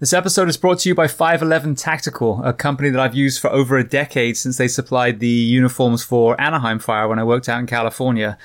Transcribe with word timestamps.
This 0.00 0.14
episode 0.14 0.48
is 0.48 0.56
brought 0.56 0.78
to 0.78 0.88
you 0.88 0.94
by 0.94 1.08
511 1.08 1.74
Tactical, 1.74 2.42
a 2.42 2.54
company 2.54 2.88
that 2.88 2.98
I've 2.98 3.14
used 3.14 3.38
for 3.38 3.50
over 3.50 3.76
a 3.76 3.86
decade 3.86 4.38
since 4.38 4.56
they 4.56 4.66
supplied 4.66 5.20
the 5.20 5.28
uniforms 5.28 6.02
for 6.02 6.40
Anaheim 6.40 6.78
Fire 6.78 7.06
when 7.06 7.18
I 7.18 7.24
worked 7.24 7.50
out 7.50 7.60
in 7.60 7.66
California. 7.66 8.38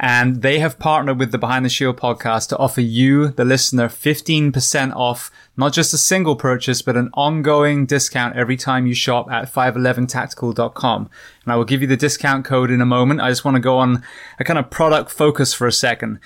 And 0.00 0.42
they 0.42 0.58
have 0.58 0.80
partnered 0.80 1.20
with 1.20 1.30
the 1.30 1.38
Behind 1.38 1.64
the 1.64 1.68
Shield 1.68 1.96
podcast 1.96 2.48
to 2.48 2.58
offer 2.58 2.80
you, 2.80 3.28
the 3.28 3.44
listener, 3.44 3.86
15% 3.88 4.96
off 4.96 5.30
not 5.56 5.72
just 5.72 5.94
a 5.94 5.98
single 5.98 6.34
purchase, 6.34 6.82
but 6.82 6.96
an 6.96 7.10
ongoing 7.14 7.86
discount 7.86 8.34
every 8.34 8.56
time 8.56 8.88
you 8.88 8.94
shop 8.94 9.30
at 9.30 9.54
511tactical.com. 9.54 11.08
And 11.44 11.52
I 11.52 11.54
will 11.54 11.64
give 11.64 11.82
you 11.82 11.86
the 11.86 11.96
discount 11.96 12.44
code 12.44 12.72
in 12.72 12.80
a 12.80 12.86
moment. 12.86 13.20
I 13.20 13.28
just 13.28 13.44
want 13.44 13.54
to 13.54 13.60
go 13.60 13.78
on 13.78 14.02
a 14.40 14.44
kind 14.44 14.58
of 14.58 14.70
product 14.70 15.12
focus 15.12 15.54
for 15.54 15.68
a 15.68 15.72
second. 15.72 16.18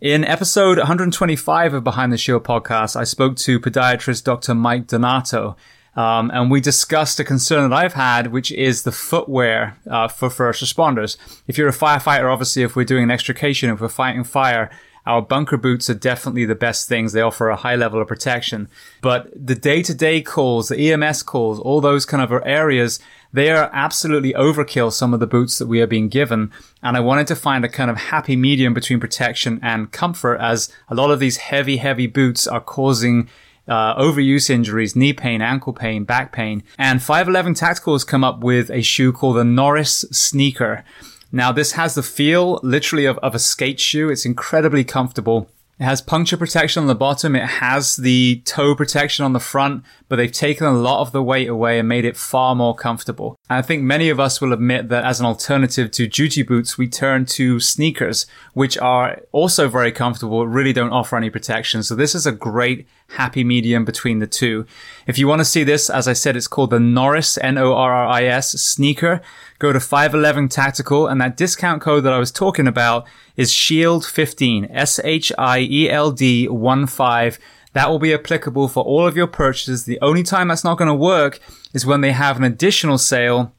In 0.00 0.26
episode 0.26 0.76
125 0.76 1.72
of 1.72 1.82
Behind 1.82 2.12
the 2.12 2.18
Shield 2.18 2.44
podcast, 2.44 2.96
I 2.96 3.04
spoke 3.04 3.36
to 3.36 3.58
podiatrist 3.58 4.24
Dr. 4.24 4.54
Mike 4.54 4.88
Donato. 4.88 5.56
Um, 5.94 6.30
and 6.34 6.50
we 6.50 6.60
discussed 6.60 7.18
a 7.18 7.24
concern 7.24 7.70
that 7.70 7.74
I've 7.74 7.94
had, 7.94 8.30
which 8.30 8.52
is 8.52 8.82
the 8.82 8.92
footwear 8.92 9.78
uh, 9.90 10.08
for 10.08 10.28
first 10.28 10.62
responders. 10.62 11.16
If 11.46 11.56
you're 11.56 11.68
a 11.68 11.72
firefighter, 11.72 12.30
obviously, 12.30 12.62
if 12.62 12.76
we're 12.76 12.84
doing 12.84 13.04
an 13.04 13.10
extrication, 13.10 13.70
if 13.70 13.80
we're 13.80 13.88
fighting 13.88 14.22
fire, 14.22 14.70
our 15.06 15.22
bunker 15.22 15.56
boots 15.56 15.88
are 15.88 15.94
definitely 15.94 16.44
the 16.44 16.54
best 16.54 16.90
things. 16.90 17.12
They 17.12 17.22
offer 17.22 17.48
a 17.48 17.56
high 17.56 17.76
level 17.76 18.02
of 18.02 18.06
protection. 18.06 18.68
But 19.00 19.30
the 19.34 19.54
day 19.54 19.82
to 19.82 19.94
day 19.94 20.20
calls, 20.20 20.68
the 20.68 20.92
EMS 20.92 21.22
calls, 21.22 21.58
all 21.58 21.80
those 21.80 22.04
kind 22.04 22.22
of 22.22 22.42
areas, 22.44 23.00
they 23.36 23.50
are 23.50 23.68
absolutely 23.74 24.32
overkill, 24.32 24.90
some 24.90 25.12
of 25.12 25.20
the 25.20 25.26
boots 25.26 25.58
that 25.58 25.66
we 25.66 25.82
are 25.82 25.86
being 25.86 26.08
given. 26.08 26.50
And 26.82 26.96
I 26.96 27.00
wanted 27.00 27.26
to 27.26 27.36
find 27.36 27.66
a 27.66 27.68
kind 27.68 27.90
of 27.90 27.98
happy 27.98 28.34
medium 28.34 28.72
between 28.72 28.98
protection 28.98 29.60
and 29.62 29.92
comfort 29.92 30.38
as 30.38 30.72
a 30.88 30.94
lot 30.94 31.10
of 31.10 31.20
these 31.20 31.36
heavy, 31.36 31.76
heavy 31.76 32.06
boots 32.06 32.46
are 32.46 32.62
causing 32.62 33.28
uh, 33.68 33.94
overuse 34.00 34.48
injuries, 34.48 34.96
knee 34.96 35.12
pain, 35.12 35.42
ankle 35.42 35.74
pain, 35.74 36.04
back 36.04 36.32
pain. 36.32 36.62
And 36.78 37.02
511 37.02 37.52
Tactical 37.52 37.92
has 37.92 38.04
come 38.04 38.24
up 38.24 38.40
with 38.40 38.70
a 38.70 38.80
shoe 38.80 39.12
called 39.12 39.36
the 39.36 39.44
Norris 39.44 40.06
Sneaker. 40.10 40.82
Now, 41.30 41.52
this 41.52 41.72
has 41.72 41.94
the 41.94 42.02
feel 42.02 42.58
literally 42.62 43.04
of, 43.04 43.18
of 43.18 43.34
a 43.34 43.38
skate 43.38 43.80
shoe. 43.80 44.08
It's 44.08 44.24
incredibly 44.24 44.82
comfortable. 44.82 45.50
It 45.78 45.84
has 45.84 46.00
puncture 46.00 46.38
protection 46.38 46.80
on 46.80 46.86
the 46.86 46.94
bottom. 46.94 47.36
It 47.36 47.44
has 47.44 47.96
the 47.96 48.40
toe 48.46 48.74
protection 48.74 49.26
on 49.26 49.34
the 49.34 49.40
front, 49.40 49.84
but 50.08 50.16
they've 50.16 50.32
taken 50.32 50.66
a 50.66 50.72
lot 50.72 51.02
of 51.02 51.12
the 51.12 51.22
weight 51.22 51.48
away 51.48 51.78
and 51.78 51.86
made 51.86 52.06
it 52.06 52.16
far 52.16 52.54
more 52.54 52.74
comfortable. 52.74 53.36
And 53.50 53.58
I 53.58 53.62
think 53.62 53.82
many 53.82 54.08
of 54.08 54.18
us 54.18 54.40
will 54.40 54.54
admit 54.54 54.88
that 54.88 55.04
as 55.04 55.20
an 55.20 55.26
alternative 55.26 55.90
to 55.90 56.06
duty 56.06 56.42
boots, 56.42 56.78
we 56.78 56.88
turn 56.88 57.26
to 57.26 57.60
sneakers, 57.60 58.26
which 58.54 58.78
are 58.78 59.20
also 59.32 59.68
very 59.68 59.92
comfortable, 59.92 60.46
really 60.46 60.72
don't 60.72 60.92
offer 60.92 61.14
any 61.14 61.28
protection. 61.28 61.82
So 61.82 61.94
this 61.94 62.14
is 62.14 62.26
a 62.26 62.32
great 62.32 62.86
happy 63.10 63.44
medium 63.44 63.84
between 63.84 64.18
the 64.18 64.26
two. 64.26 64.66
If 65.06 65.18
you 65.18 65.28
want 65.28 65.40
to 65.40 65.44
see 65.44 65.64
this, 65.64 65.88
as 65.88 66.08
I 66.08 66.12
said, 66.12 66.36
it's 66.36 66.48
called 66.48 66.70
the 66.70 66.80
Norris, 66.80 67.38
N-O-R-R-I-S 67.38 68.52
sneaker. 68.60 69.20
Go 69.58 69.72
to 69.72 69.80
511 69.80 70.48
Tactical 70.48 71.06
and 71.06 71.20
that 71.20 71.36
discount 71.36 71.80
code 71.80 72.04
that 72.04 72.12
I 72.12 72.18
was 72.18 72.32
talking 72.32 72.66
about 72.66 73.06
is 73.36 73.52
SHIELD15, 73.52 74.68
S-H-I-E-L-D 74.70 76.48
1-5. 76.48 77.38
That 77.72 77.90
will 77.90 77.98
be 77.98 78.14
applicable 78.14 78.68
for 78.68 78.82
all 78.84 79.06
of 79.06 79.16
your 79.16 79.26
purchases. 79.26 79.84
The 79.84 80.00
only 80.00 80.22
time 80.22 80.48
that's 80.48 80.64
not 80.64 80.78
going 80.78 80.88
to 80.88 80.94
work 80.94 81.40
is 81.74 81.86
when 81.86 82.00
they 82.00 82.12
have 82.12 82.36
an 82.36 82.44
additional 82.44 82.98
sale 82.98 83.52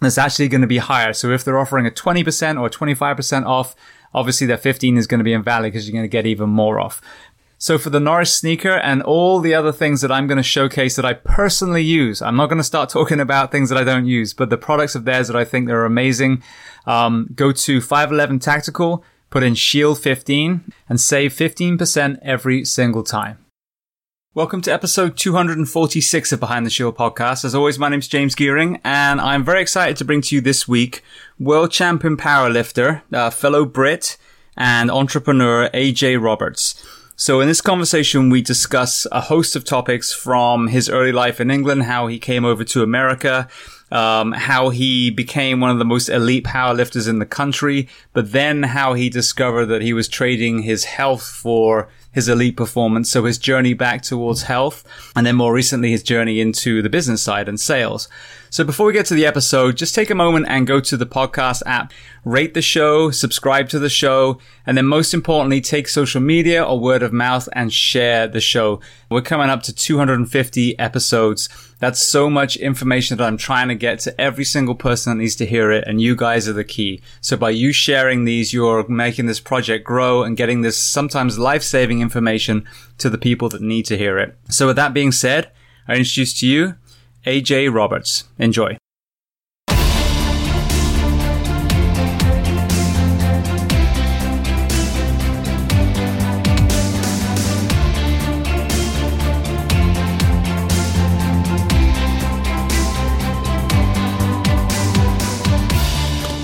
that's 0.00 0.18
actually 0.18 0.48
going 0.48 0.60
to 0.60 0.66
be 0.66 0.78
higher. 0.78 1.12
So 1.12 1.30
if 1.30 1.44
they're 1.44 1.58
offering 1.58 1.86
a 1.86 1.90
20% 1.90 2.60
or 2.60 2.68
25% 2.68 3.46
off, 3.46 3.74
obviously 4.12 4.46
that 4.48 4.60
15 4.60 4.96
is 4.96 5.06
going 5.06 5.18
to 5.18 5.24
be 5.24 5.32
invalid 5.32 5.72
because 5.72 5.88
you're 5.88 5.92
going 5.92 6.04
to 6.04 6.08
get 6.08 6.26
even 6.26 6.50
more 6.50 6.80
off. 6.80 7.00
So 7.58 7.78
for 7.78 7.90
the 7.90 8.00
Norris 8.00 8.34
sneaker 8.34 8.72
and 8.72 9.02
all 9.02 9.40
the 9.40 9.54
other 9.54 9.72
things 9.72 10.00
that 10.00 10.10
I'm 10.10 10.26
going 10.26 10.38
to 10.38 10.42
showcase 10.42 10.96
that 10.96 11.04
I 11.04 11.14
personally 11.14 11.82
use, 11.82 12.20
I'm 12.20 12.36
not 12.36 12.46
going 12.46 12.58
to 12.58 12.64
start 12.64 12.88
talking 12.90 13.20
about 13.20 13.52
things 13.52 13.68
that 13.68 13.78
I 13.78 13.84
don't 13.84 14.06
use, 14.06 14.34
but 14.34 14.50
the 14.50 14.58
products 14.58 14.94
of 14.94 15.04
theirs 15.04 15.28
that 15.28 15.36
I 15.36 15.44
think 15.44 15.66
they're 15.66 15.84
amazing. 15.84 16.42
Um, 16.86 17.30
go 17.34 17.52
to 17.52 17.80
511 17.80 18.40
Tactical, 18.40 19.04
put 19.30 19.42
in 19.42 19.54
Shield 19.54 19.98
15 19.98 20.72
and 20.88 21.00
save 21.00 21.32
15% 21.32 22.18
every 22.22 22.64
single 22.64 23.02
time. 23.02 23.38
Welcome 24.34 24.62
to 24.62 24.72
episode 24.72 25.16
246 25.16 26.32
of 26.32 26.40
Behind 26.40 26.66
the 26.66 26.70
Shield 26.70 26.96
podcast. 26.96 27.44
As 27.44 27.54
always, 27.54 27.78
my 27.78 27.88
name 27.88 28.00
is 28.00 28.08
James 28.08 28.34
Geering 28.34 28.80
and 28.82 29.20
I'm 29.20 29.44
very 29.44 29.62
excited 29.62 29.96
to 29.98 30.04
bring 30.04 30.22
to 30.22 30.34
you 30.34 30.40
this 30.40 30.66
week 30.66 31.04
world 31.38 31.70
champion 31.70 32.16
powerlifter, 32.16 33.02
uh, 33.12 33.30
fellow 33.30 33.64
Brit, 33.64 34.16
and 34.56 34.90
entrepreneur 34.90 35.70
AJ 35.72 36.20
Roberts. 36.20 36.84
So 37.16 37.40
in 37.40 37.46
this 37.46 37.60
conversation, 37.60 38.28
we 38.28 38.42
discuss 38.42 39.06
a 39.12 39.20
host 39.20 39.54
of 39.54 39.64
topics 39.64 40.12
from 40.12 40.66
his 40.66 40.88
early 40.88 41.12
life 41.12 41.40
in 41.40 41.48
England, 41.48 41.84
how 41.84 42.08
he 42.08 42.18
came 42.18 42.44
over 42.44 42.64
to 42.64 42.82
America, 42.82 43.46
um, 43.92 44.32
how 44.32 44.70
he 44.70 45.10
became 45.10 45.60
one 45.60 45.70
of 45.70 45.78
the 45.78 45.84
most 45.84 46.08
elite 46.08 46.42
powerlifters 46.42 47.08
in 47.08 47.20
the 47.20 47.26
country, 47.26 47.88
but 48.12 48.32
then 48.32 48.64
how 48.64 48.94
he 48.94 49.08
discovered 49.08 49.66
that 49.66 49.80
he 49.80 49.92
was 49.92 50.08
trading 50.08 50.62
his 50.62 50.84
health 50.84 51.22
for 51.24 51.88
his 52.10 52.28
elite 52.28 52.56
performance. 52.56 53.10
So 53.10 53.24
his 53.24 53.38
journey 53.38 53.74
back 53.74 54.02
towards 54.02 54.42
health 54.42 54.82
and 55.14 55.24
then 55.24 55.36
more 55.36 55.52
recently 55.52 55.92
his 55.92 56.02
journey 56.02 56.40
into 56.40 56.82
the 56.82 56.88
business 56.88 57.22
side 57.22 57.48
and 57.48 57.60
sales. 57.60 58.08
So 58.54 58.62
before 58.62 58.86
we 58.86 58.92
get 58.92 59.06
to 59.06 59.14
the 59.14 59.26
episode, 59.26 59.76
just 59.76 59.96
take 59.96 60.10
a 60.10 60.14
moment 60.14 60.46
and 60.48 60.64
go 60.64 60.78
to 60.78 60.96
the 60.96 61.06
podcast 61.06 61.64
app, 61.66 61.92
rate 62.24 62.54
the 62.54 62.62
show, 62.62 63.10
subscribe 63.10 63.68
to 63.70 63.80
the 63.80 63.88
show, 63.88 64.38
and 64.64 64.78
then 64.78 64.86
most 64.86 65.12
importantly, 65.12 65.60
take 65.60 65.88
social 65.88 66.20
media 66.20 66.62
or 66.62 66.78
word 66.78 67.02
of 67.02 67.12
mouth 67.12 67.48
and 67.54 67.72
share 67.72 68.28
the 68.28 68.40
show. 68.40 68.80
We're 69.10 69.22
coming 69.22 69.50
up 69.50 69.64
to 69.64 69.72
250 69.74 70.78
episodes. 70.78 71.48
That's 71.80 72.00
so 72.00 72.30
much 72.30 72.54
information 72.54 73.16
that 73.16 73.24
I'm 73.26 73.36
trying 73.36 73.66
to 73.70 73.74
get 73.74 73.98
to 74.00 74.20
every 74.20 74.44
single 74.44 74.76
person 74.76 75.10
that 75.10 75.20
needs 75.20 75.34
to 75.34 75.46
hear 75.46 75.72
it. 75.72 75.82
And 75.88 76.00
you 76.00 76.14
guys 76.14 76.46
are 76.48 76.52
the 76.52 76.62
key. 76.62 77.02
So 77.20 77.36
by 77.36 77.50
you 77.50 77.72
sharing 77.72 78.24
these, 78.24 78.52
you're 78.52 78.86
making 78.86 79.26
this 79.26 79.40
project 79.40 79.84
grow 79.84 80.22
and 80.22 80.36
getting 80.36 80.60
this 80.60 80.80
sometimes 80.80 81.40
life 81.40 81.64
saving 81.64 82.02
information 82.02 82.68
to 82.98 83.10
the 83.10 83.18
people 83.18 83.48
that 83.48 83.62
need 83.62 83.86
to 83.86 83.98
hear 83.98 84.16
it. 84.16 84.36
So 84.48 84.68
with 84.68 84.76
that 84.76 84.94
being 84.94 85.10
said, 85.10 85.50
I 85.88 85.96
introduce 85.96 86.38
to 86.38 86.46
you 86.46 86.76
AJ 87.26 87.72
Roberts. 87.74 88.24
Enjoy. 88.38 88.76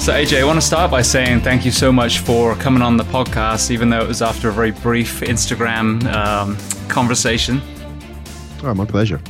So, 0.00 0.14
AJ, 0.14 0.40
I 0.40 0.44
want 0.44 0.56
to 0.58 0.66
start 0.66 0.90
by 0.90 1.02
saying 1.02 1.42
thank 1.42 1.66
you 1.66 1.70
so 1.70 1.92
much 1.92 2.20
for 2.20 2.54
coming 2.54 2.80
on 2.82 2.96
the 2.96 3.04
podcast, 3.04 3.70
even 3.70 3.90
though 3.90 4.00
it 4.00 4.08
was 4.08 4.22
after 4.22 4.48
a 4.48 4.52
very 4.52 4.70
brief 4.70 5.20
Instagram 5.20 6.02
um, 6.12 6.56
conversation. 6.88 7.60
Oh, 8.64 8.72
my 8.72 8.86
pleasure. 8.86 9.20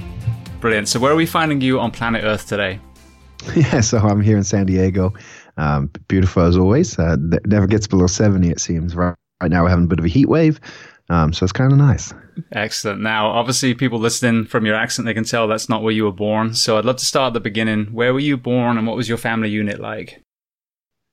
Brilliant. 0.60 0.88
So, 0.88 1.00
where 1.00 1.10
are 1.10 1.16
we 1.16 1.26
finding 1.26 1.62
you 1.62 1.81
on 1.81 1.91
planet 1.91 2.22
Earth 2.25 2.47
today? 2.47 2.81
Yeah, 3.56 3.81
so 3.81 3.97
I'm 3.97 4.21
here 4.21 4.37
in 4.37 4.44
San 4.44 4.66
Diego. 4.66 5.15
Um, 5.56 5.91
beautiful 6.09 6.43
as 6.43 6.59
always. 6.59 6.98
Uh, 6.98 7.16
never 7.47 7.66
gets 7.66 7.87
below 7.87 8.06
70, 8.06 8.50
it 8.50 8.60
seems. 8.60 8.94
Right, 8.94 9.15
right 9.41 9.50
now, 9.50 9.62
we're 9.62 9.71
having 9.71 9.87
a 9.87 9.88
bit 9.88 9.98
of 9.98 10.04
a 10.04 10.09
heat 10.09 10.28
wave. 10.28 10.60
Um, 11.09 11.32
so 11.32 11.44
it's 11.44 11.53
kind 11.53 11.72
of 11.72 11.78
nice. 11.78 12.12
Excellent. 12.53 13.00
Now, 13.00 13.28
obviously, 13.28 13.75
people 13.75 13.98
listening 13.98 14.44
from 14.44 14.66
your 14.66 14.75
accent, 14.75 15.06
they 15.06 15.15
can 15.15 15.25
tell 15.25 15.48
that's 15.48 15.71
not 15.71 15.82
where 15.82 15.93
you 15.93 16.04
were 16.04 16.12
born. 16.12 16.54
So 16.54 16.77
I'd 16.77 16.84
love 16.84 16.97
to 16.97 17.06
start 17.06 17.28
at 17.28 17.34
the 17.34 17.41
beginning. 17.41 17.87
Where 17.92 18.12
were 18.12 18.21
you 18.21 18.37
born 18.37 18.77
and 18.77 18.87
what 18.87 18.97
was 18.97 19.09
your 19.09 19.19
family 19.19 19.48
unit 19.48 19.81
like? 19.81 20.22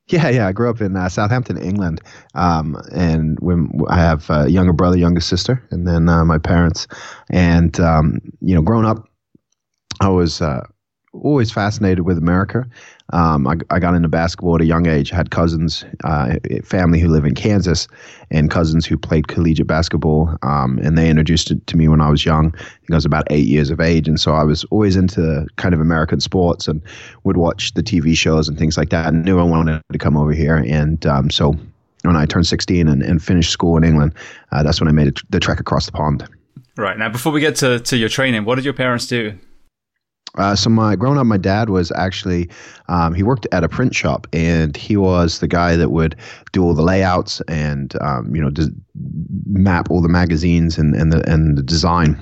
Yeah, 0.07 0.29
yeah. 0.29 0.47
I 0.47 0.51
grew 0.51 0.69
up 0.69 0.79
in 0.81 0.95
uh, 0.95 1.09
Southampton, 1.09 1.57
England, 1.57 2.01
um, 2.33 2.77
and 2.93 3.37
when 3.41 3.69
I 3.89 3.97
have 3.97 4.29
a 4.29 4.49
younger 4.49 4.71
brother, 4.71 4.97
younger 4.97 5.19
sister, 5.19 5.61
and 5.71 5.85
then 5.85 6.07
uh, 6.07 6.23
my 6.23 6.37
parents. 6.37 6.87
And 7.29 7.77
um, 7.79 8.19
you 8.39 8.55
know, 8.55 8.61
growing 8.61 8.85
up, 8.85 9.06
I 9.99 10.09
was 10.09 10.41
uh, 10.41 10.65
always 11.13 11.51
fascinated 11.51 12.05
with 12.05 12.17
America. 12.17 12.65
Um, 13.13 13.47
I, 13.47 13.55
I, 13.69 13.79
got 13.79 13.95
into 13.95 14.09
basketball 14.09 14.55
at 14.55 14.61
a 14.61 14.65
young 14.65 14.85
age. 14.85 15.13
I 15.13 15.15
had 15.15 15.31
cousins, 15.31 15.85
uh, 16.03 16.35
family 16.63 16.99
who 16.99 17.07
live 17.07 17.23
in 17.23 17.35
Kansas, 17.35 17.87
and 18.31 18.51
cousins 18.51 18.85
who 18.85 18.97
played 18.97 19.29
collegiate 19.29 19.67
basketball. 19.67 20.35
Um, 20.43 20.77
and 20.83 20.97
they 20.97 21.09
introduced 21.09 21.49
it 21.49 21.65
to 21.67 21.77
me 21.77 21.87
when 21.87 22.01
I 22.01 22.09
was 22.09 22.25
young. 22.25 22.53
I 22.55 22.59
think 22.59 22.91
I 22.91 22.95
was 22.95 23.05
about 23.05 23.25
eight 23.29 23.47
years 23.47 23.69
of 23.69 23.79
age, 23.79 24.07
and 24.07 24.19
so 24.19 24.33
I 24.33 24.43
was 24.43 24.65
always 24.65 24.95
into 24.95 25.47
kind 25.55 25.73
of 25.73 25.79
American 25.79 26.19
sports 26.19 26.67
and 26.67 26.81
would 27.23 27.37
watch 27.37 27.73
the 27.73 27.83
TV 27.83 28.15
shows 28.15 28.49
and 28.49 28.57
things 28.57 28.77
like 28.77 28.89
that. 28.89 29.07
And 29.07 29.23
knew 29.23 29.39
I 29.39 29.43
wanted 29.43 29.81
to 29.91 29.97
come 29.97 30.17
over 30.17 30.33
here, 30.33 30.57
and 30.57 31.05
um, 31.05 31.29
so 31.29 31.55
when 32.03 32.15
I 32.15 32.25
turned 32.25 32.47
16 32.47 32.87
and, 32.87 33.01
and 33.01 33.23
finished 33.23 33.51
school 33.51 33.77
in 33.77 33.83
England, 33.83 34.13
uh, 34.51 34.63
that's 34.63 34.79
when 34.79 34.87
I 34.87 34.91
made 34.91 35.17
the 35.29 35.39
trek 35.39 35.59
across 35.59 35.85
the 35.85 35.91
pond. 35.93 36.27
Right 36.77 36.97
now, 36.97 37.09
before 37.09 37.31
we 37.31 37.39
get 37.39 37.55
to, 37.57 37.79
to 37.79 37.97
your 37.97 38.09
training, 38.09 38.45
what 38.45 38.55
did 38.55 38.65
your 38.65 38.73
parents 38.73 39.07
do? 39.07 39.37
Uh, 40.37 40.55
so 40.55 40.69
my 40.69 40.95
growing 40.95 41.17
up, 41.17 41.25
my 41.25 41.37
dad 41.37 41.69
was 41.69 41.91
actually 41.93 42.49
um, 42.89 43.13
he 43.13 43.23
worked 43.23 43.47
at 43.51 43.63
a 43.63 43.69
print 43.69 43.93
shop, 43.95 44.27
and 44.33 44.77
he 44.77 44.95
was 44.97 45.39
the 45.39 45.47
guy 45.47 45.75
that 45.75 45.89
would 45.89 46.15
do 46.51 46.63
all 46.63 46.73
the 46.73 46.83
layouts 46.83 47.41
and 47.47 47.93
um, 48.01 48.33
you 48.35 48.41
know 48.41 48.51
map 49.45 49.89
all 49.89 50.01
the 50.01 50.09
magazines 50.09 50.77
and 50.77 50.95
and 50.95 51.11
the 51.11 51.27
and 51.29 51.57
the 51.57 51.63
design. 51.63 52.15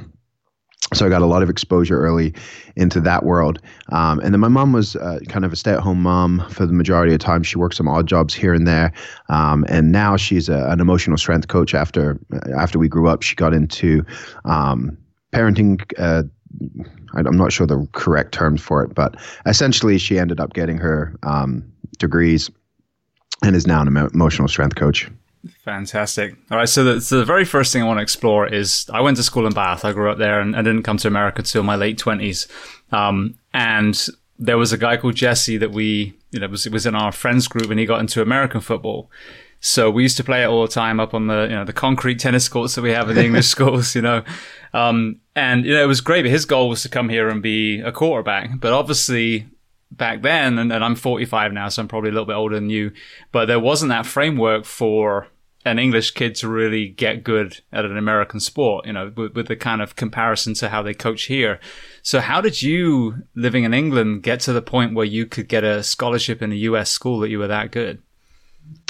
so 0.93 1.05
I 1.05 1.09
got 1.09 1.21
a 1.21 1.25
lot 1.25 1.41
of 1.41 1.49
exposure 1.49 1.99
early 1.99 2.33
into 2.75 2.99
that 3.01 3.23
world. 3.25 3.59
Um, 3.89 4.19
and 4.19 4.33
then 4.33 4.39
my 4.39 4.47
mom 4.47 4.71
was 4.71 4.95
uh, 4.95 5.19
kind 5.27 5.43
of 5.45 5.51
a 5.51 5.55
stay-at-home 5.55 6.01
mom 6.01 6.45
for 6.49 6.65
the 6.65 6.73
majority 6.73 7.13
of 7.13 7.19
time. 7.19 7.43
She 7.43 7.57
worked 7.57 7.75
some 7.75 7.87
odd 7.87 8.07
jobs 8.07 8.33
here 8.33 8.53
and 8.53 8.67
there, 8.67 8.93
um, 9.29 9.65
and 9.67 9.91
now 9.91 10.15
she's 10.15 10.47
a, 10.49 10.67
an 10.69 10.79
emotional 10.79 11.17
strength 11.17 11.47
coach. 11.47 11.73
After 11.73 12.19
after 12.57 12.77
we 12.79 12.87
grew 12.87 13.07
up, 13.09 13.23
she 13.23 13.35
got 13.35 13.53
into 13.53 14.05
um, 14.45 14.97
parenting. 15.33 15.81
Uh, 15.97 16.23
I'm 17.15 17.37
not 17.37 17.51
sure 17.51 17.65
the 17.67 17.87
correct 17.93 18.33
terms 18.33 18.61
for 18.61 18.83
it, 18.83 18.93
but 18.93 19.15
essentially, 19.45 19.97
she 19.97 20.19
ended 20.19 20.39
up 20.39 20.53
getting 20.53 20.77
her 20.77 21.15
um, 21.23 21.63
degrees 21.97 22.49
and 23.43 23.55
is 23.55 23.67
now 23.67 23.81
an 23.81 23.87
emotional 23.87 24.47
strength 24.47 24.75
coach. 24.75 25.09
Fantastic. 25.63 26.35
All 26.49 26.57
right. 26.57 26.69
So 26.69 26.83
the, 26.83 27.01
so 27.01 27.19
the 27.19 27.25
very 27.25 27.45
first 27.45 27.71
thing 27.71 27.83
I 27.83 27.85
want 27.85 27.99
to 27.99 28.03
explore 28.03 28.47
is 28.47 28.89
I 28.91 29.01
went 29.01 29.17
to 29.17 29.23
school 29.23 29.45
in 29.45 29.53
Bath. 29.53 29.85
I 29.85 29.91
grew 29.91 30.09
up 30.09 30.17
there 30.17 30.39
and 30.39 30.55
I 30.55 30.61
didn't 30.61 30.83
come 30.83 30.97
to 30.97 31.07
America 31.07 31.39
until 31.39 31.63
my 31.63 31.75
late 31.75 31.99
20s. 31.99 32.49
Um, 32.91 33.35
and 33.53 34.07
there 34.39 34.57
was 34.57 34.73
a 34.73 34.77
guy 34.77 34.97
called 34.97 35.15
Jesse 35.15 35.57
that 35.57 35.71
we, 35.71 36.17
you 36.31 36.39
know, 36.39 36.47
was, 36.47 36.67
was 36.69 36.85
in 36.85 36.95
our 36.95 37.11
friends 37.11 37.47
group 37.47 37.69
and 37.69 37.79
he 37.79 37.85
got 37.85 37.99
into 37.99 38.21
American 38.21 38.59
football. 38.59 39.11
So 39.59 39.89
we 39.89 40.03
used 40.03 40.17
to 40.17 40.23
play 40.23 40.43
it 40.43 40.47
all 40.47 40.63
the 40.63 40.67
time 40.67 40.99
up 40.99 41.13
on 41.13 41.27
the, 41.27 41.43
you 41.43 41.55
know, 41.55 41.65
the 41.65 41.73
concrete 41.73 42.19
tennis 42.19 42.49
courts 42.49 42.75
that 42.75 42.81
we 42.81 42.91
have 42.91 43.09
in 43.09 43.15
the 43.15 43.25
English 43.25 43.47
schools, 43.55 43.95
you 43.95 44.01
know. 44.01 44.23
Um, 44.73 45.21
and, 45.35 45.65
you 45.65 45.73
know, 45.73 45.83
it 45.83 45.87
was 45.87 46.01
great. 46.01 46.23
But 46.23 46.31
his 46.31 46.45
goal 46.45 46.69
was 46.69 46.81
to 46.83 46.89
come 46.89 47.09
here 47.09 47.29
and 47.29 47.41
be 47.41 47.81
a 47.81 47.91
quarterback. 47.91 48.59
But 48.59 48.73
obviously 48.73 49.47
back 49.91 50.21
then, 50.21 50.57
and, 50.57 50.71
and 50.71 50.83
I'm 50.83 50.95
45 50.95 51.53
now, 51.53 51.69
so 51.69 51.81
I'm 51.81 51.87
probably 51.87 52.09
a 52.09 52.13
little 52.13 52.25
bit 52.25 52.35
older 52.35 52.55
than 52.55 52.69
you, 52.69 52.91
but 53.31 53.45
there 53.45 53.59
wasn't 53.59 53.89
that 53.89 54.05
framework 54.05 54.65
for 54.65 55.27
an 55.65 55.79
English 55.79 56.11
kid 56.11 56.35
to 56.35 56.47
really 56.47 56.87
get 56.87 57.23
good 57.23 57.61
at 57.71 57.85
an 57.85 57.97
American 57.97 58.39
sport, 58.39 58.85
you 58.85 58.93
know, 58.93 59.11
with, 59.15 59.33
with, 59.35 59.47
the 59.47 59.55
kind 59.55 59.81
of 59.81 59.95
comparison 59.95 60.53
to 60.53 60.69
how 60.69 60.83
they 60.83 60.93
coach 60.93 61.23
here. 61.23 61.59
So 62.03 62.19
how 62.19 62.39
did 62.39 62.61
you, 62.61 63.23
living 63.33 63.63
in 63.63 63.73
England, 63.73 64.21
get 64.21 64.41
to 64.41 64.53
the 64.53 64.61
point 64.61 64.93
where 64.93 65.05
you 65.05 65.25
could 65.25 65.47
get 65.47 65.63
a 65.63 65.81
scholarship 65.81 66.41
in 66.43 66.51
a 66.51 66.55
US 66.55 66.91
school 66.91 67.19
that 67.21 67.29
you 67.29 67.39
were 67.39 67.47
that 67.47 67.71
good? 67.71 68.03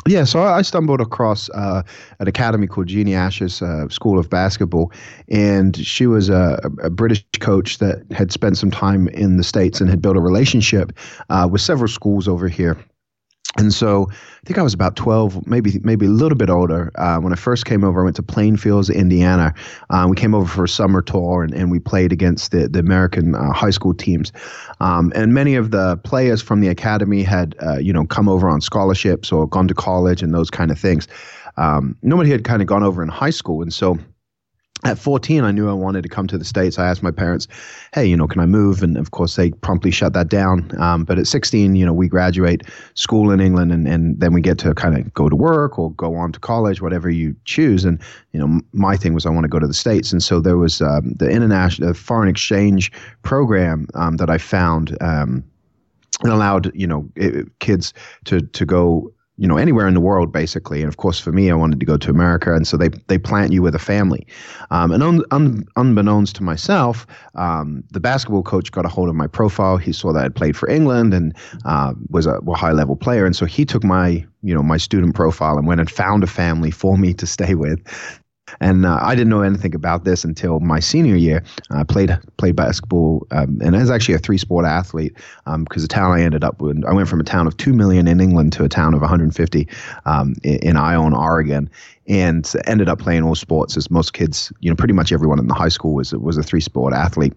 Yeah, 0.07 0.23
so 0.23 0.43
I 0.43 0.61
stumbled 0.61 1.01
across 1.01 1.49
uh, 1.49 1.81
an 2.19 2.27
academy 2.27 2.67
called 2.67 2.87
Jeannie 2.87 3.15
Ash's 3.15 3.63
uh, 3.63 3.89
School 3.89 4.19
of 4.19 4.29
Basketball, 4.29 4.91
and 5.29 5.75
she 5.75 6.05
was 6.05 6.29
a, 6.29 6.59
a, 6.83 6.91
British 6.91 7.25
coach 7.39 7.79
that 7.79 8.05
had 8.11 8.31
spent 8.31 8.55
some 8.57 8.69
time 8.69 9.07
in 9.07 9.37
the 9.37 9.43
States 9.43 9.81
and 9.81 9.89
had 9.89 10.03
built 10.03 10.15
a 10.15 10.19
relationship 10.19 10.91
uh, 11.29 11.47
with 11.51 11.61
several 11.61 11.87
schools 11.87 12.27
over 12.27 12.47
here 12.47 12.77
and 13.57 13.73
so 13.73 14.07
I 14.11 14.45
think 14.45 14.57
I 14.57 14.61
was 14.61 14.73
about 14.73 14.95
12, 14.95 15.47
maybe 15.47 15.79
maybe 15.81 16.05
a 16.05 16.09
little 16.09 16.37
bit 16.37 16.49
older. 16.49 16.91
Uh, 16.95 17.19
when 17.19 17.31
I 17.31 17.37
first 17.37 17.65
came 17.65 17.83
over, 17.83 18.01
I 18.01 18.03
went 18.03 18.17
to 18.17 18.23
Plainfields, 18.23 18.93
Indiana. 18.93 19.53
Uh, 19.89 20.07
we 20.09 20.15
came 20.15 20.35
over 20.35 20.45
for 20.45 20.65
a 20.65 20.69
summer 20.69 21.01
tour 21.01 21.41
and, 21.41 21.53
and 21.53 21.71
we 21.71 21.79
played 21.79 22.11
against 22.11 22.51
the, 22.51 22.67
the 22.67 22.79
American 22.79 23.33
uh, 23.33 23.53
high 23.53 23.69
school 23.69 23.93
teams. 23.93 24.33
Um, 24.81 25.13
and 25.15 25.33
many 25.33 25.55
of 25.55 25.71
the 25.71 25.97
players 26.03 26.41
from 26.41 26.59
the 26.59 26.67
academy 26.67 27.23
had, 27.23 27.55
uh, 27.65 27.77
you 27.77 27.93
know, 27.93 28.05
come 28.05 28.27
over 28.27 28.49
on 28.49 28.59
scholarships 28.59 29.31
or 29.31 29.47
gone 29.47 29.67
to 29.69 29.73
college 29.73 30.21
and 30.21 30.33
those 30.33 30.49
kind 30.49 30.69
of 30.69 30.77
things. 30.77 31.07
Um, 31.57 31.97
nobody 32.01 32.29
had 32.29 32.43
kind 32.43 32.61
of 32.61 32.67
gone 32.67 32.83
over 32.83 33.01
in 33.01 33.07
high 33.07 33.29
school. 33.29 33.61
And 33.61 33.73
so 33.73 33.97
at 34.85 34.99
14, 34.99 35.43
I 35.43 35.51
knew 35.51 35.67
I 35.67 35.73
wanted 35.73 36.03
to 36.03 36.09
come 36.09 36.27
to 36.27 36.37
the 36.37 36.45
States. 36.45 36.77
I 36.77 36.87
asked 36.87 37.01
my 37.01 37.11
parents, 37.11 37.47
hey, 37.93 38.05
you 38.05 38.15
know, 38.15 38.27
can 38.27 38.39
I 38.39 38.45
move? 38.45 38.83
And 38.83 38.97
of 38.97 39.11
course, 39.11 39.35
they 39.35 39.49
promptly 39.49 39.89
shut 39.89 40.13
that 40.13 40.29
down. 40.29 40.69
Um, 40.79 41.03
but 41.03 41.17
at 41.17 41.25
16, 41.25 41.75
you 41.75 41.85
know, 41.85 41.91
we 41.93 42.07
graduate 42.07 42.61
school 42.93 43.31
in 43.31 43.39
England 43.39 43.71
and, 43.71 43.87
and 43.87 44.19
then 44.19 44.31
we 44.31 44.41
get 44.41 44.59
to 44.59 44.75
kind 44.75 44.95
of 44.95 45.11
go 45.15 45.27
to 45.27 45.35
work 45.35 45.79
or 45.79 45.91
go 45.93 46.15
on 46.15 46.31
to 46.33 46.39
college, 46.39 46.81
whatever 46.81 47.09
you 47.09 47.35
choose. 47.45 47.83
And, 47.83 47.99
you 48.31 48.39
know, 48.39 48.61
my 48.73 48.95
thing 48.95 49.15
was 49.15 49.25
I 49.25 49.31
want 49.31 49.45
to 49.45 49.49
go 49.49 49.59
to 49.59 49.67
the 49.67 49.73
States. 49.73 50.11
And 50.11 50.21
so 50.21 50.39
there 50.39 50.57
was 50.57 50.81
um, 50.81 51.13
the 51.17 51.29
international, 51.29 51.89
the 51.89 51.95
foreign 51.95 52.29
exchange 52.29 52.91
program 53.23 53.87
um, 53.95 54.17
that 54.17 54.29
I 54.29 54.37
found. 54.37 54.95
Um, 55.01 55.43
and 56.23 56.31
allowed 56.31 56.71
you 56.73 56.87
know 56.87 57.09
kids 57.59 57.93
to 58.23 58.39
to 58.39 58.65
go 58.65 59.11
you 59.37 59.47
know 59.47 59.57
anywhere 59.57 59.87
in 59.87 59.93
the 59.93 60.01
world 60.01 60.31
basically. 60.31 60.81
And 60.81 60.87
of 60.87 60.97
course 60.97 61.19
for 61.19 61.31
me 61.31 61.51
i 61.51 61.53
wanted 61.53 61.79
to 61.79 61.85
go 61.85 61.97
to 61.97 62.09
america. 62.09 62.53
And 62.53 62.67
so 62.67 62.77
they 62.77 62.89
they 63.07 63.17
plant 63.17 63.51
you 63.51 63.61
with 63.61 63.75
a 63.75 63.79
family. 63.79 64.25
Um, 64.71 64.91
and 64.91 65.03
un, 65.03 65.23
un, 65.31 65.65
unbeknownst 65.75 66.35
to 66.37 66.43
myself 66.43 67.05
um, 67.35 67.83
the 67.91 67.99
basketball 67.99 68.43
coach 68.43 68.71
got 68.71 68.85
a 68.85 68.89
hold 68.89 69.09
of 69.09 69.15
my 69.15 69.27
profile. 69.27 69.77
He 69.77 69.91
saw 69.91 70.13
that 70.13 70.25
i 70.25 70.29
played 70.29 70.55
for 70.55 70.69
england 70.69 71.13
and 71.13 71.35
uh, 71.65 71.93
was 72.09 72.25
a, 72.25 72.35
a 72.35 72.55
high 72.55 72.71
level 72.71 72.95
player. 72.95 73.25
And 73.25 73.35
so 73.35 73.45
he 73.45 73.65
took 73.65 73.83
my 73.83 74.25
you 74.41 74.53
know 74.53 74.63
my 74.63 74.77
student 74.77 75.15
profile 75.15 75.57
and 75.57 75.67
went 75.67 75.79
and 75.79 75.89
found 75.89 76.23
a 76.23 76.27
family 76.27 76.71
for 76.71 76.97
me 76.97 77.13
to 77.13 77.27
stay 77.27 77.55
with 77.55 77.79
and 78.59 78.85
uh, 78.85 78.99
I 79.01 79.15
didn't 79.15 79.29
know 79.29 79.41
anything 79.41 79.75
about 79.75 80.05
this 80.05 80.23
until 80.23 80.59
my 80.59 80.79
senior 80.79 81.15
year. 81.15 81.43
I 81.71 81.83
played 81.83 82.17
played 82.37 82.55
basketball, 82.55 83.25
um, 83.31 83.59
and 83.61 83.75
I 83.75 83.79
was 83.79 83.91
actually 83.91 84.15
a 84.15 84.19
three 84.19 84.37
sport 84.37 84.65
athlete 84.65 85.13
because 85.13 85.47
um, 85.47 85.65
the 85.65 85.87
town 85.87 86.11
I 86.11 86.21
ended 86.21 86.43
up 86.43 86.61
with, 86.61 86.83
I 86.85 86.93
went 86.93 87.07
from 87.07 87.19
a 87.19 87.23
town 87.23 87.47
of 87.47 87.57
two 87.57 87.73
million 87.73 88.07
in 88.07 88.19
England 88.19 88.53
to 88.53 88.63
a 88.63 88.69
town 88.69 88.93
of 88.93 89.01
150 89.01 89.67
um, 90.05 90.35
in, 90.43 90.55
in 90.57 90.77
Ione, 90.77 91.15
Oregon, 91.15 91.69
and 92.07 92.51
ended 92.65 92.89
up 92.89 92.99
playing 92.99 93.23
all 93.23 93.35
sports. 93.35 93.77
As 93.77 93.89
most 93.89 94.13
kids, 94.13 94.51
you 94.59 94.69
know, 94.69 94.75
pretty 94.75 94.93
much 94.93 95.11
everyone 95.11 95.39
in 95.39 95.47
the 95.47 95.53
high 95.53 95.69
school 95.69 95.93
was 95.93 96.13
was 96.13 96.37
a 96.37 96.43
three 96.43 96.61
sport 96.61 96.93
athlete 96.93 97.33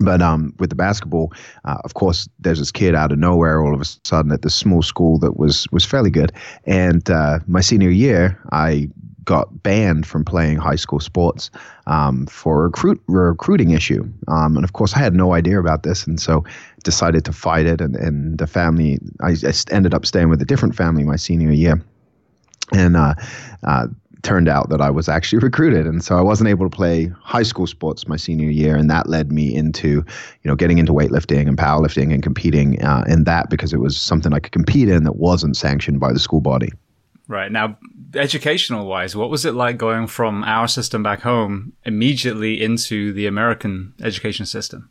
but 0.00 0.22
um, 0.22 0.54
with 0.58 0.70
the 0.70 0.76
basketball, 0.76 1.32
uh, 1.64 1.76
of 1.84 1.94
course, 1.94 2.28
there's 2.38 2.58
this 2.58 2.72
kid 2.72 2.94
out 2.94 3.12
of 3.12 3.18
nowhere 3.18 3.62
all 3.62 3.74
of 3.74 3.80
a 3.80 3.84
sudden 3.84 4.32
at 4.32 4.40
this 4.40 4.54
small 4.54 4.82
school 4.82 5.18
that 5.18 5.36
was 5.36 5.66
was 5.70 5.84
fairly 5.84 6.08
good. 6.08 6.32
And 6.64 7.10
uh, 7.10 7.40
my 7.46 7.60
senior 7.60 7.90
year, 7.90 8.40
I 8.52 8.88
got 9.24 9.62
banned 9.62 10.06
from 10.06 10.24
playing 10.24 10.58
high 10.58 10.76
school 10.76 11.00
sports 11.00 11.50
um, 11.86 12.26
for 12.26 12.60
a 12.60 12.62
recruit, 12.64 13.02
recruiting 13.06 13.70
issue. 13.70 14.08
Um, 14.28 14.56
and 14.56 14.64
of 14.64 14.72
course, 14.72 14.94
I 14.94 14.98
had 14.98 15.14
no 15.14 15.32
idea 15.32 15.58
about 15.58 15.82
this, 15.82 16.06
and 16.06 16.20
so 16.20 16.44
decided 16.84 17.24
to 17.26 17.32
fight 17.32 17.66
it. 17.66 17.80
And, 17.80 17.96
and 17.96 18.38
the 18.38 18.46
family, 18.46 18.98
I, 19.20 19.30
I 19.30 19.52
ended 19.70 19.94
up 19.94 20.06
staying 20.06 20.28
with 20.28 20.42
a 20.42 20.44
different 20.44 20.74
family 20.74 21.04
my 21.04 21.16
senior 21.16 21.52
year, 21.52 21.82
and 22.72 22.96
uh, 22.96 23.14
uh, 23.64 23.86
turned 24.22 24.48
out 24.48 24.70
that 24.70 24.80
I 24.80 24.90
was 24.90 25.08
actually 25.08 25.38
recruited, 25.42 25.86
and 25.86 26.02
so 26.02 26.16
I 26.16 26.22
wasn't 26.22 26.48
able 26.48 26.68
to 26.68 26.74
play 26.74 27.12
high 27.20 27.42
school 27.42 27.66
sports 27.66 28.08
my 28.08 28.16
senior 28.16 28.50
year, 28.50 28.76
and 28.76 28.90
that 28.90 29.08
led 29.08 29.32
me 29.32 29.54
into, 29.54 29.88
you 29.88 30.04
know, 30.44 30.56
getting 30.56 30.78
into 30.78 30.92
weightlifting 30.92 31.48
and 31.48 31.56
powerlifting 31.56 32.12
and 32.12 32.22
competing 32.22 32.82
uh, 32.82 33.04
in 33.08 33.24
that 33.24 33.50
because 33.50 33.72
it 33.72 33.78
was 33.78 34.00
something 34.00 34.32
I 34.32 34.38
could 34.38 34.52
compete 34.52 34.88
in 34.88 35.04
that 35.04 35.16
wasn't 35.16 35.56
sanctioned 35.56 36.00
by 36.00 36.12
the 36.12 36.18
school 36.18 36.40
body. 36.40 36.70
Right. 37.32 37.50
Now, 37.50 37.78
educational 38.14 38.86
wise, 38.86 39.16
what 39.16 39.30
was 39.30 39.46
it 39.46 39.54
like 39.54 39.78
going 39.78 40.06
from 40.06 40.44
our 40.44 40.68
system 40.68 41.02
back 41.02 41.22
home 41.22 41.72
immediately 41.86 42.62
into 42.62 43.14
the 43.14 43.26
American 43.26 43.94
education 44.02 44.44
system? 44.44 44.90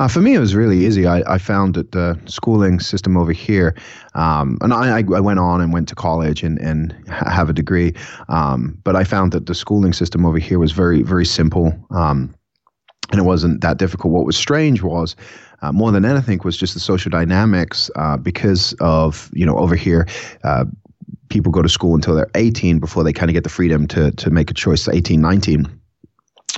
Uh, 0.00 0.08
for 0.08 0.22
me, 0.22 0.34
it 0.34 0.38
was 0.38 0.54
really 0.54 0.86
easy. 0.86 1.06
I, 1.06 1.34
I 1.34 1.36
found 1.36 1.74
that 1.74 1.92
the 1.92 2.18
schooling 2.24 2.80
system 2.80 3.18
over 3.18 3.32
here, 3.32 3.76
um, 4.14 4.56
and 4.62 4.72
I, 4.72 5.00
I 5.00 5.02
went 5.02 5.38
on 5.38 5.60
and 5.60 5.70
went 5.70 5.86
to 5.88 5.94
college 5.94 6.42
and, 6.42 6.58
and 6.60 6.96
have 7.10 7.50
a 7.50 7.52
degree, 7.52 7.92
um, 8.30 8.80
but 8.82 8.96
I 8.96 9.04
found 9.04 9.32
that 9.32 9.44
the 9.44 9.54
schooling 9.54 9.92
system 9.92 10.24
over 10.24 10.38
here 10.38 10.58
was 10.58 10.72
very, 10.72 11.02
very 11.02 11.26
simple. 11.26 11.78
Um, 11.90 12.34
and 13.10 13.20
it 13.20 13.24
wasn't 13.24 13.60
that 13.60 13.76
difficult. 13.76 14.14
What 14.14 14.24
was 14.24 14.36
strange 14.38 14.82
was 14.82 15.14
uh, 15.60 15.72
more 15.72 15.92
than 15.92 16.06
anything 16.06 16.40
was 16.42 16.56
just 16.56 16.72
the 16.72 16.80
social 16.80 17.10
dynamics 17.10 17.90
uh, 17.96 18.16
because 18.16 18.74
of 18.80 19.30
you 19.34 19.44
know 19.44 19.58
over 19.58 19.74
here 19.74 20.06
uh, 20.44 20.64
people 21.28 21.52
go 21.52 21.62
to 21.62 21.68
school 21.68 21.94
until 21.94 22.14
they're 22.14 22.30
18 22.34 22.78
before 22.78 23.04
they 23.04 23.12
kind 23.12 23.30
of 23.30 23.34
get 23.34 23.44
the 23.44 23.50
freedom 23.50 23.86
to 23.88 24.10
to 24.12 24.30
make 24.30 24.50
a 24.50 24.54
choice 24.54 24.88
18 24.88 25.20
19 25.20 25.66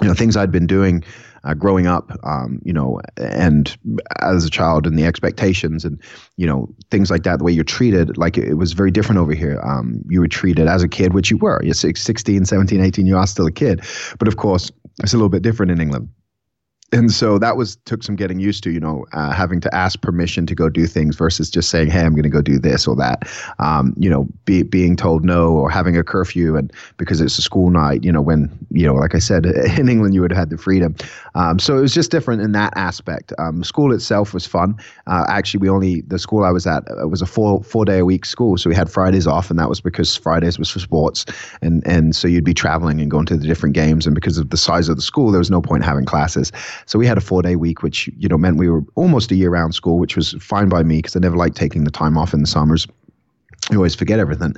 you 0.00 0.08
know 0.08 0.14
things 0.14 0.36
i'd 0.36 0.52
been 0.52 0.66
doing 0.66 1.04
uh, 1.44 1.54
growing 1.54 1.86
up 1.86 2.10
um, 2.22 2.60
you 2.64 2.72
know 2.72 3.00
and 3.16 3.76
as 4.20 4.44
a 4.44 4.50
child 4.50 4.86
and 4.86 4.98
the 4.98 5.04
expectations 5.04 5.84
and 5.84 6.00
you 6.36 6.46
know 6.46 6.68
things 6.90 7.10
like 7.10 7.22
that 7.22 7.38
the 7.38 7.44
way 7.44 7.52
you're 7.52 7.64
treated 7.64 8.16
like 8.18 8.36
it, 8.36 8.48
it 8.48 8.54
was 8.54 8.72
very 8.72 8.90
different 8.90 9.18
over 9.18 9.32
here. 9.32 9.60
Um, 9.62 10.02
you 10.08 10.20
were 10.20 10.28
treated 10.28 10.66
as 10.66 10.82
a 10.82 10.88
kid 10.88 11.14
which 11.14 11.30
you 11.30 11.38
were. 11.38 11.60
You're 11.62 11.74
16 11.74 12.44
17 12.44 12.80
18 12.80 13.06
you 13.06 13.16
are 13.16 13.26
still 13.26 13.46
a 13.46 13.52
kid. 13.52 13.82
But 14.18 14.28
of 14.28 14.36
course 14.36 14.70
it's 15.02 15.12
a 15.14 15.16
little 15.16 15.28
bit 15.28 15.42
different 15.42 15.72
in 15.72 15.80
england 15.80 16.08
and 16.92 17.12
so 17.12 17.38
that 17.38 17.56
was 17.56 17.76
took 17.85 18.02
some 18.02 18.16
getting 18.16 18.40
used 18.40 18.62
to 18.64 18.70
you 18.70 18.80
know 18.80 19.06
uh, 19.12 19.32
having 19.32 19.61
to 19.61 19.73
ask 19.75 20.00
permission 20.00 20.47
to 20.47 20.54
go 20.54 20.68
do 20.68 20.87
things 20.87 21.16
versus 21.16 21.50
just 21.50 21.70
saying 21.70 21.88
hey 21.88 22.00
i'm 22.00 22.12
going 22.12 22.23
to 22.23 22.28
go 22.28 22.42
do 22.42 22.59
this 22.59 22.87
or 22.87 22.97
that. 22.97 23.28
Um, 23.59 23.94
you 23.97 24.11
know 24.11 24.26
be, 24.44 24.62
being 24.62 24.97
told 24.97 25.25
no 25.25 25.52
or 25.52 25.70
having 25.70 25.97
a 25.97 26.02
curfew 26.02 26.56
and 26.56 26.73
because 26.97 27.20
it's 27.20 27.38
a 27.38 27.42
school 27.42 27.70
night 27.70 28.04
you 28.04 28.12
know 28.12 28.20
when 28.20 28.50
you 28.70 28.87
know 28.87 28.94
like 28.94 29.14
i 29.14 29.18
said 29.18 29.47
in 29.78 29.88
england 29.88 30.14
you 30.14 30.20
would 30.20 30.32
have 30.32 30.38
had 30.38 30.50
the 30.50 30.59
freedom. 30.59 30.94
Um, 31.35 31.59
so 31.59 31.78
it 31.78 31.80
was 31.80 31.94
just 31.94 32.11
different 32.11 32.42
in 32.42 32.52
that 32.52 32.73
aspect. 32.76 33.32
Um, 33.38 33.62
school 33.62 33.92
itself 33.92 34.35
was 34.35 34.47
fun. 34.47 34.76
Uh, 35.06 35.25
actually 35.28 35.59
we 35.59 35.68
only 35.68 36.00
the 36.02 36.18
school 36.18 36.44
i 36.44 36.50
was 36.50 36.66
at 36.66 36.82
uh, 36.90 37.06
was 37.06 37.23
a 37.23 37.26
four 37.26 37.62
four 37.62 37.85
day 37.85 37.99
a 37.99 38.04
week 38.04 38.25
school. 38.25 38.56
So 38.56 38.68
we 38.68 38.76
had 38.76 38.90
fridays 38.90 39.26
off 39.26 39.50
and 39.50 39.59
that 39.59 39.68
was 39.68 39.80
because 39.80 40.16
fridays 40.16 40.59
was 40.59 40.70
for 40.70 40.80
sports. 40.80 41.25
And 41.62 41.87
and 41.87 42.16
so 42.16 42.26
you'd 42.26 42.44
be 42.44 42.54
traveling 42.54 43.00
and 43.00 43.11
going 43.11 43.26
to 43.26 43.37
the 43.37 43.47
different 43.47 43.75
games. 43.75 44.06
And 44.06 44.14
because 44.14 44.38
of 44.38 44.50
the 44.50 44.56
size 44.56 44.88
of 44.88 44.97
the 44.97 45.02
school 45.02 45.30
there 45.30 45.38
was 45.38 45.50
no 45.50 45.61
point 45.61 45.85
having 45.85 46.04
classes 46.04 46.50
so 46.87 46.99
we 46.99 47.06
had 47.06 47.18
a 47.18 47.20
four 47.20 47.42
day 47.42 47.56
week, 47.56 47.82
which 47.82 48.08
you 48.18 48.28
know 48.28 48.38
meant 48.38 48.56
we 48.56 48.68
were 48.68 48.82
almost 48.94 49.30
a 49.30 49.34
year 49.34 49.50
round 49.50 49.75
school, 49.75 49.99
which 49.99 50.16
was 50.16 50.34
fine 50.40 50.68
by 50.68 50.82
me 50.82 50.99
because 50.99 51.16
I 51.16 51.20
never 51.20 51.37
liked 51.37 51.56
taking 51.56 51.84
the 51.84 51.90
time 51.90 52.16
off 52.16 52.34
in 52.34 52.40
the 52.40 52.46
summers. 52.46 52.87
you 53.70 53.76
always 53.76 53.94
forget 53.94 54.18
everything. 54.18 54.54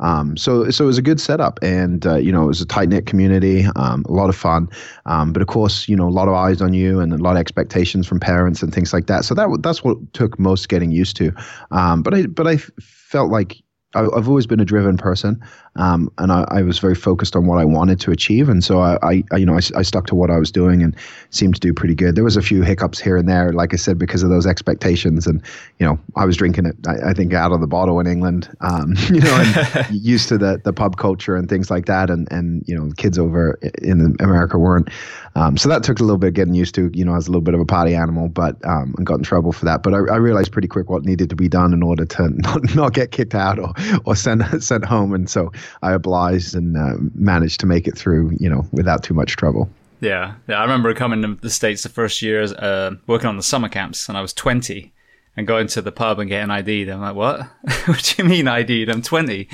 Um, 0.00 0.36
so, 0.36 0.70
so 0.70 0.84
it 0.84 0.86
was 0.86 0.98
a 0.98 1.02
good 1.02 1.20
setup, 1.20 1.58
and 1.62 2.06
uh, 2.06 2.16
you 2.16 2.32
know, 2.32 2.44
it 2.44 2.46
was 2.46 2.60
a 2.60 2.66
tight 2.66 2.88
knit 2.88 3.06
community, 3.06 3.66
um, 3.76 4.04
a 4.08 4.12
lot 4.12 4.28
of 4.28 4.36
fun. 4.36 4.68
Um, 5.06 5.32
but 5.32 5.42
of 5.42 5.48
course, 5.48 5.88
you 5.88 5.96
know, 5.96 6.08
a 6.08 6.10
lot 6.10 6.28
of 6.28 6.34
eyes 6.34 6.60
on 6.62 6.72
you 6.74 7.00
and 7.00 7.12
a 7.12 7.18
lot 7.18 7.32
of 7.32 7.38
expectations 7.38 8.06
from 8.06 8.20
parents 8.20 8.62
and 8.62 8.72
things 8.72 8.92
like 8.92 9.06
that. 9.06 9.24
So 9.24 9.34
that 9.34 9.48
that's 9.62 9.82
what 9.82 10.12
took 10.12 10.38
most 10.38 10.68
getting 10.68 10.90
used 10.90 11.16
to. 11.16 11.32
Um, 11.70 12.02
but 12.02 12.14
I, 12.14 12.26
but 12.26 12.46
I 12.46 12.56
felt 12.58 13.30
like 13.30 13.62
I've 13.94 14.28
always 14.28 14.46
been 14.46 14.60
a 14.60 14.64
driven 14.64 14.96
person, 14.96 15.40
um, 15.76 16.10
and 16.18 16.30
I, 16.30 16.44
I, 16.48 16.62
was 16.62 16.78
very 16.78 16.94
focused 16.94 17.34
on 17.34 17.46
what 17.46 17.58
I 17.58 17.64
wanted 17.64 17.98
to 18.00 18.12
achieve, 18.12 18.48
and 18.48 18.62
so 18.62 18.80
I, 18.80 19.24
I 19.30 19.36
you 19.36 19.44
know, 19.44 19.54
I, 19.54 19.60
I, 19.76 19.82
stuck 19.82 20.06
to 20.06 20.14
what 20.14 20.30
I 20.30 20.38
was 20.38 20.52
doing 20.52 20.82
and 20.82 20.94
seemed 21.30 21.54
to 21.54 21.60
do 21.60 21.74
pretty 21.74 21.96
good. 21.96 22.14
There 22.14 22.22
was 22.22 22.36
a 22.36 22.42
few 22.42 22.62
hiccups 22.62 23.00
here 23.00 23.16
and 23.16 23.28
there, 23.28 23.52
like 23.52 23.74
I 23.74 23.76
said, 23.76 23.98
because 23.98 24.22
of 24.22 24.30
those 24.30 24.46
expectations, 24.46 25.26
and 25.26 25.42
you 25.80 25.86
know, 25.86 25.98
I 26.16 26.26
was 26.26 26.36
drinking 26.36 26.66
it, 26.66 26.76
I, 26.86 27.12
think, 27.12 27.34
out 27.34 27.50
of 27.50 27.60
the 27.60 27.66
bottle 27.66 27.98
in 27.98 28.06
England, 28.06 28.48
um, 28.60 28.94
you 29.10 29.20
know, 29.20 29.34
and 29.34 29.90
used 29.90 30.28
to 30.28 30.38
the 30.38 30.60
the 30.62 30.72
pub 30.72 30.96
culture 30.96 31.34
and 31.34 31.48
things 31.48 31.70
like 31.70 31.86
that, 31.86 32.08
and 32.08 32.30
and 32.30 32.62
you 32.66 32.76
know, 32.76 32.92
kids 32.96 33.18
over 33.18 33.58
in 33.82 34.16
America 34.20 34.58
weren't. 34.58 34.90
Um, 35.36 35.56
so 35.56 35.68
that 35.68 35.82
took 35.82 35.98
a 35.98 36.04
little 36.04 36.18
bit 36.18 36.28
of 36.28 36.34
getting 36.34 36.54
used 36.54 36.76
to. 36.76 36.90
You 36.94 37.04
know, 37.04 37.12
I 37.12 37.16
was 37.16 37.26
a 37.26 37.30
little 37.30 37.42
bit 37.42 37.54
of 37.54 37.60
a 37.60 37.64
party 37.64 37.96
animal, 37.96 38.28
but 38.28 38.64
um, 38.64 38.94
and 38.96 39.04
got 39.04 39.16
in 39.16 39.24
trouble 39.24 39.50
for 39.50 39.64
that. 39.64 39.82
But 39.82 39.94
I, 39.94 39.96
I 39.96 40.16
realized 40.16 40.52
pretty 40.52 40.68
quick 40.68 40.88
what 40.88 41.04
needed 41.04 41.30
to 41.30 41.36
be 41.36 41.48
done 41.48 41.72
in 41.72 41.82
order 41.82 42.04
to 42.04 42.28
not, 42.42 42.74
not 42.76 42.94
get 42.94 43.10
kicked 43.10 43.34
out 43.34 43.58
or 43.58 43.72
or 44.04 44.14
sent 44.14 44.62
sent 44.62 44.84
home. 44.84 45.12
And 45.12 45.28
so 45.28 45.50
I 45.82 45.92
obliged 45.92 46.54
and 46.54 46.76
uh, 46.76 46.94
managed 47.14 47.60
to 47.60 47.66
make 47.66 47.86
it 47.86 47.96
through. 47.96 48.36
You 48.38 48.48
know, 48.48 48.66
without 48.72 49.02
too 49.02 49.14
much 49.14 49.36
trouble. 49.36 49.68
Yeah, 50.00 50.34
yeah. 50.48 50.58
I 50.58 50.62
remember 50.62 50.92
coming 50.94 51.22
to 51.22 51.34
the 51.40 51.50
states 51.50 51.82
the 51.82 51.88
first 51.88 52.20
year, 52.20 52.42
uh, 52.58 52.92
working 53.06 53.28
on 53.28 53.36
the 53.36 53.42
summer 53.42 53.68
camps, 53.68 54.08
and 54.08 54.18
I 54.18 54.20
was 54.20 54.32
twenty, 54.32 54.92
and 55.36 55.46
going 55.46 55.66
to 55.68 55.82
the 55.82 55.92
pub 55.92 56.18
and 56.18 56.28
getting 56.28 56.50
ID'd. 56.50 56.88
I'm 56.88 57.00
like, 57.00 57.14
what? 57.14 57.40
what 57.86 58.02
do 58.02 58.22
you 58.22 58.28
mean 58.28 58.48
ID'd? 58.48 58.88
I'm 58.88 59.02
twenty 59.02 59.48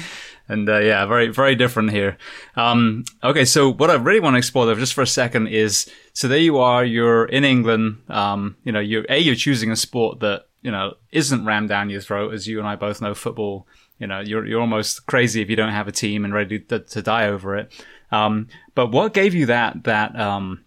and 0.50 0.68
uh, 0.68 0.80
yeah, 0.80 1.06
very 1.06 1.28
very 1.28 1.54
different 1.54 1.92
here. 1.92 2.18
Um, 2.56 3.04
okay, 3.22 3.44
so 3.44 3.72
what 3.72 3.88
I 3.88 3.94
really 3.94 4.20
want 4.20 4.34
to 4.34 4.38
explore 4.38 4.66
though, 4.66 4.74
just 4.74 4.94
for 4.94 5.02
a 5.02 5.06
second, 5.06 5.46
is 5.46 5.88
so 6.12 6.26
there 6.26 6.38
you 6.38 6.58
are, 6.58 6.84
you're 6.84 7.24
in 7.24 7.44
England. 7.44 8.02
Um, 8.08 8.56
you 8.64 8.72
know, 8.72 8.80
you're 8.80 9.06
a 9.08 9.18
you're 9.18 9.36
choosing 9.36 9.70
a 9.70 9.76
sport 9.76 10.20
that 10.20 10.46
you 10.60 10.72
know 10.72 10.94
isn't 11.12 11.44
rammed 11.44 11.68
down 11.68 11.88
your 11.88 12.00
throat, 12.00 12.34
as 12.34 12.48
you 12.48 12.58
and 12.58 12.66
I 12.66 12.74
both 12.74 13.00
know. 13.00 13.14
Football, 13.14 13.68
you 14.00 14.06
know, 14.06 14.20
you're 14.20 14.46
you're 14.46 14.60
almost 14.60 15.06
crazy 15.06 15.42
if 15.42 15.50
you 15.50 15.56
don't 15.56 15.72
have 15.72 15.86
a 15.86 15.92
team 15.92 16.24
and 16.24 16.34
ready 16.34 16.58
to, 16.58 16.80
to 16.80 17.02
die 17.02 17.26
over 17.28 17.56
it. 17.56 17.72
Um, 18.10 18.48
but 18.74 18.90
what 18.90 19.14
gave 19.14 19.34
you 19.34 19.46
that 19.46 19.84
that 19.84 20.18
um, 20.18 20.64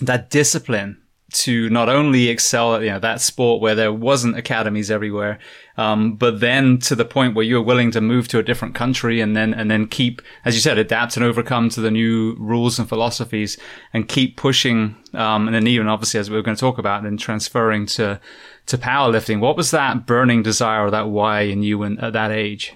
that 0.00 0.28
discipline 0.28 0.98
to 1.32 1.70
not 1.70 1.88
only 1.88 2.28
excel 2.28 2.74
at 2.74 2.82
you 2.82 2.90
know 2.90 2.98
that 2.98 3.20
sport 3.20 3.62
where 3.62 3.74
there 3.74 3.92
wasn't 3.92 4.36
academies 4.36 4.90
everywhere, 4.90 5.38
um, 5.76 6.16
but 6.16 6.40
then 6.40 6.78
to 6.78 6.94
the 6.94 7.04
point 7.04 7.34
where 7.34 7.44
you 7.44 7.54
were 7.54 7.62
willing 7.62 7.90
to 7.92 8.00
move 8.00 8.28
to 8.28 8.38
a 8.38 8.42
different 8.42 8.74
country 8.74 9.20
and 9.20 9.34
then 9.34 9.54
and 9.54 9.70
then 9.70 9.86
keep, 9.86 10.20
as 10.44 10.54
you 10.54 10.60
said, 10.60 10.76
adapt 10.76 11.16
and 11.16 11.24
overcome 11.24 11.70
to 11.70 11.80
the 11.80 11.90
new 11.90 12.34
rules 12.38 12.78
and 12.78 12.88
philosophies 12.88 13.56
and 13.92 14.08
keep 14.08 14.36
pushing, 14.36 14.96
um, 15.14 15.46
and 15.46 15.54
then 15.54 15.66
even 15.66 15.88
obviously 15.88 16.20
as 16.20 16.30
we 16.30 16.36
are 16.36 16.42
going 16.42 16.56
to 16.56 16.60
talk 16.60 16.78
about, 16.78 17.02
then 17.02 17.16
transferring 17.16 17.86
to 17.86 18.20
to 18.66 18.78
powerlifting. 18.78 19.40
What 19.40 19.56
was 19.56 19.70
that 19.70 20.06
burning 20.06 20.42
desire 20.42 20.86
or 20.86 20.90
that 20.90 21.08
why 21.08 21.42
in 21.42 21.62
you 21.62 21.82
at 21.84 22.12
that 22.12 22.30
age? 22.30 22.74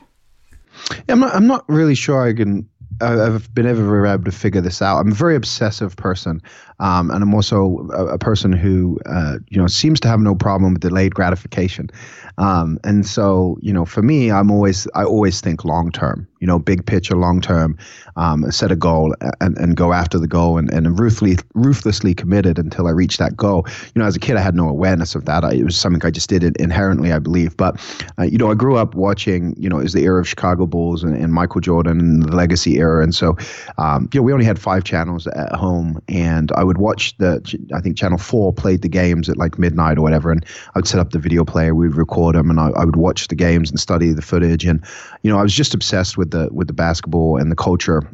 Yeah, 0.91 1.15
I'm 1.15 1.21
not. 1.21 1.35
I'm 1.35 1.47
not 1.47 1.65
really 1.69 1.95
sure 1.95 2.29
I 2.29 2.35
can 2.35 2.69
I've 3.01 3.53
been 3.55 3.67
ever 3.67 4.07
able 4.07 4.25
to 4.25 4.33
figure 4.33 4.61
this 4.61 4.81
out. 4.81 4.99
I'm 4.99 5.13
a 5.13 5.15
very 5.15 5.37
obsessive 5.37 5.97
person, 5.97 6.41
um, 6.81 7.11
and 7.11 7.23
I'm 7.23 7.35
also 7.35 7.89
a, 7.93 8.07
a 8.15 8.19
person 8.19 8.53
who, 8.53 8.99
uh, 9.07 9.39
you 9.49 9.61
know, 9.61 9.67
seems 9.67 10.01
to 10.01 10.09
have 10.09 10.21
no 10.21 10.35
problem 10.35 10.73
with 10.73 10.81
delayed 10.81 11.15
gratification. 11.15 11.91
Um, 12.39 12.79
and 12.85 13.07
so, 13.07 13.59
you 13.61 13.73
know, 13.73 13.85
for 13.85 14.03
me, 14.03 14.31
I'm 14.31 14.51
always 14.51 14.87
I 14.95 15.05
always 15.05 15.41
think 15.41 15.65
long 15.65 15.91
term. 15.91 16.27
You 16.41 16.47
know, 16.47 16.59
big 16.59 16.85
picture, 16.85 17.17
long 17.17 17.41
term. 17.41 17.79
Um, 18.17 18.51
set 18.51 18.73
a 18.73 18.77
goal 18.77 19.15
and, 19.41 19.59
and 19.59 19.77
go 19.77 19.93
after 19.93 20.19
the 20.19 20.27
goal 20.27 20.57
and, 20.57 20.71
and 20.73 20.99
ruthlessly 20.99 21.37
ruthlessly 21.55 22.15
committed 22.15 22.59
until 22.59 22.87
I 22.87 22.91
reach 22.91 23.19
that 23.19 23.37
goal. 23.37 23.67
You 23.95 24.01
know, 24.01 24.07
as 24.07 24.17
a 24.17 24.21
kid, 24.21 24.37
I 24.37 24.41
had 24.41 24.55
no 24.55 24.69
awareness 24.69 25.15
of 25.15 25.27
that. 25.27 25.45
I, 25.45 25.53
it 25.53 25.65
was 25.65 25.77
something 25.77 26.05
I 26.05 26.11
just 26.11 26.29
did 26.29 26.43
inherently, 26.57 27.13
I 27.13 27.19
believe. 27.19 27.57
But 27.57 27.79
uh, 28.19 28.23
you 28.23 28.39
know, 28.39 28.51
I 28.51 28.55
grew 28.55 28.77
up 28.77 28.95
watching. 28.95 29.55
You 29.59 29.69
know, 29.69 29.79
it 29.79 29.85
was 29.85 29.93
the 29.93 30.05
era 30.05 30.21
of 30.21 30.29
Chicago 30.29 30.67
Bulls 30.67 31.03
and, 31.03 31.17
and 31.17 31.33
Michael 31.33 31.61
Jordan 31.61 32.01
and 32.01 32.23
the 32.23 32.35
Legacy 32.35 32.79
era, 32.79 33.03
and 33.03 33.15
so 33.15 33.37
um, 33.79 34.09
you 34.13 34.21
know, 34.21 34.25
we 34.25 34.33
only 34.33 34.45
had 34.45 34.59
five 34.59 34.85
channels 34.85 35.27
at 35.27 35.53
home, 35.53 36.01
and 36.09 36.53
I 36.53 36.65
would 36.65 36.79
watch 36.79 37.17
the. 37.19 37.41
I 37.75 37.81
think 37.81 37.97
Channel 37.97 38.19
Four 38.19 38.53
played 38.53 38.83
the 38.83 38.89
games 38.89 39.29
at 39.29 39.37
like 39.37 39.59
midnight 39.59 39.99
or 39.99 40.03
whatever, 40.03 40.31
and 40.31 40.45
I 40.75 40.79
would 40.79 40.89
set 40.89 41.01
up 41.01 41.11
the 41.11 41.19
video 41.19 41.45
player. 41.45 41.75
We'd 41.75 41.95
record 41.95 42.35
them, 42.35 42.51
and 42.51 42.61
I, 42.61 42.69
I, 42.71 42.85
would 42.85 42.97
watch 42.97 43.29
the 43.29 43.35
games 43.35 43.71
and 43.71 43.79
study 43.79 44.13
the 44.13 44.23
footage. 44.23 44.65
And 44.65 44.83
you 45.27 45.33
know, 45.33 45.41
I 45.41 45.43
was 45.43 45.53
just 45.53 45.75
obsessed 45.75 46.17
with 46.17 46.31
the 46.31 46.49
with 46.53 46.69
the 46.69 46.73
basketball 46.73 47.37
and 47.37 47.51
the 47.51 47.57
culture 47.57 48.09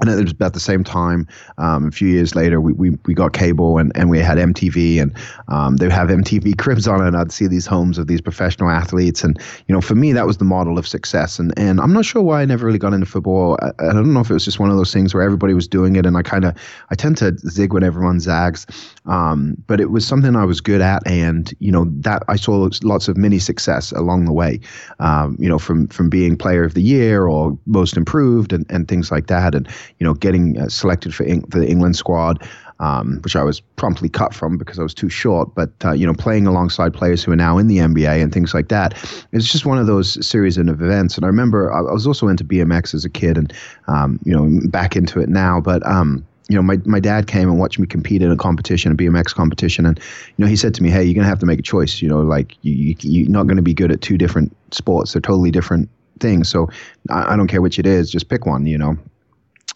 and 0.00 0.10
it 0.10 0.22
was 0.22 0.32
about 0.32 0.54
the 0.54 0.60
same 0.60 0.82
time, 0.82 1.26
um, 1.58 1.86
a 1.88 1.90
few 1.90 2.08
years 2.08 2.34
later, 2.34 2.60
we, 2.60 2.72
we, 2.72 2.90
we 3.06 3.14
got 3.14 3.32
cable 3.32 3.78
and, 3.78 3.92
and 3.94 4.10
we 4.10 4.18
had 4.18 4.38
MTV 4.38 5.00
and 5.00 5.14
um, 5.48 5.76
they 5.76 5.86
would 5.86 5.92
have 5.92 6.08
MTV 6.08 6.58
cribs 6.58 6.88
on 6.88 7.00
it. 7.00 7.08
And 7.08 7.16
I'd 7.16 7.30
see 7.30 7.46
these 7.46 7.66
homes 7.66 7.96
of 7.96 8.08
these 8.08 8.20
professional 8.20 8.70
athletes. 8.70 9.22
And, 9.22 9.38
you 9.68 9.74
know, 9.74 9.80
for 9.80 9.94
me, 9.94 10.12
that 10.12 10.26
was 10.26 10.38
the 10.38 10.44
model 10.44 10.78
of 10.78 10.88
success. 10.88 11.38
And, 11.38 11.56
and 11.56 11.80
I'm 11.80 11.92
not 11.92 12.04
sure 12.04 12.22
why 12.22 12.42
I 12.42 12.44
never 12.44 12.66
really 12.66 12.78
got 12.78 12.92
into 12.92 13.06
football. 13.06 13.56
I, 13.62 13.68
I 13.78 13.92
don't 13.92 14.12
know 14.12 14.20
if 14.20 14.30
it 14.30 14.34
was 14.34 14.44
just 14.44 14.58
one 14.58 14.70
of 14.70 14.76
those 14.76 14.92
things 14.92 15.14
where 15.14 15.22
everybody 15.22 15.54
was 15.54 15.68
doing 15.68 15.94
it. 15.94 16.06
And 16.06 16.16
I 16.16 16.22
kind 16.22 16.44
of, 16.44 16.56
I 16.90 16.96
tend 16.96 17.16
to 17.18 17.36
zig 17.48 17.72
when 17.72 17.84
everyone 17.84 18.18
zags. 18.18 18.66
Um, 19.06 19.56
but 19.68 19.80
it 19.80 19.90
was 19.90 20.04
something 20.06 20.34
I 20.34 20.44
was 20.44 20.60
good 20.60 20.80
at. 20.80 21.06
And, 21.06 21.54
you 21.60 21.70
know, 21.70 21.86
that 22.00 22.24
I 22.26 22.34
saw 22.34 22.68
lots 22.82 23.06
of 23.06 23.16
mini 23.16 23.38
success 23.38 23.92
along 23.92 24.24
the 24.24 24.32
way, 24.32 24.58
um, 24.98 25.36
you 25.38 25.48
know, 25.48 25.58
from, 25.58 25.86
from 25.88 26.10
being 26.10 26.36
player 26.36 26.64
of 26.64 26.74
the 26.74 26.82
year 26.82 27.26
or 27.26 27.56
most 27.66 27.96
improved 27.96 28.52
and, 28.52 28.66
and 28.68 28.88
things 28.88 29.12
like 29.12 29.28
that. 29.28 29.54
And, 29.54 29.68
you 29.98 30.06
know, 30.06 30.14
getting 30.14 30.58
uh, 30.58 30.68
selected 30.68 31.14
for, 31.14 31.24
for 31.50 31.58
the 31.58 31.68
England 31.68 31.96
squad, 31.96 32.46
um, 32.80 33.20
which 33.22 33.36
I 33.36 33.42
was 33.42 33.60
promptly 33.60 34.08
cut 34.08 34.34
from 34.34 34.58
because 34.58 34.78
I 34.78 34.82
was 34.82 34.94
too 34.94 35.08
short. 35.08 35.54
But 35.54 35.70
uh, 35.84 35.92
you 35.92 36.06
know, 36.06 36.14
playing 36.14 36.46
alongside 36.46 36.92
players 36.92 37.22
who 37.22 37.32
are 37.32 37.36
now 37.36 37.58
in 37.58 37.68
the 37.68 37.78
NBA 37.78 38.22
and 38.22 38.32
things 38.32 38.54
like 38.54 38.68
that, 38.68 38.94
it's 39.32 39.50
just 39.50 39.66
one 39.66 39.78
of 39.78 39.86
those 39.86 40.24
series 40.26 40.58
of 40.58 40.68
events. 40.68 41.16
And 41.16 41.24
I 41.24 41.28
remember 41.28 41.72
I, 41.72 41.80
was 41.80 42.06
also 42.06 42.28
into 42.28 42.44
BMX 42.44 42.94
as 42.94 43.04
a 43.04 43.10
kid, 43.10 43.38
and 43.38 43.52
um, 43.86 44.18
you 44.24 44.32
know, 44.34 44.60
back 44.68 44.96
into 44.96 45.20
it 45.20 45.28
now. 45.28 45.60
But 45.60 45.86
um, 45.86 46.26
you 46.48 46.56
know, 46.56 46.62
my, 46.62 46.78
my 46.84 47.00
dad 47.00 47.26
came 47.26 47.48
and 47.48 47.58
watched 47.58 47.78
me 47.78 47.86
compete 47.86 48.22
in 48.22 48.30
a 48.30 48.36
competition, 48.36 48.92
a 48.92 48.94
BMX 48.94 49.34
competition, 49.34 49.86
and 49.86 49.98
you 49.98 50.44
know, 50.44 50.46
he 50.46 50.56
said 50.56 50.74
to 50.74 50.82
me, 50.82 50.90
"Hey, 50.90 51.04
you're 51.04 51.14
gonna 51.14 51.28
have 51.28 51.38
to 51.38 51.46
make 51.46 51.58
a 51.58 51.62
choice. 51.62 52.02
You 52.02 52.08
know, 52.08 52.20
like 52.20 52.56
you, 52.62 52.94
you 53.00 53.26
are 53.26 53.30
not 53.30 53.46
gonna 53.46 53.62
be 53.62 53.74
good 53.74 53.90
at 53.90 54.00
two 54.00 54.18
different 54.18 54.54
sports. 54.72 55.12
They're 55.12 55.22
totally 55.22 55.50
different 55.50 55.88
things. 56.20 56.48
So 56.48 56.68
I, 57.08 57.32
I 57.32 57.36
don't 57.36 57.48
care 57.48 57.62
which 57.62 57.78
it 57.78 57.86
is. 57.86 58.10
Just 58.10 58.28
pick 58.28 58.46
one. 58.46 58.66
You 58.66 58.78
know." 58.78 58.98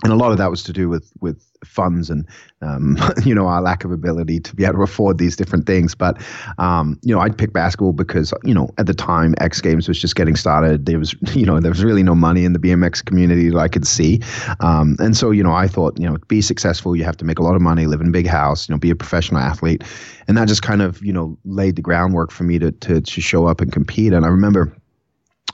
And 0.04 0.12
a 0.12 0.16
lot 0.16 0.30
of 0.30 0.38
that 0.38 0.50
was 0.50 0.62
to 0.64 0.72
do 0.72 0.88
with 0.88 1.12
with 1.20 1.44
funds 1.64 2.08
and 2.08 2.24
um, 2.62 2.96
you 3.24 3.34
know 3.34 3.46
our 3.46 3.60
lack 3.60 3.84
of 3.84 3.90
ability 3.90 4.38
to 4.38 4.54
be 4.54 4.64
able 4.64 4.74
to 4.74 4.82
afford 4.82 5.18
these 5.18 5.34
different 5.34 5.66
things. 5.66 5.94
But 5.94 6.22
um, 6.58 6.98
you 7.02 7.14
know, 7.14 7.20
I'd 7.20 7.36
pick 7.36 7.52
basketball 7.52 7.92
because 7.92 8.32
you 8.44 8.54
know 8.54 8.68
at 8.78 8.86
the 8.86 8.94
time 8.94 9.34
X 9.38 9.60
Games 9.60 9.88
was 9.88 10.00
just 10.00 10.14
getting 10.14 10.36
started. 10.36 10.86
There 10.86 10.98
was 10.98 11.14
you 11.34 11.44
know 11.44 11.58
there 11.60 11.70
was 11.70 11.82
really 11.82 12.02
no 12.02 12.14
money 12.14 12.44
in 12.44 12.52
the 12.52 12.58
BMX 12.58 13.04
community 13.04 13.50
that 13.50 13.58
I 13.58 13.68
could 13.68 13.86
see, 13.86 14.20
um, 14.60 14.96
and 14.98 15.16
so 15.16 15.30
you 15.30 15.42
know 15.42 15.52
I 15.52 15.66
thought 15.66 15.98
you 15.98 16.08
know 16.08 16.16
to 16.16 16.26
be 16.26 16.40
successful 16.40 16.94
you 16.94 17.04
have 17.04 17.16
to 17.18 17.24
make 17.24 17.38
a 17.38 17.42
lot 17.42 17.56
of 17.56 17.62
money, 17.62 17.86
live 17.86 18.00
in 18.00 18.08
a 18.08 18.12
big 18.12 18.26
house, 18.26 18.68
you 18.68 18.74
know 18.74 18.78
be 18.78 18.90
a 18.90 18.96
professional 18.96 19.40
athlete, 19.40 19.82
and 20.28 20.36
that 20.36 20.46
just 20.46 20.62
kind 20.62 20.82
of 20.82 21.04
you 21.04 21.12
know 21.12 21.36
laid 21.44 21.76
the 21.76 21.82
groundwork 21.82 22.30
for 22.30 22.44
me 22.44 22.58
to 22.58 22.70
to, 22.70 23.00
to 23.00 23.20
show 23.20 23.46
up 23.46 23.60
and 23.60 23.72
compete. 23.72 24.12
And 24.12 24.24
I 24.24 24.28
remember. 24.28 24.74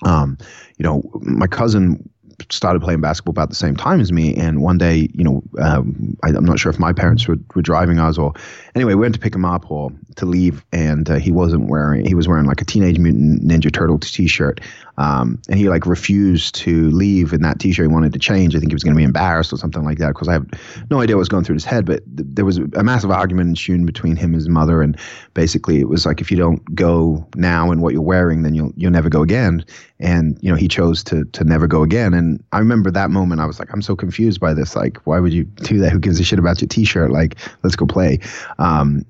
Um, 0.04 0.36
you 0.76 0.82
know, 0.82 1.08
my 1.22 1.46
cousin 1.46 2.10
started 2.50 2.80
playing 2.80 3.00
basketball 3.00 3.32
about 3.32 3.48
the 3.48 3.54
same 3.54 3.76
time 3.76 4.00
as 4.00 4.12
me. 4.12 4.34
And 4.34 4.62
one 4.62 4.78
day, 4.78 5.08
you 5.14 5.24
know, 5.24 5.42
um, 5.60 6.16
I, 6.22 6.28
am 6.28 6.44
not 6.44 6.58
sure 6.58 6.70
if 6.70 6.78
my 6.78 6.92
parents 6.92 7.26
were, 7.26 7.36
were 7.54 7.62
driving 7.62 7.98
us 7.98 8.18
or 8.18 8.32
anyway, 8.74 8.94
we 8.94 9.00
went 9.00 9.14
to 9.14 9.20
pick 9.20 9.34
him 9.34 9.44
up 9.44 9.70
or 9.70 9.90
to 10.16 10.26
leave, 10.26 10.64
and 10.72 11.08
uh, 11.08 11.16
he 11.16 11.30
wasn't 11.30 11.68
wearing. 11.68 12.04
He 12.04 12.14
was 12.14 12.28
wearing 12.28 12.46
like 12.46 12.60
a 12.60 12.64
Teenage 12.64 12.98
Mutant 12.98 13.42
Ninja 13.42 13.72
Turtle 13.72 13.98
t-shirt, 13.98 14.60
um, 14.96 15.40
and 15.48 15.58
he 15.58 15.68
like 15.68 15.86
refused 15.86 16.54
to 16.56 16.90
leave 16.90 17.32
in 17.32 17.42
that 17.42 17.58
t-shirt. 17.58 17.84
He 17.84 17.92
wanted 17.92 18.12
to 18.12 18.18
change. 18.18 18.54
I 18.54 18.58
think 18.58 18.70
he 18.70 18.74
was 18.74 18.84
going 18.84 18.94
to 18.94 18.98
be 18.98 19.04
embarrassed 19.04 19.52
or 19.52 19.56
something 19.56 19.84
like 19.84 19.98
that. 19.98 20.08
Because 20.08 20.28
I 20.28 20.32
have 20.32 20.46
no 20.90 21.00
idea 21.00 21.16
what 21.16 21.20
was 21.20 21.28
going 21.28 21.44
through 21.44 21.54
his 21.54 21.64
head. 21.64 21.86
But 21.86 22.02
th- 22.16 22.28
there 22.32 22.44
was 22.44 22.58
a 22.58 22.82
massive 22.82 23.10
argument 23.10 23.48
ensued 23.48 23.84
between 23.86 24.16
him 24.16 24.26
and 24.26 24.36
his 24.36 24.48
mother, 24.48 24.82
and 24.82 24.98
basically 25.34 25.80
it 25.80 25.88
was 25.88 26.06
like 26.06 26.20
if 26.20 26.30
you 26.30 26.36
don't 26.36 26.62
go 26.74 27.26
now 27.36 27.70
in 27.70 27.80
what 27.80 27.92
you're 27.92 28.02
wearing, 28.02 28.42
then 28.42 28.54
you'll 28.54 28.72
you'll 28.76 28.92
never 28.92 29.08
go 29.08 29.22
again. 29.22 29.64
And 30.00 30.36
you 30.42 30.50
know 30.50 30.56
he 30.56 30.68
chose 30.68 31.04
to 31.04 31.24
to 31.24 31.44
never 31.44 31.66
go 31.66 31.82
again. 31.82 32.14
And 32.14 32.42
I 32.52 32.58
remember 32.58 32.90
that 32.90 33.10
moment. 33.10 33.40
I 33.40 33.46
was 33.46 33.58
like, 33.58 33.72
I'm 33.72 33.82
so 33.82 33.96
confused 33.96 34.40
by 34.40 34.52
this. 34.54 34.76
Like, 34.76 34.98
why 35.06 35.20
would 35.20 35.32
you 35.32 35.44
do 35.44 35.78
that? 35.78 35.92
Who 35.92 36.00
gives 36.00 36.20
a 36.20 36.24
shit 36.24 36.38
about 36.38 36.60
your 36.60 36.68
t-shirt? 36.68 37.10
Like, 37.10 37.36
let's 37.62 37.76
go 37.76 37.86
play. 37.86 38.18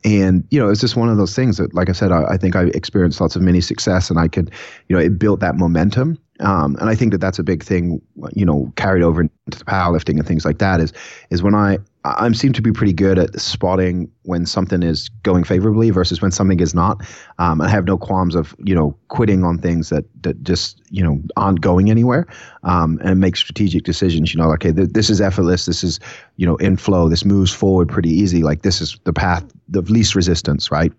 And 0.04 0.44
you 0.50 0.58
know, 0.58 0.68
it's 0.68 0.80
just 0.80 0.96
one 0.96 1.08
of 1.08 1.16
those 1.16 1.34
things 1.34 1.56
that, 1.58 1.74
like 1.74 1.88
I 1.88 1.92
said, 1.92 2.12
I, 2.12 2.24
I 2.24 2.36
think 2.36 2.56
I 2.56 2.64
experienced 2.74 3.20
lots 3.20 3.36
of 3.36 3.42
mini 3.42 3.60
success, 3.60 4.10
and 4.10 4.18
I 4.18 4.28
could, 4.28 4.50
you 4.88 4.96
know, 4.96 5.02
it 5.02 5.18
built 5.18 5.40
that 5.40 5.56
momentum. 5.56 6.18
Um, 6.40 6.76
and 6.80 6.90
I 6.90 6.96
think 6.96 7.12
that 7.12 7.20
that's 7.20 7.38
a 7.38 7.44
big 7.44 7.62
thing, 7.62 8.02
you 8.34 8.44
know, 8.44 8.72
carried 8.76 9.02
over 9.02 9.20
into 9.20 9.64
powerlifting 9.64 10.18
and 10.18 10.26
things 10.26 10.44
like 10.44 10.58
that. 10.58 10.80
Is 10.80 10.92
is 11.30 11.42
when 11.42 11.54
I 11.54 11.78
I 12.04 12.30
seem 12.32 12.52
to 12.52 12.60
be 12.60 12.70
pretty 12.70 12.92
good 12.92 13.18
at 13.18 13.40
spotting 13.40 14.10
when 14.24 14.44
something 14.44 14.82
is 14.82 15.08
going 15.22 15.42
favorably 15.42 15.88
versus 15.88 16.20
when 16.20 16.30
something 16.30 16.60
is 16.60 16.74
not. 16.74 17.00
Um, 17.38 17.62
I 17.62 17.68
have 17.68 17.86
no 17.86 17.96
qualms 17.96 18.34
of 18.34 18.54
you 18.58 18.74
know 18.74 18.94
quitting 19.08 19.42
on 19.42 19.58
things 19.58 19.88
that 19.88 20.04
that 20.22 20.42
just 20.42 20.82
you 20.90 21.02
know 21.02 21.18
aren't 21.36 21.62
going 21.62 21.90
anywhere, 21.90 22.26
um, 22.62 23.00
and 23.02 23.20
make 23.20 23.36
strategic 23.36 23.84
decisions. 23.84 24.34
You 24.34 24.42
know, 24.42 24.52
okay, 24.52 24.72
th- 24.72 24.90
this 24.90 25.08
is 25.08 25.22
effortless. 25.22 25.64
This 25.64 25.82
is 25.82 25.98
you 26.36 26.46
know 26.46 26.56
in 26.56 26.76
flow. 26.76 27.08
This 27.08 27.24
moves 27.24 27.52
forward 27.52 27.88
pretty 27.88 28.10
easy. 28.10 28.42
Like 28.42 28.62
this 28.62 28.82
is 28.82 28.98
the 29.04 29.12
path 29.14 29.44
of 29.74 29.88
least 29.88 30.14
resistance, 30.14 30.70
right? 30.70 30.92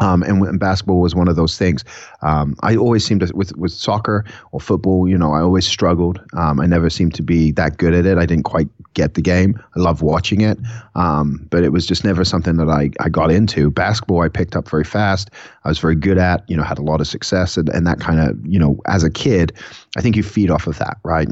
Um, 0.00 0.22
and, 0.24 0.42
and, 0.42 0.58
basketball 0.58 1.00
was 1.00 1.14
one 1.14 1.28
of 1.28 1.36
those 1.36 1.56
things. 1.56 1.84
Um, 2.22 2.56
I 2.62 2.74
always 2.74 3.04
seemed 3.04 3.20
to 3.20 3.32
with 3.34 3.56
with 3.56 3.72
soccer 3.72 4.24
or 4.50 4.58
football. 4.58 5.08
You 5.08 5.16
know, 5.16 5.32
I 5.32 5.40
always 5.40 5.66
struggled. 5.66 6.20
Um, 6.32 6.58
I 6.58 6.66
never 6.66 6.90
seemed 6.90 7.14
to 7.14 7.22
be 7.22 7.52
that 7.52 7.76
good 7.76 7.94
at 7.94 8.04
it. 8.04 8.18
I 8.18 8.26
didn't 8.26 8.44
quite 8.44 8.68
get 8.94 9.14
the 9.14 9.22
game. 9.22 9.60
I 9.76 9.80
love 9.80 10.02
watching 10.02 10.40
it, 10.40 10.58
um, 10.96 11.46
but 11.50 11.62
it 11.62 11.70
was 11.70 11.86
just 11.86 12.04
never 12.04 12.24
something 12.24 12.56
that 12.56 12.68
I, 12.68 12.90
I 12.98 13.08
got 13.08 13.30
into. 13.30 13.70
Basketball, 13.70 14.22
I 14.22 14.28
picked 14.28 14.56
up 14.56 14.68
very 14.68 14.84
fast. 14.84 15.30
I 15.64 15.68
was 15.68 15.78
very 15.78 15.94
good 15.94 16.18
at. 16.18 16.48
You 16.50 16.56
know, 16.56 16.64
had 16.64 16.78
a 16.78 16.82
lot 16.82 17.00
of 17.00 17.06
success, 17.06 17.56
and, 17.56 17.68
and 17.68 17.86
that 17.86 18.00
kind 18.00 18.18
of 18.18 18.36
you 18.44 18.58
know, 18.58 18.80
as 18.86 19.04
a 19.04 19.10
kid, 19.10 19.52
I 19.96 20.00
think 20.00 20.16
you 20.16 20.24
feed 20.24 20.50
off 20.50 20.66
of 20.66 20.78
that, 20.78 20.98
right? 21.04 21.28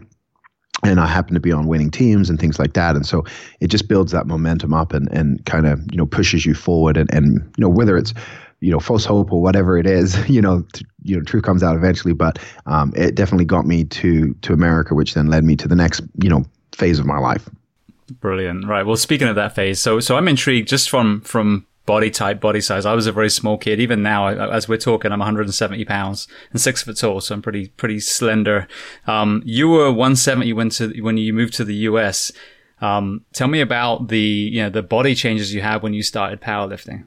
and 0.84 0.98
I 0.98 1.06
happen 1.06 1.34
to 1.34 1.40
be 1.40 1.52
on 1.52 1.68
winning 1.68 1.90
teams 1.90 2.28
and 2.28 2.40
things 2.40 2.58
like 2.58 2.72
that. 2.72 2.96
And 2.96 3.06
so 3.06 3.24
it 3.60 3.68
just 3.68 3.88
builds 3.88 4.12
that 4.12 4.26
momentum 4.26 4.74
up 4.74 4.92
and, 4.92 5.08
and 5.12 5.44
kind 5.46 5.66
of, 5.66 5.80
you 5.92 5.96
know, 5.96 6.06
pushes 6.06 6.44
you 6.44 6.54
forward. 6.54 6.96
And, 6.96 7.12
and, 7.14 7.34
you 7.56 7.62
know, 7.62 7.68
whether 7.68 7.96
it's 7.96 8.12
you 8.62 8.70
know 8.70 8.80
false 8.80 9.04
hope 9.04 9.32
or 9.32 9.42
whatever 9.42 9.76
it 9.76 9.86
is 9.86 10.16
you 10.30 10.40
know 10.40 10.64
you 11.02 11.16
know 11.16 11.22
truth 11.22 11.42
comes 11.42 11.62
out 11.62 11.76
eventually 11.76 12.14
but 12.14 12.38
um, 12.66 12.92
it 12.96 13.14
definitely 13.14 13.44
got 13.44 13.66
me 13.66 13.84
to 13.84 14.32
to 14.34 14.52
america 14.52 14.94
which 14.94 15.14
then 15.14 15.26
led 15.26 15.44
me 15.44 15.56
to 15.56 15.68
the 15.68 15.76
next 15.76 16.00
you 16.22 16.30
know 16.30 16.44
phase 16.74 16.98
of 16.98 17.06
my 17.06 17.18
life. 17.18 17.48
Brilliant. 18.20 18.66
Right. 18.66 18.84
Well 18.84 18.96
speaking 18.96 19.28
of 19.28 19.36
that 19.36 19.54
phase 19.54 19.80
so 19.80 20.00
so 20.00 20.16
i'm 20.16 20.28
intrigued 20.28 20.68
just 20.68 20.90
from 20.90 21.20
from 21.22 21.66
body 21.86 22.10
type 22.10 22.40
body 22.40 22.60
size. 22.60 22.86
I 22.86 22.94
was 22.94 23.06
a 23.06 23.12
very 23.12 23.30
small 23.30 23.58
kid. 23.58 23.80
Even 23.80 24.02
now 24.02 24.28
as 24.28 24.68
we're 24.68 24.78
talking 24.78 25.12
i'm 25.12 25.18
170 25.18 25.84
pounds 25.84 26.28
and 26.50 26.60
six 26.60 26.82
foot 26.82 26.96
tall 26.96 27.20
so 27.20 27.34
i'm 27.34 27.42
pretty 27.42 27.68
pretty 27.68 28.00
slender. 28.00 28.68
Um, 29.06 29.42
you 29.44 29.68
were 29.68 29.90
170 29.90 30.52
when 30.52 30.70
to 30.70 31.00
when 31.00 31.16
you 31.16 31.32
moved 31.32 31.54
to 31.54 31.64
the 31.64 31.74
us 31.74 32.32
um, 32.80 33.24
tell 33.32 33.48
me 33.48 33.60
about 33.60 34.08
the 34.08 34.18
you 34.18 34.62
know 34.62 34.70
the 34.70 34.82
body 34.82 35.14
changes 35.14 35.54
you 35.54 35.62
had 35.62 35.82
when 35.82 35.94
you 35.94 36.02
started 36.02 36.40
powerlifting 36.40 37.04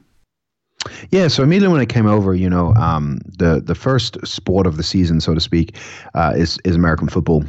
yeah, 1.10 1.28
so 1.28 1.42
immediately 1.42 1.72
when 1.72 1.80
I 1.80 1.86
came 1.86 2.06
over, 2.06 2.34
you 2.34 2.48
know, 2.48 2.74
um, 2.74 3.18
the 3.26 3.60
the 3.64 3.74
first 3.74 4.18
sport 4.26 4.66
of 4.66 4.76
the 4.76 4.82
season, 4.82 5.20
so 5.20 5.34
to 5.34 5.40
speak, 5.40 5.76
uh, 6.14 6.34
is 6.36 6.58
is 6.64 6.76
American 6.76 7.08
football. 7.08 7.44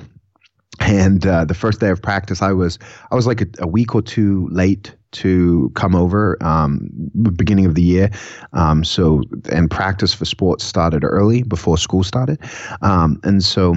And 0.80 1.26
uh, 1.26 1.44
the 1.46 1.56
first 1.56 1.80
day 1.80 1.90
of 1.90 2.02
practice, 2.02 2.42
I 2.42 2.52
was 2.52 2.78
I 3.12 3.16
was 3.16 3.28
like 3.28 3.42
a, 3.42 3.48
a 3.60 3.68
week 3.68 3.96
or 3.96 4.02
two 4.02 4.48
late 4.52 4.96
to 5.14 5.72
come 5.76 5.96
over 5.96 6.38
um, 6.44 6.90
beginning 7.36 7.66
of 7.66 7.76
the 7.76 7.82
year. 7.82 8.12
Um, 8.54 8.84
so 8.84 9.24
and 9.52 9.72
practice 9.72 10.14
for 10.14 10.26
sports 10.26 10.64
started 10.64 11.04
early 11.04 11.44
before 11.44 11.78
school 11.78 12.04
started, 12.04 12.40
um, 12.82 13.20
and 13.24 13.44
so 13.44 13.76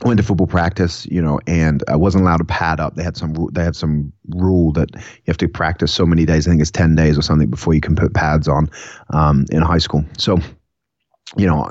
went 0.00 0.18
to 0.18 0.24
football 0.24 0.46
practice, 0.46 1.06
you 1.06 1.22
know, 1.22 1.38
and 1.46 1.84
I 1.88 1.96
wasn't 1.96 2.22
allowed 2.22 2.38
to 2.38 2.44
pad 2.44 2.80
up. 2.80 2.96
They 2.96 3.02
had 3.02 3.16
some 3.16 3.34
they 3.52 3.62
had 3.62 3.76
some 3.76 4.12
rule 4.30 4.72
that 4.72 4.90
you 4.94 5.00
have 5.28 5.36
to 5.38 5.48
practice 5.48 5.92
so 5.92 6.06
many 6.06 6.24
days. 6.24 6.46
I 6.46 6.50
think 6.50 6.60
it's 6.62 6.70
ten 6.70 6.94
days 6.94 7.18
or 7.18 7.22
something 7.22 7.50
before 7.50 7.74
you 7.74 7.80
can 7.80 7.94
put 7.94 8.14
pads 8.14 8.48
on 8.48 8.70
um, 9.10 9.44
in 9.50 9.62
high 9.62 9.78
school. 9.78 10.04
So, 10.18 10.38
you 11.36 11.46
know, 11.46 11.70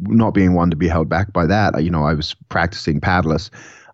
not 0.00 0.34
being 0.34 0.54
one 0.54 0.70
to 0.70 0.76
be 0.76 0.88
held 0.88 1.08
back 1.08 1.32
by 1.32 1.46
that, 1.46 1.82
you 1.82 1.90
know, 1.90 2.04
I 2.04 2.14
was 2.14 2.34
practicing 2.48 3.00
padless. 3.00 3.50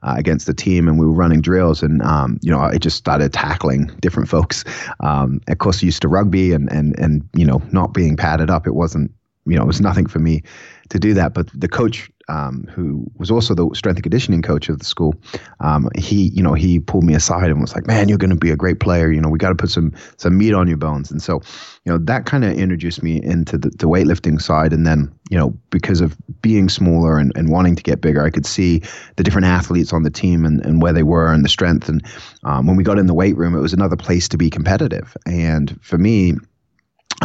Uh, 0.06 0.16
against 0.18 0.46
the 0.46 0.52
team, 0.52 0.86
and 0.86 0.98
we 0.98 1.06
were 1.06 1.14
running 1.14 1.40
drills, 1.40 1.82
and 1.82 2.02
um, 2.02 2.38
you 2.42 2.50
know, 2.50 2.58
I 2.58 2.76
just 2.76 2.98
started 2.98 3.32
tackling 3.32 3.86
different 4.00 4.28
folks. 4.34 4.62
Um, 5.00 5.40
of 5.48 5.56
course, 5.56 5.82
used 5.82 6.02
to 6.02 6.08
rugby, 6.08 6.52
and 6.52 6.70
and 6.70 6.94
and 6.98 7.26
you 7.34 7.46
know, 7.46 7.62
not 7.72 7.94
being 7.94 8.14
padded 8.14 8.50
up, 8.50 8.66
it 8.66 8.74
wasn't, 8.74 9.10
you 9.46 9.56
know, 9.56 9.62
it 9.62 9.66
was 9.66 9.80
nothing 9.80 10.04
for 10.04 10.18
me 10.18 10.42
to 10.90 10.98
do 10.98 11.14
that. 11.14 11.34
But 11.34 11.48
the 11.58 11.68
coach 11.68 12.10
um, 12.28 12.64
who 12.70 13.04
was 13.18 13.30
also 13.30 13.54
the 13.54 13.68
strength 13.74 13.98
and 13.98 14.02
conditioning 14.02 14.42
coach 14.42 14.68
of 14.68 14.78
the 14.78 14.84
school, 14.84 15.14
um, 15.60 15.88
he, 15.96 16.28
you 16.28 16.42
know, 16.42 16.54
he 16.54 16.78
pulled 16.78 17.04
me 17.04 17.14
aside 17.14 17.50
and 17.50 17.60
was 17.60 17.74
like, 17.74 17.86
"Man, 17.86 18.08
you're 18.08 18.18
going 18.18 18.30
to 18.30 18.36
be 18.36 18.50
a 18.50 18.56
great 18.56 18.80
player. 18.80 19.10
You 19.10 19.20
know, 19.20 19.28
we 19.28 19.38
got 19.38 19.50
to 19.50 19.54
put 19.54 19.70
some 19.70 19.92
some 20.16 20.38
meat 20.38 20.54
on 20.54 20.66
your 20.66 20.76
bones." 20.76 21.10
And 21.10 21.22
so, 21.22 21.40
you 21.84 21.92
know, 21.92 21.98
that 21.98 22.26
kind 22.26 22.44
of 22.44 22.52
introduced 22.52 23.02
me 23.02 23.22
into 23.22 23.58
the, 23.58 23.70
the 23.70 23.86
weightlifting 23.86 24.40
side. 24.40 24.72
And 24.72 24.86
then, 24.86 25.12
you 25.30 25.36
know, 25.36 25.50
because 25.70 26.00
of 26.00 26.16
being 26.40 26.68
smaller 26.68 27.18
and, 27.18 27.32
and 27.36 27.50
wanting 27.50 27.76
to 27.76 27.82
get 27.82 28.00
bigger, 28.00 28.24
I 28.24 28.30
could 28.30 28.46
see 28.46 28.82
the 29.16 29.22
different 29.22 29.46
athletes 29.46 29.92
on 29.92 30.02
the 30.02 30.10
team 30.10 30.44
and, 30.44 30.64
and 30.64 30.80
where 30.80 30.92
they 30.92 31.02
were 31.02 31.32
and 31.32 31.44
the 31.44 31.48
strength. 31.48 31.88
And 31.88 32.04
um, 32.44 32.66
when 32.66 32.76
we 32.76 32.84
got 32.84 32.98
in 32.98 33.06
the 33.06 33.14
weight 33.14 33.36
room, 33.36 33.54
it 33.54 33.60
was 33.60 33.72
another 33.72 33.96
place 33.96 34.28
to 34.28 34.38
be 34.38 34.50
competitive. 34.50 35.16
And 35.26 35.78
for 35.82 35.98
me, 35.98 36.34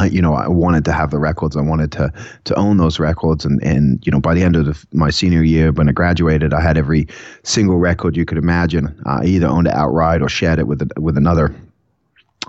you 0.10 0.22
know, 0.22 0.34
I 0.34 0.48
wanted 0.48 0.86
to 0.86 0.92
have 0.92 1.12
the 1.12 1.20
records. 1.20 1.58
I 1.58 1.62
wanted 1.62 1.92
to 1.94 2.12
to 2.46 2.56
own 2.56 2.78
those 2.78 3.00
records, 3.00 3.46
and 3.46 3.62
and 3.64 4.06
you 4.06 4.12
know, 4.12 4.20
by 4.20 4.34
the 4.34 4.44
end 4.44 4.56
of 4.56 4.66
the, 4.66 4.86
my 4.94 5.10
senior 5.10 5.44
year, 5.44 5.72
when 5.72 5.90
I 5.90 5.92
graduated, 5.92 6.54
I 6.54 6.62
had 6.62 6.78
every 6.78 7.08
single 7.44 7.78
record 7.78 8.16
you 8.16 8.26
could 8.26 8.38
imagine. 8.38 9.00
I 9.06 9.26
either 9.26 9.48
owned 9.48 9.68
it 9.68 9.74
outright 9.74 10.22
or 10.22 10.30
shared 10.30 10.60
it 10.60 10.68
with 10.68 10.90
with 10.98 11.18
another 11.18 11.54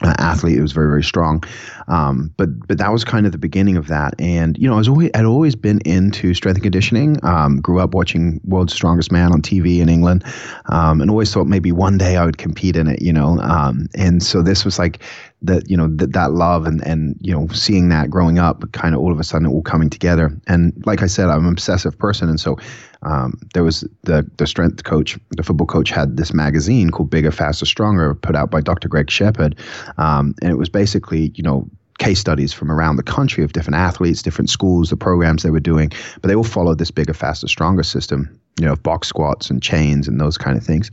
uh, 0.02 0.14
athlete 0.18 0.56
who 0.56 0.62
was 0.62 0.72
very 0.72 0.88
very 0.88 1.02
strong. 1.02 1.42
Um, 1.90 2.32
but 2.36 2.48
but 2.68 2.78
that 2.78 2.92
was 2.92 3.04
kind 3.04 3.26
of 3.26 3.32
the 3.32 3.38
beginning 3.38 3.76
of 3.76 3.88
that. 3.88 4.14
And 4.18 4.56
you 4.56 4.68
know, 4.68 4.74
I 4.74 4.78
was 4.78 4.88
always 4.88 5.10
I'd 5.14 5.24
always 5.24 5.56
been 5.56 5.80
into 5.84 6.32
strength 6.34 6.56
and 6.56 6.62
conditioning. 6.62 7.18
Um, 7.24 7.60
grew 7.60 7.80
up 7.80 7.94
watching 7.94 8.40
World's 8.44 8.72
Strongest 8.72 9.12
Man 9.12 9.32
on 9.32 9.42
TV 9.42 9.80
in 9.80 9.88
England, 9.88 10.24
um, 10.66 11.00
and 11.00 11.10
always 11.10 11.32
thought 11.34 11.46
maybe 11.46 11.72
one 11.72 11.98
day 11.98 12.16
I 12.16 12.24
would 12.24 12.38
compete 12.38 12.76
in 12.76 12.86
it. 12.86 13.02
You 13.02 13.12
know, 13.12 13.40
um, 13.40 13.88
and 13.96 14.22
so 14.22 14.40
this 14.40 14.64
was 14.64 14.78
like 14.78 15.02
that 15.42 15.68
you 15.70 15.76
know 15.76 15.88
that 15.96 16.12
that 16.12 16.32
love 16.32 16.66
and 16.66 16.84
and 16.86 17.16
you 17.20 17.32
know 17.32 17.48
seeing 17.48 17.88
that 17.88 18.10
growing 18.10 18.38
up 18.38 18.70
kind 18.72 18.94
of 18.94 19.00
all 19.00 19.10
of 19.10 19.18
a 19.18 19.24
sudden 19.24 19.46
all 19.46 19.62
coming 19.62 19.88
together 19.88 20.30
and 20.46 20.72
like 20.84 21.02
i 21.02 21.06
said 21.06 21.30
i'm 21.30 21.46
an 21.46 21.52
obsessive 21.52 21.98
person 21.98 22.28
and 22.28 22.38
so 22.38 22.56
um, 23.02 23.40
there 23.54 23.64
was 23.64 23.82
the 24.02 24.28
the 24.36 24.46
strength 24.46 24.84
coach 24.84 25.18
the 25.30 25.42
football 25.42 25.66
coach 25.66 25.88
had 25.88 26.18
this 26.18 26.34
magazine 26.34 26.90
called 26.90 27.08
bigger 27.08 27.30
faster 27.30 27.64
stronger 27.64 28.14
put 28.14 28.36
out 28.36 28.50
by 28.50 28.60
dr 28.60 28.86
greg 28.88 29.10
shepherd 29.10 29.56
um, 29.96 30.34
and 30.42 30.50
it 30.50 30.56
was 30.56 30.68
basically 30.68 31.32
you 31.34 31.42
know 31.42 31.66
case 32.00 32.18
studies 32.18 32.52
from 32.52 32.72
around 32.72 32.96
the 32.96 33.02
country 33.02 33.44
of 33.44 33.52
different 33.52 33.76
athletes 33.76 34.22
different 34.22 34.50
schools 34.50 34.90
the 34.90 34.96
programs 34.96 35.42
they 35.42 35.50
were 35.50 35.60
doing 35.60 35.90
but 36.20 36.28
they 36.28 36.34
all 36.34 36.42
followed 36.42 36.78
this 36.78 36.90
bigger 36.90 37.14
faster 37.14 37.46
stronger 37.46 37.82
system 37.82 38.28
you 38.58 38.66
know 38.66 38.72
of 38.72 38.82
box 38.82 39.06
squats 39.06 39.50
and 39.50 39.62
chains 39.62 40.08
and 40.08 40.20
those 40.20 40.36
kind 40.36 40.56
of 40.56 40.64
things 40.64 40.90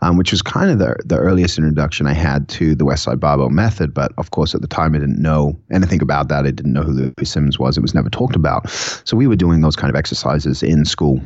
um, 0.00 0.18
which 0.18 0.32
was 0.32 0.42
kind 0.42 0.70
of 0.70 0.78
the, 0.78 0.96
the 1.04 1.16
earliest 1.16 1.56
introduction 1.56 2.06
I 2.06 2.12
had 2.12 2.48
to 2.50 2.74
the 2.74 2.84
Westside 2.84 3.20
Barbell 3.20 3.48
method. 3.48 3.94
But 3.94 4.12
of 4.18 4.32
course, 4.32 4.54
at 4.54 4.60
the 4.60 4.66
time, 4.66 4.94
I 4.94 4.98
didn't 4.98 5.20
know 5.20 5.58
anything 5.70 6.02
about 6.02 6.28
that. 6.28 6.46
I 6.46 6.50
didn't 6.50 6.74
know 6.74 6.82
who 6.82 6.92
Louie 6.92 7.24
Simmons 7.24 7.58
was. 7.58 7.78
It 7.78 7.80
was 7.80 7.94
never 7.94 8.10
talked 8.10 8.36
about. 8.36 8.68
So 8.68 9.16
we 9.16 9.26
were 9.26 9.36
doing 9.36 9.62
those 9.62 9.76
kind 9.76 9.88
of 9.88 9.96
exercises 9.96 10.62
in 10.62 10.84
school. 10.84 11.22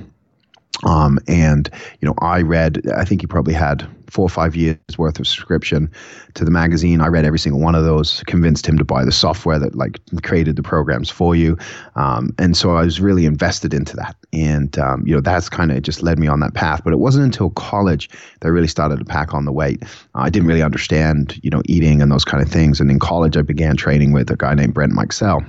Um, 0.85 1.19
and 1.27 1.69
you 2.01 2.07
know, 2.07 2.15
I 2.21 2.43
read. 2.43 2.83
I 2.97 3.05
think 3.05 3.21
he 3.21 3.27
probably 3.27 3.55
had 3.55 3.89
four 4.09 4.25
or 4.25 4.29
five 4.31 4.57
years 4.57 4.79
worth 4.97 5.19
of 5.19 5.27
subscription 5.27 5.91
to 6.35 6.45
the 6.45 6.51
magazine. 6.51 7.01
I 7.01 7.09
read 7.09 7.25
every 7.25 7.39
single 7.39 7.61
one 7.61 7.75
of 7.75 7.85
those. 7.85 8.23
Convinced 8.27 8.67
him 8.67 8.79
to 8.79 8.85
buy 8.85 9.05
the 9.05 9.13
software 9.13 9.59
that 9.59 9.75
like 9.75 9.99
created 10.23 10.57
the 10.57 10.63
programs 10.63 11.11
for 11.11 11.35
you. 11.35 11.59
Um, 11.97 12.33
and 12.39 12.57
so 12.57 12.77
I 12.77 12.85
was 12.85 13.01
really 13.01 13.27
invested 13.27 13.75
into 13.75 13.97
that. 13.97 14.17
And 14.33 14.79
um, 14.79 15.07
you 15.07 15.15
know, 15.15 15.21
that's 15.21 15.49
kind 15.49 15.73
of 15.73 15.83
just 15.83 16.03
led 16.03 16.19
me 16.19 16.29
on 16.29 16.41
that 16.41 16.55
path. 16.55 16.83
But 16.85 16.93
it 16.93 16.99
wasn't 16.99 17.25
until 17.25 17.51
college 17.51 18.09
that 18.41 18.47
I 18.47 18.51
really 18.51 18.69
started 18.69 18.99
to 18.99 19.05
pack 19.05 19.35
on 19.35 19.45
the 19.45 19.53
weight. 19.53 19.83
Uh, 19.83 20.21
I 20.21 20.31
didn't 20.31 20.49
really 20.49 20.63
understand, 20.63 21.39
you 21.43 21.51
know, 21.51 21.63
eating 21.67 22.01
and 22.01 22.11
those 22.11 22.25
kind 22.25 22.43
of 22.43 22.49
things. 22.49 22.81
And 22.81 22.91
in 22.91 22.99
college, 22.99 23.37
I 23.37 23.43
began 23.43 23.77
training 23.77 24.13
with 24.13 24.31
a 24.31 24.37
guy 24.37 24.55
named 24.55 24.75
Brent 24.75 24.93
Mikesell 24.93 25.45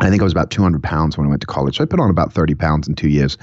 I 0.00 0.10
think 0.10 0.20
I 0.20 0.24
was 0.24 0.32
about 0.32 0.50
200 0.50 0.82
pounds 0.82 1.16
when 1.16 1.26
I 1.26 1.30
went 1.30 1.40
to 1.42 1.46
college. 1.46 1.76
So 1.76 1.84
I 1.84 1.86
put 1.86 2.00
on 2.00 2.10
about 2.10 2.32
30 2.32 2.54
pounds 2.54 2.88
in 2.88 2.94
two 2.94 3.08
years 3.08 3.38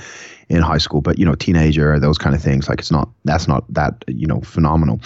in 0.49 0.61
high 0.61 0.77
school. 0.77 1.01
But 1.01 1.17
you 1.17 1.25
know, 1.25 1.35
teenager, 1.35 1.97
those 1.99 2.17
kind 2.17 2.35
of 2.35 2.41
things, 2.41 2.67
like 2.67 2.79
it's 2.79 2.91
not 2.91 3.09
that's 3.23 3.47
not 3.47 3.63
that 3.73 4.03
you 4.07 4.27
know 4.27 4.41
phenomenal. 4.41 4.99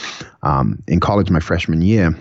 Um, 0.43 0.81
in 0.87 0.99
college, 0.99 1.29
my 1.29 1.39
freshman 1.39 1.81
year, 1.81 2.17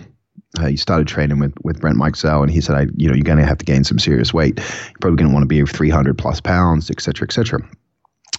uh, 0.59 0.67
he 0.67 0.77
started 0.77 1.07
training 1.07 1.39
with 1.39 1.53
with 1.63 1.79
Brent 1.79 1.97
Mikesell, 1.97 2.43
and 2.43 2.51
he 2.51 2.61
said, 2.61 2.75
"I 2.75 2.87
you 2.95 3.07
know 3.07 3.15
you're 3.15 3.23
going 3.23 3.39
to 3.39 3.45
have 3.45 3.57
to 3.57 3.65
gain 3.65 3.83
some 3.83 3.99
serious 3.99 4.33
weight. 4.33 4.57
You're 4.57 4.99
probably 5.01 5.17
going 5.17 5.29
to 5.29 5.33
want 5.33 5.43
to 5.43 5.47
be 5.47 5.63
300 5.65 6.17
plus 6.17 6.39
pounds, 6.39 6.91
et 6.91 7.01
cetera, 7.01 7.27
et 7.27 7.33
cetera." 7.33 7.67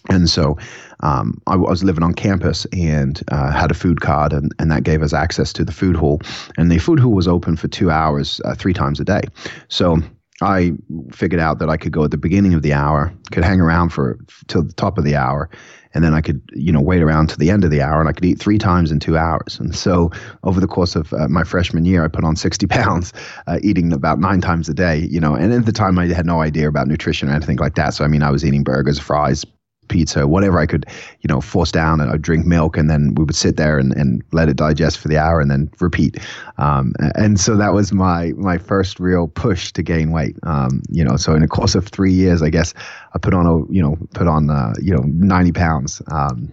And 0.09 0.31
so 0.31 0.57
um, 1.01 1.41
I 1.49 1.57
was 1.57 1.83
living 1.83 2.05
on 2.05 2.15
campus 2.15 2.65
and 2.73 3.21
uh, 3.33 3.51
had 3.51 3.73
a 3.73 3.75
food 3.75 4.01
card, 4.01 4.33
and, 4.33 4.55
and 4.61 4.71
that 4.71 4.85
gave 4.85 5.03
us 5.03 5.13
access 5.13 5.53
to 5.55 5.65
the 5.65 5.73
food 5.73 5.97
hall. 5.97 6.21
And 6.57 6.71
the 6.71 6.79
food 6.79 7.01
hall 7.01 7.13
was 7.13 7.27
open 7.27 7.57
for 7.57 7.67
two 7.67 7.91
hours, 7.91 8.41
uh, 8.45 8.55
three 8.55 8.73
times 8.73 9.01
a 9.01 9.05
day. 9.05 9.23
So 9.69 9.99
I 10.43 10.73
figured 11.13 11.41
out 11.41 11.59
that 11.61 11.71
I 11.71 11.77
could 11.77 11.93
go 11.93 12.05
at 12.05 12.11
the 12.11 12.19
beginning 12.19 12.55
of 12.55 12.63
the 12.63 12.73
hour, 12.73 13.13
could 13.33 13.45
hang 13.45 13.61
around 13.61 13.91
for 13.91 14.19
till 14.49 14.63
the 14.63 14.73
top 14.73 14.99
of 14.99 15.05
the 15.05 15.17
hour, 15.17 15.49
and 15.95 16.05
then 16.05 16.13
I 16.13 16.21
could, 16.21 16.43
you 16.53 16.71
know, 16.73 16.81
wait 16.81 17.01
around 17.01 17.29
to 17.31 17.39
the 17.39 17.51
end 17.51 17.65
of 17.65 17.71
the 17.71 17.81
hour, 17.81 18.01
and 18.01 18.09
I 18.09 18.13
could 18.13 18.25
eat 18.27 18.39
three 18.39 18.59
times 18.59 18.93
in 18.93 19.01
two 19.01 19.17
hours. 19.17 19.59
And 19.59 19.75
so, 19.75 20.11
over 20.45 20.61
the 20.61 20.67
course 20.67 20.95
of 20.95 21.11
uh, 21.15 21.27
my 21.29 21.43
freshman 21.43 21.87
year, 21.87 22.05
I 22.05 22.09
put 22.09 22.23
on 22.23 22.37
60 22.37 22.67
pounds, 22.79 23.15
uh, 23.47 23.59
eating 23.63 23.93
about 23.95 24.21
nine 24.21 24.43
times 24.43 24.69
a 24.69 24.75
day. 24.75 25.07
You 25.11 25.21
know, 25.21 25.35
and 25.35 25.55
at 25.55 25.65
the 25.65 25.73
time, 25.73 25.99
I 25.99 26.07
had 26.09 26.27
no 26.27 26.43
idea 26.43 26.69
about 26.69 26.87
nutrition 26.87 27.31
or 27.31 27.33
anything 27.33 27.57
like 27.57 27.77
that. 27.77 27.95
So, 27.95 28.05
I 28.05 28.09
mean, 28.09 28.23
I 28.23 28.31
was 28.31 28.45
eating 28.45 28.63
burgers, 28.63 28.99
fries, 28.99 29.47
pizza, 29.89 30.27
whatever 30.27 30.59
I 30.59 30.67
could, 30.67 30.87
you 31.21 31.29
know, 31.29 31.41
force 31.41 31.73
down. 31.73 32.01
And 32.01 32.11
I'd 32.11 32.23
drink 32.23 32.47
milk, 32.47 32.77
and 32.77 32.91
then 32.91 33.15
we 33.15 33.25
would 33.25 33.35
sit 33.35 33.57
there 33.57 33.79
and, 33.79 33.93
and 33.95 34.23
let 34.33 34.49
it 34.49 34.57
digest 34.57 34.99
for 34.99 35.09
the 35.09 35.19
hour, 35.19 35.41
and 35.41 35.51
then 35.51 35.71
repeat. 35.81 36.19
Um, 36.59 36.95
and 37.15 37.39
so 37.39 37.57
that 37.57 37.73
was 37.75 37.93
my 37.93 38.33
my 38.37 38.59
first 38.59 39.01
real 39.01 39.29
push 39.29 39.73
to 39.73 39.83
gain 39.83 40.11
weight. 40.11 40.37
Um, 40.43 40.83
you 40.91 41.05
know, 41.05 41.17
so 41.17 41.35
in 41.35 41.41
the 41.41 41.49
course 41.49 41.75
of 41.75 41.89
three 41.89 42.13
years, 42.13 42.43
I 42.43 42.51
guess 42.51 42.75
I 43.15 43.19
put 43.19 43.35
on 43.35 43.47
a 43.47 43.73
you 43.73 43.83
know 43.83 43.97
put 44.15 44.27
on 44.27 44.51
uh, 44.51 44.75
you 44.81 44.95
know 44.95 45.03
ninety 45.03 45.53
pounds. 45.53 46.03
Um, 46.11 46.53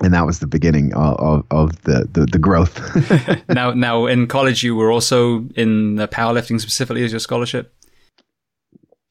and 0.00 0.14
that 0.14 0.26
was 0.26 0.38
the 0.38 0.46
beginning 0.46 0.94
of, 0.94 1.16
of, 1.18 1.46
of 1.50 1.82
the, 1.82 2.08
the, 2.12 2.26
the 2.26 2.38
growth. 2.38 2.78
now, 3.48 3.72
now 3.72 4.06
in 4.06 4.26
college, 4.26 4.62
you 4.62 4.76
were 4.76 4.92
also 4.92 5.46
in 5.56 5.96
powerlifting 6.12 6.60
specifically 6.60 7.04
as 7.04 7.12
your 7.12 7.18
scholarship. 7.18 7.74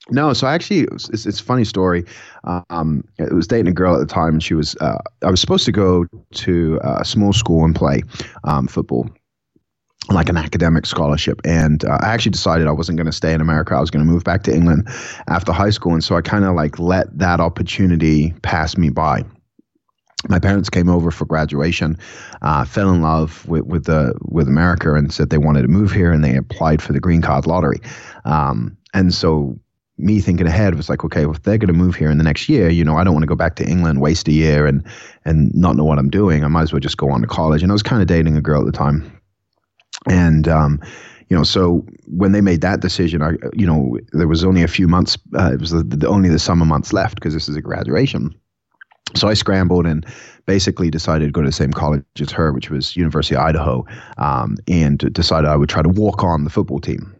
No, 0.09 0.33
so 0.33 0.47
actually, 0.47 0.81
it's, 0.91 1.09
it's, 1.09 1.39
a 1.39 1.43
funny 1.43 1.65
story. 1.65 2.05
Um, 2.45 3.03
I 3.19 3.33
was 3.33 3.47
dating 3.47 3.67
a 3.67 3.73
girl 3.73 3.93
at 3.93 3.99
the 3.99 4.13
time, 4.13 4.33
and 4.33 4.43
she 4.43 4.53
was. 4.53 4.75
Uh, 4.79 4.97
I 5.23 5.29
was 5.29 5.41
supposed 5.41 5.65
to 5.65 5.71
go 5.71 6.05
to 6.35 6.79
a 6.81 7.03
small 7.03 7.33
school 7.33 7.65
and 7.65 7.75
play 7.75 8.03
um, 8.45 8.67
football, 8.67 9.09
like 10.09 10.29
an 10.29 10.37
academic 10.37 10.85
scholarship. 10.85 11.41
And 11.43 11.83
uh, 11.83 11.97
I 12.01 12.13
actually 12.13 12.31
decided 12.31 12.67
I 12.67 12.71
wasn't 12.71 12.97
going 12.97 13.07
to 13.07 13.11
stay 13.11 13.33
in 13.33 13.41
America. 13.41 13.75
I 13.75 13.81
was 13.81 13.91
going 13.91 14.05
to 14.05 14.11
move 14.11 14.23
back 14.23 14.43
to 14.43 14.53
England 14.53 14.87
after 15.27 15.51
high 15.51 15.71
school, 15.71 15.93
and 15.93 16.03
so 16.03 16.15
I 16.15 16.21
kind 16.21 16.45
of 16.45 16.55
like 16.55 16.79
let 16.79 17.15
that 17.17 17.41
opportunity 17.41 18.33
pass 18.43 18.77
me 18.77 18.89
by 18.89 19.25
my 20.29 20.39
parents 20.39 20.69
came 20.69 20.89
over 20.89 21.11
for 21.11 21.25
graduation, 21.25 21.97
uh, 22.41 22.65
fell 22.65 22.91
in 22.91 23.01
love 23.01 23.45
with 23.47 23.65
with 23.65 23.85
the 23.85 24.13
with 24.21 24.47
America, 24.47 24.93
and 24.93 25.13
said 25.13 25.29
they 25.29 25.37
wanted 25.37 25.63
to 25.63 25.67
move 25.67 25.91
here, 25.91 26.11
and 26.11 26.23
they 26.23 26.35
applied 26.35 26.81
for 26.81 26.93
the 26.93 26.99
green 26.99 27.21
card 27.21 27.45
lottery. 27.45 27.79
Um, 28.25 28.77
and 28.93 29.13
so 29.13 29.59
me 29.97 30.21
thinking 30.21 30.45
ahead 30.45 30.75
was 30.75 30.89
like, 30.89 31.03
okay, 31.03 31.25
well, 31.25 31.35
if 31.35 31.43
they're 31.43 31.57
going 31.57 31.67
to 31.67 31.73
move 31.73 31.95
here 31.95 32.11
in 32.11 32.17
the 32.17 32.23
next 32.23 32.47
year, 32.47 32.69
you 32.69 32.83
know, 32.83 32.97
I 32.97 33.03
don't 33.03 33.13
want 33.13 33.23
to 33.23 33.27
go 33.27 33.35
back 33.35 33.55
to 33.55 33.67
England, 33.67 33.99
waste 33.99 34.27
a 34.27 34.31
year, 34.31 34.67
and 34.67 34.83
and 35.25 35.53
not 35.55 35.75
know 35.75 35.83
what 35.83 35.97
I'm 35.97 36.09
doing. 36.09 36.43
I 36.43 36.47
might 36.47 36.63
as 36.63 36.73
well 36.73 36.79
just 36.79 36.97
go 36.97 37.09
on 37.09 37.21
to 37.21 37.27
college. 37.27 37.63
And 37.63 37.71
I 37.71 37.73
was 37.73 37.83
kind 37.83 38.01
of 38.01 38.07
dating 38.07 38.37
a 38.37 38.41
girl 38.41 38.61
at 38.61 38.65
the 38.65 38.71
time, 38.71 39.19
and 40.07 40.47
um, 40.47 40.79
you 41.29 41.35
know, 41.35 41.43
so 41.43 41.85
when 42.05 42.31
they 42.31 42.41
made 42.41 42.61
that 42.61 42.79
decision, 42.79 43.21
I, 43.21 43.31
you 43.53 43.65
know, 43.65 43.97
there 44.13 44.27
was 44.27 44.43
only 44.43 44.63
a 44.63 44.67
few 44.67 44.87
months. 44.87 45.17
Uh, 45.37 45.51
it 45.53 45.59
was 45.59 45.71
the, 45.71 45.83
the, 45.83 46.07
only 46.07 46.29
the 46.29 46.39
summer 46.39 46.65
months 46.65 46.93
left 46.93 47.15
because 47.15 47.33
this 47.33 47.49
is 47.49 47.55
a 47.55 47.61
graduation. 47.61 48.33
So 49.15 49.27
I 49.27 49.33
scrambled 49.33 49.85
and 49.85 50.05
basically 50.45 50.89
decided 50.89 51.25
to 51.25 51.31
go 51.31 51.41
to 51.41 51.47
the 51.47 51.53
same 51.53 51.71
college 51.71 52.03
as 52.19 52.31
her, 52.31 52.51
which 52.51 52.69
was 52.69 52.95
University 52.95 53.35
of 53.35 53.41
Idaho, 53.41 53.85
um, 54.17 54.57
and 54.67 54.99
decided 55.13 55.47
I 55.47 55.55
would 55.55 55.69
try 55.69 55.81
to 55.81 55.89
walk 55.89 56.23
on 56.23 56.43
the 56.43 56.49
football 56.49 56.79
team 56.79 57.16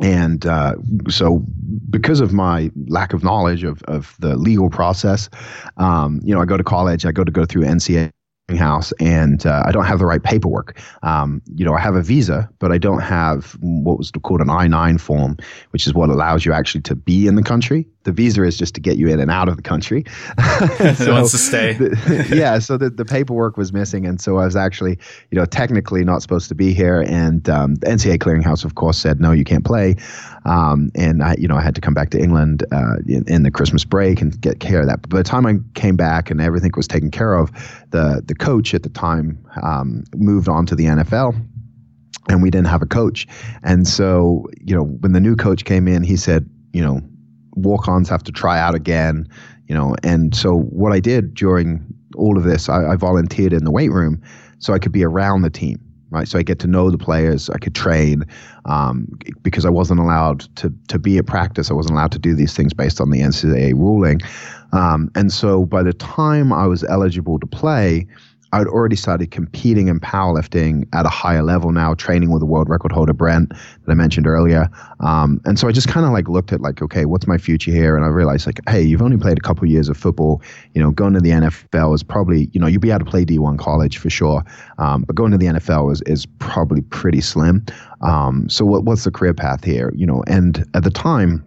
and 0.00 0.44
uh, 0.46 0.74
so 1.08 1.42
because 1.90 2.20
of 2.20 2.32
my 2.32 2.70
lack 2.88 3.12
of 3.12 3.24
knowledge 3.24 3.64
of, 3.64 3.82
of 3.84 4.16
the 4.18 4.36
legal 4.36 4.68
process 4.68 5.28
um, 5.76 6.20
you 6.22 6.34
know 6.34 6.40
i 6.40 6.44
go 6.44 6.56
to 6.56 6.64
college 6.64 7.06
i 7.06 7.12
go 7.12 7.24
to 7.24 7.32
go 7.32 7.44
through 7.44 7.62
ncaa 7.64 8.10
house 8.54 8.92
and 9.00 9.44
uh, 9.44 9.64
I 9.66 9.72
don't 9.72 9.86
have 9.86 9.98
the 9.98 10.06
right 10.06 10.22
paperwork. 10.22 10.80
Um, 11.02 11.42
you 11.52 11.64
know, 11.64 11.74
I 11.74 11.80
have 11.80 11.96
a 11.96 12.02
visa, 12.02 12.48
but 12.60 12.70
I 12.70 12.78
don't 12.78 13.00
have 13.00 13.56
what 13.60 13.98
was 13.98 14.12
called 14.12 14.40
an 14.40 14.50
I 14.50 14.68
9 14.68 14.98
form, 14.98 15.36
which 15.70 15.84
is 15.84 15.94
what 15.94 16.10
allows 16.10 16.44
you 16.44 16.52
actually 16.52 16.82
to 16.82 16.94
be 16.94 17.26
in 17.26 17.34
the 17.34 17.42
country. 17.42 17.88
The 18.04 18.12
visa 18.12 18.44
is 18.44 18.56
just 18.56 18.76
to 18.76 18.80
get 18.80 18.98
you 18.98 19.08
in 19.08 19.18
and 19.18 19.32
out 19.32 19.48
of 19.48 19.56
the 19.56 19.62
country. 19.62 20.04
so, 20.94 21.12
wants 21.12 21.32
to 21.32 21.38
stay. 21.38 21.72
The, 21.76 22.36
yeah. 22.36 22.58
So 22.60 22.76
the, 22.76 22.90
the 22.90 23.04
paperwork 23.04 23.56
was 23.56 23.72
missing. 23.72 24.06
And 24.06 24.20
so 24.20 24.38
I 24.38 24.44
was 24.44 24.54
actually, 24.54 24.98
you 25.30 25.38
know, 25.38 25.44
technically 25.44 26.04
not 26.04 26.22
supposed 26.22 26.48
to 26.48 26.54
be 26.54 26.72
here. 26.72 27.00
And 27.00 27.48
um, 27.48 27.74
the 27.76 27.86
NCAA 27.86 28.18
clearinghouse, 28.18 28.64
of 28.64 28.76
course, 28.76 28.98
said, 28.98 29.20
no, 29.20 29.32
you 29.32 29.42
can't 29.42 29.64
play. 29.64 29.96
Um, 30.46 30.92
and 30.94 31.24
I, 31.24 31.34
you 31.38 31.48
know, 31.48 31.56
I 31.56 31.62
had 31.62 31.74
to 31.74 31.80
come 31.80 31.94
back 31.94 32.10
to 32.10 32.20
England 32.20 32.64
uh, 32.70 32.96
in, 33.08 33.24
in, 33.26 33.42
the 33.42 33.50
Christmas 33.50 33.84
break 33.84 34.20
and 34.20 34.40
get 34.40 34.60
care 34.60 34.80
of 34.80 34.86
that. 34.86 35.02
But 35.02 35.10
by 35.10 35.16
the 35.18 35.24
time 35.24 35.44
I 35.44 35.54
came 35.74 35.96
back 35.96 36.30
and 36.30 36.40
everything 36.40 36.70
was 36.76 36.86
taken 36.86 37.10
care 37.10 37.34
of, 37.34 37.50
the 37.90 38.22
the 38.24 38.34
coach 38.36 38.74
at 38.74 38.82
the 38.82 38.88
time 38.88 39.44
um, 39.62 40.04
moved 40.14 40.48
on 40.48 40.66
to 40.66 40.74
the 40.74 40.84
NFL 40.84 41.34
and 42.28 42.42
we 42.42 42.50
didn't 42.50 42.68
have 42.68 42.82
a 42.82 42.86
coach. 42.86 43.26
And 43.62 43.86
so, 43.86 44.46
you 44.60 44.74
know, 44.74 44.84
when 44.84 45.12
the 45.12 45.20
new 45.20 45.36
coach 45.36 45.64
came 45.64 45.86
in, 45.88 46.02
he 46.02 46.16
said, 46.16 46.48
you 46.72 46.82
know, 46.82 47.00
walk-ons 47.54 48.08
have 48.08 48.22
to 48.24 48.32
try 48.32 48.58
out 48.58 48.74
again, 48.74 49.28
you 49.66 49.74
know. 49.74 49.94
And 50.02 50.34
so, 50.34 50.58
what 50.58 50.92
I 50.92 51.00
did 51.00 51.34
during 51.34 51.84
all 52.16 52.36
of 52.36 52.44
this, 52.44 52.68
I, 52.68 52.92
I 52.92 52.96
volunteered 52.96 53.52
in 53.52 53.64
the 53.64 53.70
weight 53.70 53.90
room 53.90 54.20
so 54.58 54.72
I 54.72 54.78
could 54.78 54.92
be 54.92 55.04
around 55.04 55.42
the 55.42 55.50
team 55.50 55.80
right? 56.10 56.28
So 56.28 56.38
I 56.38 56.42
get 56.42 56.58
to 56.60 56.66
know 56.66 56.90
the 56.90 56.98
players. 56.98 57.50
I 57.50 57.58
could 57.58 57.74
train 57.74 58.24
um, 58.64 59.08
because 59.42 59.64
I 59.64 59.70
wasn't 59.70 60.00
allowed 60.00 60.40
to 60.56 60.72
to 60.88 60.98
be 60.98 61.18
at 61.18 61.26
practice. 61.26 61.70
I 61.70 61.74
wasn't 61.74 61.94
allowed 61.94 62.12
to 62.12 62.18
do 62.18 62.34
these 62.34 62.54
things 62.54 62.72
based 62.72 63.00
on 63.00 63.10
the 63.10 63.20
NCAA 63.20 63.74
ruling. 63.74 64.20
Um, 64.72 65.10
and 65.14 65.32
so 65.32 65.64
by 65.64 65.82
the 65.82 65.92
time 65.92 66.52
I 66.52 66.66
was 66.66 66.84
eligible 66.84 67.38
to 67.38 67.46
play, 67.46 68.06
I'd 68.56 68.66
already 68.68 68.96
started 68.96 69.30
competing 69.30 69.88
in 69.88 70.00
powerlifting 70.00 70.88
at 70.94 71.04
a 71.04 71.10
higher 71.10 71.42
level 71.42 71.72
now, 71.72 71.92
training 71.92 72.30
with 72.30 72.40
the 72.40 72.46
world 72.46 72.70
record 72.70 72.90
holder 72.90 73.12
Brent 73.12 73.50
that 73.50 73.90
I 73.90 73.92
mentioned 73.92 74.26
earlier. 74.26 74.70
Um, 75.00 75.42
and 75.44 75.58
so 75.58 75.68
I 75.68 75.72
just 75.72 75.88
kind 75.88 76.06
of 76.06 76.12
like 76.12 76.26
looked 76.26 76.54
at 76.54 76.62
like, 76.62 76.80
okay, 76.80 77.04
what's 77.04 77.26
my 77.26 77.36
future 77.36 77.70
here? 77.70 77.96
And 77.96 78.04
I 78.04 78.08
realized 78.08 78.46
like, 78.46 78.60
hey, 78.66 78.80
you've 78.80 79.02
only 79.02 79.18
played 79.18 79.36
a 79.36 79.42
couple 79.42 79.68
years 79.68 79.90
of 79.90 79.98
football. 79.98 80.40
You 80.72 80.82
know, 80.82 80.90
going 80.90 81.12
to 81.12 81.20
the 81.20 81.30
NFL 81.30 81.94
is 81.94 82.02
probably, 82.02 82.48
you 82.52 82.60
know, 82.60 82.66
you'll 82.66 82.80
be 82.80 82.90
able 82.90 83.00
to 83.00 83.10
play 83.10 83.26
D1 83.26 83.58
college 83.58 83.98
for 83.98 84.08
sure, 84.08 84.42
um, 84.78 85.02
but 85.02 85.14
going 85.14 85.32
to 85.32 85.38
the 85.38 85.46
NFL 85.46 85.92
is 85.92 86.00
is 86.06 86.24
probably 86.38 86.80
pretty 86.80 87.20
slim. 87.20 87.62
Um, 88.00 88.48
so 88.48 88.64
what, 88.64 88.84
what's 88.84 89.04
the 89.04 89.10
career 89.10 89.34
path 89.34 89.64
here? 89.64 89.92
You 89.94 90.06
know, 90.06 90.24
and 90.26 90.64
at 90.72 90.82
the 90.82 90.90
time 90.90 91.44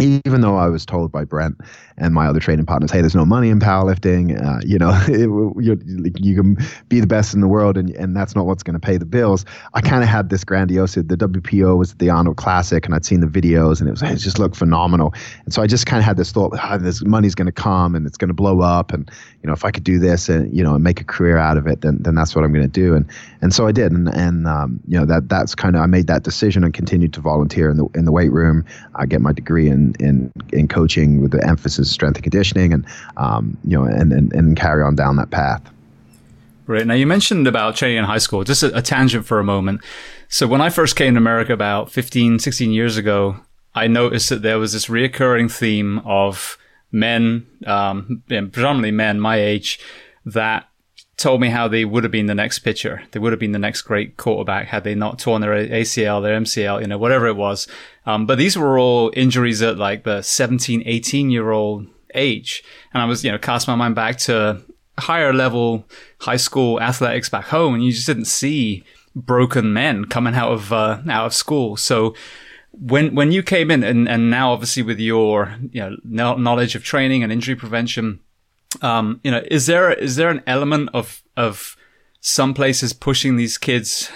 even 0.00 0.42
though 0.42 0.56
I 0.56 0.68
was 0.68 0.84
told 0.84 1.10
by 1.10 1.24
Brent 1.24 1.56
and 1.96 2.14
my 2.14 2.26
other 2.26 2.40
training 2.40 2.66
partners, 2.66 2.90
hey, 2.90 3.00
there's 3.00 3.14
no 3.14 3.24
money 3.24 3.48
in 3.48 3.58
powerlifting. 3.58 4.40
Uh, 4.40 4.60
you 4.64 4.78
know, 4.78 4.90
it, 5.08 6.20
you 6.20 6.36
can 6.36 6.56
be 6.88 7.00
the 7.00 7.06
best 7.06 7.34
in 7.34 7.40
the 7.40 7.48
world, 7.48 7.76
and, 7.76 7.90
and 7.96 8.14
that's 8.14 8.36
not 8.36 8.46
what's 8.46 8.62
going 8.62 8.78
to 8.78 8.86
pay 8.86 8.96
the 8.98 9.06
bills. 9.06 9.44
I 9.74 9.80
kind 9.80 10.02
of 10.02 10.08
had 10.08 10.28
this 10.28 10.44
grandiose. 10.44 10.94
The 10.94 11.02
WPO 11.02 11.78
was 11.78 11.94
the 11.94 12.10
Arnold 12.10 12.36
Classic, 12.36 12.84
and 12.84 12.94
I'd 12.94 13.04
seen 13.06 13.20
the 13.20 13.26
videos, 13.26 13.80
and 13.80 13.88
it 13.88 13.92
was 13.92 14.02
it 14.02 14.16
just 14.16 14.38
looked 14.38 14.56
phenomenal. 14.56 15.14
And 15.44 15.54
so 15.54 15.62
I 15.62 15.66
just 15.66 15.86
kind 15.86 15.98
of 15.98 16.04
had 16.04 16.16
this 16.16 16.32
thought: 16.32 16.54
oh, 16.62 16.78
this 16.78 17.02
money's 17.02 17.34
going 17.34 17.46
to 17.46 17.52
come, 17.52 17.94
and 17.94 18.06
it's 18.06 18.18
going 18.18 18.28
to 18.28 18.34
blow 18.34 18.60
up, 18.60 18.92
and 18.92 19.10
you 19.42 19.46
know, 19.46 19.54
if 19.54 19.64
I 19.64 19.70
could 19.70 19.84
do 19.84 19.98
this 19.98 20.28
and 20.28 20.54
you 20.54 20.62
know, 20.62 20.74
and 20.74 20.84
make 20.84 21.00
a 21.00 21.04
career 21.04 21.38
out 21.38 21.56
of 21.56 21.66
it, 21.66 21.80
then 21.80 21.98
then 22.00 22.14
that's 22.14 22.36
what 22.36 22.44
I'm 22.44 22.52
going 22.52 22.70
to 22.70 22.80
do. 22.80 22.94
And 22.94 23.06
and 23.40 23.54
so 23.54 23.66
I 23.66 23.72
did, 23.72 23.90
and 23.90 24.08
and 24.08 24.46
um, 24.46 24.80
you 24.86 24.98
know, 24.98 25.06
that 25.06 25.28
that's 25.30 25.54
kind 25.54 25.76
of 25.76 25.82
I 25.82 25.86
made 25.86 26.08
that 26.08 26.24
decision 26.24 26.62
and 26.62 26.74
continued 26.74 27.14
to 27.14 27.20
volunteer 27.20 27.70
in 27.70 27.78
the 27.78 27.86
in 27.94 28.04
the 28.04 28.12
weight 28.12 28.32
room. 28.32 28.64
I 28.94 29.06
get 29.06 29.22
my 29.22 29.32
degree 29.32 29.68
in 29.68 29.77
in 30.00 30.32
in 30.52 30.68
coaching 30.68 31.20
with 31.22 31.32
the 31.32 31.46
emphasis 31.46 31.90
strength 31.90 32.16
and 32.16 32.24
conditioning, 32.24 32.72
and 32.72 32.86
um, 33.16 33.56
you 33.64 33.76
know, 33.76 33.84
and, 33.84 34.12
and 34.12 34.32
and 34.32 34.56
carry 34.56 34.82
on 34.82 34.94
down 34.94 35.16
that 35.16 35.30
path. 35.30 35.62
Right. 36.68 36.86
Now, 36.86 36.94
you 36.94 37.06
mentioned 37.06 37.46
about 37.46 37.76
training 37.76 37.96
in 37.96 38.04
high 38.04 38.18
school. 38.18 38.44
Just 38.44 38.62
a, 38.62 38.76
a, 38.76 38.82
tangent 38.82 39.24
for 39.24 39.38
a 39.38 39.44
moment. 39.44 39.80
So, 40.28 40.46
when 40.46 40.60
I 40.60 40.68
first 40.68 40.96
came 40.96 41.14
to 41.14 41.18
America 41.18 41.54
about 41.54 41.90
15, 41.90 42.40
16 42.40 42.72
years 42.72 42.98
ago, 42.98 43.36
I 43.74 43.86
noticed 43.86 44.28
that 44.28 44.42
there 44.42 44.58
was 44.58 44.74
this 44.74 44.86
reoccurring 44.86 45.50
theme 45.50 46.00
of 46.00 46.58
men, 46.92 47.46
um, 47.66 48.22
predominantly 48.28 48.90
men 48.90 49.18
my 49.18 49.36
age, 49.36 49.80
that 50.26 50.67
told 51.18 51.40
me 51.40 51.48
how 51.48 51.66
they 51.66 51.84
would 51.84 52.04
have 52.04 52.12
been 52.12 52.26
the 52.26 52.34
next 52.34 52.60
pitcher. 52.60 53.02
They 53.10 53.18
would 53.18 53.32
have 53.32 53.40
been 53.40 53.52
the 53.52 53.58
next 53.58 53.82
great 53.82 54.16
quarterback 54.16 54.68
had 54.68 54.84
they 54.84 54.94
not 54.94 55.18
torn 55.18 55.42
their 55.42 55.50
ACL, 55.50 56.22
their 56.22 56.40
MCL, 56.40 56.80
you 56.80 56.86
know, 56.86 56.96
whatever 56.96 57.26
it 57.26 57.36
was. 57.36 57.66
Um, 58.06 58.24
but 58.24 58.38
these 58.38 58.56
were 58.56 58.78
all 58.78 59.12
injuries 59.14 59.60
at 59.60 59.76
like 59.76 60.04
the 60.04 60.22
17, 60.22 60.84
18 60.86 61.30
year 61.30 61.50
old 61.50 61.88
age. 62.14 62.62
And 62.94 63.02
I 63.02 63.06
was, 63.06 63.24
you 63.24 63.32
know, 63.32 63.38
cast 63.38 63.66
my 63.66 63.74
mind 63.74 63.96
back 63.96 64.16
to 64.18 64.62
higher 64.98 65.32
level 65.32 65.84
high 66.20 66.36
school 66.36 66.80
athletics 66.80 67.28
back 67.28 67.46
home 67.46 67.74
and 67.74 67.84
you 67.84 67.92
just 67.92 68.06
didn't 68.06 68.24
see 68.24 68.84
broken 69.14 69.72
men 69.72 70.04
coming 70.04 70.34
out 70.34 70.52
of, 70.52 70.72
uh, 70.72 71.00
out 71.10 71.26
of 71.26 71.34
school. 71.34 71.76
So, 71.76 72.14
when 72.80 73.14
when 73.16 73.32
you 73.32 73.42
came 73.42 73.72
in 73.72 73.82
and, 73.82 74.08
and 74.08 74.30
now 74.30 74.52
obviously 74.52 74.84
with 74.84 75.00
your 75.00 75.56
you 75.72 75.80
know 75.80 75.96
knowledge 76.04 76.76
of 76.76 76.84
training 76.84 77.24
and 77.24 77.32
injury 77.32 77.56
prevention 77.56 78.20
um, 78.82 79.20
you 79.24 79.30
know, 79.30 79.42
is 79.50 79.66
there 79.66 79.92
is 79.92 80.16
there 80.16 80.30
an 80.30 80.42
element 80.46 80.90
of 80.94 81.22
of 81.36 81.76
some 82.20 82.54
places 82.54 82.92
pushing 82.92 83.36
these 83.36 83.58
kids 83.58 84.10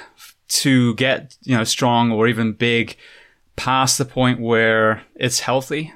to 0.49 0.95
get 0.97 1.37
you 1.43 1.57
know 1.57 1.65
strong 1.65 2.13
or 2.13 2.29
even 2.29 2.53
big 2.53 2.97
past 3.57 3.99
the 3.99 4.05
point 4.05 4.41
where 4.41 5.03
it's 5.15 5.41
healthy? 5.41 5.93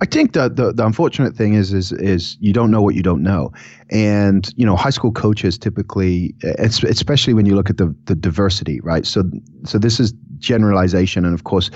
I 0.00 0.06
think 0.06 0.32
that 0.32 0.56
the, 0.56 0.72
the 0.72 0.84
unfortunate 0.84 1.34
thing 1.34 1.54
is 1.54 1.72
is 1.72 1.92
is 1.92 2.36
you 2.40 2.52
don't 2.52 2.70
know 2.70 2.82
what 2.82 2.94
you 2.94 3.02
don't 3.02 3.22
know, 3.22 3.52
and 3.90 4.52
you 4.56 4.66
know 4.66 4.76
high 4.76 4.90
school 4.90 5.12
coaches 5.12 5.58
typically, 5.58 6.34
especially 6.58 7.34
when 7.34 7.46
you 7.46 7.54
look 7.54 7.70
at 7.70 7.78
the 7.78 7.94
the 8.04 8.14
diversity, 8.14 8.80
right? 8.80 9.06
So 9.06 9.24
so 9.64 9.78
this 9.78 9.98
is 9.98 10.12
generalization, 10.38 11.24
and 11.24 11.34
of 11.34 11.44
course, 11.44 11.70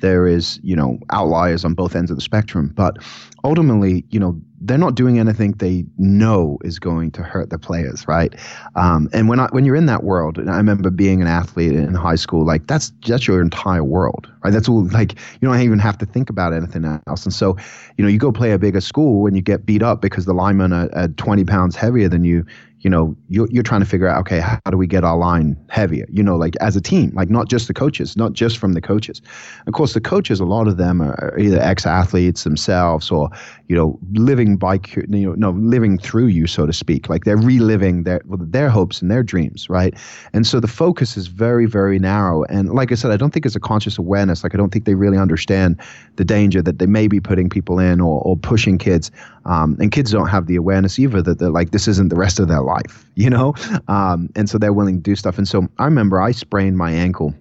there 0.00 0.26
is 0.26 0.60
you 0.62 0.76
know 0.76 0.98
outliers 1.10 1.64
on 1.64 1.74
both 1.74 1.96
ends 1.96 2.10
of 2.10 2.16
the 2.16 2.22
spectrum. 2.22 2.72
But 2.74 2.98
ultimately, 3.46 4.04
you 4.10 4.18
know, 4.18 4.38
they're 4.60 4.76
not 4.76 4.96
doing 4.96 5.20
anything 5.20 5.52
they 5.52 5.84
know 5.98 6.58
is 6.64 6.80
going 6.80 7.12
to 7.12 7.22
hurt 7.22 7.50
the 7.50 7.58
players, 7.58 8.08
right? 8.08 8.34
Um, 8.74 9.08
and 9.12 9.28
when 9.28 9.38
I, 9.38 9.46
when 9.52 9.64
you're 9.64 9.76
in 9.76 9.86
that 9.86 10.02
world, 10.02 10.36
and 10.36 10.50
I 10.50 10.56
remember 10.56 10.90
being 10.90 11.22
an 11.22 11.28
athlete 11.28 11.72
in 11.72 11.94
high 11.94 12.16
school, 12.16 12.44
like 12.44 12.66
that's 12.66 12.92
that's 13.06 13.28
your 13.28 13.40
entire 13.40 13.84
world, 13.84 14.28
right? 14.42 14.52
That's 14.52 14.68
all. 14.68 14.84
Like 14.96 15.12
you 15.12 15.48
don't 15.48 15.60
even 15.60 15.78
have 15.78 15.96
to 15.98 16.06
think 16.06 16.28
about 16.28 16.52
anything 16.52 16.84
else. 17.06 17.24
And 17.24 17.32
so, 17.32 17.56
you 17.96 18.02
know, 18.04 18.08
you 18.08 18.18
go 18.18 18.32
play 18.32 18.50
a 18.50 18.58
bigger 18.58 18.80
school 18.80 19.26
and 19.26 19.36
you 19.36 19.42
get 19.42 19.64
beat 19.64 19.82
up 19.82 20.00
because 20.02 20.24
the 20.24 20.34
linemen 20.34 20.72
are, 20.72 20.88
are 20.94 21.08
20 21.08 21.44
pounds 21.44 21.76
heavier 21.76 22.08
than 22.08 22.24
you 22.24 22.44
you 22.86 22.90
know, 22.90 23.16
you're, 23.28 23.48
you're 23.50 23.64
trying 23.64 23.80
to 23.80 23.86
figure 23.86 24.06
out, 24.06 24.20
okay, 24.20 24.38
how 24.38 24.70
do 24.70 24.76
we 24.76 24.86
get 24.86 25.02
our 25.02 25.16
line 25.16 25.56
heavier? 25.68 26.06
You 26.08 26.22
know, 26.22 26.36
like 26.36 26.54
as 26.60 26.76
a 26.76 26.80
team, 26.80 27.10
like 27.16 27.28
not 27.28 27.48
just 27.48 27.66
the 27.66 27.74
coaches, 27.74 28.16
not 28.16 28.32
just 28.32 28.58
from 28.58 28.74
the 28.74 28.80
coaches. 28.80 29.20
Of 29.66 29.72
course, 29.72 29.92
the 29.92 30.00
coaches, 30.00 30.38
a 30.38 30.44
lot 30.44 30.68
of 30.68 30.76
them 30.76 31.02
are 31.02 31.36
either 31.36 31.58
ex-athletes 31.58 32.44
themselves 32.44 33.10
or, 33.10 33.28
you 33.66 33.74
know, 33.74 33.98
living 34.12 34.56
by, 34.56 34.78
you 34.94 35.04
know, 35.08 35.32
no, 35.32 35.50
living 35.50 35.98
through 35.98 36.28
you, 36.28 36.46
so 36.46 36.64
to 36.64 36.72
speak. 36.72 37.08
Like 37.08 37.24
they're 37.24 37.36
reliving 37.36 38.04
their 38.04 38.20
their 38.24 38.68
hopes 38.68 39.02
and 39.02 39.10
their 39.10 39.24
dreams, 39.24 39.68
right? 39.68 39.92
And 40.32 40.46
so 40.46 40.60
the 40.60 40.68
focus 40.68 41.16
is 41.16 41.26
very, 41.26 41.66
very 41.66 41.98
narrow. 41.98 42.44
And 42.44 42.72
like 42.72 42.92
I 42.92 42.94
said, 42.94 43.10
I 43.10 43.16
don't 43.16 43.32
think 43.32 43.46
it's 43.46 43.56
a 43.56 43.60
conscious 43.60 43.98
awareness. 43.98 44.44
Like 44.44 44.54
I 44.54 44.58
don't 44.58 44.72
think 44.72 44.84
they 44.84 44.94
really 44.94 45.18
understand 45.18 45.80
the 46.14 46.24
danger 46.24 46.62
that 46.62 46.78
they 46.78 46.86
may 46.86 47.08
be 47.08 47.18
putting 47.18 47.50
people 47.50 47.80
in 47.80 48.00
or, 48.00 48.20
or 48.20 48.36
pushing 48.36 48.78
kids. 48.78 49.10
Um, 49.44 49.76
and 49.80 49.90
kids 49.90 50.10
don't 50.10 50.28
have 50.28 50.46
the 50.46 50.56
awareness 50.56 51.00
either 51.00 51.22
that 51.22 51.38
they're 51.40 51.50
like 51.50 51.70
this 51.70 51.88
isn't 51.88 52.08
the 52.08 52.16
rest 52.16 52.40
of 52.40 52.48
their 52.48 52.60
life, 52.60 52.75
you 53.14 53.30
know. 53.30 53.54
Um, 53.88 54.30
and 54.36 54.48
so 54.48 54.58
they're 54.58 54.72
willing 54.72 54.96
to 54.96 55.02
do 55.02 55.16
stuff. 55.16 55.38
And 55.38 55.48
so 55.48 55.68
I 55.78 55.84
remember 55.84 56.20
I 56.20 56.32
sprained 56.32 56.76
my 56.76 56.90
ankle 56.90 57.34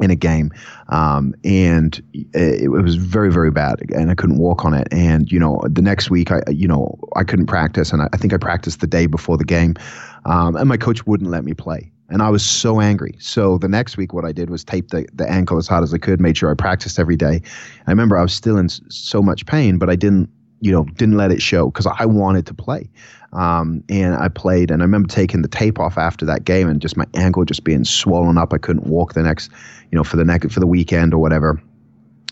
in 0.00 0.10
a 0.10 0.16
game, 0.16 0.50
um, 0.88 1.34
and 1.44 2.02
it, 2.12 2.62
it, 2.62 2.68
was 2.68 2.96
very, 2.96 3.30
very 3.30 3.52
bad, 3.52 3.80
and 3.94 4.10
I 4.10 4.14
couldn't 4.14 4.38
walk 4.38 4.64
on 4.64 4.74
it. 4.74 4.88
And 4.90 5.30
you 5.30 5.38
know, 5.38 5.62
the 5.68 5.82
next 5.82 6.10
week, 6.10 6.32
I, 6.32 6.42
you 6.50 6.66
know, 6.66 6.98
I 7.14 7.22
couldn't 7.22 7.46
practice, 7.46 7.92
and 7.92 8.02
I, 8.02 8.08
I 8.12 8.16
think 8.16 8.32
I 8.32 8.36
practiced 8.36 8.80
the 8.80 8.88
day 8.88 9.06
before 9.06 9.36
the 9.36 9.44
game, 9.44 9.76
um, 10.24 10.56
and 10.56 10.68
my 10.68 10.76
coach 10.76 11.06
wouldn't 11.06 11.30
let 11.30 11.44
me 11.44 11.54
play. 11.54 11.92
And 12.10 12.22
I 12.22 12.28
was 12.28 12.44
so 12.44 12.80
angry. 12.80 13.16
So 13.18 13.56
the 13.58 13.68
next 13.68 13.96
week, 13.96 14.12
what 14.12 14.24
I 14.24 14.32
did 14.32 14.50
was 14.50 14.62
tape 14.62 14.90
the, 14.90 15.08
the 15.14 15.30
ankle 15.30 15.56
as 15.56 15.66
hard 15.66 15.84
as 15.84 15.94
I 15.94 15.98
could, 15.98 16.20
made 16.20 16.36
sure 16.36 16.50
I 16.50 16.54
practiced 16.54 16.98
every 16.98 17.16
day. 17.16 17.40
I 17.86 17.90
remember 17.90 18.18
I 18.18 18.22
was 18.22 18.34
still 18.34 18.58
in 18.58 18.68
so 18.68 19.22
much 19.22 19.46
pain, 19.46 19.78
but 19.78 19.88
I 19.88 19.96
didn't 19.96 20.28
you 20.64 20.72
know, 20.72 20.84
didn't 20.96 21.18
let 21.18 21.30
it 21.30 21.42
show 21.42 21.66
because 21.66 21.86
I 21.86 22.06
wanted 22.06 22.46
to 22.46 22.54
play. 22.54 22.88
Um, 23.34 23.82
and 23.88 24.14
I 24.14 24.28
played, 24.28 24.70
and 24.70 24.82
I 24.82 24.84
remember 24.84 25.08
taking 25.08 25.42
the 25.42 25.48
tape 25.48 25.78
off 25.78 25.98
after 25.98 26.24
that 26.26 26.44
game, 26.44 26.68
and 26.68 26.80
just 26.80 26.96
my 26.96 27.06
ankle 27.14 27.44
just 27.44 27.64
being 27.64 27.84
swollen 27.84 28.38
up. 28.38 28.52
I 28.52 28.58
couldn't 28.58 28.86
walk 28.86 29.14
the 29.14 29.22
next, 29.22 29.50
you 29.90 29.96
know, 29.96 30.04
for 30.04 30.16
the 30.16 30.24
next 30.24 30.52
for 30.52 30.60
the 30.60 30.66
weekend 30.66 31.12
or 31.12 31.18
whatever. 31.18 31.60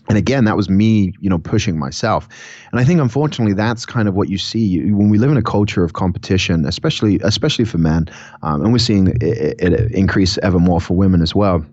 And 0.09 0.17
again, 0.17 0.43
that 0.45 0.57
was 0.57 0.69
me, 0.69 1.13
you 1.21 1.29
know, 1.29 1.39
pushing 1.39 1.79
myself. 1.79 2.27
And 2.71 2.81
I 2.81 2.83
think, 2.83 2.99
unfortunately, 2.99 3.53
that's 3.53 3.85
kind 3.85 4.09
of 4.09 4.15
what 4.15 4.27
you 4.27 4.37
see 4.37 4.91
when 4.91 5.09
we 5.09 5.17
live 5.17 5.31
in 5.31 5.37
a 5.37 5.41
culture 5.41 5.83
of 5.83 5.93
competition, 5.93 6.65
especially 6.65 7.19
especially 7.23 7.65
for 7.65 7.77
men, 7.77 8.09
um, 8.41 8.61
and 8.61 8.73
we're 8.73 8.79
seeing 8.79 9.07
it, 9.07 9.21
it 9.21 9.91
increase 9.91 10.37
ever 10.39 10.59
more 10.59 10.81
for 10.81 10.95
women 10.95 11.21
as 11.21 11.33
well 11.33 11.65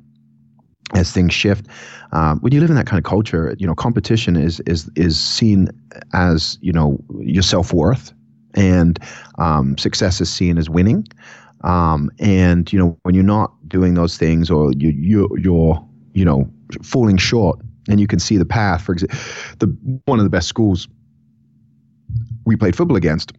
as 0.94 1.12
things 1.12 1.32
shift. 1.32 1.66
Um, 2.12 2.40
when 2.40 2.52
you 2.52 2.60
live 2.60 2.70
in 2.70 2.76
that 2.76 2.86
kind 2.86 2.98
of 2.98 3.04
culture, 3.04 3.54
you 3.58 3.66
know, 3.66 3.74
competition 3.74 4.36
is 4.36 4.60
is 4.60 4.88
is 4.94 5.18
seen 5.18 5.68
as 6.12 6.58
you 6.60 6.72
know 6.72 7.02
your 7.18 7.42
self 7.42 7.72
worth, 7.72 8.12
and 8.54 8.98
um, 9.38 9.76
success 9.78 10.20
is 10.20 10.32
seen 10.32 10.58
as 10.58 10.68
winning. 10.68 11.06
Um, 11.62 12.10
and 12.18 12.72
you 12.72 12.78
know, 12.78 12.98
when 13.02 13.14
you're 13.14 13.24
not 13.24 13.52
doing 13.68 13.94
those 13.94 14.16
things, 14.16 14.50
or 14.50 14.72
you 14.72 14.90
you 14.90 15.28
you're 15.38 15.86
you 16.14 16.24
know 16.24 16.50
falling 16.82 17.16
short, 17.16 17.58
and 17.88 18.00
you 18.00 18.06
can 18.06 18.18
see 18.18 18.36
the 18.36 18.46
path. 18.46 18.82
For 18.82 18.92
example, 18.92 19.18
the 19.58 20.00
one 20.06 20.18
of 20.18 20.24
the 20.24 20.30
best 20.30 20.48
schools 20.48 20.88
we 22.44 22.56
played 22.56 22.74
football 22.74 22.96
against 22.96 23.32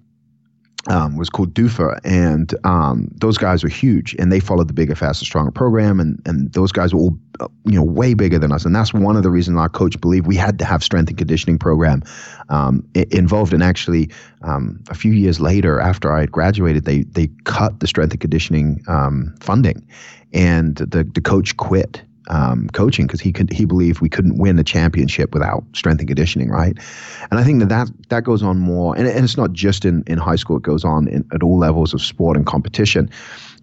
um, 0.87 1.15
was 1.15 1.29
called 1.29 1.53
Dufur, 1.53 1.99
and 2.03 2.53
um, 2.65 3.07
those 3.11 3.37
guys 3.37 3.63
were 3.63 3.69
huge, 3.69 4.15
and 4.17 4.31
they 4.31 4.39
followed 4.39 4.67
the 4.67 4.73
bigger, 4.73 4.95
faster, 4.95 5.25
stronger 5.25 5.51
program, 5.51 5.99
and 5.99 6.21
and 6.25 6.51
those 6.53 6.71
guys 6.71 6.93
were 6.93 7.01
all, 7.01 7.17
you 7.65 7.75
know, 7.75 7.83
way 7.83 8.13
bigger 8.13 8.39
than 8.39 8.51
us, 8.51 8.65
and 8.65 8.75
that's 8.75 8.93
one 8.93 9.15
of 9.15 9.23
the 9.23 9.29
reasons 9.29 9.57
our 9.57 9.69
coach 9.69 9.99
believed 10.01 10.25
we 10.25 10.35
had 10.35 10.57
to 10.59 10.65
have 10.65 10.83
strength 10.83 11.09
and 11.09 11.17
conditioning 11.17 11.59
program 11.59 12.01
um, 12.49 12.83
involved. 13.11 13.53
And 13.53 13.61
actually, 13.61 14.09
um, 14.41 14.83
a 14.89 14.95
few 14.95 15.11
years 15.11 15.39
later, 15.39 15.79
after 15.79 16.11
I 16.11 16.21
had 16.21 16.31
graduated, 16.31 16.85
they 16.85 17.03
they 17.03 17.27
cut 17.43 17.79
the 17.79 17.87
strength 17.87 18.11
and 18.11 18.21
conditioning 18.21 18.83
um, 18.87 19.35
funding, 19.39 19.85
and 20.33 20.77
the 20.77 21.03
the 21.03 21.21
coach 21.21 21.57
quit 21.57 22.01
um, 22.29 22.69
coaching 22.69 23.07
because 23.07 23.19
he 23.19 23.31
could 23.31 23.51
he 23.51 23.65
believed 23.65 24.01
we 24.01 24.09
couldn't 24.09 24.37
win 24.37 24.57
a 24.59 24.63
championship 24.63 25.33
without 25.33 25.63
strength 25.73 25.99
and 25.99 26.07
conditioning, 26.07 26.49
right? 26.49 26.77
And 27.29 27.39
I 27.39 27.43
think 27.43 27.59
that 27.59 27.69
that, 27.69 27.89
that 28.09 28.23
goes 28.23 28.43
on 28.43 28.59
more, 28.59 28.95
and, 28.95 29.07
and 29.07 29.23
it's 29.23 29.37
not 29.37 29.53
just 29.53 29.85
in, 29.85 30.03
in 30.07 30.17
high 30.17 30.35
school; 30.35 30.57
it 30.57 30.63
goes 30.63 30.85
on 30.85 31.07
in, 31.07 31.25
at 31.33 31.43
all 31.43 31.57
levels 31.57 31.93
of 31.93 32.01
sport 32.01 32.37
and 32.37 32.45
competition, 32.45 33.09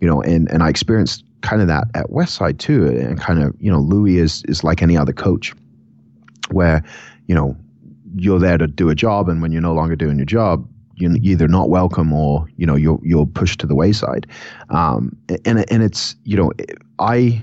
you 0.00 0.08
know. 0.08 0.20
And 0.22 0.50
and 0.50 0.62
I 0.62 0.68
experienced 0.68 1.24
kind 1.40 1.62
of 1.62 1.68
that 1.68 1.84
at 1.94 2.06
Westside 2.06 2.58
too, 2.58 2.86
and 2.88 3.20
kind 3.20 3.42
of 3.42 3.54
you 3.60 3.70
know 3.70 3.80
Louis 3.80 4.18
is 4.18 4.42
is 4.48 4.64
like 4.64 4.82
any 4.82 4.96
other 4.96 5.12
coach, 5.12 5.54
where 6.50 6.82
you 7.26 7.34
know 7.34 7.56
you're 8.16 8.40
there 8.40 8.58
to 8.58 8.66
do 8.66 8.90
a 8.90 8.94
job, 8.94 9.28
and 9.28 9.40
when 9.40 9.52
you're 9.52 9.62
no 9.62 9.74
longer 9.74 9.94
doing 9.94 10.16
your 10.16 10.26
job, 10.26 10.68
you're 10.96 11.16
either 11.22 11.46
not 11.46 11.70
welcome 11.70 12.12
or 12.12 12.46
you 12.56 12.66
know 12.66 12.74
you're 12.74 12.98
you're 13.02 13.26
pushed 13.26 13.60
to 13.60 13.66
the 13.66 13.74
wayside 13.74 14.26
um, 14.70 15.16
and 15.44 15.70
and 15.70 15.82
it's 15.82 16.16
you 16.24 16.36
know 16.36 16.52
i 16.98 17.42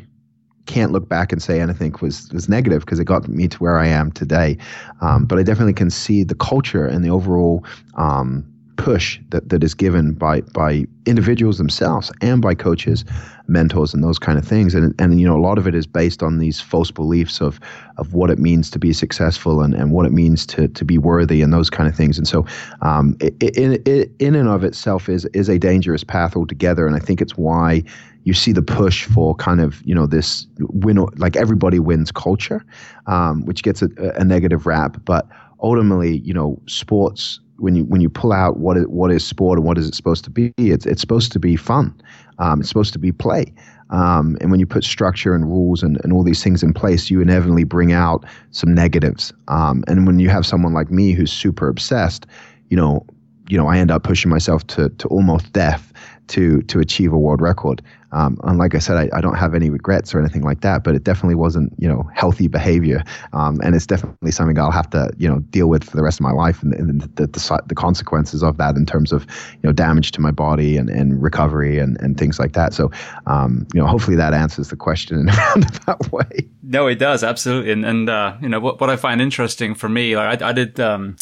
can't 0.65 0.91
look 0.91 1.07
back 1.07 1.31
and 1.31 1.41
say 1.41 1.59
anything 1.59 1.95
was 2.01 2.31
was 2.31 2.49
negative 2.49 2.81
because 2.81 2.99
it 2.99 3.05
got 3.05 3.27
me 3.27 3.47
to 3.47 3.57
where 3.57 3.77
I 3.77 3.87
am 3.87 4.11
today. 4.11 4.57
Um, 5.01 5.25
but 5.25 5.39
I 5.39 5.43
definitely 5.43 5.73
can 5.73 5.89
see 5.89 6.23
the 6.23 6.35
culture 6.35 6.85
and 6.85 7.03
the 7.03 7.09
overall 7.09 7.63
um, 7.95 8.45
push 8.77 9.19
that, 9.29 9.49
that 9.49 9.63
is 9.63 9.73
given 9.73 10.13
by 10.13 10.41
by 10.41 10.85
individuals 11.05 11.57
themselves 11.57 12.11
and 12.21 12.41
by 12.41 12.55
coaches, 12.55 13.05
mentors, 13.47 13.93
and 13.93 14.03
those 14.03 14.19
kind 14.19 14.37
of 14.37 14.45
things. 14.45 14.73
And 14.75 14.93
and 14.99 15.19
you 15.19 15.27
know 15.27 15.37
a 15.37 15.41
lot 15.41 15.57
of 15.57 15.67
it 15.67 15.75
is 15.75 15.87
based 15.87 16.23
on 16.23 16.39
these 16.39 16.61
false 16.61 16.91
beliefs 16.91 17.41
of 17.41 17.59
of 17.97 18.13
what 18.13 18.29
it 18.29 18.39
means 18.39 18.69
to 18.71 18.79
be 18.79 18.93
successful 18.93 19.61
and, 19.61 19.73
and 19.73 19.91
what 19.91 20.05
it 20.05 20.11
means 20.11 20.45
to 20.47 20.67
to 20.67 20.85
be 20.85 20.97
worthy 20.97 21.41
and 21.41 21.53
those 21.53 21.69
kind 21.69 21.89
of 21.89 21.95
things. 21.95 22.17
And 22.17 22.27
so, 22.27 22.45
um, 22.81 23.15
it, 23.19 23.35
it, 23.41 23.87
it, 23.87 24.11
in 24.19 24.35
and 24.35 24.49
of 24.49 24.63
itself 24.63 25.09
is 25.09 25.25
is 25.33 25.49
a 25.49 25.57
dangerous 25.57 26.03
path 26.03 26.35
altogether. 26.35 26.87
And 26.87 26.95
I 26.95 26.99
think 26.99 27.21
it's 27.21 27.37
why 27.37 27.83
you 28.23 28.33
see 28.33 28.51
the 28.51 28.63
push 28.63 29.05
for 29.05 29.35
kind 29.35 29.61
of 29.61 29.81
you 29.85 29.95
know 29.95 30.07
this 30.07 30.47
win 30.59 30.97
like 31.17 31.35
everybody 31.35 31.79
wins 31.79 32.11
culture, 32.11 32.63
um, 33.07 33.45
which 33.45 33.63
gets 33.63 33.81
a, 33.81 33.89
a 34.15 34.23
negative 34.23 34.65
rap, 34.65 34.97
but 35.05 35.27
ultimately 35.61 36.17
you 36.17 36.33
know 36.33 36.59
sports 36.67 37.39
when 37.57 37.75
you 37.75 37.85
when 37.85 38.01
you 38.01 38.09
pull 38.09 38.33
out 38.33 38.57
what 38.57 38.77
is 38.77 38.85
what 38.87 39.11
is 39.11 39.25
sport 39.25 39.57
and 39.57 39.65
what 39.65 39.77
is 39.77 39.87
it 39.87 39.95
supposed 39.95 40.23
to 40.25 40.29
be, 40.29 40.53
it's 40.57 40.85
it's 40.85 41.01
supposed 41.01 41.31
to 41.31 41.39
be 41.39 41.55
fun. 41.55 41.93
Um, 42.39 42.59
it's 42.59 42.69
supposed 42.69 42.93
to 42.93 42.99
be 42.99 43.11
play. 43.11 43.53
Um, 43.91 44.37
and 44.41 44.51
when 44.51 44.59
you 44.59 44.65
put 44.65 44.83
structure 44.83 45.35
and 45.35 45.45
rules 45.45 45.83
and, 45.83 45.99
and 46.03 46.11
all 46.11 46.23
these 46.23 46.43
things 46.43 46.63
in 46.63 46.73
place, 46.73 47.09
you 47.09 47.21
inevitably 47.21 47.63
bring 47.63 47.93
out 47.93 48.25
some 48.51 48.73
negatives. 48.73 49.31
Um, 49.47 49.83
and 49.87 50.07
when 50.07 50.19
you 50.19 50.29
have 50.29 50.45
someone 50.45 50.73
like 50.73 50.89
me 50.89 51.11
who's 51.11 51.31
super 51.31 51.67
obsessed, 51.67 52.25
you 52.69 52.77
know, 52.77 53.05
you 53.47 53.57
know, 53.57 53.67
I 53.67 53.77
end 53.77 53.91
up 53.91 54.03
pushing 54.03 54.31
myself 54.31 54.65
to 54.67 54.89
to 54.89 55.07
almost 55.07 55.53
death 55.53 55.93
to 56.27 56.61
to 56.63 56.79
achieve 56.79 57.13
a 57.13 57.17
world 57.17 57.41
record. 57.41 57.81
Um, 58.15 58.39
and 58.45 58.57
like 58.57 58.73
I 58.73 58.79
said, 58.79 58.95
I, 58.95 59.17
I, 59.17 59.19
don't 59.19 59.35
have 59.35 59.53
any 59.53 59.69
regrets 59.69 60.15
or 60.15 60.19
anything 60.19 60.41
like 60.41 60.61
that, 60.61 60.85
but 60.85 60.95
it 60.95 61.03
definitely 61.03 61.35
wasn't, 61.35 61.73
you 61.77 61.87
know, 61.87 62.09
healthy 62.13 62.47
behavior. 62.47 63.03
Um, 63.33 63.59
and 63.61 63.75
it's 63.75 63.85
definitely 63.85 64.31
something 64.31 64.57
I'll 64.57 64.71
have 64.71 64.89
to, 64.91 65.11
you 65.17 65.27
know, 65.27 65.39
deal 65.49 65.67
with 65.67 65.83
for 65.83 65.97
the 65.97 66.01
rest 66.01 66.19
of 66.19 66.23
my 66.23 66.31
life 66.31 66.63
and, 66.63 66.73
and 66.73 67.01
the, 67.01 67.27
the, 67.27 67.61
the, 67.67 67.75
consequences 67.75 68.41
of 68.41 68.55
that 68.55 68.77
in 68.77 68.85
terms 68.85 69.11
of, 69.11 69.27
you 69.55 69.67
know, 69.67 69.73
damage 69.73 70.13
to 70.13 70.21
my 70.21 70.31
body 70.31 70.77
and, 70.77 70.89
and 70.89 71.21
recovery 71.21 71.77
and, 71.77 71.99
and 71.99 72.17
things 72.17 72.39
like 72.39 72.53
that. 72.53 72.73
So, 72.73 72.89
um, 73.25 73.67
you 73.73 73.81
know, 73.81 73.85
hopefully 73.85 74.15
that 74.15 74.33
answers 74.33 74.69
the 74.69 74.77
question 74.77 75.19
in 75.19 75.27
a 75.27 75.33
roundabout 75.55 76.09
way. 76.13 76.47
No, 76.63 76.87
it 76.87 76.95
does. 76.95 77.21
Absolutely. 77.21 77.73
And, 77.73 77.85
and 77.85 78.09
uh, 78.09 78.37
you 78.41 78.47
know, 78.47 78.61
what, 78.61 78.79
what 78.79 78.89
I 78.89 78.95
find 78.95 79.21
interesting 79.21 79.75
for 79.75 79.89
me, 79.89 80.15
like 80.15 80.41
I, 80.41 80.49
I 80.49 80.53
did, 80.53 80.79
um, 80.79 81.17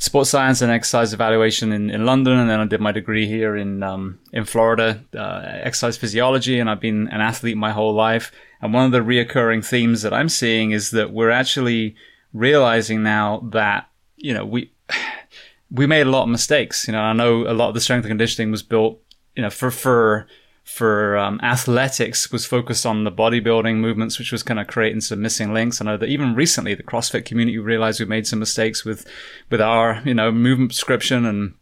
sports 0.00 0.30
science 0.30 0.62
and 0.62 0.72
exercise 0.72 1.12
evaluation 1.12 1.72
in, 1.72 1.90
in 1.90 2.06
London, 2.06 2.38
and 2.38 2.50
then 2.50 2.58
I 2.58 2.64
did 2.64 2.80
my 2.80 2.90
degree 2.90 3.26
here 3.26 3.54
in 3.54 3.82
um, 3.84 4.18
in 4.32 4.44
Florida, 4.44 5.04
uh, 5.14 5.42
exercise 5.44 5.96
physiology, 5.96 6.58
and 6.58 6.68
I've 6.68 6.80
been 6.80 7.06
an 7.08 7.20
athlete 7.20 7.56
my 7.56 7.70
whole 7.70 7.94
life. 7.94 8.32
And 8.60 8.74
one 8.74 8.86
of 8.86 8.92
the 8.92 9.00
reoccurring 9.00 9.64
themes 9.64 10.02
that 10.02 10.12
I'm 10.12 10.28
seeing 10.28 10.72
is 10.72 10.90
that 10.90 11.12
we're 11.12 11.30
actually 11.30 11.94
realizing 12.32 13.02
now 13.02 13.48
that 13.52 13.88
you 14.16 14.34
know 14.34 14.44
we 14.44 14.72
we 15.70 15.86
made 15.86 16.06
a 16.06 16.10
lot 16.10 16.24
of 16.24 16.30
mistakes. 16.30 16.88
You 16.88 16.92
know, 16.92 17.02
I 17.02 17.12
know 17.12 17.46
a 17.46 17.54
lot 17.54 17.68
of 17.68 17.74
the 17.74 17.80
strength 17.80 18.04
and 18.04 18.10
conditioning 18.10 18.50
was 18.50 18.62
built, 18.62 18.98
you 19.36 19.42
know, 19.42 19.50
for 19.50 19.70
for 19.70 20.26
for 20.70 21.16
um, 21.16 21.40
athletics 21.42 22.30
was 22.30 22.46
focused 22.46 22.86
on 22.86 23.02
the 23.02 23.10
bodybuilding 23.10 23.78
movements, 23.78 24.20
which 24.20 24.30
was 24.30 24.44
kind 24.44 24.60
of 24.60 24.68
creating 24.68 25.00
some 25.00 25.20
missing 25.20 25.52
links. 25.52 25.80
I 25.80 25.84
know 25.84 25.96
that 25.96 26.08
even 26.08 26.36
recently 26.36 26.74
the 26.74 26.84
CrossFit 26.84 27.24
community 27.24 27.58
realized 27.58 27.98
we 27.98 28.06
made 28.06 28.26
some 28.26 28.38
mistakes 28.38 28.84
with 28.84 29.04
with 29.50 29.60
our 29.60 30.00
you 30.04 30.14
know 30.14 30.30
movement 30.30 30.70
prescription 30.70 31.26
and 31.26 31.54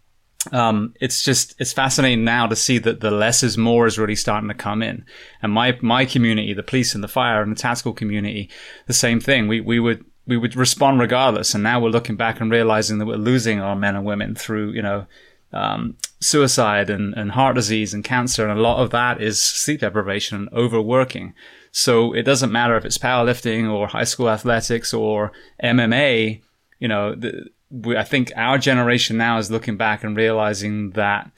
um, 0.52 0.94
it's 1.00 1.22
just 1.22 1.54
it's 1.58 1.72
fascinating 1.72 2.22
now 2.22 2.46
to 2.46 2.54
see 2.54 2.76
that 2.78 3.00
the 3.00 3.10
less 3.10 3.42
is 3.42 3.56
more 3.56 3.86
is 3.86 3.98
really 3.98 4.14
starting 4.14 4.48
to 4.48 4.54
come 4.54 4.82
in. 4.82 5.06
And 5.42 5.52
my 5.52 5.78
my 5.80 6.04
community, 6.04 6.52
the 6.52 6.62
police 6.62 6.94
and 6.94 7.02
the 7.02 7.08
fire 7.08 7.42
and 7.42 7.50
the 7.50 7.60
tactical 7.60 7.94
community, 7.94 8.50
the 8.86 8.92
same 8.92 9.20
thing. 9.20 9.48
We 9.48 9.62
we 9.62 9.80
would 9.80 10.04
we 10.26 10.36
would 10.36 10.54
respond 10.54 11.00
regardless. 11.00 11.54
And 11.54 11.62
now 11.62 11.80
we're 11.80 11.88
looking 11.88 12.16
back 12.16 12.42
and 12.42 12.50
realizing 12.50 12.98
that 12.98 13.06
we're 13.06 13.16
losing 13.16 13.60
our 13.60 13.74
men 13.74 13.96
and 13.96 14.04
women 14.04 14.34
through 14.34 14.72
you 14.72 14.82
know 14.82 15.06
um, 15.54 15.96
suicide 16.20 16.90
and, 16.90 17.14
and 17.14 17.32
heart 17.32 17.54
disease 17.54 17.94
and 17.94 18.04
cancer, 18.04 18.48
and 18.48 18.58
a 18.58 18.62
lot 18.62 18.82
of 18.82 18.90
that 18.90 19.20
is 19.20 19.40
sleep 19.40 19.80
deprivation 19.80 20.36
and 20.36 20.48
overworking. 20.52 21.34
So 21.70 22.12
it 22.12 22.22
doesn't 22.22 22.52
matter 22.52 22.76
if 22.76 22.84
it's 22.84 22.98
powerlifting 22.98 23.70
or 23.70 23.86
high 23.88 24.04
school 24.04 24.30
athletics 24.30 24.92
or 24.92 25.32
MMA. 25.62 26.42
You 26.78 26.88
know, 26.88 27.14
the, 27.14 27.50
we, 27.70 27.96
I 27.96 28.04
think 28.04 28.32
our 28.36 28.58
generation 28.58 29.16
now 29.16 29.38
is 29.38 29.50
looking 29.50 29.76
back 29.76 30.02
and 30.02 30.16
realizing 30.16 30.90
that 30.90 31.30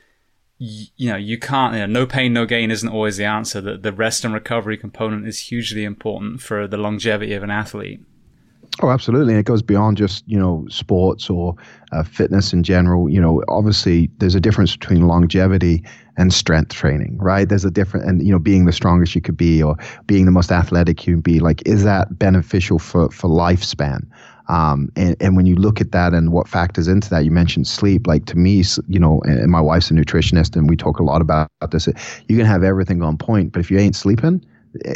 you 0.63 1.11
know 1.11 1.17
you 1.17 1.39
can't 1.39 1.73
you 1.73 1.81
know, 1.81 1.87
no 1.87 2.05
pain 2.05 2.35
no 2.35 2.45
gain 2.45 2.71
isn't 2.71 2.91
always 2.91 3.17
the 3.17 3.25
answer 3.25 3.63
that 3.63 3.83
the 3.83 3.95
rest 3.95 4.27
and 4.27 4.35
recovery 4.35 4.77
component 4.77 5.27
is 5.27 5.49
hugely 5.49 5.85
important 5.85 6.43
for 6.43 6.67
the 6.67 6.77
longevity 6.77 7.33
of 7.33 7.43
an 7.43 7.51
athlete 7.51 8.03
Oh, 8.83 8.89
absolutely. 8.89 9.35
And 9.35 9.41
it 9.41 9.47
goes 9.47 9.63
beyond 9.63 9.99
just, 9.99 10.25
you 10.27 10.39
know, 10.39 10.65
sports 10.71 11.29
or 11.29 11.55
uh, 11.93 12.03
fitness 12.03 12.53
in 12.53 12.63
general. 12.63 13.11
You 13.11 13.21
know, 13.21 13.43
obviously 13.49 14.11
there's 14.19 14.35
a 14.35 14.41
difference 14.41 14.75
between 14.75 15.07
longevity 15.07 15.85
and 16.17 16.33
strength 16.33 16.73
training, 16.73 17.19
right? 17.19 17.49
There's 17.49 17.65
a 17.65 17.71
different, 17.71 18.07
and, 18.09 18.25
you 18.25 18.33
know, 18.33 18.39
being 18.39 18.65
the 18.65 18.73
strongest 18.73 19.15
you 19.15 19.21
could 19.21 19.37
be 19.37 19.63
or 19.63 19.77
being 20.07 20.25
the 20.25 20.31
most 20.31 20.51
athletic 20.51 21.07
you 21.07 21.15
can 21.15 21.21
be, 21.21 21.41
like, 21.41 21.67
is 21.67 21.85
that 21.85 22.19
beneficial 22.19 22.79
for, 22.79 23.11
for 23.11 23.29
lifespan? 23.29 24.07
Um, 24.49 24.89
and, 24.97 25.15
and 25.21 25.37
when 25.37 25.47
you 25.47 25.57
look 25.57 25.81
at 25.81 25.93
that 25.93 26.15
and 26.15 26.33
what 26.33 26.49
factors 26.49 26.89
into 26.89 27.11
that, 27.11 27.25
you 27.25 27.31
mentioned 27.31 27.67
sleep. 27.67 28.07
Like 28.07 28.25
to 28.27 28.37
me, 28.37 28.65
you 28.89 28.99
know, 28.99 29.21
and 29.25 29.51
my 29.51 29.61
wife's 29.61 29.91
a 29.91 29.95
nutritionist, 29.95 30.57
and 30.57 30.69
we 30.71 30.77
talk 30.77 30.99
a 30.99 31.05
lot 31.05 31.21
about 31.21 31.49
this. 31.71 31.87
You 32.29 32.37
can 32.37 32.47
have 32.47 32.65
everything 32.65 33.03
on 33.03 33.17
point, 33.19 33.53
but 33.53 33.61
if 33.61 33.71
you 33.71 33.79
ain't 33.79 33.95
sleeping, 33.95 34.45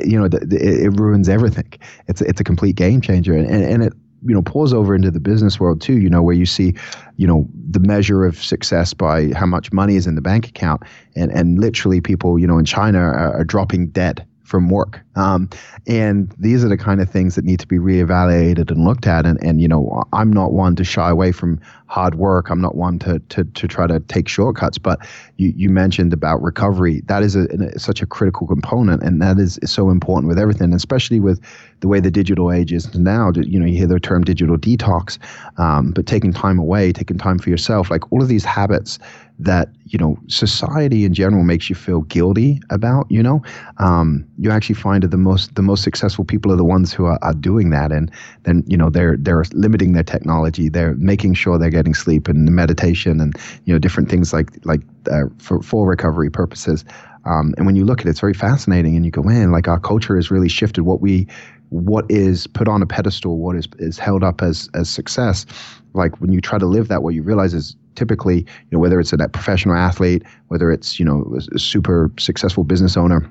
you 0.04 0.18
know, 0.18 0.28
it, 0.30 0.98
ruins 0.98 1.28
everything. 1.28 1.70
It's 2.08 2.20
it's 2.20 2.40
a 2.40 2.44
complete 2.44 2.76
game 2.76 3.00
changer, 3.00 3.34
and 3.34 3.48
and 3.48 3.82
it 3.82 3.92
you 4.26 4.34
know 4.34 4.42
pours 4.42 4.72
over 4.72 4.94
into 4.94 5.10
the 5.10 5.20
business 5.20 5.58
world 5.58 5.80
too. 5.80 5.98
You 5.98 6.08
know, 6.08 6.22
where 6.22 6.34
you 6.34 6.46
see, 6.46 6.74
you 7.16 7.26
know, 7.26 7.48
the 7.70 7.80
measure 7.80 8.24
of 8.24 8.36
success 8.36 8.94
by 8.94 9.32
how 9.32 9.46
much 9.46 9.72
money 9.72 9.96
is 9.96 10.06
in 10.06 10.14
the 10.14 10.22
bank 10.22 10.48
account, 10.48 10.82
and 11.16 11.30
and 11.32 11.58
literally 11.58 12.00
people, 12.00 12.38
you 12.38 12.46
know, 12.46 12.58
in 12.58 12.64
China 12.64 12.98
are, 12.98 13.40
are 13.40 13.44
dropping 13.44 13.88
dead 13.88 14.26
from 14.44 14.68
work. 14.68 15.00
Um, 15.16 15.48
and 15.86 16.32
these 16.38 16.64
are 16.64 16.68
the 16.68 16.76
kind 16.76 17.00
of 17.00 17.10
things 17.10 17.34
that 17.34 17.44
need 17.44 17.60
to 17.60 17.66
be 17.66 17.78
reevaluated 17.78 18.70
and 18.70 18.84
looked 18.84 19.06
at. 19.06 19.26
And, 19.26 19.42
and, 19.42 19.60
you 19.60 19.66
know, 19.66 20.04
I'm 20.12 20.30
not 20.32 20.52
one 20.52 20.76
to 20.76 20.84
shy 20.84 21.10
away 21.10 21.32
from 21.32 21.60
hard 21.94 22.16
work. 22.16 22.50
I'm 22.50 22.60
not 22.60 22.74
one 22.74 22.98
to, 23.00 23.20
to, 23.20 23.44
to 23.44 23.68
try 23.68 23.86
to 23.86 24.00
take 24.00 24.26
shortcuts, 24.26 24.78
but 24.78 24.98
you, 25.36 25.52
you 25.54 25.70
mentioned 25.70 26.12
about 26.12 26.42
recovery. 26.42 27.02
That 27.06 27.22
is 27.22 27.36
a, 27.36 27.44
a, 27.44 27.78
such 27.78 28.02
a 28.02 28.06
critical 28.06 28.48
component. 28.48 29.00
And 29.04 29.22
that 29.22 29.38
is, 29.38 29.60
so 29.64 29.90
important 29.90 30.28
with 30.28 30.38
everything, 30.38 30.72
especially 30.72 31.20
with 31.20 31.40
the 31.80 31.88
way 31.88 32.00
the 32.00 32.10
digital 32.10 32.52
age 32.52 32.72
is 32.72 32.94
now. 32.94 33.30
You 33.34 33.58
know, 33.58 33.66
you 33.66 33.78
hear 33.78 33.86
the 33.86 34.00
term 34.00 34.24
digital 34.24 34.56
detox, 34.56 35.18
um, 35.58 35.92
but 35.92 36.06
taking 36.06 36.32
time 36.32 36.58
away, 36.58 36.92
taking 36.92 37.16
time 37.16 37.38
for 37.38 37.48
yourself, 37.48 37.90
like 37.90 38.12
all 38.12 38.22
of 38.22 38.28
these 38.28 38.44
habits 38.44 38.98
that 39.38 39.68
you 39.86 39.98
know 39.98 40.16
society 40.28 41.04
in 41.04 41.12
general 41.12 41.42
makes 41.42 41.68
you 41.68 41.74
feel 41.74 42.02
guilty 42.02 42.60
about 42.70 43.10
you 43.10 43.22
know 43.22 43.42
um, 43.78 44.24
you 44.38 44.50
actually 44.50 44.76
find 44.76 45.02
that 45.02 45.10
the 45.10 45.16
most 45.16 45.54
the 45.56 45.62
most 45.62 45.82
successful 45.82 46.24
people 46.24 46.52
are 46.52 46.56
the 46.56 46.64
ones 46.64 46.92
who 46.92 47.06
are, 47.06 47.18
are 47.22 47.34
doing 47.34 47.70
that 47.70 47.90
and 47.90 48.10
then 48.44 48.62
you 48.66 48.76
know 48.76 48.90
they're 48.90 49.16
they're 49.18 49.44
limiting 49.52 49.92
their 49.92 50.04
technology 50.04 50.68
they're 50.68 50.94
making 50.96 51.34
sure 51.34 51.58
they're 51.58 51.70
sleep 51.92 52.28
and 52.28 52.46
the 52.46 52.52
meditation 52.52 53.20
and 53.20 53.36
you 53.64 53.74
know 53.74 53.78
different 53.78 54.08
things 54.08 54.32
like 54.32 54.48
like 54.64 54.80
uh, 55.10 55.24
for 55.38 55.60
for 55.62 55.86
recovery 55.86 56.30
purposes. 56.30 56.84
Um, 57.26 57.54
and 57.56 57.66
when 57.66 57.74
you 57.74 57.84
look 57.84 58.00
at 58.00 58.06
it 58.06 58.10
it's 58.10 58.20
very 58.20 58.34
fascinating 58.34 58.96
and 58.96 59.04
you 59.04 59.10
go 59.10 59.22
man 59.22 59.50
like 59.50 59.66
our 59.66 59.80
culture 59.80 60.14
has 60.16 60.30
really 60.30 60.48
shifted 60.48 60.82
what 60.82 61.00
we 61.00 61.26
what 61.70 62.04
is 62.10 62.46
put 62.46 62.68
on 62.68 62.82
a 62.82 62.86
pedestal 62.86 63.38
what 63.38 63.56
is 63.56 63.66
is 63.78 63.98
held 63.98 64.22
up 64.22 64.40
as 64.40 64.70
as 64.74 64.88
success. 64.88 65.44
Like 65.92 66.20
when 66.20 66.32
you 66.32 66.40
try 66.40 66.58
to 66.58 66.66
live 66.66 66.88
that 66.88 67.02
what 67.02 67.14
you 67.14 67.22
realize 67.22 67.54
is 67.54 67.76
typically, 67.94 68.38
you 68.38 68.70
know, 68.72 68.78
whether 68.78 68.98
it's 69.00 69.12
a 69.12 69.28
professional 69.28 69.76
athlete, 69.76 70.22
whether 70.48 70.70
it's 70.70 70.98
you 70.98 71.04
know 71.04 71.36
a 71.52 71.58
super 71.58 72.10
successful 72.18 72.64
business 72.64 72.96
owner, 72.96 73.28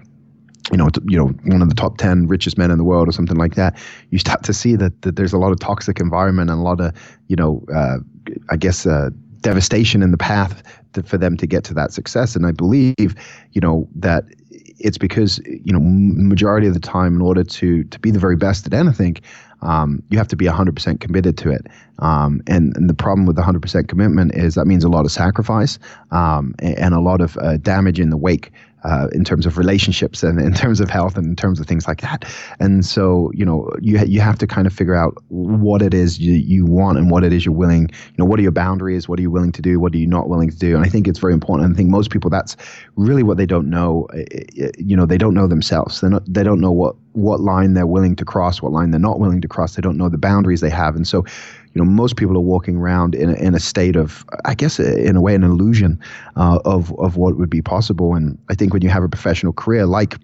you 0.72 0.78
know, 0.78 0.90
you 1.08 1.18
know, 1.18 1.28
one 1.46 1.62
of 1.62 1.70
the 1.70 1.76
top 1.76 1.98
ten 1.98 2.28
richest 2.28 2.58
men 2.58 2.72
in 2.72 2.78
the 2.78 2.84
world 2.84 3.08
or 3.08 3.12
something 3.12 3.38
like 3.38 3.56
that, 3.56 3.78
you 4.12 4.18
start 4.18 4.44
to 4.44 4.54
see 4.54 4.76
that, 4.76 5.02
that 5.02 5.16
there's 5.16 5.34
a 5.34 5.38
lot 5.38 5.52
of 5.52 5.60
toxic 5.60 6.00
environment 6.00 6.50
and 6.50 6.60
a 6.60 6.64
lot 6.64 6.80
of, 6.80 6.94
you 7.28 7.36
know, 7.36 7.64
uh, 7.74 7.98
I 8.50 8.56
guess 8.56 8.86
uh, 8.86 9.10
devastation 9.42 10.02
in 10.02 10.12
the 10.12 10.18
path 10.18 10.64
to, 10.94 11.04
for 11.04 11.18
them 11.18 11.36
to 11.38 11.46
get 11.46 11.64
to 11.66 11.74
that 11.74 11.92
success. 11.92 12.36
And 12.36 12.46
I 12.46 12.52
believe, 12.52 13.16
you 13.52 13.62
know, 13.62 13.88
that 13.96 14.24
it's 14.80 14.98
because 14.98 15.40
you 15.46 15.72
know 15.72 15.80
majority 15.80 16.68
of 16.68 16.74
the 16.74 16.80
time 16.80 17.16
in 17.16 17.22
order 17.22 17.44
to 17.44 17.84
to 17.86 18.00
be 18.00 18.12
the 18.12 18.20
very 18.20 18.36
best 18.36 18.66
at 18.66 18.74
anything 18.74 19.18
um, 19.64 20.04
you 20.10 20.18
have 20.18 20.28
to 20.28 20.36
be 20.36 20.46
100% 20.46 21.00
committed 21.00 21.38
to 21.38 21.50
it. 21.50 21.68
Um, 22.00 22.42
and, 22.48 22.76
and, 22.76 22.90
the 22.90 22.94
problem 22.94 23.26
with 23.26 23.38
the 23.38 23.42
100% 23.42 23.88
commitment 23.88 24.36
is 24.36 24.56
that 24.56 24.66
means 24.66 24.84
a 24.84 24.90
lot 24.90 25.06
of 25.06 25.12
sacrifice 25.12 25.80
um, 26.12 26.54
and, 26.60 26.78
and, 26.78 26.94
a 26.94 27.00
lot 27.00 27.22
of 27.22 27.38
uh, 27.38 27.58
damage 27.58 28.00
in 28.00 28.10
the 28.10 28.18
wake 28.18 28.52
uh, 28.84 29.08
in 29.14 29.24
terms 29.24 29.46
of 29.46 29.58
relationships 29.58 30.24
and 30.24 30.40
in 30.40 30.54
terms 30.54 30.80
of 30.80 30.90
health 30.90 31.18
and 31.18 31.26
in 31.26 31.36
terms 31.36 31.60
of 31.60 31.66
things 31.66 31.88
like 31.88 32.02
that. 32.02 32.26
And 32.60 32.86
so, 32.86 33.32
you 33.34 33.46
know, 33.46 33.70
you 33.82 34.00
you 34.06 34.22
have 34.22 34.38
to 34.40 34.48
kind 34.48 34.68
of 34.68 34.74
figure 34.74 34.96
out 34.96 35.18
what 35.30 35.82
it 35.82 35.94
is 35.94 36.20
you, 36.20 36.34
you 36.34 36.66
want 36.66 36.98
and 36.98 37.10
what 37.10 37.24
it 37.24 37.34
is 37.34 37.46
you're 37.46 37.56
willing. 37.56 37.90
You 37.90 38.16
know, 38.18 38.26
what 38.26 38.40
are 38.40 38.44
your 38.44 38.52
boundaries? 38.52 39.08
What 39.08 39.20
are 39.20 39.22
you 39.22 39.32
willing 39.32 39.52
to 39.54 39.62
do? 39.62 39.80
What 39.80 39.94
are 39.94 39.98
you 39.98 40.08
not 40.08 40.30
willing 40.30 40.50
to 40.50 40.58
do? 40.58 40.76
And 40.76 40.86
I 40.86 40.90
think 40.90 41.08
it's 41.08 41.20
very 41.20 41.34
important. 41.34 41.66
And 41.66 41.76
I 41.76 41.78
think 41.78 41.90
most 41.90 42.12
people 42.12 42.30
that's 42.30 42.56
really 42.96 43.24
what 43.24 43.38
they 43.38 43.46
don't 43.46 43.70
know. 43.70 44.08
Eh, 44.14 44.24
eh, 44.32 44.44
eh, 44.58 44.72
you 44.78 44.96
know, 44.96 45.06
they 45.06 45.18
don't 45.18 45.34
know 45.34 45.48
themselves. 45.48 46.02
They 46.02 46.10
not 46.10 46.24
they 46.32 46.44
don't 46.44 46.60
know 46.60 46.72
what 46.72 46.96
what 47.14 47.40
line 47.40 47.74
they're 47.74 47.88
willing 47.88 48.16
to 48.16 48.26
cross, 48.26 48.62
what 48.62 48.72
line 48.72 48.92
they're 48.92 49.00
not 49.00 49.20
willing 49.20 49.42
to 49.42 49.48
cross. 49.48 49.76
They 49.76 49.82
don't 49.82 49.98
know 49.98 50.10
the 50.10 50.18
boundaries 50.18 50.62
they 50.62 50.70
have, 50.70 50.96
and 50.96 51.08
so 51.08 51.24
you 51.74 51.84
know, 51.84 51.90
most 51.90 52.18
people 52.18 52.38
are 52.38 52.42
walking 52.42 52.78
around 52.78 53.16
in 53.16 53.30
a, 53.30 53.34
in 53.34 53.56
a 53.56 53.60
state 53.60 53.96
of, 53.96 54.26
I 54.46 54.54
guess, 54.54 54.80
in 54.80 55.16
a 55.16 55.22
way, 55.22 55.34
an 55.34 55.44
illusion 55.44 56.00
uh, 56.36 56.60
of 56.66 56.94
of 57.00 57.18
what 57.18 57.38
would 57.38 57.50
be 57.50 57.62
possible. 57.62 58.16
And 58.16 58.38
I 58.50 58.56
think 58.56 58.74
when 58.74 58.82
you 58.82 58.90
have 58.90 59.04
a 59.04 59.10
professional 59.10 59.54
career 59.54 59.86
like 59.86 60.18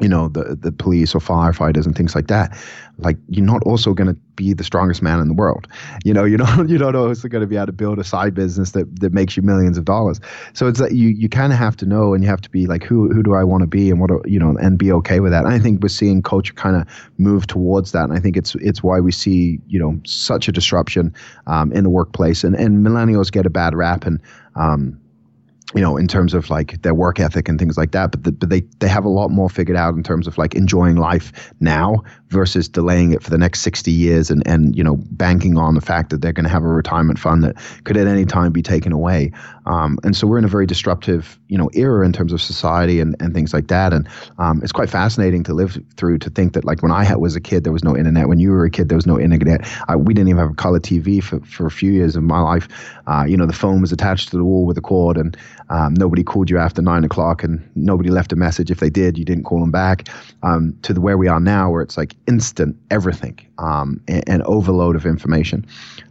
you 0.00 0.08
know 0.08 0.28
the 0.28 0.56
the 0.60 0.72
police 0.72 1.14
or 1.14 1.20
firefighters 1.20 1.86
and 1.86 1.96
things 1.96 2.14
like 2.14 2.26
that 2.28 2.56
like 3.02 3.16
you're 3.28 3.44
not 3.44 3.62
also 3.62 3.94
going 3.94 4.08
to 4.08 4.18
be 4.36 4.52
the 4.52 4.64
strongest 4.64 5.02
man 5.02 5.20
in 5.20 5.28
the 5.28 5.34
world. 5.34 5.66
You 6.04 6.14
know 6.14 6.24
you're 6.30 6.38
not 6.38 6.68
you 6.68 6.78
don't 6.78 6.96
also 6.96 7.28
going 7.28 7.40
to 7.40 7.46
be 7.46 7.56
able 7.56 7.66
to 7.66 7.72
build 7.72 7.98
a 7.98 8.04
side 8.04 8.34
business 8.34 8.72
that 8.72 9.00
that 9.00 9.12
makes 9.12 9.36
you 9.36 9.42
millions 9.42 9.78
of 9.78 9.84
dollars. 9.84 10.20
So 10.52 10.66
it's 10.66 10.80
like 10.80 10.92
you 10.92 11.08
you 11.08 11.28
kind 11.28 11.52
of 11.52 11.58
have 11.58 11.76
to 11.76 11.86
know 11.86 12.14
and 12.14 12.22
you 12.22 12.30
have 12.30 12.40
to 12.42 12.50
be 12.50 12.66
like 12.66 12.84
who 12.84 13.08
who 13.12 13.22
do 13.22 13.34
I 13.34 13.44
want 13.44 13.62
to 13.62 13.66
be 13.66 13.90
and 13.90 14.00
what 14.00 14.10
are, 14.10 14.22
you 14.24 14.38
know 14.38 14.56
and 14.60 14.78
be 14.78 14.92
okay 14.92 15.20
with 15.20 15.32
that. 15.32 15.44
And 15.44 15.52
I 15.52 15.58
think 15.58 15.82
we're 15.82 15.88
seeing 15.88 16.22
culture 16.22 16.54
kind 16.54 16.76
of 16.76 16.86
move 17.18 17.46
towards 17.46 17.92
that. 17.92 18.04
And 18.04 18.12
I 18.12 18.20
think 18.20 18.36
it's 18.36 18.54
it's 18.56 18.82
why 18.82 19.00
we 19.00 19.12
see 19.12 19.58
you 19.66 19.78
know 19.78 19.98
such 20.04 20.48
a 20.48 20.52
disruption 20.52 21.14
um, 21.46 21.72
in 21.72 21.84
the 21.84 21.90
workplace. 21.90 22.44
And 22.44 22.54
and 22.54 22.84
millennials 22.86 23.30
get 23.30 23.46
a 23.46 23.50
bad 23.50 23.74
rap 23.74 24.04
and 24.04 24.20
um, 24.56 24.98
you 25.74 25.80
know, 25.80 25.96
in 25.96 26.08
terms 26.08 26.34
of 26.34 26.50
like 26.50 26.82
their 26.82 26.94
work 26.94 27.20
ethic 27.20 27.48
and 27.48 27.58
things 27.58 27.78
like 27.78 27.92
that. 27.92 28.10
But, 28.10 28.24
the, 28.24 28.32
but 28.32 28.48
they, 28.48 28.60
they 28.80 28.88
have 28.88 29.04
a 29.04 29.08
lot 29.08 29.30
more 29.30 29.48
figured 29.48 29.76
out 29.76 29.94
in 29.94 30.02
terms 30.02 30.26
of 30.26 30.36
like 30.36 30.54
enjoying 30.54 30.96
life 30.96 31.52
now 31.60 32.02
versus 32.28 32.68
delaying 32.68 33.12
it 33.12 33.22
for 33.22 33.30
the 33.30 33.38
next 33.38 33.60
60 33.60 33.90
years 33.90 34.30
and, 34.30 34.46
and 34.46 34.76
you 34.76 34.82
know, 34.82 34.96
banking 35.12 35.56
on 35.56 35.74
the 35.74 35.80
fact 35.80 36.10
that 36.10 36.20
they're 36.20 36.32
going 36.32 36.44
to 36.44 36.50
have 36.50 36.64
a 36.64 36.68
retirement 36.68 37.18
fund 37.18 37.44
that 37.44 37.56
could 37.84 37.96
at 37.96 38.06
any 38.06 38.24
time 38.24 38.52
be 38.52 38.62
taken 38.62 38.92
away. 38.92 39.32
Um, 39.66 39.98
and 40.02 40.16
so 40.16 40.26
we're 40.26 40.38
in 40.38 40.44
a 40.44 40.48
very 40.48 40.66
disruptive, 40.66 41.38
you 41.48 41.58
know, 41.58 41.70
era 41.74 42.04
in 42.04 42.12
terms 42.12 42.32
of 42.32 42.40
society 42.42 43.00
and, 43.00 43.14
and 43.20 43.34
things 43.34 43.52
like 43.52 43.68
that. 43.68 43.92
And 43.92 44.08
um, 44.38 44.60
it's 44.62 44.72
quite 44.72 44.90
fascinating 44.90 45.44
to 45.44 45.54
live 45.54 45.78
through 45.96 46.18
to 46.18 46.30
think 46.30 46.54
that 46.54 46.64
like 46.64 46.82
when 46.82 46.92
I 46.92 47.14
was 47.16 47.36
a 47.36 47.40
kid, 47.40 47.64
there 47.64 47.72
was 47.72 47.84
no 47.84 47.96
internet. 47.96 48.28
When 48.28 48.40
you 48.40 48.50
were 48.50 48.64
a 48.64 48.70
kid, 48.70 48.88
there 48.88 48.96
was 48.96 49.06
no 49.06 49.20
internet. 49.20 49.68
I, 49.88 49.96
we 49.96 50.14
didn't 50.14 50.28
even 50.28 50.40
have 50.40 50.50
a 50.50 50.54
color 50.54 50.80
TV 50.80 51.22
for, 51.22 51.40
for 51.40 51.66
a 51.66 51.70
few 51.70 51.92
years 51.92 52.16
of 52.16 52.22
my 52.22 52.40
life. 52.40 52.68
Uh, 53.06 53.24
you 53.28 53.36
know, 53.36 53.46
the 53.46 53.52
phone 53.52 53.80
was 53.80 53.92
attached 53.92 54.30
to 54.30 54.36
the 54.36 54.44
wall 54.44 54.64
with 54.64 54.78
a 54.78 54.80
cord 54.80 55.16
and 55.16 55.36
um, 55.70 55.94
nobody 55.94 56.24
called 56.24 56.50
you 56.50 56.58
after 56.58 56.82
nine 56.82 57.04
o'clock, 57.04 57.44
and 57.44 57.66
nobody 57.76 58.10
left 58.10 58.32
a 58.32 58.36
message. 58.36 58.70
If 58.70 58.80
they 58.80 58.90
did, 58.90 59.16
you 59.16 59.24
didn't 59.24 59.44
call 59.44 59.60
them 59.60 59.70
back. 59.70 60.08
Um, 60.42 60.76
to 60.82 60.92
the 60.92 61.00
where 61.00 61.16
we 61.16 61.28
are 61.28 61.40
now, 61.40 61.70
where 61.70 61.80
it's 61.80 61.96
like 61.96 62.16
instant 62.26 62.76
everything 62.90 63.38
um, 63.58 64.00
and, 64.08 64.28
and, 64.28 64.42
overload 64.44 64.96
of 64.96 65.06
information. 65.06 65.64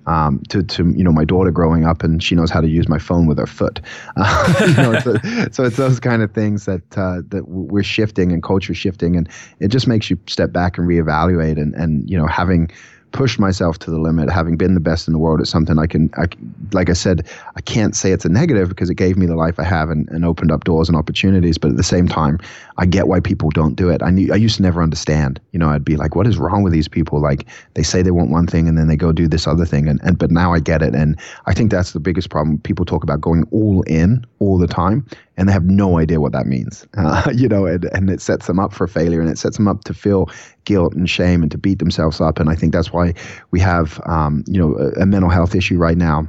Um, 0.05 0.41
to, 0.49 0.63
to 0.63 0.89
you 0.95 1.03
know 1.03 1.11
my 1.11 1.25
daughter 1.25 1.51
growing 1.51 1.85
up 1.85 2.03
and 2.03 2.23
she 2.23 2.35
knows 2.35 2.49
how 2.49 2.61
to 2.61 2.67
use 2.67 2.87
my 2.87 2.99
phone 2.99 3.27
with 3.27 3.37
her 3.37 3.47
foot. 3.47 3.81
Uh, 4.15 4.73
know, 4.77 4.99
so, 4.99 5.15
so, 5.51 5.63
it's 5.63 5.77
those 5.77 5.99
kind 5.99 6.21
of 6.21 6.31
things 6.33 6.65
that 6.65 6.97
uh, 6.97 7.21
that 7.29 7.47
we're 7.47 7.83
shifting 7.83 8.31
and 8.31 8.43
culture 8.43 8.73
shifting, 8.73 9.15
and 9.15 9.29
it 9.59 9.69
just 9.69 9.87
makes 9.87 10.09
you 10.09 10.17
step 10.27 10.51
back 10.51 10.77
and 10.77 10.87
reevaluate 10.87 11.59
and 11.59 11.73
and 11.75 12.09
you 12.09 12.17
know 12.17 12.27
having 12.27 12.69
pushed 13.11 13.39
myself 13.39 13.79
to 13.79 13.91
the 13.91 13.99
limit, 13.99 14.29
having 14.29 14.57
been 14.57 14.73
the 14.73 14.79
best 14.79 15.07
in 15.07 15.13
the 15.13 15.19
world 15.19 15.41
at 15.41 15.47
something 15.47 15.79
I 15.79 15.87
can, 15.87 16.09
I, 16.15 16.27
like 16.71 16.89
I 16.89 16.93
said, 16.93 17.27
I 17.55 17.61
can't 17.61 17.95
say 17.95 18.11
it's 18.11 18.25
a 18.25 18.29
negative 18.29 18.69
because 18.69 18.89
it 18.89 18.95
gave 18.95 19.17
me 19.17 19.25
the 19.25 19.35
life 19.35 19.59
I 19.59 19.63
have 19.63 19.89
and, 19.89 20.07
and 20.09 20.25
opened 20.25 20.51
up 20.51 20.63
doors 20.63 20.87
and 20.89 20.97
opportunities. 20.97 21.57
But 21.57 21.71
at 21.71 21.77
the 21.77 21.83
same 21.83 22.07
time, 22.07 22.39
I 22.77 22.85
get 22.85 23.07
why 23.07 23.19
people 23.19 23.49
don't 23.49 23.75
do 23.75 23.89
it. 23.89 24.01
I 24.03 24.09
knew, 24.09 24.31
I 24.31 24.35
used 24.35 24.57
to 24.57 24.61
never 24.61 24.81
understand, 24.81 25.39
you 25.51 25.59
know, 25.59 25.69
I'd 25.69 25.85
be 25.85 25.97
like, 25.97 26.15
what 26.15 26.27
is 26.27 26.37
wrong 26.37 26.63
with 26.63 26.73
these 26.73 26.87
people? 26.87 27.21
Like 27.21 27.47
they 27.73 27.83
say 27.83 28.01
they 28.01 28.11
want 28.11 28.29
one 28.29 28.47
thing 28.47 28.67
and 28.67 28.77
then 28.77 28.87
they 28.87 28.95
go 28.95 29.11
do 29.11 29.27
this 29.27 29.47
other 29.47 29.65
thing. 29.65 29.87
And, 29.87 29.99
and, 30.03 30.17
but 30.17 30.31
now 30.31 30.53
I 30.53 30.59
get 30.59 30.81
it. 30.81 30.93
And 30.93 31.19
I 31.45 31.53
think 31.53 31.71
that's 31.71 31.93
the 31.93 31.99
biggest 31.99 32.29
problem. 32.29 32.59
People 32.59 32.85
talk 32.85 33.03
about 33.03 33.21
going 33.21 33.43
all 33.51 33.81
in 33.83 34.25
all 34.39 34.57
the 34.57 34.67
time 34.67 35.05
and 35.39 35.47
they 35.47 35.53
have 35.53 35.63
no 35.65 35.97
idea 35.97 36.19
what 36.19 36.33
that 36.33 36.45
means, 36.45 36.85
uh, 36.97 37.31
you 37.35 37.47
know, 37.47 37.65
and, 37.65 37.85
and 37.93 38.09
it 38.09 38.21
sets 38.21 38.45
them 38.45 38.59
up 38.59 38.73
for 38.73 38.87
failure 38.87 39.21
and 39.21 39.29
it 39.29 39.37
sets 39.37 39.55
them 39.55 39.69
up 39.69 39.85
to 39.85 39.93
feel 39.93 40.29
guilt 40.65 40.93
and 40.93 41.09
shame 41.09 41.41
and 41.41 41.49
to 41.49 41.57
beat 41.57 41.79
themselves 41.79 42.19
up. 42.19 42.39
And 42.39 42.49
I 42.49 42.55
think 42.55 42.73
that's 42.73 42.91
why 42.91 43.13
we 43.51 43.59
have, 43.61 44.01
um, 44.05 44.43
you 44.47 44.59
know, 44.59 44.77
a, 44.77 45.03
a 45.03 45.05
mental 45.05 45.29
health 45.29 45.55
issue 45.55 45.77
right 45.77 45.97
now 45.97 46.27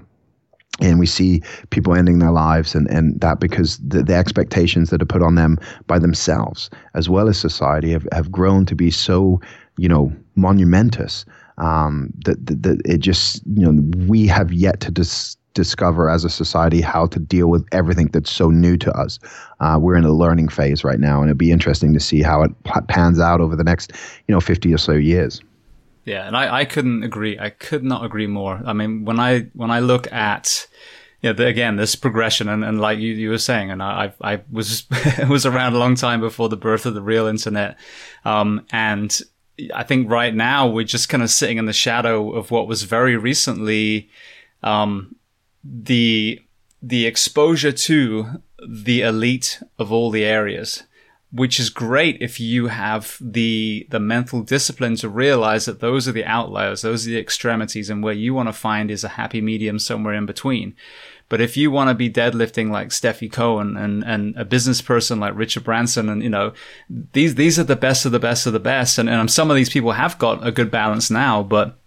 and 0.81 1.01
we 1.01 1.07
see 1.07 1.43
people 1.71 1.95
ending 1.95 2.21
their 2.21 2.31
lives 2.31 2.75
and, 2.77 2.89
and 2.89 3.21
that 3.21 3.41
because 3.41 3.79
the, 3.79 4.05
the 4.05 4.15
expectations 4.15 4.91
that 4.91 5.03
are 5.03 5.07
put 5.07 5.23
on 5.23 5.35
them 5.35 5.59
by 5.89 5.99
themselves 5.99 6.71
as 6.95 7.09
well 7.09 7.29
as 7.29 7.37
society 7.37 7.91
have, 7.91 8.07
have 8.13 8.31
grown 8.31 8.65
to 8.65 8.77
be 8.77 8.93
so 8.93 9.41
you 9.77 9.89
know 9.89 10.13
monumentous 10.37 11.25
um, 11.59 12.11
that, 12.25 12.47
that, 12.47 12.63
that 12.63 12.81
it 12.85 12.99
just 12.99 13.43
you 13.57 13.71
know 13.71 14.07
we 14.07 14.27
have 14.27 14.53
yet 14.53 14.81
to 14.81 14.91
dis- 14.91 15.37
discover 15.55 16.09
as 16.09 16.25
a 16.25 16.31
society 16.31 16.81
how 16.81 17.07
to 17.07 17.19
deal 17.19 17.49
with 17.49 17.67
everything 17.73 18.07
that's 18.09 18.31
so 18.31 18.51
new 18.51 18.77
to 18.77 18.93
us. 18.93 19.19
Uh, 19.61 19.79
we're 19.81 19.97
in 19.97 20.05
a 20.05 20.13
learning 20.13 20.49
phase 20.49 20.85
right 20.85 21.01
now, 21.01 21.21
and 21.21 21.29
it'd 21.29 21.39
be 21.39 21.53
interesting 21.53 21.93
to 21.93 22.01
see 22.01 22.23
how 22.23 22.43
it 22.43 22.51
pans 22.89 23.19
out 23.19 23.41
over 23.41 23.57
the 23.57 23.65
next, 23.65 23.93
you 24.29 24.35
know, 24.35 24.41
50 24.41 24.73
or 24.73 24.79
so 24.79 24.93
years. 24.93 25.41
Yeah, 26.05 26.27
and 26.27 26.37
I, 26.37 26.61
I 26.61 26.65
couldn't 26.65 27.03
agree. 27.03 27.39
I 27.39 27.51
could 27.51 27.85
not 27.85 28.05
agree 28.05 28.27
more. 28.27 28.61
I 28.65 28.73
mean, 28.73 29.05
when 29.05 29.21
I 29.21 29.49
when 29.55 29.71
I 29.71 29.81
look 29.81 30.11
at 30.13 30.67
yeah, 31.23 31.33
the, 31.33 31.47
again, 31.47 31.77
this 31.77 31.95
progression, 31.95 32.49
and, 32.49 32.65
and 32.65 32.81
like 32.81 32.99
you, 32.99 33.13
you 33.13 33.29
were 33.29 33.39
saying, 33.39 33.71
and 33.71 33.83
I, 33.83 34.13
I 34.23 34.41
was 34.51 34.87
was 35.29 35.45
around 35.45 35.75
a 35.75 35.79
long 35.79 35.95
time 35.95 36.21
before 36.21 36.49
the 36.49 36.57
birth 36.57 36.87
of 36.87 36.95
the 36.95 37.03
real 37.03 37.27
internet, 37.27 37.79
um, 38.25 38.67
and 38.73 39.21
I 39.75 39.83
think 39.83 40.11
right 40.11 40.35
now 40.35 40.67
we're 40.67 40.85
just 40.85 41.11
kind 41.11 41.23
of 41.23 41.31
sitting 41.31 41.59
in 41.59 41.67
the 41.67 41.75
shadow 41.75 42.33
of 42.33 42.51
what 42.51 42.67
was 42.67 42.85
very 42.85 43.17
recently 43.17 44.09
um, 44.63 45.15
the 45.65 46.41
the 46.83 47.07
exposure 47.07 47.73
to 47.73 48.43
the 48.67 49.03
elite 49.03 49.63
of 49.79 49.93
all 49.93 50.11
the 50.11 50.25
areas 50.25 50.85
which 51.33 51.61
is 51.61 51.71
great 51.71 52.17
if 52.21 52.41
you 52.41 52.67
have 52.69 53.17
the 53.21 53.87
the 53.91 54.01
mental 54.01 54.43
discipline 54.43 54.97
to 54.97 55.09
realize 55.09 55.67
that 55.67 55.81
those 55.81 56.09
are 56.09 56.13
the 56.13 56.25
outliers 56.25 56.83
those 56.83 57.07
are 57.07 57.11
the 57.11 57.19
extremities 57.19 57.91
and 57.91 58.03
where 58.03 58.15
you 58.15 58.35
want 58.35 58.49
to 58.49 58.53
find 58.53 58.91
is 58.91 59.05
a 59.05 59.11
happy 59.11 59.41
medium 59.41 59.79
somewhere 59.79 60.15
in 60.15 60.27
between 60.27 60.75
but 61.31 61.41
if 61.41 61.57
you 61.57 61.71
want 61.71 61.89
to 61.89 61.95
be 61.95 62.11
deadlifting 62.11 62.71
like 62.71 62.89
Stefi 62.89 63.31
Cohen 63.33 63.77
and, 63.77 64.03
and 64.05 64.37
a 64.37 64.45
business 64.45 64.83
person 64.83 65.21
like 65.21 65.37
Richard 65.37 65.63
Branson 65.63 66.09
and, 66.09 66.25
you 66.25 66.29
know, 66.29 66.53
these, 67.13 67.37
these 67.37 67.57
are 67.57 67.65
the 67.65 67.77
best 67.77 68.05
of 68.05 68.11
the 68.11 68.19
best 68.19 68.49
of 68.49 68.53
the 68.53 68.59
best. 68.59 68.99
And, 68.99 69.09
and 69.09 69.31
some 69.31 69.49
of 69.49 69.55
these 69.55 69.71
people 69.71 69.93
have 69.93 70.19
got 70.19 70.45
a 70.45 70.51
good 70.51 70.73
balance 70.73 71.09
now, 71.09 71.45
but 71.45 71.79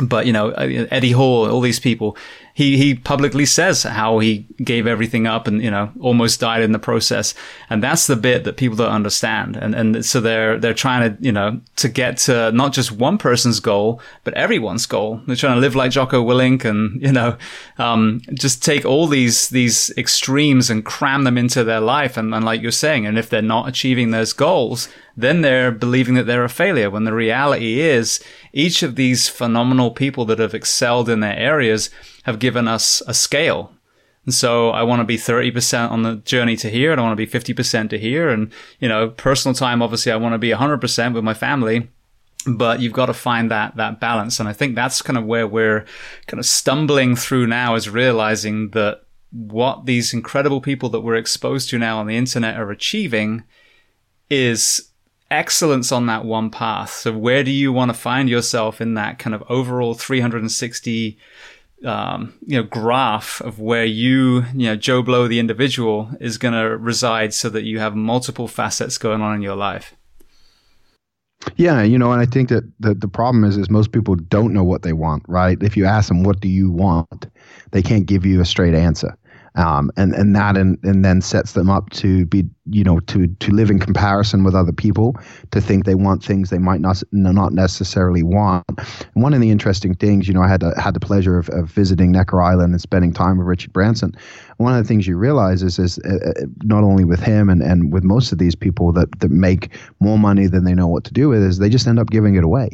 but 0.00 0.26
you 0.26 0.32
know 0.32 0.50
Eddie 0.50 1.10
Hall, 1.10 1.50
all 1.50 1.60
these 1.60 1.80
people, 1.80 2.16
he 2.58 2.76
he 2.76 2.92
publicly 2.92 3.46
says 3.46 3.84
how 3.84 4.18
he 4.18 4.44
gave 4.64 4.88
everything 4.88 5.28
up 5.28 5.46
and 5.46 5.62
you 5.62 5.70
know 5.70 5.92
almost 6.00 6.40
died 6.40 6.60
in 6.60 6.72
the 6.72 6.78
process, 6.80 7.32
and 7.70 7.80
that's 7.80 8.08
the 8.08 8.16
bit 8.16 8.42
that 8.42 8.56
people 8.56 8.76
don't 8.76 8.90
understand, 8.90 9.54
and 9.54 9.76
and 9.76 10.04
so 10.04 10.20
they're 10.20 10.58
they're 10.58 10.74
trying 10.74 11.02
to 11.08 11.22
you 11.24 11.30
know 11.30 11.60
to 11.76 11.88
get 11.88 12.16
to 12.16 12.50
not 12.50 12.72
just 12.72 12.90
one 12.90 13.16
person's 13.16 13.60
goal 13.60 14.00
but 14.24 14.34
everyone's 14.34 14.86
goal. 14.86 15.20
They're 15.24 15.36
trying 15.36 15.54
to 15.54 15.60
live 15.60 15.76
like 15.76 15.92
Jocko 15.92 16.24
Willink 16.24 16.64
and 16.64 17.00
you 17.00 17.12
know 17.12 17.36
um, 17.78 18.22
just 18.34 18.60
take 18.60 18.84
all 18.84 19.06
these 19.06 19.50
these 19.50 19.92
extremes 19.96 20.68
and 20.68 20.84
cram 20.84 21.22
them 21.22 21.38
into 21.38 21.62
their 21.62 21.80
life, 21.80 22.16
and, 22.16 22.34
and 22.34 22.44
like 22.44 22.60
you're 22.60 22.72
saying, 22.72 23.06
and 23.06 23.16
if 23.16 23.30
they're 23.30 23.40
not 23.40 23.68
achieving 23.68 24.10
those 24.10 24.32
goals, 24.32 24.88
then 25.16 25.42
they're 25.42 25.70
believing 25.70 26.14
that 26.14 26.26
they're 26.26 26.42
a 26.42 26.48
failure. 26.48 26.90
When 26.90 27.04
the 27.04 27.12
reality 27.12 27.80
is 27.80 28.20
each 28.52 28.82
of 28.82 28.96
these 28.96 29.28
phenomenal 29.28 29.92
people 29.92 30.24
that 30.24 30.40
have 30.40 30.54
excelled 30.54 31.08
in 31.08 31.20
their 31.20 31.36
areas 31.36 31.90
have 32.28 32.38
given 32.38 32.68
us 32.68 33.02
a 33.06 33.14
scale. 33.14 33.72
And 34.24 34.34
so 34.34 34.70
I 34.70 34.82
want 34.82 35.00
to 35.00 35.04
be 35.04 35.16
30% 35.16 35.90
on 35.90 36.02
the 36.02 36.16
journey 36.16 36.54
to 36.56 36.68
here 36.68 36.92
and 36.92 37.00
I 37.00 37.04
want 37.04 37.18
to 37.18 37.26
be 37.26 37.26
50% 37.26 37.90
to 37.90 37.98
here. 37.98 38.28
And, 38.28 38.52
you 38.78 38.88
know, 38.88 39.08
personal 39.08 39.54
time, 39.54 39.80
obviously 39.80 40.12
I 40.12 40.16
want 40.16 40.34
to 40.34 40.38
be 40.38 40.50
100% 40.50 41.14
with 41.14 41.24
my 41.24 41.34
family 41.34 41.88
but 42.46 42.80
you've 42.80 42.92
got 42.92 43.06
to 43.06 43.14
find 43.14 43.50
that 43.50 43.76
that 43.76 43.98
balance 43.98 44.38
and 44.38 44.48
i 44.48 44.52
think 44.52 44.76
that's 44.76 45.02
kind 45.02 45.18
of 45.18 45.24
where 45.24 45.46
we're 45.46 45.84
kind 46.28 46.38
of 46.38 46.46
stumbling 46.46 47.16
through 47.16 47.46
now 47.48 47.74
is 47.74 47.90
realizing 47.90 48.70
that 48.70 49.02
what 49.30 49.86
these 49.86 50.14
incredible 50.14 50.60
people 50.60 50.88
that 50.88 51.00
we're 51.00 51.16
exposed 51.16 51.68
to 51.68 51.78
now 51.78 51.98
on 51.98 52.06
the 52.06 52.16
internet 52.16 52.58
are 52.58 52.70
achieving 52.70 53.42
is 54.30 54.90
excellence 55.30 55.92
on 55.92 56.06
that 56.06 56.24
one 56.24 56.50
path. 56.50 56.90
So 56.90 57.16
where 57.16 57.44
do 57.44 57.50
you 57.50 57.72
want 57.72 57.90
to 57.90 57.98
find 57.98 58.28
yourself 58.28 58.80
in 58.80 58.94
that 58.94 59.18
kind 59.18 59.34
of 59.34 59.42
overall 59.48 59.94
360 59.94 61.18
um, 61.84 62.34
you 62.44 62.56
know 62.56 62.62
graph 62.62 63.40
of 63.40 63.60
where 63.60 63.84
you 63.84 64.44
you 64.54 64.66
know 64.66 64.76
Joe 64.76 65.02
Blow 65.02 65.28
the 65.28 65.38
individual 65.38 66.10
is 66.20 66.38
going 66.38 66.54
to 66.54 66.76
reside 66.76 67.32
so 67.34 67.48
that 67.50 67.64
you 67.64 67.78
have 67.78 67.94
multiple 67.94 68.48
facets 68.48 68.98
going 68.98 69.20
on 69.20 69.34
in 69.34 69.42
your 69.42 69.56
life. 69.56 69.94
Yeah, 71.56 71.82
you 71.82 71.98
know, 71.98 72.10
and 72.10 72.20
I 72.20 72.26
think 72.26 72.48
that 72.48 72.64
the, 72.80 72.94
the 72.94 73.06
problem 73.06 73.44
is 73.44 73.56
is 73.56 73.70
most 73.70 73.92
people 73.92 74.16
don't 74.16 74.52
know 74.52 74.64
what 74.64 74.82
they 74.82 74.92
want, 74.92 75.22
right? 75.28 75.56
If 75.62 75.76
you 75.76 75.86
ask 75.86 76.08
them 76.08 76.24
what 76.24 76.40
do 76.40 76.48
you 76.48 76.70
want, 76.70 77.26
they 77.70 77.82
can't 77.82 78.06
give 78.06 78.26
you 78.26 78.40
a 78.40 78.44
straight 78.44 78.74
answer 78.74 79.16
um, 79.58 79.90
and 79.96 80.14
and 80.14 80.36
that 80.36 80.56
and, 80.56 80.78
and 80.84 81.04
then 81.04 81.20
sets 81.20 81.52
them 81.52 81.68
up 81.68 81.90
to 81.90 82.24
be 82.26 82.44
you 82.66 82.84
know 82.84 83.00
to 83.00 83.26
to 83.26 83.50
live 83.50 83.70
in 83.70 83.80
comparison 83.80 84.44
with 84.44 84.54
other 84.54 84.72
people 84.72 85.16
to 85.50 85.60
think 85.60 85.84
they 85.84 85.96
want 85.96 86.22
things 86.24 86.48
they 86.48 86.58
might 86.58 86.80
not 86.80 87.02
not 87.10 87.52
necessarily 87.52 88.22
want. 88.22 88.64
And 88.68 89.22
one 89.22 89.34
of 89.34 89.40
the 89.40 89.50
interesting 89.50 89.94
things, 89.94 90.28
you 90.28 90.34
know, 90.34 90.42
I 90.42 90.48
had 90.48 90.62
had 90.78 90.94
the 90.94 91.00
pleasure 91.00 91.38
of, 91.38 91.48
of 91.48 91.68
visiting 91.70 92.12
Necker 92.12 92.40
Island 92.40 92.72
and 92.72 92.80
spending 92.80 93.12
time 93.12 93.36
with 93.36 93.48
Richard 93.48 93.72
Branson. 93.72 94.14
One 94.58 94.74
of 94.74 94.82
the 94.82 94.86
things 94.86 95.08
you 95.08 95.16
realize 95.16 95.64
is 95.64 95.80
is 95.80 95.98
uh, 96.04 96.30
uh, 96.30 96.46
not 96.62 96.84
only 96.84 97.04
with 97.04 97.20
him 97.20 97.50
and, 97.50 97.60
and 97.60 97.92
with 97.92 98.04
most 98.04 98.30
of 98.30 98.38
these 98.38 98.54
people 98.54 98.92
that 98.92 99.18
that 99.18 99.32
make 99.32 99.76
more 99.98 100.18
money 100.18 100.46
than 100.46 100.62
they 100.62 100.74
know 100.74 100.86
what 100.86 101.02
to 101.04 101.12
do 101.12 101.28
with 101.28 101.42
is 101.42 101.58
they 101.58 101.68
just 101.68 101.88
end 101.88 101.98
up 101.98 102.10
giving 102.10 102.36
it 102.36 102.44
away, 102.44 102.70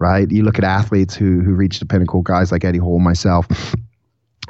right? 0.00 0.28
You 0.32 0.42
look 0.42 0.58
at 0.58 0.64
athletes 0.64 1.14
who 1.14 1.42
who 1.42 1.54
reach 1.54 1.78
the 1.78 1.86
pinnacle, 1.86 2.22
guys 2.22 2.50
like 2.50 2.64
Eddie 2.64 2.78
Hall, 2.78 2.98
myself 2.98 3.46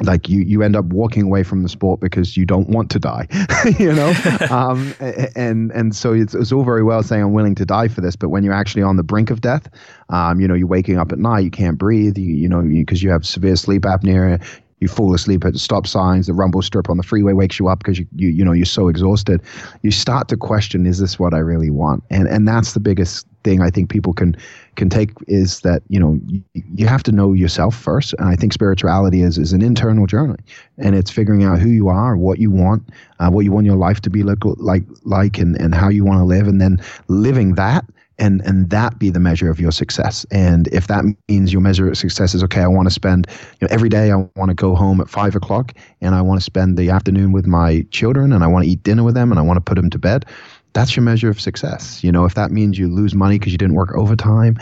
like 0.03 0.29
you 0.29 0.41
you 0.41 0.63
end 0.63 0.75
up 0.75 0.85
walking 0.87 1.23
away 1.23 1.43
from 1.43 1.63
the 1.63 1.69
sport 1.69 2.01
because 2.01 2.37
you 2.37 2.45
don't 2.45 2.69
want 2.69 2.91
to 2.91 2.99
die 2.99 3.27
you 3.79 3.93
know? 3.93 4.13
Um, 4.51 4.95
and 5.37 5.71
and 5.73 5.95
so 5.97 6.13
it's, 6.13 6.35
it's 6.35 6.53
all 6.53 6.65
very 6.65 6.83
well 6.83 7.03
saying 7.03 7.23
i'm 7.23 7.33
willing 7.33 7.55
to 7.57 7.65
die 7.65 7.89
for 7.89 8.01
this 8.01 8.15
but 8.15 8.29
when 8.29 8.45
you're 8.45 8.55
actually 8.55 8.83
on 8.83 8.97
the 8.97 9.03
brink 9.03 9.31
of 9.31 9.41
death 9.41 9.69
um, 10.11 10.41
you 10.41 10.47
know 10.49 10.55
you're 10.55 10.67
waking 10.67 10.99
up 10.99 11.13
at 11.13 11.19
night 11.19 11.41
you 11.41 11.51
can't 11.51 11.79
breathe 11.79 12.19
you, 12.19 12.35
you 12.35 12.49
know 12.49 12.63
because 12.63 13.03
you, 13.03 13.09
you 13.09 13.13
have 13.13 13.27
severe 13.27 13.57
sleep 13.57 13.83
apnea 13.83 14.45
you 14.85 14.89
fall 14.89 15.15
asleep 15.15 15.47
at 15.47 15.57
stop 15.57 15.87
signs, 15.87 16.27
the 16.27 16.35
rumble 16.35 16.61
strip 16.61 16.91
on 16.91 16.99
the 16.99 17.03
freeway 17.03 17.33
wakes 17.33 17.59
you 17.59 17.69
up 17.69 17.79
because 17.79 17.99
you, 17.99 18.07
you 18.15 18.29
you 18.29 18.45
know 18.45 18.53
you're 18.53 18.67
so 18.67 18.89
exhausted. 18.89 19.41
You 19.83 19.91
start 19.91 20.29
to 20.29 20.37
question, 20.37 20.85
is 20.87 20.99
this 20.99 21.19
what 21.19 21.33
I 21.33 21.39
really 21.39 21.71
want? 21.71 22.05
And 22.11 22.29
and 22.29 22.47
that's 22.47 22.75
the 22.75 22.81
biggest 22.81 23.27
thing 23.45 23.63
I 23.63 23.71
think 23.71 23.89
people 23.89 24.13
can 24.13 24.37
can 24.77 24.91
take 24.91 25.11
is 25.27 25.61
that 25.61 25.83
you 25.89 25.99
know 25.99 26.21
you, 26.27 26.43
you 26.53 26.87
have 26.87 27.03
to 27.05 27.13
know 27.13 27.33
yourself 27.33 27.75
first. 27.75 28.15
And 28.19 28.29
I 28.29 28.37
think 28.37 28.53
spirituality 28.53 29.23
is 29.23 29.39
is 29.39 29.55
an 29.55 29.63
internal 29.63 30.07
journey, 30.07 30.43
and 30.77 30.95
it's 30.95 31.11
figuring 31.11 31.45
out 31.45 31.59
who 31.59 31.71
you 31.71 31.89
are, 31.89 32.15
what 32.15 32.39
you 32.39 32.51
want, 32.51 32.83
uh, 33.21 33.31
what 33.31 33.47
you 33.47 33.53
want 33.53 33.65
your 33.65 33.77
life 33.77 34.03
to 34.03 34.11
be 34.11 34.23
like 34.23 34.45
like 34.45 34.85
like, 35.05 35.39
and 35.39 35.59
and 35.59 35.75
how 35.75 35.89
you 35.89 36.05
want 36.05 36.21
to 36.21 36.25
live, 36.25 36.47
and 36.47 36.61
then 36.61 36.79
living 37.09 37.55
that 37.55 37.87
and 38.19 38.41
and 38.43 38.71
that 38.71 38.99
be 38.99 39.11
the 39.11 39.21
measure 39.21 39.51
of 39.51 39.61
your 39.61 39.73
success. 39.73 40.25
And 40.31 40.69
if 40.69 40.87
that 40.87 41.05
means 41.29 41.53
your 41.53 41.63
measure 41.63 41.89
of 41.89 41.97
success 41.97 42.35
is 42.35 42.43
okay, 42.45 42.61
I 42.61 42.67
want 42.67 42.89
to 42.89 42.95
spend 42.95 43.27
you 43.61 43.67
know 43.67 43.69
every 43.71 43.89
day 43.89 44.13
I 44.13 44.17
want 44.37 44.49
to 44.49 44.55
go 44.55 44.75
home 44.75 45.01
at 45.01 45.09
five 45.09 45.35
o'clock 45.35 45.73
and 46.01 46.15
I 46.15 46.23
want 46.23 46.41
to 46.41 46.45
spend 46.45 46.77
the 46.77 46.91
afternoon 46.91 47.33
with 47.33 47.47
my 47.47 47.85
children 47.91 48.33
and 48.33 48.45
I 48.45 48.47
want 48.47 48.65
to 48.65 48.71
eat 48.71 48.83
dinner 48.83 49.05
with 49.05 49.15
them 49.15 49.31
and 49.31 49.39
I 49.39 49.43
want 49.43 49.57
to 49.57 49.63
put 49.63 49.77
them 49.77 49.91
to 49.91 49.99
bed. 49.99 50.27
That's 50.73 50.97
your 50.97 51.05
measure 51.05 51.31
of 51.31 51.41
success. 51.41 52.03
You 52.03 52.11
know, 52.11 52.25
if 52.25 52.35
that 52.35 52.51
means 52.51 52.79
you 52.79 52.89
lose 52.89 53.15
money 53.15 53.39
because 53.39 53.53
you 53.53 53.59
didn't 53.59 53.77
work 53.77 53.93
overtime, 53.95 54.59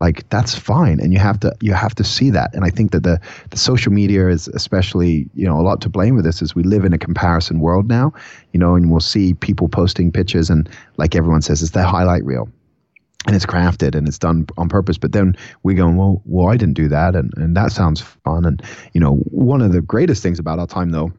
like 0.00 0.28
that's 0.28 0.54
fine 0.54 1.00
and 1.00 1.12
you 1.12 1.18
have 1.18 1.38
to 1.40 1.54
you 1.60 1.72
have 1.72 1.94
to 1.94 2.04
see 2.04 2.28
that 2.28 2.52
and 2.54 2.64
i 2.64 2.70
think 2.70 2.90
that 2.90 3.04
the 3.04 3.20
the 3.50 3.56
social 3.56 3.92
media 3.92 4.28
is 4.28 4.48
especially 4.48 5.28
you 5.34 5.46
know 5.46 5.58
a 5.58 5.62
lot 5.62 5.80
to 5.80 5.88
blame 5.88 6.14
with 6.16 6.24
this 6.24 6.42
is 6.42 6.54
we 6.54 6.62
live 6.62 6.84
in 6.84 6.92
a 6.92 6.98
comparison 6.98 7.60
world 7.60 7.88
now 7.88 8.12
you 8.52 8.58
know 8.58 8.74
and 8.74 8.90
we'll 8.90 9.00
see 9.00 9.34
people 9.34 9.68
posting 9.68 10.10
pictures 10.10 10.50
and 10.50 10.68
like 10.96 11.14
everyone 11.14 11.40
says 11.40 11.62
it's 11.62 11.72
their 11.72 11.84
highlight 11.84 12.24
reel 12.24 12.48
and 13.26 13.34
it's 13.34 13.46
crafted 13.46 13.94
and 13.94 14.06
it's 14.06 14.18
done 14.18 14.46
on 14.56 14.68
purpose. 14.68 14.98
But 14.98 15.12
then 15.12 15.36
we 15.62 15.74
go, 15.74 15.88
well, 15.90 16.22
well, 16.24 16.48
I 16.48 16.56
didn't 16.56 16.74
do 16.74 16.88
that, 16.88 17.14
and 17.14 17.32
and 17.36 17.56
that 17.56 17.72
sounds 17.72 18.00
fun. 18.00 18.44
And 18.44 18.62
you 18.92 19.00
know, 19.00 19.16
one 19.30 19.62
of 19.62 19.72
the 19.72 19.80
greatest 19.80 20.22
things 20.22 20.38
about 20.38 20.58
our 20.58 20.66
time 20.66 20.90
though 20.90 21.12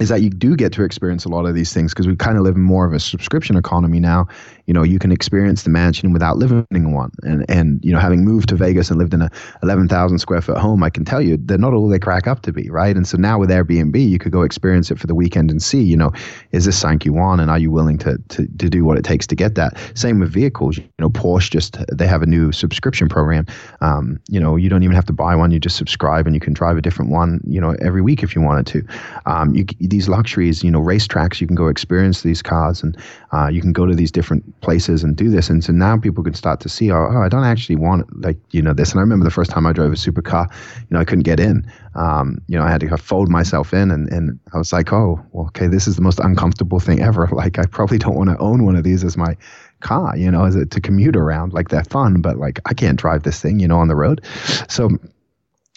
is 0.00 0.08
that 0.08 0.22
you 0.22 0.30
do 0.30 0.56
get 0.56 0.72
to 0.72 0.82
experience 0.82 1.24
a 1.24 1.28
lot 1.28 1.46
of 1.46 1.54
these 1.54 1.72
things 1.72 1.92
because 1.92 2.08
we 2.08 2.16
kind 2.16 2.36
of 2.36 2.42
live 2.42 2.56
in 2.56 2.62
more 2.62 2.84
of 2.84 2.92
a 2.92 2.98
subscription 2.98 3.56
economy 3.56 4.00
now. 4.00 4.26
You 4.66 4.74
know, 4.74 4.82
you 4.82 4.98
can 4.98 5.12
experience 5.12 5.62
the 5.62 5.70
mansion 5.70 6.12
without 6.12 6.36
living 6.38 6.66
in 6.70 6.92
one. 6.92 7.10
And, 7.22 7.44
and 7.48 7.84
you 7.84 7.92
know, 7.92 7.98
having 7.98 8.24
moved 8.24 8.48
to 8.50 8.56
Vegas 8.56 8.90
and 8.90 8.98
lived 8.98 9.14
in 9.14 9.22
a 9.22 9.30
11,000 9.62 10.18
square 10.18 10.40
foot 10.40 10.58
home, 10.58 10.82
I 10.82 10.90
can 10.90 11.04
tell 11.04 11.20
you 11.20 11.36
they're 11.36 11.58
not 11.58 11.74
all 11.74 11.88
they 11.88 11.98
crack 11.98 12.26
up 12.26 12.42
to 12.42 12.52
be, 12.52 12.70
right? 12.70 12.96
And 12.96 13.06
so 13.06 13.18
now 13.18 13.38
with 13.38 13.50
Airbnb, 13.50 14.08
you 14.08 14.18
could 14.18 14.32
go 14.32 14.42
experience 14.42 14.90
it 14.90 14.98
for 14.98 15.06
the 15.06 15.14
weekend 15.14 15.50
and 15.50 15.62
see, 15.62 15.82
you 15.82 15.96
know, 15.96 16.12
is 16.52 16.64
this 16.64 16.78
something 16.78 17.00
you 17.04 17.12
want 17.12 17.40
and 17.40 17.50
are 17.50 17.58
you 17.58 17.70
willing 17.70 17.98
to, 17.98 18.18
to, 18.28 18.46
to 18.46 18.68
do 18.68 18.84
what 18.84 18.98
it 18.98 19.04
takes 19.04 19.26
to 19.28 19.34
get 19.34 19.54
that? 19.54 19.78
Same 19.94 20.20
with 20.20 20.32
vehicles. 20.32 20.78
You 20.78 20.88
know, 20.98 21.10
Porsche 21.10 21.50
just, 21.50 21.78
they 21.92 22.06
have 22.06 22.22
a 22.22 22.26
new 22.26 22.52
subscription 22.52 23.08
program. 23.08 23.46
Um, 23.80 24.20
you 24.28 24.40
know, 24.40 24.56
you 24.56 24.68
don't 24.68 24.82
even 24.82 24.94
have 24.94 25.06
to 25.06 25.12
buy 25.12 25.34
one, 25.36 25.50
you 25.50 25.60
just 25.60 25.76
subscribe 25.76 26.26
and 26.26 26.34
you 26.34 26.40
can 26.40 26.52
drive 26.52 26.76
a 26.76 26.82
different 26.82 27.10
one, 27.10 27.40
you 27.46 27.60
know, 27.60 27.76
every 27.80 28.02
week 28.02 28.22
if 28.22 28.34
you 28.34 28.40
wanted 28.40 28.66
to. 28.66 28.86
Um, 29.26 29.54
you, 29.54 29.66
these 29.80 30.08
luxuries, 30.08 30.62
you 30.62 30.70
know, 30.70 30.80
racetracks, 30.80 31.40
you 31.40 31.46
can 31.46 31.56
go 31.56 31.68
experience 31.68 32.22
these 32.22 32.42
cars 32.42 32.82
and 32.82 32.96
uh, 33.32 33.48
you 33.48 33.60
can 33.60 33.72
go 33.72 33.86
to 33.86 33.94
these 33.94 34.12
different 34.12 34.44
places 34.64 35.04
and 35.04 35.16
do 35.16 35.30
this. 35.30 35.50
And 35.50 35.62
so 35.62 35.72
now 35.72 35.98
people 35.98 36.24
can 36.24 36.34
start 36.34 36.60
to 36.60 36.68
see, 36.68 36.90
oh, 36.90 37.08
oh, 37.10 37.22
I 37.22 37.28
don't 37.28 37.44
actually 37.44 37.76
want 37.76 38.20
like, 38.20 38.38
you 38.50 38.62
know, 38.62 38.72
this. 38.72 38.90
And 38.90 38.98
I 38.98 39.02
remember 39.02 39.24
the 39.24 39.30
first 39.30 39.50
time 39.50 39.66
I 39.66 39.72
drove 39.72 39.92
a 39.92 39.96
supercar, 39.96 40.50
you 40.80 40.86
know, 40.90 41.00
I 41.00 41.04
couldn't 41.04 41.24
get 41.24 41.38
in. 41.38 41.70
Um, 41.94 42.38
you 42.48 42.58
know, 42.58 42.64
I 42.64 42.70
had 42.70 42.80
to 42.80 42.96
fold 42.96 43.28
myself 43.28 43.72
in 43.72 43.90
and, 43.90 44.08
and 44.08 44.40
I 44.52 44.58
was 44.58 44.72
like, 44.72 44.92
oh, 44.92 45.24
well, 45.32 45.46
okay, 45.48 45.68
this 45.68 45.86
is 45.86 45.96
the 45.96 46.02
most 46.02 46.18
uncomfortable 46.18 46.80
thing 46.80 47.00
ever. 47.00 47.28
Like, 47.44 47.58
I 47.58 47.66
probably 47.66 47.98
don't 47.98 48.14
want 48.14 48.30
to 48.30 48.38
own 48.38 48.64
one 48.64 48.76
of 48.76 48.84
these 48.84 49.02
as 49.02 49.16
my 49.16 49.36
car, 49.80 50.16
you 50.16 50.30
know, 50.30 50.44
as 50.44 50.54
a, 50.54 50.64
to 50.66 50.80
commute 50.80 51.16
around. 51.16 51.52
Like, 51.52 51.68
they're 51.68 51.84
fun, 51.84 52.22
but 52.22 52.38
like, 52.38 52.60
I 52.64 52.74
can't 52.74 52.98
drive 52.98 53.24
this 53.24 53.40
thing, 53.40 53.58
you 53.58 53.66
know, 53.66 53.78
on 53.78 53.88
the 53.88 53.96
road. 53.96 54.24
So, 54.68 54.90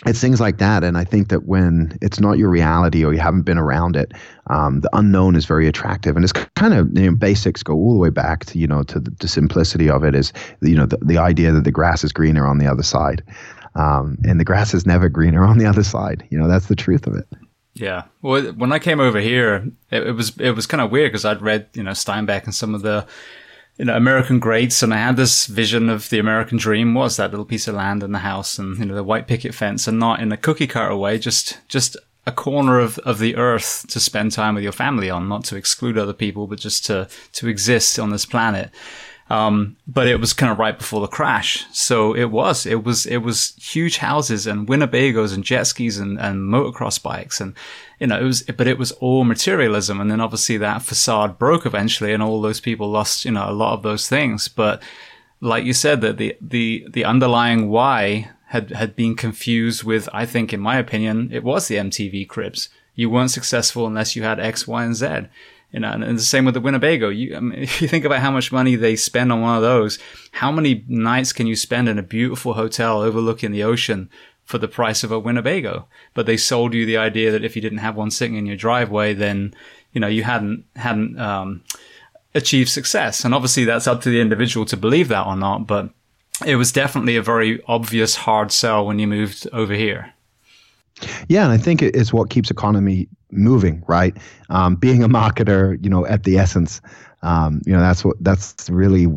it's 0.05 0.21
things 0.21 0.39
like 0.39 0.59
that. 0.59 0.83
And 0.83 0.97
I 0.97 1.03
think 1.03 1.29
that 1.29 1.45
when 1.45 1.97
it's 2.01 2.19
not 2.19 2.37
your 2.37 2.49
reality 2.49 3.03
or 3.03 3.13
you 3.13 3.19
haven't 3.19 3.43
been 3.43 3.57
around 3.57 3.95
it, 3.95 4.11
um, 4.47 4.81
the 4.81 4.89
unknown 4.93 5.35
is 5.35 5.45
very 5.45 5.67
attractive. 5.67 6.15
And 6.15 6.23
it's 6.23 6.33
kind 6.33 6.73
of, 6.73 6.95
you 6.95 7.09
know, 7.09 7.15
basics 7.17 7.63
go 7.63 7.73
all 7.73 7.93
the 7.93 7.99
way 7.99 8.11
back 8.11 8.45
to, 8.45 8.59
you 8.59 8.67
know, 8.67 8.83
to 8.83 8.99
the, 8.99 9.27
simplicity 9.27 9.89
of 9.89 10.03
it 10.03 10.13
is, 10.13 10.31
you 10.61 10.75
know, 10.75 10.85
the, 10.85 10.97
the 10.97 11.17
idea 11.17 11.51
that 11.51 11.63
the 11.63 11.71
grass 11.71 12.03
is 12.03 12.13
greener 12.13 12.45
on 12.45 12.59
the 12.59 12.67
other 12.67 12.83
side. 12.83 13.23
Um, 13.73 14.17
and 14.23 14.39
the 14.39 14.45
grass 14.45 14.73
is 14.73 14.85
never 14.85 15.09
greener 15.09 15.43
on 15.43 15.57
the 15.57 15.65
other 15.65 15.83
side. 15.83 16.27
You 16.29 16.37
know, 16.37 16.47
that's 16.47 16.67
the 16.67 16.75
truth 16.75 17.07
of 17.07 17.15
it. 17.15 17.27
Yeah. 17.73 18.03
Well, 18.21 18.53
when 18.53 18.71
I 18.71 18.79
came 18.79 18.99
over 18.99 19.19
here, 19.19 19.67
it, 19.91 20.07
it 20.07 20.11
was, 20.11 20.37
it 20.37 20.51
was 20.51 20.67
kind 20.67 20.81
of 20.81 20.91
weird 20.91 21.11
because 21.11 21.25
I'd 21.25 21.41
read, 21.41 21.69
you 21.73 21.83
know, 21.83 21.91
Steinbeck 21.91 22.45
and 22.45 22.53
some 22.53 22.75
of 22.75 22.83
the, 22.83 23.05
you 23.77 23.85
know, 23.85 23.95
American 23.95 24.39
greats, 24.39 24.81
and 24.81 24.93
I 24.93 24.97
had 24.97 25.17
this 25.17 25.45
vision 25.45 25.87
of 25.89 26.09
the 26.09 26.19
American 26.19 26.57
dream 26.57 26.95
was 26.95 27.17
that 27.17 27.29
little 27.29 27.45
piece 27.45 27.67
of 27.67 27.75
land 27.75 28.01
and 28.01 28.13
the 28.13 28.19
house 28.19 28.57
and, 28.57 28.77
you 28.79 28.85
know, 28.85 28.95
the 28.95 29.03
white 29.03 29.27
picket 29.27 29.53
fence 29.53 29.87
and 29.87 29.99
not 29.99 30.19
in 30.19 30.31
a 30.31 30.37
cookie 30.37 30.67
cutter 30.67 30.95
way, 30.95 31.19
just, 31.19 31.59
just 31.67 31.95
a 32.25 32.31
corner 32.31 32.79
of, 32.79 32.97
of 32.99 33.19
the 33.19 33.35
earth 33.35 33.85
to 33.89 33.99
spend 33.99 34.31
time 34.31 34.55
with 34.55 34.63
your 34.63 34.73
family 34.73 35.09
on, 35.09 35.29
not 35.29 35.43
to 35.45 35.55
exclude 35.55 35.97
other 35.97 36.13
people, 36.13 36.47
but 36.47 36.59
just 36.59 36.85
to, 36.87 37.07
to 37.33 37.47
exist 37.47 37.99
on 37.99 38.09
this 38.09 38.25
planet. 38.25 38.71
Um, 39.29 39.75
but 39.85 40.07
it 40.07 40.21
was 40.21 40.31
kind 40.33 40.51
of 40.51 40.57
right 40.57 40.77
before 40.77 41.01
the 41.01 41.07
crash. 41.07 41.65
So 41.73 42.15
it 42.15 42.31
was, 42.31 42.65
it 42.65 42.83
was, 42.83 43.05
it 43.05 43.17
was 43.17 43.53
huge 43.57 43.97
houses 43.97 44.47
and 44.47 44.67
Winnebagos 44.67 45.33
and 45.33 45.43
jet 45.43 45.65
skis 45.65 45.97
and, 45.97 46.17
and 46.19 46.49
motocross 46.49 47.01
bikes. 47.01 47.41
And, 47.41 47.53
you 47.99 48.07
know, 48.07 48.19
it 48.19 48.23
was, 48.23 48.43
but 48.43 48.67
it 48.67 48.77
was 48.77 48.93
all 48.93 49.25
materialism. 49.25 49.99
And 49.99 50.09
then 50.09 50.21
obviously 50.21 50.57
that 50.57 50.81
facade 50.81 51.37
broke 51.37 51.65
eventually 51.65 52.13
and 52.13 52.23
all 52.23 52.41
those 52.41 52.61
people 52.61 52.89
lost, 52.89 53.25
you 53.25 53.31
know, 53.31 53.49
a 53.49 53.51
lot 53.51 53.73
of 53.73 53.83
those 53.83 54.07
things. 54.07 54.47
But 54.47 54.81
like 55.41 55.65
you 55.65 55.73
said, 55.73 55.99
that 56.01 56.17
the, 56.17 56.37
the, 56.39 56.87
the 56.89 57.03
underlying 57.03 57.67
why 57.67 58.31
had, 58.47 58.71
had 58.71 58.95
been 58.95 59.15
confused 59.15 59.83
with, 59.83 60.07
I 60.13 60.25
think, 60.25 60.53
in 60.53 60.61
my 60.61 60.77
opinion, 60.77 61.29
it 61.33 61.43
was 61.43 61.67
the 61.67 61.75
MTV 61.75 62.29
cribs. 62.29 62.69
You 62.95 63.09
weren't 63.09 63.31
successful 63.31 63.85
unless 63.85 64.15
you 64.15 64.23
had 64.23 64.39
X, 64.39 64.65
Y, 64.65 64.83
and 64.83 64.95
Z. 64.95 65.27
You 65.71 65.81
know, 65.81 65.91
and 65.91 66.17
the 66.17 66.23
same 66.23 66.45
with 66.45 66.53
the 66.53 66.61
Winnebago. 66.61 67.09
You, 67.09 67.35
I 67.35 67.39
mean, 67.39 67.59
if 67.63 67.81
you 67.81 67.87
think 67.87 68.05
about 68.05 68.21
how 68.21 68.31
much 68.31 68.51
money 68.51 68.75
they 68.75 68.95
spend 68.95 69.31
on 69.31 69.41
one 69.41 69.57
of 69.57 69.61
those, 69.61 69.99
how 70.31 70.51
many 70.51 70.85
nights 70.87 71.33
can 71.33 71.47
you 71.47 71.55
spend 71.55 71.89
in 71.89 71.99
a 71.99 72.03
beautiful 72.03 72.53
hotel 72.53 73.01
overlooking 73.01 73.51
the 73.51 73.63
ocean 73.63 74.09
for 74.45 74.57
the 74.57 74.67
price 74.67 75.03
of 75.03 75.11
a 75.11 75.19
Winnebago? 75.19 75.87
But 76.13 76.25
they 76.25 76.37
sold 76.37 76.73
you 76.73 76.85
the 76.85 76.97
idea 76.97 77.31
that 77.31 77.43
if 77.43 77.55
you 77.55 77.61
didn't 77.61 77.79
have 77.79 77.95
one 77.95 78.11
sitting 78.11 78.35
in 78.35 78.45
your 78.45 78.55
driveway, 78.55 79.13
then 79.13 79.53
you 79.91 79.99
know 79.99 80.07
you 80.07 80.23
hadn't 80.23 80.65
hadn't 80.75 81.19
um, 81.19 81.63
achieved 82.33 82.69
success. 82.69 83.25
And 83.25 83.33
obviously, 83.33 83.65
that's 83.65 83.87
up 83.87 84.01
to 84.01 84.09
the 84.09 84.21
individual 84.21 84.65
to 84.67 84.77
believe 84.77 85.09
that 85.09 85.27
or 85.27 85.35
not. 85.35 85.67
But 85.67 85.89
it 86.45 86.55
was 86.55 86.71
definitely 86.71 87.15
a 87.15 87.21
very 87.21 87.61
obvious 87.67 88.15
hard 88.15 88.51
sell 88.51 88.85
when 88.85 88.99
you 88.99 89.07
moved 89.07 89.47
over 89.51 89.73
here. 89.73 90.13
Yeah, 91.29 91.43
and 91.43 91.51
I 91.51 91.57
think 91.57 91.81
it's 91.81 92.11
what 92.11 92.29
keeps 92.29 92.49
economy 92.49 93.07
moving, 93.31 93.83
right? 93.87 94.17
Um, 94.49 94.75
being 94.75 95.03
a 95.03 95.09
marketer, 95.09 95.83
you 95.83 95.89
know, 95.89 96.05
at 96.05 96.23
the 96.23 96.37
essence, 96.37 96.81
um, 97.23 97.61
you 97.65 97.73
know, 97.73 97.79
that's 97.79 98.05
what 98.05 98.15
that's 98.21 98.69
really 98.69 99.07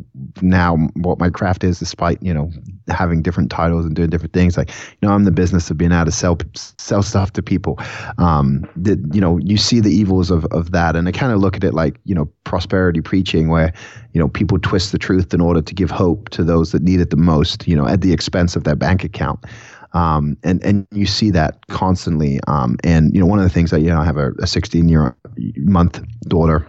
now 0.40 0.76
what 0.94 1.18
my 1.18 1.28
craft 1.28 1.64
is. 1.64 1.78
Despite 1.78 2.22
you 2.22 2.32
know 2.32 2.50
having 2.88 3.20
different 3.20 3.50
titles 3.50 3.84
and 3.84 3.94
doing 3.94 4.08
different 4.08 4.32
things, 4.32 4.56
like 4.56 4.70
you 4.70 5.06
know, 5.06 5.14
I'm 5.14 5.24
the 5.24 5.30
business 5.30 5.70
of 5.70 5.76
being 5.76 5.92
able 5.92 6.06
to 6.06 6.10
sell 6.10 6.38
sell 6.54 7.02
stuff 7.02 7.34
to 7.34 7.42
people. 7.42 7.78
Um, 8.16 8.66
that 8.76 8.98
you 9.12 9.20
know, 9.20 9.38
you 9.38 9.58
see 9.58 9.80
the 9.80 9.90
evils 9.90 10.30
of 10.30 10.46
of 10.46 10.72
that, 10.72 10.96
and 10.96 11.06
I 11.06 11.12
kind 11.12 11.30
of 11.30 11.40
look 11.40 11.56
at 11.56 11.64
it 11.64 11.74
like 11.74 12.00
you 12.04 12.14
know, 12.14 12.24
prosperity 12.44 13.02
preaching, 13.02 13.48
where 13.48 13.72
you 14.14 14.20
know 14.20 14.28
people 14.28 14.58
twist 14.58 14.92
the 14.92 14.98
truth 14.98 15.34
in 15.34 15.42
order 15.42 15.60
to 15.60 15.74
give 15.74 15.90
hope 15.90 16.30
to 16.30 16.42
those 16.42 16.72
that 16.72 16.82
need 16.82 17.00
it 17.00 17.10
the 17.10 17.16
most, 17.18 17.68
you 17.68 17.76
know, 17.76 17.86
at 17.86 18.00
the 18.00 18.14
expense 18.14 18.56
of 18.56 18.64
their 18.64 18.76
bank 18.76 19.04
account. 19.04 19.44
Um, 19.92 20.36
and 20.42 20.62
and 20.64 20.86
you 20.92 21.06
see 21.06 21.30
that 21.30 21.66
constantly. 21.68 22.40
Um, 22.46 22.76
and 22.84 23.12
you 23.14 23.20
know, 23.20 23.26
one 23.26 23.38
of 23.38 23.44
the 23.44 23.50
things 23.50 23.70
that 23.70 23.80
you 23.80 23.88
know, 23.88 24.00
I 24.00 24.04
have 24.04 24.16
a, 24.16 24.32
a 24.40 24.46
16 24.46 24.88
year 24.88 25.16
month 25.56 26.00
daughter, 26.28 26.66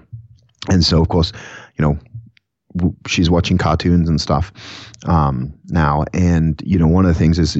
and 0.70 0.84
so 0.84 1.02
of 1.02 1.10
course, 1.10 1.32
you 1.78 1.86
know, 1.86 2.00
she's 3.08 3.30
watching 3.30 3.58
cartoons 3.58 4.10
and 4.10 4.20
stuff 4.20 4.52
um, 5.06 5.54
now. 5.68 6.06
And 6.14 6.62
you 6.66 6.78
know, 6.78 6.88
one 6.88 7.06
of 7.06 7.14
the 7.14 7.20
things 7.20 7.40
is 7.40 7.58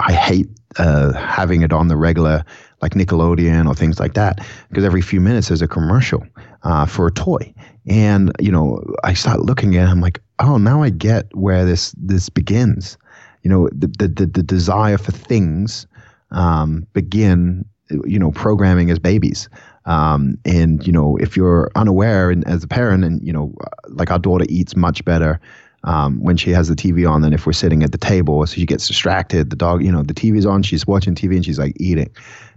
I 0.00 0.12
hate 0.12 0.48
uh, 0.78 1.12
having 1.12 1.62
it 1.62 1.72
on 1.72 1.88
the 1.88 1.96
regular, 1.96 2.44
like 2.80 2.94
Nickelodeon 2.94 3.68
or 3.68 3.74
things 3.74 4.00
like 4.00 4.14
that, 4.14 4.46
because 4.68 4.84
every 4.84 5.02
few 5.02 5.20
minutes 5.20 5.48
there's 5.48 5.62
a 5.62 5.68
commercial 5.68 6.24
uh, 6.62 6.86
for 6.86 7.06
a 7.06 7.12
toy. 7.12 7.52
And 7.86 8.32
you 8.40 8.52
know, 8.52 8.82
I 9.04 9.14
start 9.14 9.40
looking 9.40 9.76
at, 9.76 9.88
it, 9.88 9.90
I'm 9.90 10.00
like, 10.00 10.20
oh, 10.38 10.56
now 10.58 10.82
I 10.82 10.90
get 10.90 11.34
where 11.34 11.64
this 11.64 11.94
this 11.98 12.28
begins 12.28 12.96
you 13.42 13.50
know 13.50 13.68
the 13.72 13.86
the, 13.86 14.26
the 14.26 14.42
desire 14.42 14.98
for 14.98 15.12
things 15.12 15.86
um, 16.30 16.86
begin 16.92 17.64
you 18.04 18.18
know 18.18 18.30
programming 18.30 18.90
as 18.90 18.98
babies 18.98 19.48
um, 19.84 20.38
and 20.44 20.86
you 20.86 20.92
know 20.92 21.16
if 21.18 21.36
you're 21.36 21.70
unaware 21.74 22.30
and 22.30 22.46
as 22.46 22.64
a 22.64 22.68
parent 22.68 23.04
and 23.04 23.24
you 23.26 23.32
know 23.32 23.54
like 23.88 24.10
our 24.10 24.18
daughter 24.18 24.46
eats 24.48 24.76
much 24.76 25.04
better 25.04 25.40
um, 25.84 26.22
when 26.22 26.36
she 26.36 26.50
has 26.50 26.68
the 26.68 26.74
TV 26.74 27.08
on 27.08 27.22
than 27.22 27.32
if 27.32 27.46
we're 27.46 27.52
sitting 27.52 27.82
at 27.82 27.92
the 27.92 27.98
table. 27.98 28.46
So 28.46 28.54
she 28.54 28.66
gets 28.66 28.86
distracted. 28.86 29.50
The 29.50 29.56
dog, 29.56 29.84
you 29.84 29.90
know, 29.90 30.02
the 30.02 30.14
TV's 30.14 30.46
on. 30.46 30.62
She's 30.62 30.86
watching 30.86 31.14
TV 31.14 31.34
and 31.34 31.44
she's 31.44 31.58
like 31.58 31.74
eating. 31.80 32.10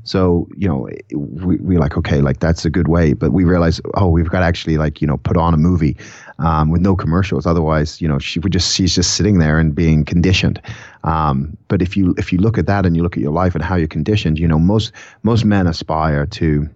So 0.04 0.48
you 0.56 0.68
know, 0.68 0.88
we 1.16 1.58
we 1.58 1.78
like 1.78 1.98
okay, 1.98 2.22
like 2.22 2.40
that's 2.40 2.66
a 2.66 2.70
good 2.70 2.88
way. 2.88 3.14
But 3.14 3.32
we 3.32 3.44
realize, 3.44 3.82
oh, 3.96 4.10
we've 4.10 4.30
got 4.30 4.40
to 4.42 4.46
actually 4.46 4.78
like 4.78 5.02
you 5.02 5.08
know 5.08 5.18
put 5.18 5.38
on 5.38 5.54
a 5.54 5.58
movie 5.58 5.98
um, 6.40 6.70
with 6.70 6.82
no 6.82 6.96
commercials. 6.96 7.46
Otherwise, 7.46 8.02
you 8.02 8.08
know, 8.08 8.20
she 8.20 8.40
would 8.40 8.52
just 8.52 8.74
she's 8.76 8.96
just 8.96 9.16
sitting 9.16 9.40
there 9.40 9.60
and 9.60 9.74
being 9.74 10.04
conditioned. 10.06 10.62
Um, 11.04 11.58
but 11.68 11.82
if 11.82 11.96
you 11.96 12.16
if 12.18 12.32
you 12.34 12.40
look 12.40 12.58
at 12.58 12.68
that 12.68 12.86
and 12.86 12.96
you 12.96 13.04
look 13.04 13.18
at 13.18 13.24
your 13.24 13.32
life 13.32 13.56
and 13.56 13.64
how 13.64 13.76
you're 13.76 13.88
conditioned, 13.88 14.40
you 14.40 14.48
know, 14.48 14.60
most 14.60 14.92
most 15.24 15.46
men 15.46 15.68
aspire 15.68 16.26
to 16.28 16.70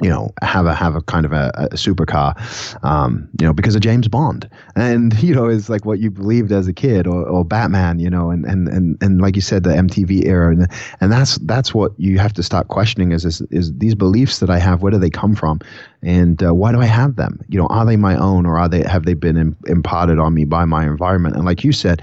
you 0.00 0.08
know, 0.08 0.32
have 0.40 0.64
a 0.64 0.74
have 0.74 0.94
a 0.96 1.02
kind 1.02 1.26
of 1.26 1.32
a, 1.32 1.50
a 1.54 1.68
supercar, 1.76 2.34
um, 2.82 3.28
you 3.38 3.46
know, 3.46 3.52
because 3.52 3.74
of 3.74 3.82
James 3.82 4.08
Bond, 4.08 4.48
and 4.74 5.12
you 5.22 5.34
know, 5.34 5.48
it's 5.48 5.68
like 5.68 5.84
what 5.84 5.98
you 5.98 6.10
believed 6.10 6.50
as 6.50 6.66
a 6.66 6.72
kid, 6.72 7.06
or, 7.06 7.26
or 7.26 7.44
Batman, 7.44 7.98
you 7.98 8.08
know, 8.08 8.30
and, 8.30 8.46
and 8.46 8.68
and 8.68 8.96
and 9.02 9.20
like 9.20 9.36
you 9.36 9.42
said, 9.42 9.64
the 9.64 9.70
MTV 9.70 10.24
era, 10.24 10.50
and 10.50 10.66
and 11.00 11.12
that's 11.12 11.36
that's 11.38 11.74
what 11.74 11.92
you 11.98 12.18
have 12.18 12.32
to 12.34 12.42
start 12.42 12.68
questioning 12.68 13.12
is 13.12 13.26
is, 13.26 13.42
is 13.50 13.76
these 13.76 13.94
beliefs 13.94 14.38
that 14.38 14.48
I 14.48 14.58
have, 14.58 14.82
where 14.82 14.92
do 14.92 14.98
they 14.98 15.10
come 15.10 15.34
from, 15.34 15.60
and 16.02 16.42
uh, 16.42 16.54
why 16.54 16.72
do 16.72 16.80
I 16.80 16.86
have 16.86 17.16
them? 17.16 17.38
You 17.48 17.58
know, 17.58 17.66
are 17.66 17.84
they 17.84 17.96
my 17.96 18.16
own, 18.16 18.46
or 18.46 18.58
are 18.58 18.70
they 18.70 18.82
have 18.84 19.04
they 19.04 19.14
been 19.14 19.54
imparted 19.66 20.18
on 20.18 20.32
me 20.32 20.46
by 20.46 20.64
my 20.64 20.84
environment? 20.84 21.36
And 21.36 21.44
like 21.44 21.64
you 21.64 21.72
said, 21.72 22.02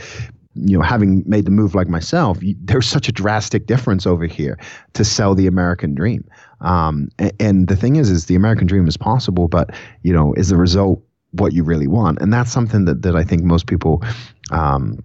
you 0.54 0.78
know, 0.78 0.84
having 0.84 1.24
made 1.26 1.46
the 1.46 1.52
move 1.52 1.76
like 1.76 1.88
myself, 1.88 2.42
you, 2.44 2.56
there's 2.62 2.88
such 2.88 3.08
a 3.08 3.12
drastic 3.12 3.66
difference 3.66 4.06
over 4.06 4.26
here 4.26 4.60
to 4.94 5.04
sell 5.04 5.36
the 5.36 5.48
American 5.48 5.96
dream. 5.96 6.24
Um, 6.62 7.10
and, 7.20 7.34
and, 7.40 7.68
the 7.68 7.76
thing 7.76 7.96
is, 7.96 8.10
is 8.10 8.26
the 8.26 8.36
American 8.36 8.68
dream 8.68 8.88
is 8.88 8.98
possible, 8.98 9.48
but 9.48 9.72
you 10.04 10.14
know, 10.14 10.34
is 10.34 10.50
the 10.50 10.58
result 10.58 11.02
what 11.32 11.54
you 11.54 11.64
really 11.64 11.88
want? 11.88 12.22
And 12.22 12.34
that's 12.34 12.52
something 12.52 12.86
that 12.86 13.02
that 13.04 13.16
I 13.16 13.24
think 13.24 13.44
most 13.44 13.68
people. 13.68 14.04
Um, 14.52 15.04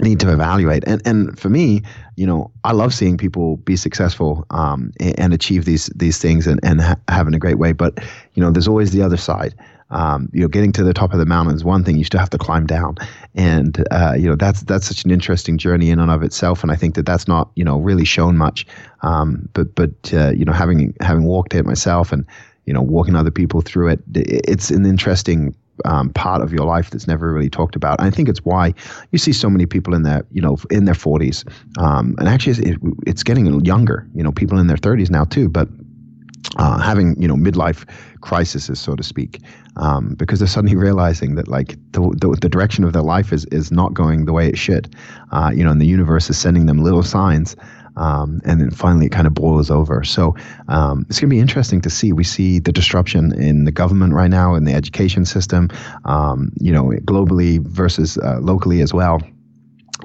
need 0.00 0.20
to 0.20 0.32
evaluate 0.32 0.84
and 0.86 1.02
and 1.04 1.36
for 1.40 1.48
me 1.48 1.82
you 2.14 2.24
know 2.24 2.52
i 2.62 2.70
love 2.70 2.94
seeing 2.94 3.16
people 3.16 3.56
be 3.56 3.74
successful 3.74 4.46
um, 4.50 4.92
and, 5.00 5.18
and, 5.18 5.34
achieve 5.34 5.64
these 5.64 5.86
these 5.96 6.18
things 6.18 6.46
and 6.46 6.60
and 6.62 6.80
ha- 6.80 6.96
having 7.08 7.34
a 7.34 7.38
great 7.38 7.58
way 7.58 7.72
but 7.72 7.98
you 8.34 8.42
know 8.42 8.52
there's 8.52 8.68
always 8.68 8.92
the 8.92 9.02
other 9.02 9.16
side 9.16 9.54
um, 9.90 10.28
you 10.32 10.40
know, 10.40 10.48
getting 10.48 10.72
to 10.72 10.84
the 10.84 10.92
top 10.92 11.12
of 11.12 11.18
the 11.18 11.26
mountain 11.26 11.54
is 11.54 11.64
one 11.64 11.84
thing. 11.84 11.96
You 11.96 12.04
still 12.04 12.20
have 12.20 12.30
to 12.30 12.38
climb 12.38 12.66
down, 12.66 12.96
and 13.34 13.84
uh, 13.90 14.14
you 14.18 14.28
know 14.28 14.36
that's 14.36 14.62
that's 14.62 14.86
such 14.86 15.04
an 15.04 15.10
interesting 15.10 15.58
journey 15.58 15.90
in 15.90 15.98
and 15.98 16.10
of 16.10 16.22
itself. 16.22 16.62
And 16.62 16.70
I 16.70 16.76
think 16.76 16.94
that 16.96 17.06
that's 17.06 17.26
not 17.26 17.50
you 17.54 17.64
know 17.64 17.78
really 17.78 18.04
shown 18.04 18.36
much. 18.36 18.66
Um, 19.02 19.48
but 19.54 19.74
but 19.74 20.12
uh, 20.12 20.30
you 20.30 20.44
know, 20.44 20.52
having 20.52 20.94
having 21.00 21.24
walked 21.24 21.54
it 21.54 21.64
myself 21.64 22.12
and 22.12 22.26
you 22.66 22.72
know 22.72 22.82
walking 22.82 23.16
other 23.16 23.30
people 23.30 23.62
through 23.62 23.88
it, 23.88 24.00
it's 24.14 24.70
an 24.70 24.84
interesting 24.84 25.54
um, 25.84 26.10
part 26.10 26.42
of 26.42 26.52
your 26.52 26.64
life 26.64 26.90
that's 26.90 27.06
never 27.06 27.32
really 27.32 27.50
talked 27.50 27.76
about. 27.76 28.00
And 28.00 28.08
I 28.08 28.10
think 28.10 28.28
it's 28.28 28.44
why 28.44 28.74
you 29.12 29.18
see 29.18 29.32
so 29.32 29.48
many 29.48 29.66
people 29.66 29.94
in 29.94 30.02
their, 30.02 30.26
you 30.32 30.42
know, 30.42 30.56
in 30.70 30.84
their 30.84 30.94
40s, 30.94 31.48
um, 31.78 32.16
and 32.18 32.28
actually 32.28 32.70
it, 32.70 32.78
it's 33.06 33.22
getting 33.22 33.64
younger. 33.64 34.06
You 34.14 34.22
know, 34.22 34.32
people 34.32 34.58
in 34.58 34.66
their 34.66 34.76
30s 34.76 35.10
now 35.10 35.24
too, 35.24 35.48
but 35.48 35.68
uh, 36.56 36.78
having 36.78 37.20
you 37.20 37.28
know 37.28 37.36
midlife 37.36 37.88
crises, 38.20 38.70
so 38.78 38.96
to 38.96 39.02
speak, 39.02 39.40
um, 39.76 40.14
because 40.14 40.38
they're 40.38 40.48
suddenly 40.48 40.76
realizing 40.88 41.34
that 41.36 41.48
like 41.48 41.76
the, 41.92 42.00
the, 42.20 42.36
the 42.40 42.48
direction 42.48 42.84
of 42.84 42.92
their 42.92 43.02
life 43.02 43.32
is 43.32 43.44
is 43.46 43.70
not 43.70 43.94
going 43.94 44.24
the 44.24 44.32
way 44.32 44.48
it 44.48 44.58
should, 44.58 44.94
uh, 45.32 45.50
you 45.54 45.64
know, 45.64 45.70
and 45.70 45.80
the 45.80 45.86
universe 45.86 46.30
is 46.30 46.38
sending 46.38 46.66
them 46.66 46.78
little 46.78 47.02
signs 47.02 47.56
um, 47.98 48.40
and 48.44 48.60
then 48.60 48.70
finally 48.70 49.06
it 49.06 49.12
kind 49.12 49.26
of 49.26 49.34
boils 49.34 49.70
over. 49.70 50.04
So 50.04 50.34
um, 50.68 51.04
it's 51.08 51.20
going 51.20 51.28
to 51.28 51.34
be 51.34 51.40
interesting 51.40 51.80
to 51.82 51.90
see. 51.90 52.12
We 52.12 52.24
see 52.24 52.60
the 52.60 52.72
disruption 52.72 53.32
in 53.40 53.64
the 53.64 53.72
government 53.72 54.14
right 54.14 54.30
now, 54.30 54.54
in 54.54 54.64
the 54.64 54.72
education 54.72 55.24
system, 55.24 55.68
um, 56.04 56.52
you 56.60 56.72
know, 56.72 56.84
globally 57.04 57.58
versus 57.58 58.16
uh, 58.18 58.38
locally 58.40 58.80
as 58.80 58.94
well. 58.94 59.20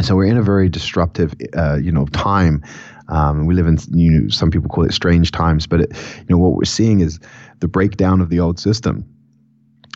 So 0.02 0.16
we're 0.16 0.26
in 0.26 0.38
a 0.38 0.44
very 0.44 0.70
disruptive, 0.70 1.36
uh, 1.56 1.76
you 1.76 1.92
know, 1.92 2.08
time. 2.08 2.64
Um, 3.10 3.46
we 3.46 3.54
live 3.54 3.68
in, 3.68 3.78
you 3.92 4.12
know, 4.12 4.30
some 4.30 4.52
people 4.52 4.70
call 4.70 4.86
it 4.86 4.94
strange 4.94 5.32
times, 5.32 5.68
but 5.68 5.82
it, 5.82 5.92
you 6.20 6.36
know, 6.36 6.38
what 6.38 6.54
we're 6.54 6.64
seeing 6.66 7.00
is 7.00 7.20
the 7.60 7.68
breakdown 7.68 8.22
of 8.22 8.30
the 8.30 8.40
old 8.40 8.60
system 8.60 9.06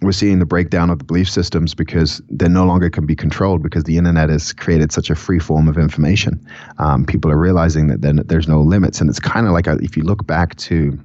we're 0.02 0.12
seeing 0.12 0.38
the 0.38 0.46
breakdown 0.46 0.90
of 0.92 1.00
the 1.00 1.06
belief 1.06 1.30
systems 1.30 1.74
because 1.74 2.22
they 2.30 2.48
no 2.48 2.66
longer 2.66 2.90
can 2.90 3.06
be 3.06 3.16
controlled 3.16 3.64
because 3.64 3.86
the 3.86 3.98
internet 3.98 4.30
has 4.30 4.54
created 4.54 4.92
such 4.92 5.10
a 5.10 5.16
free 5.16 5.40
form 5.40 5.68
of 5.68 5.78
information. 5.78 6.46
Um, 6.78 7.04
people 7.06 7.32
are 7.32 7.38
realizing 7.38 7.88
that 7.88 8.28
there's 8.28 8.48
no 8.48 8.62
limits, 8.62 9.02
and 9.02 9.10
it's 9.10 9.20
kind 9.20 9.48
of 9.48 9.54
like 9.54 9.66
a, 9.66 9.78
if 9.82 9.98
you 9.98 10.04
look 10.04 10.28
back 10.28 10.56
to 10.58 11.00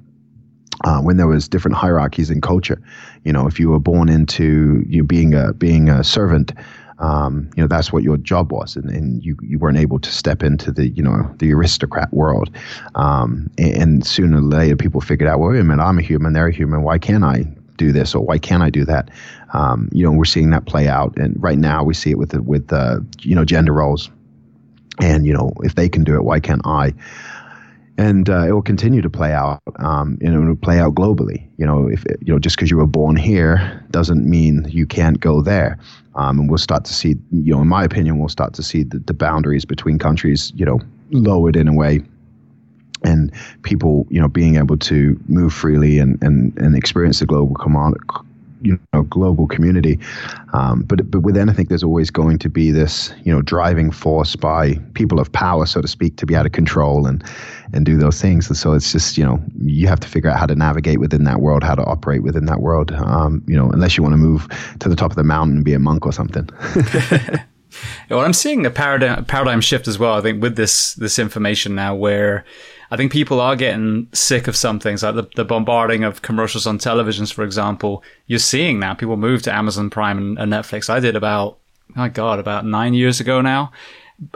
uh, 0.84 1.00
when 1.00 1.16
there 1.16 1.26
was 1.26 1.48
different 1.48 1.76
hierarchies 1.76 2.28
in 2.28 2.40
culture. 2.42 2.82
You 3.24 3.32
know, 3.32 3.46
if 3.46 3.58
you 3.58 3.70
were 3.70 3.78
born 3.78 4.10
into 4.10 4.84
you 4.86 5.04
being 5.04 5.34
a 5.34 5.54
being 5.54 5.88
a 5.88 6.04
servant. 6.04 6.52
Um, 7.02 7.50
you 7.56 7.62
know 7.62 7.66
that's 7.66 7.92
what 7.92 8.04
your 8.04 8.16
job 8.16 8.52
was, 8.52 8.76
and, 8.76 8.88
and 8.88 9.24
you, 9.24 9.36
you 9.42 9.58
weren't 9.58 9.76
able 9.76 9.98
to 9.98 10.10
step 10.10 10.42
into 10.42 10.70
the 10.70 10.88
you 10.88 11.02
know 11.02 11.28
the 11.38 11.52
aristocrat 11.52 12.12
world. 12.12 12.48
Um, 12.94 13.50
and, 13.58 13.76
and, 13.76 14.06
sooner 14.06 14.38
or 14.38 14.40
later, 14.40 14.76
people 14.76 15.00
figured 15.00 15.28
out, 15.28 15.40
well, 15.40 15.50
wait 15.50 15.58
a 15.58 15.64
minute, 15.64 15.82
I'm 15.82 15.98
a 15.98 16.02
human, 16.02 16.32
they're 16.32 16.46
a 16.46 16.52
human. 16.52 16.82
Why 16.82 16.98
can't 16.98 17.24
I 17.24 17.44
do 17.76 17.90
this 17.90 18.14
or 18.14 18.24
why 18.24 18.38
can't 18.38 18.62
I 18.62 18.70
do 18.70 18.84
that? 18.84 19.10
Um, 19.52 19.88
you 19.92 20.04
know, 20.04 20.12
we're 20.12 20.24
seeing 20.24 20.50
that 20.50 20.66
play 20.66 20.86
out, 20.86 21.16
and 21.18 21.34
right 21.42 21.58
now 21.58 21.82
we 21.82 21.92
see 21.92 22.10
it 22.10 22.18
with 22.18 22.30
the, 22.30 22.40
with 22.40 22.72
uh, 22.72 23.00
you 23.20 23.34
know 23.34 23.44
gender 23.44 23.72
roles, 23.72 24.08
and 25.00 25.26
you 25.26 25.32
know 25.32 25.52
if 25.64 25.74
they 25.74 25.88
can 25.88 26.04
do 26.04 26.14
it, 26.14 26.22
why 26.22 26.38
can't 26.38 26.62
I? 26.64 26.94
And 28.02 28.28
uh, 28.28 28.48
it 28.48 28.52
will 28.52 28.62
continue 28.62 29.00
to 29.00 29.08
play 29.08 29.32
out, 29.32 29.62
um, 29.76 30.18
it 30.20 30.30
will 30.30 30.56
play 30.56 30.80
out 30.80 30.96
globally. 30.96 31.46
You 31.56 31.64
know, 31.64 31.86
if 31.86 32.04
it, 32.06 32.18
you 32.20 32.32
know 32.32 32.40
just 32.40 32.56
because 32.56 32.68
you 32.68 32.76
were 32.76 32.92
born 33.00 33.14
here 33.14 33.80
doesn't 33.92 34.28
mean 34.28 34.66
you 34.68 34.86
can't 34.86 35.20
go 35.20 35.40
there. 35.40 35.78
Um, 36.16 36.40
and 36.40 36.50
we'll 36.50 36.58
start 36.58 36.84
to 36.86 36.92
see, 36.92 37.14
you 37.30 37.54
know, 37.54 37.62
in 37.62 37.68
my 37.68 37.84
opinion, 37.84 38.18
we'll 38.18 38.28
start 38.28 38.54
to 38.54 38.62
see 38.62 38.82
the, 38.82 38.98
the 38.98 39.14
boundaries 39.14 39.64
between 39.64 40.00
countries, 40.00 40.52
you 40.56 40.66
know, 40.66 40.80
lowered 41.12 41.54
in 41.54 41.68
a 41.68 41.72
way 41.72 42.02
and 43.04 43.32
people, 43.62 44.06
you 44.10 44.20
know, 44.20 44.28
being 44.28 44.56
able 44.56 44.78
to 44.78 45.18
move 45.28 45.54
freely 45.54 46.00
and, 46.00 46.20
and, 46.24 46.58
and 46.58 46.76
experience 46.76 47.20
the 47.20 47.26
global 47.26 47.54
command, 47.54 47.96
you 48.62 48.78
know, 48.92 49.02
global 49.02 49.46
community. 49.46 49.98
Um, 50.52 50.82
but 50.82 51.10
but 51.10 51.20
with 51.20 51.36
anything, 51.36 51.66
there's 51.66 51.82
always 51.82 52.10
going 52.10 52.38
to 52.38 52.48
be 52.48 52.70
this, 52.70 53.12
you 53.24 53.32
know, 53.32 53.42
driving 53.42 53.90
force 53.90 54.36
by 54.36 54.74
people 54.94 55.20
of 55.20 55.30
power, 55.32 55.66
so 55.66 55.80
to 55.80 55.88
speak, 55.88 56.16
to 56.16 56.26
be 56.26 56.36
out 56.36 56.46
of 56.46 56.52
control 56.52 57.06
and 57.06 57.24
and 57.72 57.86
do 57.86 57.96
those 57.96 58.20
things. 58.20 58.48
And 58.48 58.56
so 58.56 58.72
it's 58.72 58.92
just, 58.92 59.16
you 59.16 59.24
know, 59.24 59.42
you 59.62 59.88
have 59.88 60.00
to 60.00 60.08
figure 60.08 60.30
out 60.30 60.38
how 60.38 60.46
to 60.46 60.54
navigate 60.54 61.00
within 61.00 61.24
that 61.24 61.40
world, 61.40 61.62
how 61.62 61.74
to 61.74 61.84
operate 61.84 62.22
within 62.22 62.46
that 62.46 62.60
world. 62.60 62.92
Um, 62.92 63.42
you 63.46 63.56
know, 63.56 63.70
unless 63.70 63.96
you 63.96 64.02
want 64.02 64.12
to 64.12 64.18
move 64.18 64.48
to 64.80 64.88
the 64.88 64.96
top 64.96 65.10
of 65.10 65.16
the 65.16 65.24
mountain 65.24 65.56
and 65.56 65.64
be 65.64 65.74
a 65.74 65.78
monk 65.78 66.06
or 66.06 66.12
something. 66.12 66.48
well, 68.10 68.20
I'm 68.20 68.32
seeing 68.32 68.66
a 68.66 68.70
paradigm 68.70 69.24
paradigm 69.24 69.60
shift 69.60 69.88
as 69.88 69.98
well. 69.98 70.14
I 70.14 70.20
think 70.20 70.42
with 70.42 70.56
this 70.56 70.94
this 70.94 71.18
information 71.18 71.74
now, 71.74 71.94
where 71.94 72.44
I 72.92 72.96
think 72.98 73.10
people 73.10 73.40
are 73.40 73.56
getting 73.56 74.06
sick 74.12 74.48
of 74.48 74.54
some 74.54 74.78
things, 74.78 75.02
like 75.02 75.14
the, 75.14 75.26
the 75.34 75.46
bombarding 75.46 76.04
of 76.04 76.20
commercials 76.20 76.66
on 76.66 76.76
televisions, 76.76 77.32
for 77.32 77.42
example. 77.42 78.04
You're 78.26 78.38
seeing 78.38 78.78
now 78.78 78.92
people 78.92 79.16
move 79.16 79.40
to 79.44 79.54
Amazon 79.54 79.88
Prime 79.88 80.18
and, 80.18 80.38
and 80.38 80.52
Netflix. 80.52 80.90
I 80.90 81.00
did 81.00 81.16
about, 81.16 81.56
my 81.94 82.10
God, 82.10 82.38
about 82.38 82.66
nine 82.66 82.92
years 82.92 83.18
ago 83.18 83.40
now. 83.40 83.72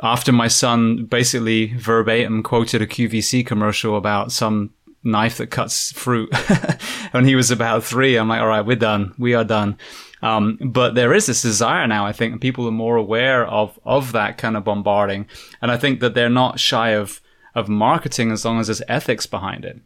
After 0.02 0.32
my 0.32 0.48
son 0.48 1.04
basically 1.04 1.74
verbatim 1.74 2.42
quoted 2.42 2.80
a 2.80 2.86
QVC 2.86 3.46
commercial 3.46 3.94
about 3.94 4.32
some 4.32 4.70
knife 5.04 5.36
that 5.36 5.48
cuts 5.48 5.92
fruit 5.92 6.34
when 7.10 7.26
he 7.26 7.34
was 7.34 7.50
about 7.50 7.84
three. 7.84 8.16
I'm 8.16 8.28
like, 8.28 8.40
all 8.40 8.48
right, 8.48 8.64
we're 8.64 8.76
done. 8.76 9.12
We 9.18 9.34
are 9.34 9.44
done. 9.44 9.76
Um, 10.22 10.58
but 10.62 10.94
there 10.94 11.12
is 11.12 11.26
this 11.26 11.42
desire 11.42 11.86
now, 11.86 12.06
I 12.06 12.12
think, 12.12 12.32
and 12.32 12.40
people 12.40 12.66
are 12.66 12.72
more 12.72 12.96
aware 12.96 13.46
of, 13.46 13.78
of 13.84 14.12
that 14.12 14.38
kind 14.38 14.56
of 14.56 14.64
bombarding. 14.64 15.26
And 15.60 15.70
I 15.70 15.76
think 15.76 16.00
that 16.00 16.14
they're 16.14 16.30
not 16.30 16.58
shy 16.58 16.92
of, 16.92 17.20
of 17.56 17.68
marketing 17.68 18.30
as 18.30 18.44
long 18.44 18.60
as 18.60 18.68
there's 18.68 18.82
ethics 18.86 19.26
behind 19.26 19.64
it. 19.64 19.80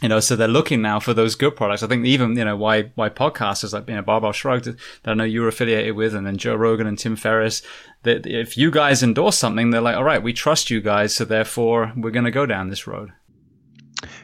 You 0.00 0.08
know, 0.08 0.20
so 0.20 0.36
they're 0.36 0.46
looking 0.46 0.80
now 0.80 1.00
for 1.00 1.12
those 1.12 1.34
good 1.34 1.56
products. 1.56 1.82
I 1.82 1.88
think 1.88 2.06
even, 2.06 2.36
you 2.36 2.44
know, 2.44 2.56
why, 2.56 2.92
why 2.94 3.08
podcasters 3.08 3.72
like, 3.72 3.88
you 3.88 3.96
know, 3.96 4.02
Barbell 4.02 4.30
Shrugged 4.30 4.66
that 4.66 4.78
I 5.04 5.14
know 5.14 5.24
you're 5.24 5.48
affiliated 5.48 5.96
with 5.96 6.14
and 6.14 6.24
then 6.24 6.36
Joe 6.36 6.54
Rogan 6.54 6.86
and 6.86 6.96
Tim 6.96 7.16
Ferriss, 7.16 7.62
that 8.04 8.24
if 8.24 8.56
you 8.56 8.70
guys 8.70 9.02
endorse 9.02 9.36
something, 9.36 9.70
they're 9.70 9.80
like, 9.80 9.96
all 9.96 10.04
right, 10.04 10.22
we 10.22 10.32
trust 10.32 10.70
you 10.70 10.80
guys. 10.80 11.16
So 11.16 11.24
therefore 11.24 11.92
we're 11.96 12.12
going 12.12 12.26
to 12.26 12.30
go 12.30 12.46
down 12.46 12.68
this 12.68 12.86
road. 12.86 13.10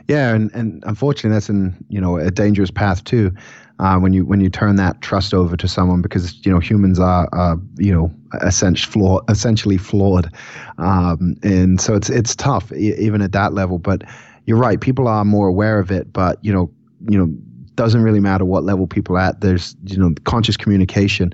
Yeah. 0.07 0.33
And, 0.33 0.55
and 0.55 0.85
unfortunately 0.87 1.35
that's 1.35 1.49
in, 1.49 1.85
you 1.89 2.01
know, 2.01 2.19
a 2.19 2.31
dangerous 2.31 2.71
path 2.71 3.03
too. 3.03 3.33
Uh, 3.81 3.99
when 3.99 4.13
you 4.13 4.25
when 4.25 4.41
you 4.41 4.49
turn 4.49 4.77
that 4.77 5.01
trust 5.01 5.35
over 5.35 5.57
to 5.57 5.67
someone 5.67 6.01
because 6.01 6.47
you 6.47 6.53
know 6.53 6.61
humans 6.61 7.01
are, 7.01 7.29
you 7.77 7.93
know 7.93 8.09
essentially 8.43 8.93
flawed, 8.93 9.29
essentially 9.29 9.77
flawed, 9.77 10.33
um, 10.79 11.37
and 11.43 11.81
so 11.81 11.95
it's 11.95 12.09
it's 12.09 12.37
tough 12.37 12.73
even 12.73 13.21
at 13.21 13.33
that 13.33 13.53
level. 13.53 13.79
But 13.79 14.05
you're 14.47 14.59
right, 14.59 14.81
people 14.81 15.09
are 15.09 15.25
more 15.25 15.49
aware 15.49 15.81
of 15.81 15.91
it. 15.91 16.13
But 16.13 16.39
you 16.45 16.53
know 16.53 16.71
you 17.09 17.19
know 17.19 17.35
doesn't 17.75 18.03
really 18.03 18.21
matter 18.21 18.45
what 18.45 18.63
level 18.63 18.87
people 18.87 19.17
are 19.17 19.21
at. 19.21 19.41
There's 19.41 19.77
you 19.87 19.99
know 19.99 20.15
conscious 20.25 20.57
communication. 20.57 21.33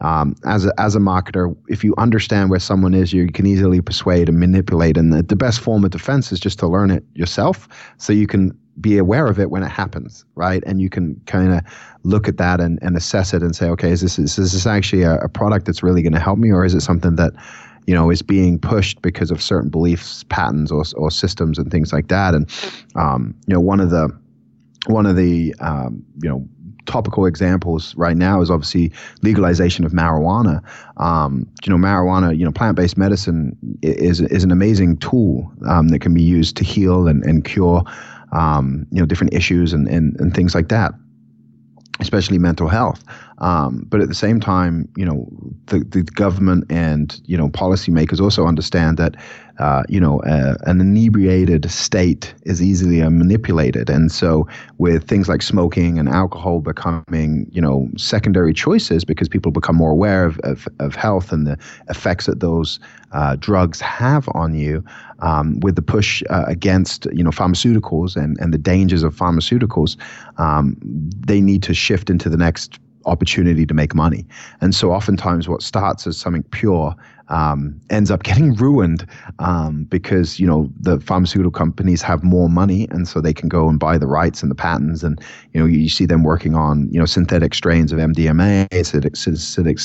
Um, 0.00 0.34
as 0.44 0.66
a 0.66 0.72
as 0.80 0.96
a 0.96 0.98
marketer, 0.98 1.54
if 1.68 1.84
you 1.84 1.94
understand 1.96 2.50
where 2.50 2.58
someone 2.58 2.94
is, 2.94 3.12
you 3.12 3.28
can 3.30 3.46
easily 3.46 3.80
persuade 3.80 4.28
and 4.28 4.40
manipulate. 4.40 4.96
And 4.96 5.12
the, 5.12 5.22
the 5.22 5.36
best 5.36 5.60
form 5.60 5.84
of 5.84 5.90
defense 5.90 6.32
is 6.32 6.40
just 6.40 6.58
to 6.60 6.66
learn 6.66 6.90
it 6.90 7.04
yourself, 7.14 7.68
so 7.98 8.12
you 8.12 8.26
can 8.26 8.58
be 8.80 8.98
aware 8.98 9.26
of 9.26 9.38
it 9.38 9.50
when 9.50 9.62
it 9.62 9.68
happens, 9.68 10.24
right? 10.34 10.62
And 10.66 10.80
you 10.80 10.88
can 10.88 11.20
kind 11.26 11.52
of 11.52 11.60
look 12.04 12.28
at 12.28 12.38
that 12.38 12.60
and, 12.60 12.78
and 12.82 12.96
assess 12.96 13.34
it 13.34 13.42
and 13.42 13.54
say, 13.54 13.68
okay, 13.70 13.90
is 13.90 14.00
this 14.00 14.18
is, 14.18 14.38
is 14.38 14.52
this 14.52 14.66
actually 14.66 15.02
a, 15.02 15.16
a 15.16 15.28
product 15.28 15.66
that's 15.66 15.82
really 15.82 16.02
going 16.02 16.14
to 16.14 16.20
help 16.20 16.38
me, 16.38 16.50
or 16.50 16.64
is 16.64 16.74
it 16.74 16.80
something 16.80 17.16
that 17.16 17.32
you 17.86 17.94
know 17.94 18.10
is 18.10 18.22
being 18.22 18.58
pushed 18.58 19.02
because 19.02 19.30
of 19.30 19.42
certain 19.42 19.68
beliefs, 19.68 20.24
patterns, 20.24 20.72
or 20.72 20.84
or 20.96 21.10
systems 21.10 21.58
and 21.58 21.70
things 21.70 21.92
like 21.92 22.08
that? 22.08 22.34
And 22.34 22.50
um, 22.94 23.34
you 23.46 23.54
know, 23.54 23.60
one 23.60 23.80
of 23.80 23.90
the 23.90 24.08
one 24.86 25.06
of 25.06 25.16
the 25.16 25.54
um, 25.60 26.02
you 26.22 26.28
know 26.28 26.46
topical 26.86 27.26
examples 27.26 27.94
right 27.96 28.16
now 28.16 28.40
is 28.40 28.50
obviously 28.50 28.92
legalization 29.22 29.84
of 29.84 29.92
marijuana. 29.92 30.62
Um, 30.96 31.46
you 31.64 31.70
know, 31.70 31.76
marijuana, 31.76 32.36
you 32.36 32.44
know, 32.44 32.50
plant-based 32.52 32.96
medicine 32.96 33.56
is 33.82 34.20
is 34.20 34.44
an 34.44 34.50
amazing 34.50 34.96
tool 34.96 35.52
um, 35.68 35.88
that 35.88 36.00
can 36.00 36.14
be 36.14 36.22
used 36.22 36.56
to 36.56 36.64
heal 36.64 37.06
and, 37.06 37.22
and 37.24 37.44
cure 37.44 37.84
um, 38.32 38.86
you 38.90 39.00
know, 39.00 39.06
different 39.06 39.32
issues 39.32 39.72
and, 39.72 39.88
and, 39.88 40.18
and 40.20 40.34
things 40.34 40.54
like 40.54 40.68
that, 40.68 40.92
especially 42.00 42.38
mental 42.38 42.68
health. 42.68 43.02
Um, 43.38 43.84
but 43.88 44.00
at 44.00 44.08
the 44.08 44.14
same 44.14 44.40
time, 44.40 44.88
you 44.96 45.04
know, 45.04 45.28
the, 45.66 45.80
the 45.80 46.02
government 46.02 46.64
and, 46.70 47.20
you 47.24 47.36
know, 47.36 47.48
policymakers 47.48 48.20
also 48.20 48.46
understand 48.46 48.98
that, 48.98 49.16
uh, 49.62 49.84
you 49.88 50.00
know, 50.00 50.18
uh, 50.22 50.56
an 50.62 50.80
inebriated 50.80 51.70
state 51.70 52.34
is 52.42 52.60
easily 52.60 53.00
manipulated. 53.08 53.88
And 53.88 54.10
so 54.10 54.48
with 54.78 55.06
things 55.06 55.28
like 55.28 55.40
smoking 55.40 56.00
and 56.00 56.08
alcohol 56.08 56.58
becoming, 56.58 57.46
you 57.52 57.60
know, 57.60 57.88
secondary 57.96 58.52
choices 58.52 59.04
because 59.04 59.28
people 59.28 59.52
become 59.52 59.76
more 59.76 59.92
aware 59.92 60.24
of, 60.24 60.40
of, 60.40 60.66
of 60.80 60.96
health 60.96 61.30
and 61.30 61.46
the 61.46 61.56
effects 61.88 62.26
that 62.26 62.40
those 62.40 62.80
uh, 63.12 63.36
drugs 63.36 63.80
have 63.80 64.28
on 64.34 64.52
you, 64.54 64.84
um, 65.20 65.60
with 65.60 65.76
the 65.76 65.82
push 65.82 66.24
uh, 66.28 66.44
against, 66.48 67.06
you 67.12 67.22
know, 67.22 67.30
pharmaceuticals 67.30 68.16
and, 68.16 68.36
and 68.40 68.52
the 68.52 68.58
dangers 68.58 69.04
of 69.04 69.14
pharmaceuticals, 69.14 69.96
um, 70.38 70.76
they 71.24 71.40
need 71.40 71.62
to 71.62 71.72
shift 71.72 72.10
into 72.10 72.28
the 72.28 72.36
next 72.36 72.80
opportunity 73.04 73.64
to 73.64 73.74
make 73.74 73.94
money. 73.94 74.26
And 74.60 74.74
so 74.74 74.90
oftentimes 74.90 75.48
what 75.48 75.62
starts 75.62 76.04
as 76.08 76.16
something 76.16 76.42
pure 76.50 76.96
um, 77.32 77.80
ends 77.90 78.10
up 78.10 78.22
getting 78.22 78.54
ruined 78.64 79.06
um, 79.38 79.84
because 79.84 80.38
you 80.38 80.46
know 80.46 80.70
the 80.78 81.00
pharmaceutical 81.00 81.50
companies 81.50 82.02
have 82.02 82.22
more 82.22 82.48
money, 82.48 82.86
and 82.90 83.08
so 83.08 83.20
they 83.20 83.32
can 83.32 83.48
go 83.48 83.68
and 83.68 83.80
buy 83.80 83.98
the 83.98 84.06
rights 84.06 84.42
and 84.42 84.50
the 84.50 84.54
patents, 84.54 85.02
and 85.02 85.20
you 85.52 85.60
know 85.60 85.66
you 85.66 85.88
see 85.88 86.06
them 86.06 86.22
working 86.22 86.54
on 86.54 86.88
you 86.92 87.00
know 87.00 87.06
synthetic 87.06 87.54
strains 87.54 87.90
of 87.90 87.98
MDMA, 87.98 88.68
synthetic, 88.84 89.16
synthetic, 89.16 89.80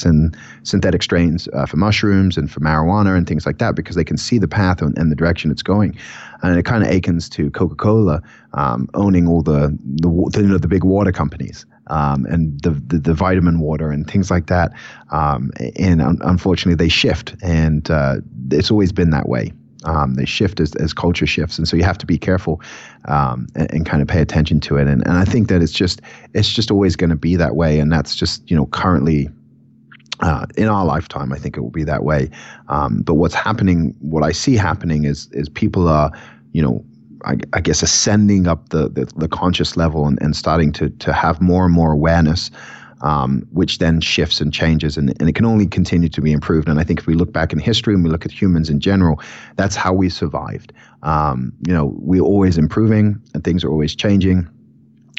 synthetic 0.64 1.02
strains 1.02 1.48
uh, 1.54 1.66
for 1.66 1.78
mushrooms 1.78 2.38
and 2.38 2.52
for 2.52 2.60
marijuana 2.60 3.18
and 3.18 3.28
things 3.28 3.45
like 3.45 3.58
that 3.58 3.76
because 3.76 3.95
they 3.95 4.04
can 4.04 4.18
see 4.18 4.38
the 4.38 4.48
path 4.48 4.82
and, 4.82 4.95
and 4.98 5.10
the 5.10 5.16
direction 5.16 5.50
it's 5.50 5.64
going, 5.64 5.98
and 6.43 6.60
it 6.60 6.66
kind 6.66 6.84
of 6.84 6.89
akens 6.89 7.30
to 7.32 7.50
Coca 7.52 7.76
Cola 7.76 8.22
um, 8.54 8.89
owning 8.93 9.28
all 9.28 9.41
the 9.41 9.78
the, 9.86 10.10
the, 10.34 10.41
you 10.41 10.48
know, 10.48 10.58
the 10.58 10.68
big 10.68 10.84
water 10.84 11.14
companies 11.14 11.66
um, 11.89 12.26
and 12.26 12.60
the, 12.62 12.72
the, 12.72 13.00
the 13.00 13.14
vitamin 13.14 13.60
water 13.60 13.91
and 13.91 14.10
things 14.10 14.30
like 14.30 14.48
that. 14.48 14.72
Um, 15.12 15.52
and 15.78 16.02
un- 16.02 16.20
unfortunately, 16.22 16.76
they 16.76 16.89
shift, 16.89 17.36
and 17.42 17.90
uh, 17.90 18.18
it's 18.52 18.72
always 18.72 18.92
been 18.92 19.10
that 19.12 19.30
way. 19.30 19.54
Um, 19.86 20.16
they 20.16 20.26
shift 20.26 20.60
as, 20.60 20.76
as 20.76 20.94
culture 20.94 21.28
shifts, 21.28 21.58
and 21.58 21.68
so 21.68 21.78
you 21.78 21.84
have 21.84 21.98
to 22.00 22.06
be 22.06 22.18
careful 22.18 22.62
um, 23.06 23.48
and, 23.56 23.72
and, 23.72 23.86
kind 23.86 24.02
of 24.02 24.08
pay 24.08 24.22
attention 24.22 24.60
to 24.62 24.76
it. 24.78 24.88
And, 24.88 25.06
and 25.06 25.18
I 25.18 25.24
think 25.24 25.50
that 25.50 25.62
it's 25.62 25.72
just 25.72 26.02
it's 26.34 26.50
just 26.50 26.72
always 26.72 26.96
going 26.96 27.12
to 27.12 27.16
be 27.16 27.36
that 27.36 27.56
way, 27.56 27.80
and 27.80 27.92
that's 27.92 28.16
just 28.16 28.50
you 28.50 28.58
know 28.58 28.66
currently 28.68 29.30
uh, 30.20 30.46
in 30.58 30.68
our 30.68 30.86
lifetime, 30.86 31.32
I 31.32 31.38
think 31.38 31.58
it 31.58 31.62
will 31.62 31.70
be 31.70 31.84
that 31.84 32.04
way. 32.04 32.30
Um, 32.70 33.02
but 33.02 33.16
what's 33.16 33.36
happening, 33.36 33.96
what 34.00 34.24
I 34.24 34.32
see 34.32 34.56
happening 34.56 35.06
is 35.06 35.30
is 35.32 35.48
people 35.48 35.88
are, 35.88 36.12
you 36.54 36.62
know, 36.62 36.84
I, 37.26 37.38
I 37.54 37.62
guess 37.62 37.84
ascending 37.84 38.48
up 38.48 38.70
the, 38.70 38.90
the, 38.90 39.06
the 39.16 39.28
conscious 39.28 39.78
level 39.78 40.08
and, 40.08 40.22
and 40.22 40.36
starting 40.36 40.72
to 40.74 40.90
to 40.90 41.14
have 41.14 41.42
more 41.42 41.66
and 41.66 41.74
more 41.74 41.92
awareness, 41.92 42.50
um, 43.02 43.48
which 43.52 43.78
then 43.78 44.02
shifts 44.02 44.41
and 44.41 44.54
changes, 44.54 44.98
and, 44.98 45.10
and 45.20 45.30
it 45.30 45.36
can 45.36 45.45
only 45.45 45.68
continue 45.68 46.10
to 46.10 46.22
be 46.22 46.32
improved. 46.32 46.68
And 46.68 46.80
I 46.80 46.84
think 46.84 47.00
if 47.00 47.08
we 47.08 47.14
look 47.14 47.32
back 47.32 47.54
in 47.54 47.60
history 47.60 47.93
and 47.93 48.04
we 48.04 48.10
look 48.10 48.26
at 48.26 48.32
humans 48.32 48.70
in 48.70 48.80
general, 48.80 49.22
that's 49.56 49.76
how 49.76 49.93
we 49.93 50.10
survived. 50.10 50.74
Um, 51.04 51.54
you 51.68 51.74
know, 51.74 51.93
we're 51.98 52.22
always 52.22 52.58
improving, 52.58 53.22
and 53.34 53.43
things 53.43 53.64
are 53.64 53.70
always 53.70 53.95
changing. 53.95 54.48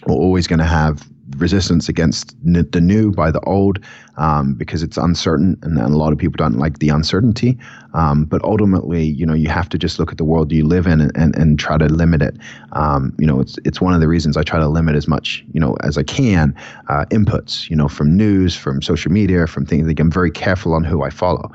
We're 0.06 0.14
always 0.14 0.46
going 0.46 0.60
to 0.60 0.64
have 0.64 1.08
resistance 1.36 1.88
against 1.88 2.34
n- 2.46 2.68
the 2.72 2.80
new 2.80 3.12
by 3.12 3.30
the 3.30 3.40
old 3.40 3.78
um, 4.16 4.54
because 4.54 4.82
it's 4.82 4.96
uncertain 4.96 5.56
and, 5.62 5.78
and, 5.78 5.94
a 5.94 5.96
lot 5.96 6.12
of 6.12 6.18
people 6.18 6.36
don't 6.36 6.58
like 6.58 6.78
the 6.78 6.88
uncertainty. 6.88 7.56
Um, 7.94 8.24
but 8.24 8.42
ultimately 8.42 9.04
you 9.04 9.24
know 9.24 9.34
you 9.34 9.48
have 9.48 9.68
to 9.70 9.78
just 9.78 9.98
look 9.98 10.10
at 10.10 10.18
the 10.18 10.24
world 10.24 10.52
you 10.52 10.66
live 10.66 10.86
in 10.86 11.00
and, 11.00 11.16
and, 11.16 11.36
and 11.36 11.58
try 11.58 11.78
to 11.78 11.86
limit 11.86 12.22
it. 12.22 12.36
Um, 12.72 13.14
you 13.18 13.26
know 13.26 13.40
it's 13.40 13.58
it's 13.64 13.80
one 13.80 13.94
of 13.94 14.00
the 14.00 14.08
reasons 14.08 14.36
I 14.36 14.42
try 14.42 14.58
to 14.58 14.68
limit 14.68 14.94
as 14.94 15.08
much 15.08 15.44
you 15.52 15.60
know 15.60 15.76
as 15.82 15.98
I 15.98 16.02
can 16.02 16.54
uh, 16.88 17.04
inputs 17.10 17.70
you 17.70 17.76
know 17.76 17.88
from 17.88 18.16
news 18.16 18.56
from 18.56 18.82
social 18.82 19.12
media 19.12 19.46
from 19.46 19.66
things. 19.66 19.86
Like 19.86 20.00
I'm 20.00 20.10
very 20.10 20.30
careful 20.30 20.74
on 20.74 20.84
who 20.84 21.02
I 21.02 21.10
follow. 21.10 21.50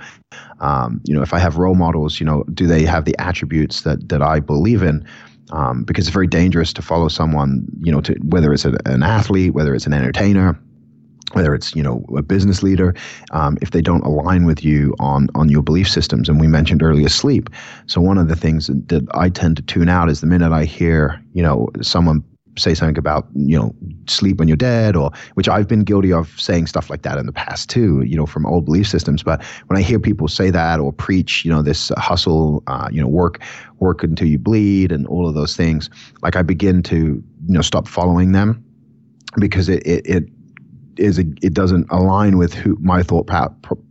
Um, 0.60 1.02
you 1.04 1.14
know 1.14 1.22
if 1.22 1.34
I 1.34 1.40
have 1.40 1.58
role 1.58 1.76
models 1.76 2.20
you 2.20 2.26
know 2.26 2.44
do 2.54 2.68
they 2.68 2.84
have 2.86 3.06
the 3.06 3.16
attributes 3.20 3.82
that 3.82 4.10
that 4.10 4.22
I 4.22 4.40
believe 4.40 4.84
in 4.84 5.06
um, 5.52 5.84
because 5.84 6.08
it's 6.08 6.14
very 6.14 6.28
dangerous 6.28 6.74
to 6.74 6.82
follow 6.82 7.08
someone, 7.08 7.66
you 7.82 7.92
know, 7.92 8.02
to, 8.02 8.14
whether 8.24 8.54
it's 8.54 8.66
a, 8.66 8.76
an 8.86 9.04
athlete, 9.04 9.54
whether 9.54 9.76
it's 9.76 9.86
an 9.86 9.94
entertainer, 9.94 10.60
whether 11.34 11.54
it's 11.54 11.76
you 11.76 11.84
know 11.84 12.06
a 12.16 12.22
business 12.22 12.64
leader, 12.64 12.94
um, 13.32 13.58
if 13.62 13.72
they 13.72 13.82
don't 13.82 14.04
align 14.06 14.46
with 14.46 14.64
you 14.64 14.96
on 15.00 15.28
on 15.36 15.50
your 15.50 15.62
belief 15.62 15.90
systems. 15.90 16.30
And 16.30 16.40
we 16.40 16.48
mentioned 16.48 16.82
earlier 16.84 17.10
sleep. 17.10 17.50
So 17.88 18.02
one 18.02 18.18
of 18.18 18.28
the 18.28 18.36
things 18.36 18.68
that, 18.68 18.88
that 18.90 19.04
I 19.14 19.30
tend 19.30 19.58
to 19.58 19.64
tune 19.64 19.90
out 19.90 20.10
is 20.10 20.22
the 20.22 20.28
minute 20.28 20.52
I 20.52 20.66
hear 20.66 21.22
you 21.34 21.44
know 21.44 21.70
someone 21.82 22.24
say 22.58 22.74
something 22.74 22.98
about 22.98 23.28
you 23.36 23.58
know 23.58 23.74
sleep 24.08 24.38
when 24.38 24.48
you're 24.48 24.58
dead 24.58 24.96
or 24.96 25.12
which 25.34 25.50
I've 25.50 25.68
been 25.68 25.84
guilty 25.84 26.14
of 26.14 26.40
saying 26.40 26.68
stuff 26.68 26.90
like 26.90 27.02
that 27.04 27.18
in 27.18 27.26
the 27.26 27.32
past 27.32 27.70
too 27.70 28.02
you 28.02 28.16
know 28.16 28.26
from 28.26 28.46
old 28.46 28.66
belief 28.66 28.88
systems. 28.88 29.24
But 29.24 29.44
when 29.68 29.78
I 29.78 29.82
hear 29.82 30.00
people 30.00 30.28
say 30.28 30.50
that 30.52 30.80
or 30.80 30.92
preach 30.92 31.44
you 31.46 31.52
know 31.52 31.62
this 31.62 31.92
hustle 31.98 32.64
uh, 32.68 32.90
you 32.92 33.02
know 33.02 33.08
work 33.08 33.42
work 33.80 34.04
until 34.04 34.28
you 34.28 34.40
bleed 34.40 34.92
and 34.92 35.08
all 35.08 35.28
of 35.28 35.36
those 35.36 35.56
things 35.56 35.90
like 36.22 36.36
I 36.36 36.42
begin 36.42 36.84
to 36.84 36.98
you 36.98 37.24
know 37.54 37.62
stop 37.62 37.88
following 37.88 38.32
them 38.32 38.64
because 39.40 39.70
it 39.70 39.86
it, 39.86 40.06
it 40.06 40.24
is 40.98 41.20
a, 41.20 41.24
it 41.42 41.54
doesn't 41.54 41.90
align 41.90 42.38
with 42.38 42.54
who 42.54 42.78
my 42.82 43.04
thought 43.04 43.30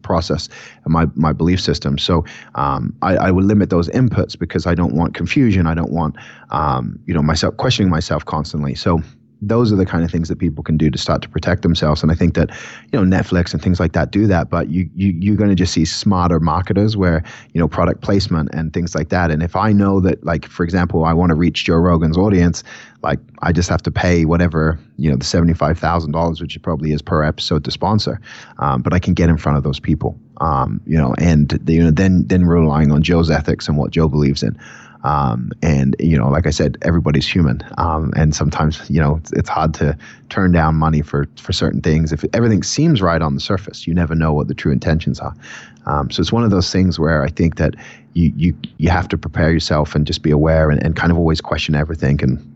process 0.02 0.48
and 0.84 0.92
my 0.92 1.06
my 1.14 1.32
belief 1.32 1.60
system. 1.60 1.98
So 1.98 2.24
um, 2.54 2.94
I, 3.02 3.16
I 3.16 3.30
would 3.30 3.44
limit 3.44 3.70
those 3.70 3.88
inputs 3.90 4.38
because 4.38 4.66
I 4.66 4.74
don't 4.74 4.94
want 4.94 5.14
confusion. 5.14 5.66
I 5.66 5.74
don't 5.74 5.92
want 5.92 6.16
um, 6.50 6.98
you 7.06 7.14
know 7.14 7.22
myself 7.22 7.56
questioning 7.56 7.90
myself 7.90 8.24
constantly. 8.24 8.74
So 8.74 9.02
those 9.42 9.72
are 9.72 9.76
the 9.76 9.84
kind 9.84 10.04
of 10.04 10.10
things 10.10 10.28
that 10.28 10.38
people 10.38 10.62
can 10.62 10.76
do 10.76 10.88
to 10.88 10.96
start 10.96 11.20
to 11.20 11.28
protect 11.28 11.62
themselves. 11.62 12.00
And 12.00 12.12
I 12.12 12.14
think 12.14 12.34
that, 12.34 12.50
you 12.92 13.04
know, 13.04 13.16
Netflix 13.16 13.52
and 13.52 13.60
things 13.60 13.80
like 13.80 13.92
that 13.92 14.12
do 14.12 14.28
that. 14.28 14.48
But 14.48 14.70
you, 14.70 14.88
you 14.94 15.08
you're 15.18 15.36
going 15.36 15.50
to 15.50 15.56
just 15.56 15.72
see 15.72 15.84
smarter 15.84 16.38
marketers 16.38 16.96
where 16.96 17.24
you 17.52 17.60
know 17.60 17.66
product 17.66 18.02
placement 18.02 18.50
and 18.54 18.72
things 18.72 18.94
like 18.94 19.08
that. 19.08 19.32
And 19.32 19.42
if 19.42 19.56
I 19.56 19.72
know 19.72 20.00
that, 20.00 20.24
like 20.24 20.46
for 20.46 20.62
example, 20.62 21.04
I 21.04 21.12
want 21.12 21.30
to 21.30 21.34
reach 21.34 21.64
Joe 21.64 21.74
Rogan's 21.74 22.16
audience, 22.16 22.62
like 23.02 23.18
I 23.40 23.50
just 23.50 23.68
have 23.68 23.82
to 23.82 23.90
pay 23.90 24.24
whatever 24.24 24.78
you 24.96 25.10
know 25.10 25.16
the 25.16 25.24
seventy 25.24 25.54
five 25.54 25.78
thousand 25.78 26.12
dollars, 26.12 26.40
which 26.40 26.54
it 26.54 26.62
probably 26.62 26.92
is 26.92 27.02
per 27.02 27.24
episode 27.24 27.64
to 27.64 27.70
sponsor. 27.72 28.20
Um, 28.58 28.80
but 28.80 28.94
I 28.94 29.00
can 29.00 29.12
get 29.12 29.28
in 29.28 29.36
front 29.36 29.58
of 29.58 29.64
those 29.64 29.80
people. 29.80 30.16
Um, 30.40 30.80
you 30.86 30.96
know, 30.96 31.14
and 31.18 31.60
you 31.66 31.82
know, 31.82 31.90
then 31.90 32.26
then 32.28 32.44
relying 32.46 32.92
on 32.92 33.02
Joe's 33.02 33.30
ethics 33.30 33.68
and 33.68 33.76
what 33.76 33.90
Joe 33.90 34.08
believes 34.08 34.42
in. 34.42 34.58
Um, 35.04 35.50
and 35.62 35.96
you 35.98 36.16
know, 36.16 36.28
like 36.28 36.46
I 36.46 36.50
said, 36.50 36.78
everybody's 36.82 37.26
human, 37.26 37.60
um, 37.78 38.12
and 38.16 38.34
sometimes 38.34 38.88
you 38.88 39.00
know 39.00 39.16
it's, 39.16 39.32
it's, 39.32 39.48
hard 39.48 39.74
to 39.74 39.96
turn 40.28 40.52
down 40.52 40.76
money 40.76 41.02
for 41.02 41.26
for 41.36 41.52
certain 41.52 41.80
things. 41.80 42.12
If 42.12 42.24
everything 42.32 42.62
seems 42.62 43.02
right 43.02 43.20
on 43.20 43.34
the 43.34 43.40
surface, 43.40 43.86
you 43.86 43.94
never 43.94 44.14
know 44.14 44.32
what 44.32 44.48
the 44.48 44.54
true 44.54 44.72
intentions 44.72 45.18
are. 45.18 45.34
Um, 45.86 46.10
so 46.10 46.20
it's 46.20 46.32
one 46.32 46.44
of 46.44 46.50
those 46.50 46.70
things 46.70 47.00
where 47.00 47.22
I 47.22 47.28
think 47.28 47.56
that 47.56 47.74
you 48.14 48.32
you 48.36 48.56
you 48.78 48.90
have 48.90 49.08
to 49.08 49.18
prepare 49.18 49.52
yourself 49.52 49.94
and 49.94 50.06
just 50.06 50.22
be 50.22 50.30
aware 50.30 50.70
and, 50.70 50.82
and 50.82 50.94
kind 50.94 51.10
of 51.10 51.18
always 51.18 51.40
question 51.40 51.74
everything 51.74 52.22
and 52.22 52.51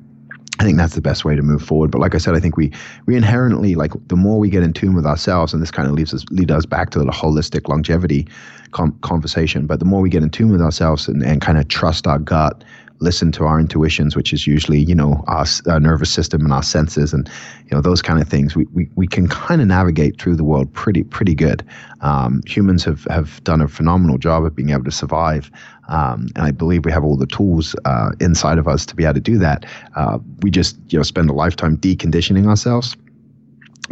I 0.59 0.65
think 0.65 0.79
that's 0.79 0.95
the 0.95 1.03
best 1.03 1.25
way 1.25 1.37
to 1.37 1.43
move 1.43 1.63
forward. 1.63 1.91
But 1.91 2.01
like 2.01 2.15
I 2.15 2.19
said, 2.19 2.35
I 2.35 2.41
think 2.41 2.57
we 2.57 2.73
we 3.07 3.17
inherently 3.17 3.75
like 3.75 3.93
the 4.09 4.17
more 4.17 4.39
we 4.39 4.49
get 4.49 4.63
in 4.63 4.73
tune 4.73 4.95
with 4.95 5.07
ourselves, 5.07 5.53
and 5.53 5.63
this 5.63 5.71
kind 5.71 5.89
of 5.89 5.95
leads 5.95 6.15
us 6.15 6.25
lead 6.31 6.51
us 6.51 6.65
back 6.65 6.91
to 6.91 6.99
the 6.99 7.05
holistic 7.07 7.69
longevity 7.69 8.27
com- 8.73 8.99
conversation. 9.03 9.67
But 9.67 9.81
the 9.81 9.85
more 9.85 10.01
we 10.01 10.09
get 10.09 10.23
in 10.23 10.31
tune 10.31 10.51
with 10.51 10.63
ourselves 10.63 11.09
and, 11.09 11.23
and 11.23 11.41
kind 11.41 11.59
of 11.59 11.69
trust 11.69 12.07
our 12.07 12.19
gut, 12.19 12.65
listen 13.01 13.31
to 13.33 13.45
our 13.45 13.61
intuitions, 13.61 14.17
which 14.17 14.33
is 14.33 14.47
usually 14.47 14.79
you 14.79 14.95
know 14.95 15.23
our, 15.27 15.45
our 15.69 15.81
nervous 15.81 16.11
system 16.11 16.43
and 16.43 16.53
our 16.53 16.63
senses, 16.63 17.13
and 17.13 17.29
you 17.65 17.77
know 17.77 17.81
those 17.81 18.01
kind 18.01 18.21
of 18.21 18.29
things, 18.29 18.57
we 18.57 18.65
we, 18.73 18.89
we 18.95 19.07
can 19.07 19.29
kind 19.29 19.61
of 19.61 19.67
navigate 19.67 20.21
through 20.21 20.37
the 20.37 20.45
world 20.45 20.73
pretty 20.73 21.03
pretty 21.03 21.35
good. 21.35 21.67
Um, 22.01 22.41
humans 22.47 22.85
have 22.85 23.05
have 23.11 23.43
done 23.45 23.61
a 23.61 23.69
phenomenal 23.69 24.19
job 24.19 24.45
of 24.45 24.55
being 24.55 24.71
able 24.71 24.85
to 24.85 24.91
survive. 24.93 25.51
Um, 25.89 26.28
and 26.34 26.45
I 26.45 26.51
believe 26.51 26.84
we 26.84 26.93
have 26.93 27.05
all 27.05 27.16
the 27.16 27.26
tools 27.26 27.76
uh, 27.84 28.11
inside 28.20 28.59
of 28.59 28.66
us 28.66 28.84
to 28.87 28.97
be 28.97 29.05
able 29.05 29.14
to 29.14 29.20
do 29.20 29.39
that. 29.39 29.66
Uh, 29.95 30.18
we 30.41 30.51
just 30.51 30.76
you 30.89 30.99
know 30.99 31.03
spend 31.03 31.30
a 31.30 31.32
lifetime 31.32 31.76
deconditioning 31.76 32.47
ourselves 32.47 32.97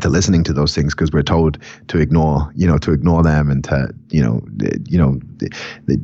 to 0.00 0.08
listening 0.08 0.42
to 0.44 0.52
those 0.52 0.74
things 0.74 0.94
because 0.94 1.12
we're 1.12 1.22
told 1.22 1.58
to 1.88 1.98
ignore, 1.98 2.50
you 2.54 2.66
know, 2.66 2.78
to 2.78 2.92
ignore 2.92 3.22
them 3.22 3.50
and 3.50 3.62
to, 3.64 3.88
you 4.10 4.22
know, 4.22 4.42
you 4.88 4.98
know, 4.98 5.20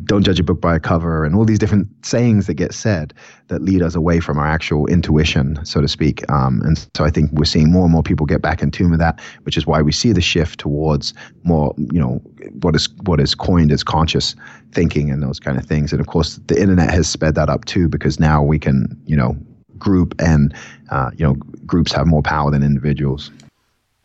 don't 0.04 0.22
judge 0.22 0.38
a 0.38 0.44
book 0.44 0.60
by 0.60 0.76
a 0.76 0.80
cover 0.80 1.24
and 1.24 1.34
all 1.34 1.44
these 1.44 1.58
different 1.58 1.88
sayings 2.04 2.46
that 2.46 2.54
get 2.54 2.72
said 2.72 3.12
that 3.48 3.62
lead 3.62 3.82
us 3.82 3.94
away 3.94 4.20
from 4.20 4.38
our 4.38 4.46
actual 4.46 4.86
intuition, 4.86 5.58
so 5.64 5.80
to 5.80 5.88
speak. 5.88 6.28
Um, 6.30 6.62
and 6.62 6.78
so 6.94 7.04
I 7.04 7.10
think 7.10 7.32
we're 7.32 7.44
seeing 7.44 7.70
more 7.70 7.84
and 7.84 7.92
more 7.92 8.02
people 8.02 8.26
get 8.26 8.42
back 8.42 8.62
in 8.62 8.70
tune 8.70 8.90
with 8.90 9.00
that, 9.00 9.20
which 9.42 9.56
is 9.56 9.66
why 9.66 9.82
we 9.82 9.92
see 9.92 10.12
the 10.12 10.20
shift 10.20 10.60
towards 10.60 11.12
more, 11.42 11.74
you 11.92 12.00
know, 12.00 12.20
what 12.60 12.76
is 12.76 12.88
what 13.04 13.20
is 13.20 13.34
coined 13.34 13.72
as 13.72 13.82
conscious 13.82 14.36
thinking 14.72 15.10
and 15.10 15.22
those 15.22 15.40
kind 15.40 15.58
of 15.58 15.66
things. 15.66 15.92
And 15.92 16.00
of 16.00 16.06
course, 16.06 16.38
the 16.46 16.60
internet 16.60 16.90
has 16.90 17.08
sped 17.08 17.34
that 17.34 17.48
up 17.48 17.64
too 17.64 17.88
because 17.88 18.20
now 18.20 18.42
we 18.42 18.58
can, 18.58 19.00
you 19.06 19.16
know, 19.16 19.36
group 19.80 20.14
and 20.20 20.54
uh, 20.90 21.10
you 21.16 21.26
know 21.26 21.34
groups 21.66 21.92
have 21.92 22.06
more 22.06 22.22
power 22.22 22.52
than 22.52 22.62
individuals. 22.62 23.32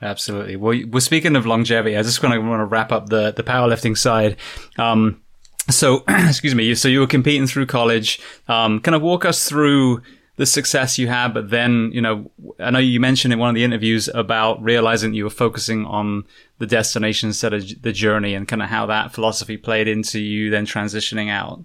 Absolutely. 0.06 0.56
Well, 0.56 0.80
we're 0.92 1.00
speaking 1.00 1.36
of 1.36 1.48
longevity. 1.48 1.98
I 1.98 2.04
just 2.04 2.22
want 2.22 2.36
to 2.36 2.40
want 2.40 2.60
to 2.60 2.66
wrap 2.66 2.92
up 2.92 3.10
the 3.10 3.32
the 3.32 3.44
powerlifting 3.44 3.98
side. 3.98 4.38
Um, 4.78 5.22
so, 5.70 6.04
excuse 6.08 6.54
me. 6.54 6.76
So 6.76 6.88
you 6.88 7.00
were 7.00 7.08
competing 7.08 7.48
through 7.48 7.66
college. 7.66 8.22
Um, 8.48 8.80
kind 8.80 8.94
of 8.94 9.02
walk 9.02 9.26
us 9.26 9.50
through 9.50 10.04
the 10.38 10.46
success 10.46 11.00
you 11.00 11.08
had, 11.08 11.34
but 11.34 11.50
then 11.50 11.90
you 11.92 12.02
know, 12.02 12.30
I 12.60 12.70
know 12.70 12.78
you 12.80 13.00
mentioned 13.00 13.34
in 13.34 13.40
one 13.40 13.50
of 13.50 13.56
the 13.56 13.64
interviews 13.64 14.08
about 14.14 14.62
realizing 14.62 15.16
you 15.16 15.24
were 15.24 15.32
focusing 15.32 15.86
on 15.86 16.26
the 16.60 16.68
destination 16.68 17.30
instead 17.30 17.54
of 17.54 17.82
the 17.82 17.92
journey, 17.92 18.36
and 18.36 18.48
kind 18.48 18.62
of 18.62 18.70
how 18.70 18.86
that 18.86 19.12
philosophy 19.12 19.58
played 19.58 19.88
into 19.88 20.20
you 20.20 20.52
then 20.52 20.68
transitioning 20.68 21.32
out. 21.32 21.64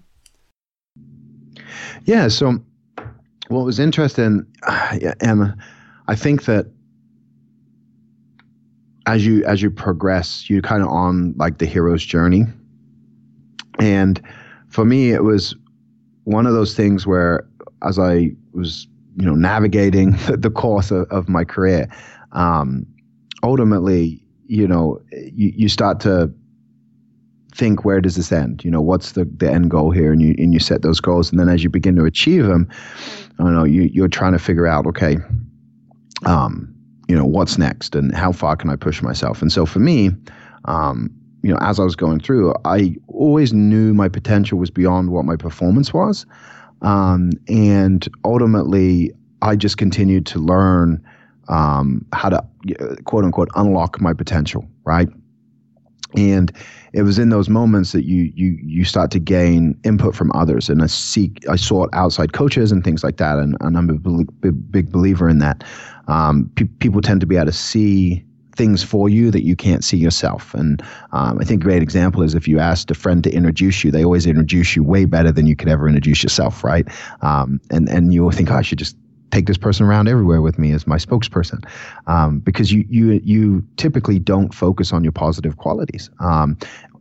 Yeah. 2.05 2.27
So, 2.29 2.57
what 3.49 3.65
was 3.65 3.77
interesting, 3.77 4.47
Emma, 5.21 5.55
I 6.07 6.15
think 6.15 6.45
that 6.45 6.71
as 9.05 9.25
you 9.25 9.43
as 9.45 9.61
you 9.61 9.71
progress, 9.71 10.49
you 10.49 10.61
kind 10.61 10.81
of 10.81 10.89
on 10.89 11.33
like 11.37 11.57
the 11.57 11.65
hero's 11.65 12.05
journey. 12.05 12.45
And 13.79 14.21
for 14.69 14.85
me, 14.85 15.11
it 15.11 15.23
was 15.23 15.55
one 16.23 16.45
of 16.45 16.53
those 16.53 16.75
things 16.75 17.07
where, 17.07 17.47
as 17.83 17.97
I 17.97 18.31
was, 18.53 18.87
you 19.17 19.25
know, 19.25 19.35
navigating 19.35 20.11
the 20.29 20.51
course 20.51 20.91
of, 20.91 21.09
of 21.09 21.27
my 21.27 21.43
career, 21.43 21.87
um, 22.31 22.85
ultimately, 23.43 24.21
you 24.47 24.67
know, 24.67 25.01
you, 25.11 25.51
you 25.55 25.69
start 25.69 25.99
to 26.01 26.31
think 27.53 27.83
where 27.83 28.01
does 28.01 28.15
this 28.15 28.31
end? 28.31 28.63
You 28.63 28.71
know, 28.71 28.81
what's 28.81 29.13
the, 29.13 29.25
the 29.25 29.51
end 29.51 29.71
goal 29.71 29.91
here? 29.91 30.11
And 30.11 30.21
you 30.21 30.35
and 30.37 30.53
you 30.53 30.59
set 30.59 30.83
those 30.83 30.99
goals, 30.99 31.31
and 31.31 31.39
then 31.39 31.49
as 31.49 31.63
you 31.63 31.69
begin 31.69 31.95
to 31.95 32.05
achieve 32.05 32.45
them, 32.45 32.69
I 33.39 33.43
don't 33.43 33.55
know, 33.55 33.63
you 33.63 33.83
you're 33.83 34.07
trying 34.07 34.33
to 34.33 34.39
figure 34.39 34.67
out, 34.67 34.85
okay, 34.87 35.17
um, 36.25 36.73
you 37.07 37.15
know, 37.15 37.25
what's 37.25 37.57
next, 37.57 37.95
and 37.95 38.13
how 38.15 38.31
far 38.31 38.55
can 38.55 38.69
I 38.69 38.75
push 38.75 39.01
myself? 39.01 39.41
And 39.41 39.51
so 39.51 39.65
for 39.65 39.79
me, 39.79 40.11
um, 40.65 41.09
you 41.43 41.51
know, 41.51 41.57
as 41.61 41.79
I 41.79 41.83
was 41.83 41.95
going 41.95 42.19
through, 42.19 42.53
I 42.65 42.95
always 43.07 43.51
knew 43.53 43.93
my 43.93 44.07
potential 44.07 44.57
was 44.57 44.69
beyond 44.69 45.09
what 45.09 45.25
my 45.25 45.35
performance 45.35 45.93
was, 45.93 46.25
um, 46.81 47.31
and 47.47 48.07
ultimately, 48.23 49.11
I 49.41 49.55
just 49.55 49.77
continued 49.77 50.25
to 50.27 50.39
learn 50.39 51.03
um, 51.47 52.05
how 52.13 52.29
to 52.29 52.43
quote 53.05 53.23
unquote 53.25 53.49
unlock 53.55 53.99
my 53.99 54.13
potential, 54.13 54.67
right? 54.85 55.09
And 56.15 56.51
it 56.93 57.03
was 57.03 57.17
in 57.17 57.29
those 57.29 57.49
moments 57.49 57.93
that 57.93 58.05
you 58.05 58.31
you 58.35 58.57
you 58.61 58.83
start 58.83 59.11
to 59.11 59.19
gain 59.19 59.79
input 59.83 60.15
from 60.15 60.31
others, 60.33 60.69
and 60.69 60.81
I 60.81 60.87
seek 60.87 61.47
I 61.49 61.55
sought 61.55 61.89
outside 61.93 62.33
coaches 62.33 62.71
and 62.71 62.83
things 62.83 63.03
like 63.03 63.17
that, 63.17 63.37
and, 63.37 63.55
and 63.61 63.77
I'm 63.77 63.89
a 63.89 63.93
big, 63.93 64.71
big 64.71 64.91
believer 64.91 65.29
in 65.29 65.39
that. 65.39 65.63
Um, 66.07 66.51
pe- 66.55 66.65
people 66.65 67.01
tend 67.01 67.21
to 67.21 67.27
be 67.27 67.37
able 67.37 67.45
to 67.45 67.53
see 67.53 68.25
things 68.55 68.83
for 68.83 69.07
you 69.07 69.31
that 69.31 69.43
you 69.43 69.55
can't 69.55 69.83
see 69.83 69.97
yourself. 69.97 70.53
And 70.53 70.81
um, 71.13 71.39
I 71.39 71.45
think 71.45 71.63
a 71.63 71.65
great 71.65 71.81
example 71.81 72.21
is 72.21 72.35
if 72.35 72.47
you 72.47 72.59
asked 72.59 72.91
a 72.91 72.93
friend 72.93 73.23
to 73.23 73.31
introduce 73.31 73.83
you, 73.83 73.91
they 73.91 74.03
always 74.03 74.25
introduce 74.25 74.75
you 74.75 74.83
way 74.83 75.05
better 75.05 75.31
than 75.31 75.47
you 75.47 75.55
could 75.55 75.69
ever 75.69 75.87
introduce 75.87 76.21
yourself, 76.21 76.63
right? 76.63 76.87
Um, 77.21 77.61
and 77.69 77.87
and 77.89 78.13
you 78.13 78.29
think, 78.31 78.51
oh, 78.51 78.55
I 78.55 78.61
should 78.61 78.79
just 78.79 78.95
take 79.31 79.45
this 79.45 79.57
person 79.57 79.85
around 79.85 80.07
everywhere 80.07 80.41
with 80.41 80.59
me 80.59 80.71
as 80.73 80.85
my 80.85 80.97
spokesperson, 80.97 81.63
um, 82.07 82.39
because 82.39 82.71
you 82.71 82.85
you 82.89 83.19
you 83.23 83.63
typically 83.77 84.19
don't 84.19 84.53
focus 84.53 84.93
on 84.93 85.03
your 85.03 85.13
positive 85.13 85.57
qualities, 85.57 86.09
um, 86.19 86.57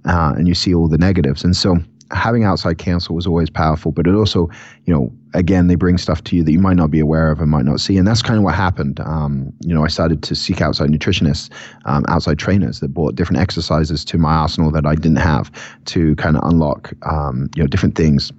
uh, 0.06 0.32
and 0.36 0.48
you 0.48 0.54
see 0.54 0.74
all 0.74 0.88
the 0.88 0.98
negatives. 0.98 1.44
And 1.44 1.56
so 1.56 1.78
having 2.12 2.44
outside 2.44 2.78
counsel 2.78 3.14
was 3.14 3.26
always 3.26 3.50
powerful, 3.50 3.92
but 3.92 4.06
it 4.06 4.14
also, 4.14 4.48
you 4.84 4.92
know, 4.92 5.12
again, 5.34 5.68
they 5.68 5.76
bring 5.76 5.96
stuff 5.96 6.24
to 6.24 6.36
you 6.36 6.42
that 6.42 6.52
you 6.52 6.58
might 6.58 6.76
not 6.76 6.90
be 6.90 6.98
aware 6.98 7.30
of 7.30 7.40
and 7.40 7.50
might 7.50 7.64
not 7.64 7.80
see. 7.80 7.96
And 7.96 8.06
that's 8.06 8.22
kind 8.22 8.36
of 8.36 8.42
what 8.42 8.54
happened. 8.54 8.98
Um, 9.00 9.52
you 9.60 9.72
know, 9.72 9.84
I 9.84 9.88
started 9.88 10.22
to 10.24 10.34
seek 10.34 10.60
outside 10.60 10.90
nutritionists, 10.90 11.50
um, 11.84 12.04
outside 12.08 12.38
trainers 12.38 12.80
that 12.80 12.88
brought 12.88 13.14
different 13.14 13.40
exercises 13.40 14.04
to 14.06 14.18
my 14.18 14.32
arsenal 14.32 14.72
that 14.72 14.86
I 14.86 14.94
didn't 14.94 15.16
have 15.18 15.52
to 15.86 16.16
kind 16.16 16.36
of 16.36 16.42
unlock, 16.44 16.92
um, 17.02 17.48
you 17.54 17.62
know, 17.62 17.68
different 17.68 17.94
things 17.94 18.32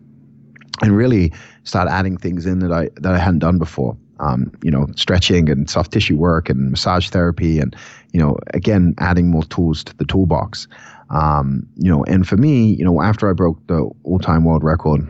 and 0.81 0.95
really 0.95 1.31
start 1.63 1.87
adding 1.89 2.17
things 2.17 2.45
in 2.45 2.59
that 2.59 2.71
I 2.71 2.89
that 2.95 3.13
I 3.13 3.17
hadn't 3.17 3.39
done 3.39 3.57
before. 3.57 3.97
Um, 4.19 4.51
you 4.63 4.69
know, 4.69 4.87
stretching 4.95 5.49
and 5.49 5.67
soft 5.67 5.91
tissue 5.91 6.15
work 6.15 6.47
and 6.49 6.69
massage 6.71 7.09
therapy, 7.09 7.59
and 7.59 7.75
you 8.13 8.19
know, 8.19 8.37
again, 8.53 8.93
adding 8.99 9.29
more 9.29 9.43
tools 9.43 9.83
to 9.85 9.97
the 9.97 10.05
toolbox. 10.05 10.67
Um, 11.09 11.67
you 11.75 11.89
know, 11.89 12.03
and 12.05 12.27
for 12.27 12.37
me, 12.37 12.75
you 12.75 12.85
know, 12.85 13.01
after 13.01 13.29
I 13.29 13.33
broke 13.33 13.65
the 13.67 13.89
all-time 14.03 14.45
world 14.45 14.63
record, 14.63 15.01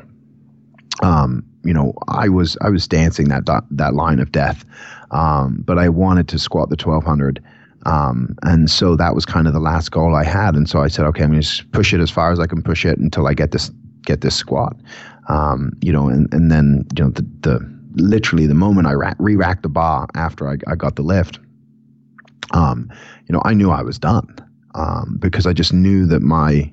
um, 1.04 1.43
you 1.64 1.74
know, 1.74 1.93
I 2.08 2.30
was 2.30 2.58
I 2.62 2.70
was 2.70 2.88
dancing 2.88 3.28
that 3.30 3.43
that 3.72 3.93
line 3.93 4.20
of 4.20 4.32
death, 4.32 4.66
um, 5.12 5.64
but 5.66 5.78
I 5.78 5.89
wanted 5.89 6.28
to 6.30 6.39
squat 6.39 6.70
the 6.70 6.76
1200. 6.76 7.43
Um, 7.86 8.36
and 8.43 8.70
so 8.70 8.95
that 8.95 9.16
was 9.16 9.26
kind 9.26 9.47
of 9.47 9.54
the 9.54 9.60
last 9.60 9.89
goal 9.91 10.16
I 10.16 10.24
had. 10.24 10.56
And 10.56 10.70
so 10.70 10.82
I 10.84 10.88
said, 10.88 11.06
okay, 11.08 11.24
I'm 11.24 11.32
going 11.32 11.41
to 11.41 11.66
push 11.68 11.93
it 11.93 11.99
as 11.99 12.12
far 12.12 12.32
as 12.32 12.39
I 12.39 12.45
can 12.45 12.62
push 12.62 12.86
it 12.86 12.99
until 12.99 13.28
I 13.28 13.34
get 13.34 13.52
this 13.52 13.72
get 14.04 14.22
this 14.22 14.36
squat. 14.36 14.76
Um, 15.28 15.74
you 15.82 15.91
know, 15.91 16.09
and, 16.09 16.32
and 16.34 16.51
then, 16.51 16.86
you 16.95 17.03
know, 17.03 17.11
the, 17.11 17.22
the 17.41 17.82
literally 17.95 18.47
the 18.47 18.55
moment 18.55 18.88
I 18.88 18.93
ra- 18.93 19.13
re-racked 19.19 19.63
the 19.63 19.69
bar 19.69 20.07
after 20.15 20.49
I, 20.49 20.55
I 20.67 20.76
got 20.76 20.95
the 20.95 21.03
lift, 21.03 21.39
um, 22.53 22.91
you 23.28 23.34
know, 23.34 23.41
I 23.45 23.53
knew 23.53 23.72
I 23.72 23.82
was 23.82 23.99
done 23.99 24.36
um, 24.76 25.17
because 25.19 25.45
I 25.45 25.53
just 25.53 25.74
knew 25.74 26.05
that 26.07 26.22
my, 26.22 26.72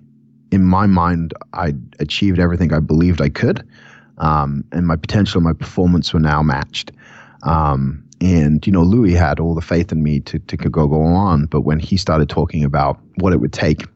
in 0.51 0.65
my 0.65 0.87
mind, 0.87 1.35
I 1.53 1.75
achieved 1.99 2.39
everything 2.39 2.73
I 2.73 2.81
believed 2.81 3.21
I 3.21 3.29
could. 3.29 3.67
Um, 4.19 4.65
and 4.73 4.87
my 4.87 4.97
potential 4.97 5.39
and 5.39 5.45
my 5.45 5.53
performance 5.53 6.13
were 6.13 6.21
now 6.21 6.43
matched. 6.43 6.91
Um, 7.45 8.03
and 8.21 8.67
you 8.67 8.73
know, 8.73 8.83
Louie 8.83 9.13
had 9.13 9.39
all 9.39 9.55
the 9.55 9.61
faith 9.61 9.93
in 9.93 10.03
me 10.03 10.21
to 10.21 10.39
to 10.41 10.57
go 10.57 10.89
go 10.89 11.03
on. 11.03 11.47
But 11.47 11.61
when 11.61 11.79
he 11.79 11.97
started 11.97 12.29
talking 12.29 12.65
about 12.65 12.99
what 13.17 13.33
it 13.33 13.41
would 13.41 13.53
take 13.53 13.87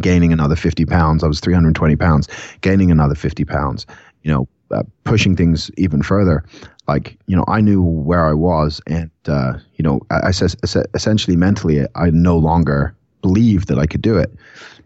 gaining 0.00 0.32
another 0.32 0.56
50 0.56 0.84
pounds. 0.86 1.24
I 1.24 1.28
was 1.28 1.40
320 1.40 1.96
pounds, 1.96 2.28
gaining 2.60 2.90
another 2.90 3.14
50 3.14 3.44
pounds, 3.44 3.86
you 4.22 4.30
know, 4.30 4.48
uh, 4.70 4.82
pushing 5.04 5.34
things 5.34 5.70
even 5.76 6.02
further. 6.02 6.44
Like, 6.86 7.18
you 7.26 7.36
know, 7.36 7.44
I 7.48 7.60
knew 7.60 7.82
where 7.82 8.26
I 8.26 8.34
was. 8.34 8.80
And, 8.86 9.10
uh, 9.26 9.54
you 9.76 9.82
know, 9.82 10.00
I, 10.10 10.28
I 10.28 10.30
said 10.30 10.54
essentially 10.94 11.36
mentally, 11.36 11.86
I 11.94 12.10
no 12.10 12.36
longer 12.36 12.94
believed 13.22 13.68
that 13.68 13.78
I 13.78 13.86
could 13.86 14.02
do 14.02 14.16
it. 14.16 14.32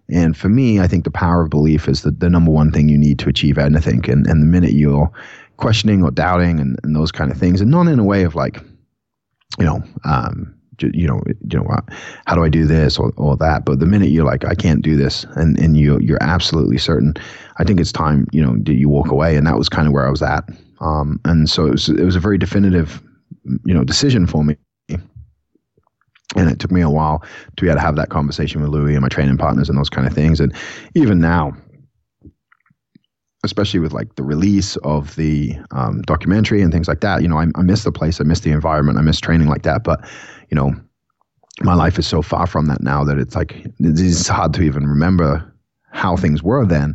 And 0.08 0.36
for 0.36 0.48
me, 0.48 0.80
I 0.80 0.86
think 0.86 1.04
the 1.04 1.10
power 1.10 1.42
of 1.42 1.50
belief 1.50 1.88
is 1.88 2.02
the, 2.02 2.10
the 2.10 2.28
number 2.28 2.50
one 2.50 2.70
thing 2.70 2.88
you 2.88 2.98
need 2.98 3.18
to 3.20 3.28
achieve 3.28 3.58
anything. 3.58 4.08
And, 4.10 4.26
and 4.26 4.42
the 4.42 4.46
minute 4.46 4.72
you're 4.72 5.10
questioning 5.56 6.02
or 6.02 6.10
doubting 6.10 6.60
and, 6.60 6.78
and 6.82 6.94
those 6.94 7.12
kind 7.12 7.30
of 7.30 7.38
things, 7.38 7.60
and 7.60 7.70
not 7.70 7.86
in 7.86 7.98
a 7.98 8.04
way 8.04 8.24
of 8.24 8.34
like, 8.34 8.60
you 9.58 9.64
know, 9.64 9.82
um, 10.04 10.54
you 10.92 11.06
know, 11.06 11.20
you 11.26 11.58
know, 11.58 11.66
how 12.26 12.34
do 12.34 12.44
I 12.44 12.48
do 12.48 12.66
this 12.66 12.98
or, 12.98 13.12
or 13.16 13.36
that? 13.38 13.64
But 13.64 13.80
the 13.80 13.86
minute 13.86 14.10
you're 14.10 14.24
like, 14.24 14.44
I 14.44 14.54
can't 14.54 14.82
do 14.82 14.96
this, 14.96 15.24
and 15.36 15.58
and 15.58 15.76
you 15.76 15.98
you're 16.00 16.22
absolutely 16.22 16.78
certain, 16.78 17.14
I 17.58 17.64
think 17.64 17.80
it's 17.80 17.92
time, 17.92 18.26
you 18.32 18.42
know, 18.42 18.56
do 18.56 18.72
you 18.72 18.88
walk 18.88 19.10
away? 19.10 19.36
And 19.36 19.46
that 19.46 19.58
was 19.58 19.68
kind 19.68 19.86
of 19.86 19.92
where 19.92 20.06
I 20.06 20.10
was 20.10 20.22
at. 20.22 20.48
Um, 20.80 21.20
and 21.24 21.48
so 21.48 21.66
it 21.66 21.72
was 21.72 21.88
it 21.88 22.04
was 22.04 22.16
a 22.16 22.20
very 22.20 22.38
definitive, 22.38 23.02
you 23.64 23.74
know, 23.74 23.84
decision 23.84 24.26
for 24.26 24.44
me. 24.44 24.56
And 26.34 26.50
it 26.50 26.58
took 26.58 26.70
me 26.70 26.80
a 26.80 26.88
while 26.88 27.22
to 27.56 27.62
be 27.62 27.68
able 27.68 27.76
to 27.76 27.82
have 27.82 27.96
that 27.96 28.08
conversation 28.08 28.62
with 28.62 28.70
Louie 28.70 28.94
and 28.94 29.02
my 29.02 29.08
training 29.08 29.36
partners 29.36 29.68
and 29.68 29.76
those 29.76 29.90
kind 29.90 30.06
of 30.06 30.14
things. 30.14 30.40
And 30.40 30.54
even 30.94 31.20
now, 31.20 31.52
especially 33.44 33.80
with 33.80 33.92
like 33.92 34.14
the 34.14 34.22
release 34.22 34.76
of 34.78 35.14
the 35.16 35.54
um, 35.72 36.00
documentary 36.02 36.62
and 36.62 36.72
things 36.72 36.88
like 36.88 37.00
that, 37.00 37.22
you 37.22 37.28
know, 37.28 37.38
I, 37.38 37.46
I 37.56 37.62
miss 37.62 37.84
the 37.84 37.92
place, 37.92 38.20
I 38.20 38.24
miss 38.24 38.40
the 38.40 38.50
environment, 38.50 38.98
I 38.98 39.02
miss 39.02 39.20
training 39.20 39.48
like 39.48 39.62
that. 39.62 39.84
But 39.84 40.08
you 40.52 40.56
know, 40.56 40.74
my 41.62 41.72
life 41.72 41.98
is 41.98 42.06
so 42.06 42.20
far 42.20 42.46
from 42.46 42.66
that 42.66 42.82
now 42.82 43.04
that 43.04 43.18
it's 43.18 43.34
like 43.34 43.66
it's 43.78 44.28
hard 44.28 44.52
to 44.52 44.62
even 44.62 44.86
remember 44.86 45.50
how 45.90 46.14
things 46.14 46.42
were 46.42 46.66
then. 46.66 46.94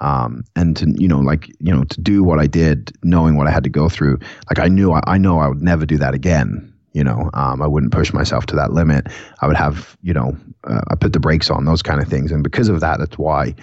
Um, 0.00 0.44
and 0.54 0.76
to 0.76 0.94
you 0.98 1.08
know, 1.08 1.20
like 1.20 1.48
you 1.58 1.74
know, 1.74 1.84
to 1.84 2.00
do 2.02 2.22
what 2.22 2.38
I 2.38 2.46
did, 2.46 2.92
knowing 3.02 3.36
what 3.36 3.46
I 3.46 3.50
had 3.50 3.64
to 3.64 3.70
go 3.70 3.88
through, 3.88 4.18
like 4.50 4.58
I 4.58 4.68
knew 4.68 4.92
I, 4.92 5.00
I 5.06 5.16
know 5.16 5.38
I 5.38 5.48
would 5.48 5.62
never 5.62 5.86
do 5.86 5.96
that 5.96 6.12
again. 6.12 6.70
You 6.92 7.02
know, 7.02 7.30
um, 7.32 7.62
I 7.62 7.66
wouldn't 7.66 7.92
push 7.92 8.12
myself 8.12 8.44
to 8.46 8.56
that 8.56 8.72
limit. 8.72 9.06
I 9.40 9.46
would 9.46 9.56
have, 9.56 9.96
you 10.02 10.12
know, 10.12 10.36
uh, 10.64 10.82
I 10.88 10.94
put 10.94 11.14
the 11.14 11.20
brakes 11.20 11.48
on 11.50 11.64
those 11.64 11.82
kind 11.82 12.02
of 12.02 12.08
things, 12.08 12.30
and 12.30 12.44
because 12.44 12.68
of 12.68 12.80
that, 12.80 12.98
that's 12.98 13.16
why, 13.16 13.54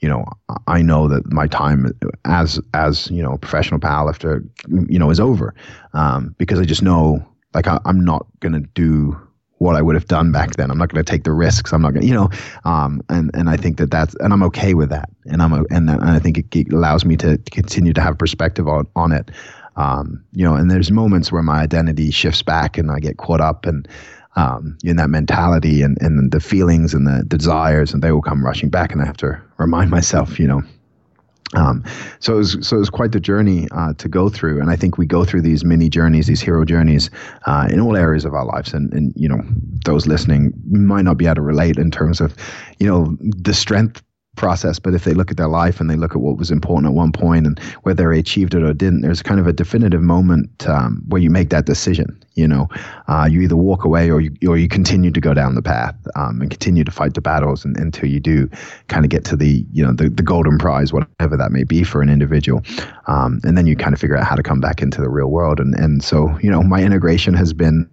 you 0.00 0.08
know, 0.10 0.26
I 0.66 0.82
know 0.82 1.08
that 1.08 1.32
my 1.32 1.46
time 1.46 1.90
as 2.26 2.60
as 2.74 3.10
you 3.10 3.22
know, 3.22 3.38
professional 3.38 3.80
powerlifter, 3.80 4.46
you 4.90 4.98
know, 4.98 5.08
is 5.08 5.20
over, 5.20 5.54
um, 5.94 6.34
because 6.38 6.60
I 6.60 6.64
just 6.64 6.82
know 6.82 7.26
like 7.54 7.66
I, 7.66 7.78
am 7.84 8.04
not 8.04 8.26
going 8.40 8.52
to 8.52 8.60
do 8.60 9.20
what 9.60 9.76
I 9.76 9.82
would 9.82 9.94
have 9.94 10.06
done 10.06 10.32
back 10.32 10.52
then. 10.52 10.70
I'm 10.70 10.78
not 10.78 10.88
going 10.88 11.04
to 11.04 11.10
take 11.10 11.24
the 11.24 11.32
risks. 11.32 11.72
I'm 11.72 11.82
not 11.82 11.92
going 11.92 12.02
to, 12.02 12.08
you 12.08 12.14
know, 12.14 12.30
um, 12.64 13.02
and, 13.10 13.30
and 13.34 13.50
I 13.50 13.58
think 13.58 13.76
that 13.76 13.90
that's, 13.90 14.14
and 14.20 14.32
I'm 14.32 14.42
okay 14.44 14.72
with 14.72 14.88
that. 14.88 15.10
And 15.26 15.42
I'm, 15.42 15.52
and, 15.52 15.90
and 15.90 16.02
I 16.02 16.18
think 16.18 16.38
it 16.38 16.72
allows 16.72 17.04
me 17.04 17.16
to 17.18 17.38
continue 17.50 17.92
to 17.92 18.00
have 18.00 18.16
perspective 18.16 18.66
on, 18.68 18.86
on 18.96 19.12
it. 19.12 19.30
Um, 19.76 20.24
you 20.32 20.44
know, 20.44 20.54
and 20.54 20.70
there's 20.70 20.90
moments 20.90 21.30
where 21.30 21.42
my 21.42 21.60
identity 21.60 22.10
shifts 22.10 22.42
back 22.42 22.78
and 22.78 22.90
I 22.90 23.00
get 23.00 23.18
caught 23.18 23.42
up 23.42 23.66
and, 23.66 23.86
um, 24.36 24.78
in 24.82 24.96
that 24.96 25.10
mentality 25.10 25.82
and, 25.82 26.00
and 26.00 26.32
the 26.32 26.40
feelings 26.40 26.94
and 26.94 27.06
the 27.06 27.22
desires 27.26 27.92
and 27.92 28.02
they 28.02 28.12
will 28.12 28.22
come 28.22 28.44
rushing 28.44 28.70
back 28.70 28.92
and 28.92 29.02
I 29.02 29.04
have 29.04 29.16
to 29.18 29.38
remind 29.58 29.90
myself, 29.90 30.38
you 30.38 30.46
know, 30.46 30.62
um, 31.54 31.82
so 32.20 32.34
it 32.34 32.36
was 32.36 32.56
so 32.60 32.76
it 32.76 32.78
was 32.78 32.90
quite 32.90 33.12
the 33.12 33.20
journey 33.20 33.66
uh, 33.72 33.92
to 33.94 34.08
go 34.08 34.28
through, 34.28 34.60
and 34.60 34.70
I 34.70 34.76
think 34.76 34.98
we 34.98 35.06
go 35.06 35.24
through 35.24 35.42
these 35.42 35.64
mini 35.64 35.88
journeys, 35.88 36.26
these 36.26 36.40
hero 36.40 36.64
journeys, 36.64 37.10
uh, 37.46 37.68
in 37.70 37.80
all 37.80 37.96
areas 37.96 38.24
of 38.24 38.34
our 38.34 38.44
lives. 38.44 38.72
And 38.72 38.92
and 38.92 39.12
you 39.16 39.28
know, 39.28 39.40
those 39.84 40.06
listening 40.06 40.52
might 40.70 41.02
not 41.02 41.16
be 41.16 41.26
able 41.26 41.36
to 41.36 41.42
relate 41.42 41.76
in 41.76 41.90
terms 41.90 42.20
of, 42.20 42.34
you 42.78 42.86
know, 42.86 43.16
the 43.20 43.54
strength 43.54 44.02
process, 44.36 44.78
but 44.78 44.94
if 44.94 45.04
they 45.04 45.12
look 45.12 45.30
at 45.30 45.36
their 45.36 45.48
life 45.48 45.80
and 45.80 45.90
they 45.90 45.96
look 45.96 46.12
at 46.12 46.20
what 46.20 46.36
was 46.36 46.50
important 46.50 46.90
at 46.90 46.94
one 46.94 47.12
point 47.12 47.46
and 47.46 47.58
whether 47.82 48.10
they 48.10 48.18
achieved 48.18 48.54
it 48.54 48.62
or 48.62 48.72
didn't, 48.72 49.02
there's 49.02 49.22
kind 49.22 49.40
of 49.40 49.46
a 49.46 49.52
definitive 49.52 50.02
moment 50.02 50.68
um, 50.68 51.02
where 51.08 51.20
you 51.20 51.30
make 51.30 51.50
that 51.50 51.66
decision. 51.66 52.16
You 52.34 52.48
know, 52.48 52.68
uh, 53.08 53.28
you 53.30 53.42
either 53.42 53.56
walk 53.56 53.84
away 53.84 54.10
or 54.10 54.20
you 54.20 54.32
or 54.48 54.56
you 54.56 54.68
continue 54.68 55.10
to 55.10 55.20
go 55.20 55.34
down 55.34 55.56
the 55.56 55.62
path 55.62 55.94
um, 56.14 56.40
and 56.40 56.50
continue 56.50 56.84
to 56.84 56.90
fight 56.90 57.14
the 57.14 57.20
battles 57.20 57.64
and, 57.64 57.76
until 57.76 58.08
you 58.08 58.20
do 58.20 58.48
kind 58.88 59.04
of 59.04 59.10
get 59.10 59.24
to 59.26 59.36
the 59.36 59.66
you 59.72 59.84
know 59.84 59.92
the, 59.92 60.08
the 60.08 60.22
golden 60.22 60.56
prize, 60.56 60.92
whatever 60.92 61.36
that 61.36 61.50
may 61.50 61.64
be 61.64 61.82
for 61.82 62.00
an 62.00 62.08
individual, 62.08 62.62
um, 63.08 63.40
and 63.44 63.58
then 63.58 63.66
you 63.66 63.76
kind 63.76 63.92
of 63.92 64.00
figure 64.00 64.16
out 64.16 64.26
how 64.26 64.36
to 64.36 64.42
come 64.42 64.60
back 64.60 64.80
into 64.80 65.00
the 65.00 65.10
real 65.10 65.28
world. 65.28 65.60
And 65.60 65.74
and 65.74 66.02
so 66.02 66.38
you 66.40 66.50
know, 66.50 66.62
my 66.62 66.82
integration 66.82 67.34
has 67.34 67.52
been 67.52 67.90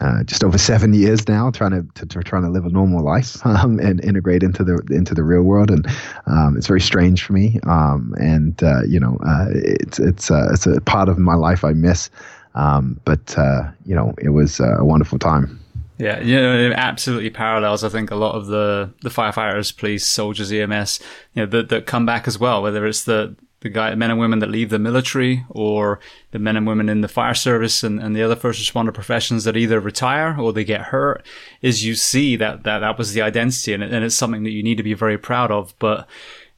uh, 0.00 0.22
just 0.24 0.42
over 0.42 0.56
seven 0.56 0.94
years 0.94 1.28
now, 1.28 1.50
trying 1.50 1.72
to, 1.72 1.86
to, 1.94 2.06
to, 2.06 2.22
trying 2.22 2.42
to 2.42 2.48
live 2.48 2.64
a 2.64 2.70
normal 2.70 3.04
life 3.04 3.44
um, 3.46 3.78
and 3.78 4.02
integrate 4.04 4.42
into 4.42 4.64
the 4.64 4.82
into 4.90 5.14
the 5.14 5.22
real 5.22 5.42
world, 5.42 5.70
and 5.70 5.86
um, 6.26 6.56
it's 6.56 6.66
very 6.66 6.80
strange 6.80 7.24
for 7.24 7.32
me. 7.32 7.60
Um, 7.66 8.14
and 8.18 8.62
uh, 8.62 8.82
you 8.84 8.98
know, 8.98 9.18
uh, 9.26 9.46
it's 9.50 9.98
it's 9.98 10.30
uh, 10.30 10.48
it's 10.52 10.66
a 10.66 10.80
part 10.80 11.08
of 11.08 11.18
my 11.18 11.34
life 11.34 11.64
I 11.64 11.72
miss, 11.72 12.10
um, 12.54 13.00
but 13.04 13.36
uh, 13.38 13.70
you 13.84 13.94
know, 13.94 14.14
it 14.18 14.30
was 14.30 14.60
a 14.60 14.84
wonderful 14.84 15.18
time. 15.18 15.58
Yeah, 15.98 16.18
you 16.20 16.36
know, 16.36 16.58
it 16.58 16.72
absolutely 16.72 17.28
parallels. 17.28 17.84
I 17.84 17.90
think 17.90 18.10
a 18.10 18.16
lot 18.16 18.34
of 18.34 18.46
the 18.46 18.90
the 19.02 19.10
firefighters, 19.10 19.76
police, 19.76 20.06
soldiers, 20.06 20.50
EMS, 20.50 21.00
you 21.34 21.42
know, 21.42 21.46
that 21.50 21.68
that 21.68 21.84
come 21.84 22.06
back 22.06 22.26
as 22.26 22.38
well. 22.38 22.62
Whether 22.62 22.86
it's 22.86 23.04
the 23.04 23.36
the 23.60 23.68
guy, 23.68 23.94
men 23.94 24.10
and 24.10 24.18
women 24.18 24.38
that 24.38 24.50
leave 24.50 24.70
the 24.70 24.78
military, 24.78 25.44
or 25.50 26.00
the 26.30 26.38
men 26.38 26.56
and 26.56 26.66
women 26.66 26.88
in 26.88 27.00
the 27.00 27.08
fire 27.08 27.34
service 27.34 27.82
and, 27.82 28.00
and 28.00 28.16
the 28.16 28.22
other 28.22 28.36
first 28.36 28.62
responder 28.62 28.92
professions 28.92 29.44
that 29.44 29.56
either 29.56 29.78
retire 29.80 30.38
or 30.38 30.52
they 30.52 30.64
get 30.64 30.80
hurt, 30.80 31.24
is 31.60 31.84
you 31.84 31.94
see 31.94 32.36
that 32.36 32.62
that 32.64 32.78
that 32.78 32.96
was 32.96 33.12
the 33.12 33.22
identity, 33.22 33.74
and, 33.74 33.82
it, 33.82 33.92
and 33.92 34.04
it's 34.04 34.14
something 34.14 34.44
that 34.44 34.50
you 34.50 34.62
need 34.62 34.76
to 34.76 34.82
be 34.82 34.94
very 34.94 35.18
proud 35.18 35.50
of. 35.50 35.74
But 35.78 36.08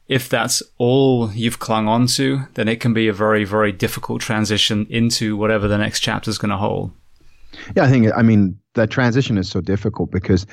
if 0.07 0.29
that's 0.29 0.61
all 0.77 1.31
you've 1.31 1.59
clung 1.59 1.87
on 1.87 2.07
to, 2.07 2.41
then 2.53 2.67
it 2.67 2.79
can 2.79 2.93
be 2.93 3.07
a 3.07 3.13
very, 3.13 3.45
very 3.45 3.71
difficult 3.71 4.21
transition 4.21 4.85
into 4.89 5.37
whatever 5.37 5.67
the 5.67 5.77
next 5.77 6.01
chapter 6.01 6.29
is 6.29 6.37
going 6.37 6.51
to 6.51 6.57
hold. 6.57 6.91
Yeah, 7.75 7.83
I 7.83 7.89
think, 7.89 8.11
I 8.15 8.21
mean, 8.21 8.57
that 8.73 8.89
transition 8.89 9.37
is 9.37 9.49
so 9.49 9.61
difficult 9.61 10.11
because 10.11 10.45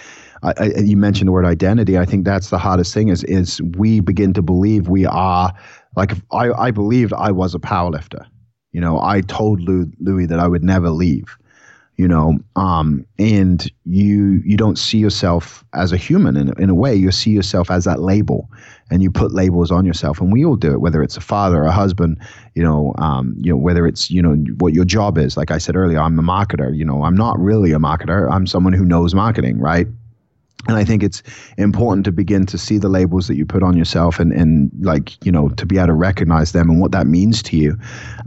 I, 0.42 0.53
I, 0.59 0.64
you 0.80 0.96
mentioned 0.96 1.28
the 1.28 1.32
word 1.32 1.46
identity. 1.46 1.98
I 1.98 2.05
think 2.05 2.24
that's 2.24 2.51
the 2.51 2.59
hardest 2.59 2.92
thing 2.92 3.09
is, 3.09 3.24
is 3.24 3.61
we 3.76 4.01
begin 4.01 4.32
to 4.34 4.42
believe 4.42 4.88
we 4.88 5.07
are, 5.07 5.53
like, 5.97 6.12
I, 6.32 6.51
I 6.53 6.70
believed 6.70 7.12
I 7.12 7.30
was 7.30 7.55
a 7.55 7.59
powerlifter. 7.59 8.26
You 8.72 8.80
know, 8.80 9.01
I 9.01 9.20
told 9.22 9.61
Lou, 9.61 9.91
Louie 9.99 10.26
that 10.26 10.38
I 10.38 10.47
would 10.47 10.62
never 10.62 10.91
leave 10.91 11.36
you 12.01 12.09
know 12.09 12.38
um, 12.57 13.05
and 13.18 13.70
you 13.84 14.41
you 14.43 14.57
don't 14.57 14.78
see 14.78 14.97
yourself 14.97 15.62
as 15.74 15.93
a 15.93 15.99
human 15.99 16.34
in, 16.34 16.59
in 16.59 16.70
a 16.70 16.74
way. 16.74 16.95
You 16.95 17.12
see 17.12 17.30
yourself 17.30 17.70
as 17.70 17.84
that 17.84 18.01
label 18.01 18.49
and 18.91 19.03
you 19.03 19.11
put 19.11 19.34
labels 19.34 19.70
on 19.70 19.84
yourself 19.84 20.18
and 20.18 20.32
we 20.32 20.43
all 20.43 20.57
do 20.57 20.72
it 20.72 20.80
whether 20.80 21.03
it's 21.03 21.18
a 21.18 21.20
father 21.20 21.59
or 21.59 21.66
a 21.66 21.72
husband 21.72 22.16
you 22.55 22.62
know 22.62 22.95
um, 22.97 23.34
you 23.36 23.53
know 23.53 23.59
whether 23.59 23.86
it's 23.86 24.11
you 24.11 24.22
know 24.22 24.34
what 24.61 24.72
your 24.72 24.86
job 24.86 25.18
is. 25.18 25.36
Like 25.36 25.51
i 25.51 25.59
said 25.59 25.76
earlier 25.76 25.99
i'm 25.99 26.18
a 26.18 26.22
marketer 26.22 26.74
you 26.74 26.86
know 26.86 27.05
i'm 27.05 27.14
not 27.14 27.38
really 27.38 27.72
a 27.72 27.78
marketer. 27.78 28.30
I'm 28.32 28.47
someone 28.47 28.72
who 28.72 28.86
knows 28.86 29.14
marketing 29.14 29.59
right 29.59 29.86
and 30.68 30.76
I 30.76 30.84
think 30.84 31.02
it's 31.02 31.22
important 31.56 32.04
to 32.04 32.12
begin 32.12 32.44
to 32.46 32.58
see 32.58 32.76
the 32.76 32.88
labels 32.88 33.28
that 33.28 33.36
you 33.36 33.46
put 33.46 33.62
on 33.62 33.76
yourself 33.76 34.20
and, 34.20 34.30
and 34.32 34.70
like, 34.80 35.24
you 35.24 35.32
know, 35.32 35.48
to 35.48 35.64
be 35.64 35.78
able 35.78 35.88
to 35.88 35.94
recognize 35.94 36.52
them 36.52 36.68
and 36.68 36.80
what 36.80 36.92
that 36.92 37.06
means 37.06 37.42
to 37.44 37.56
you. 37.56 37.78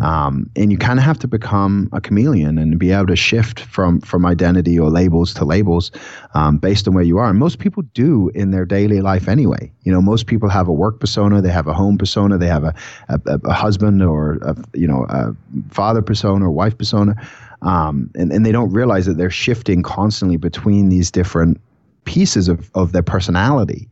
Um, 0.01 0.49
and 0.55 0.71
you 0.71 0.77
kind 0.79 0.97
of 0.97 1.05
have 1.05 1.19
to 1.19 1.27
become 1.27 1.89
a 1.93 2.01
chameleon 2.01 2.57
and 2.57 2.79
be 2.79 2.91
able 2.91 3.07
to 3.07 3.15
shift 3.15 3.59
from, 3.59 4.01
from 4.01 4.25
identity 4.25 4.79
or 4.79 4.89
labels 4.89 5.33
to 5.35 5.45
labels 5.45 5.91
um, 6.33 6.57
based 6.57 6.87
on 6.87 6.95
where 6.95 7.03
you 7.03 7.19
are. 7.19 7.29
And 7.29 7.37
most 7.37 7.59
people 7.59 7.83
do 7.93 8.29
in 8.33 8.49
their 8.49 8.65
daily 8.65 9.01
life 9.01 9.27
anyway. 9.27 9.71
You 9.83 9.91
know, 9.91 10.01
most 10.01 10.25
people 10.25 10.49
have 10.49 10.67
a 10.67 10.73
work 10.73 10.99
persona, 10.99 11.39
they 11.39 11.51
have 11.51 11.67
a 11.67 11.73
home 11.73 11.99
persona, 11.99 12.39
they 12.39 12.47
have 12.47 12.63
a, 12.63 12.73
a, 13.09 13.19
a 13.45 13.53
husband 13.53 14.01
or, 14.01 14.39
a, 14.41 14.55
you 14.73 14.87
know, 14.87 15.05
a 15.09 15.35
father 15.69 16.01
persona 16.01 16.45
or 16.45 16.51
wife 16.51 16.75
persona. 16.77 17.15
Um, 17.61 18.09
and, 18.15 18.33
and 18.33 18.43
they 18.43 18.51
don't 18.51 18.71
realize 18.71 19.05
that 19.05 19.17
they're 19.17 19.29
shifting 19.29 19.83
constantly 19.83 20.37
between 20.37 20.89
these 20.89 21.11
different 21.11 21.61
pieces 22.05 22.47
of, 22.47 22.69
of 22.75 22.91
their 22.91 23.03
personality. 23.03 23.89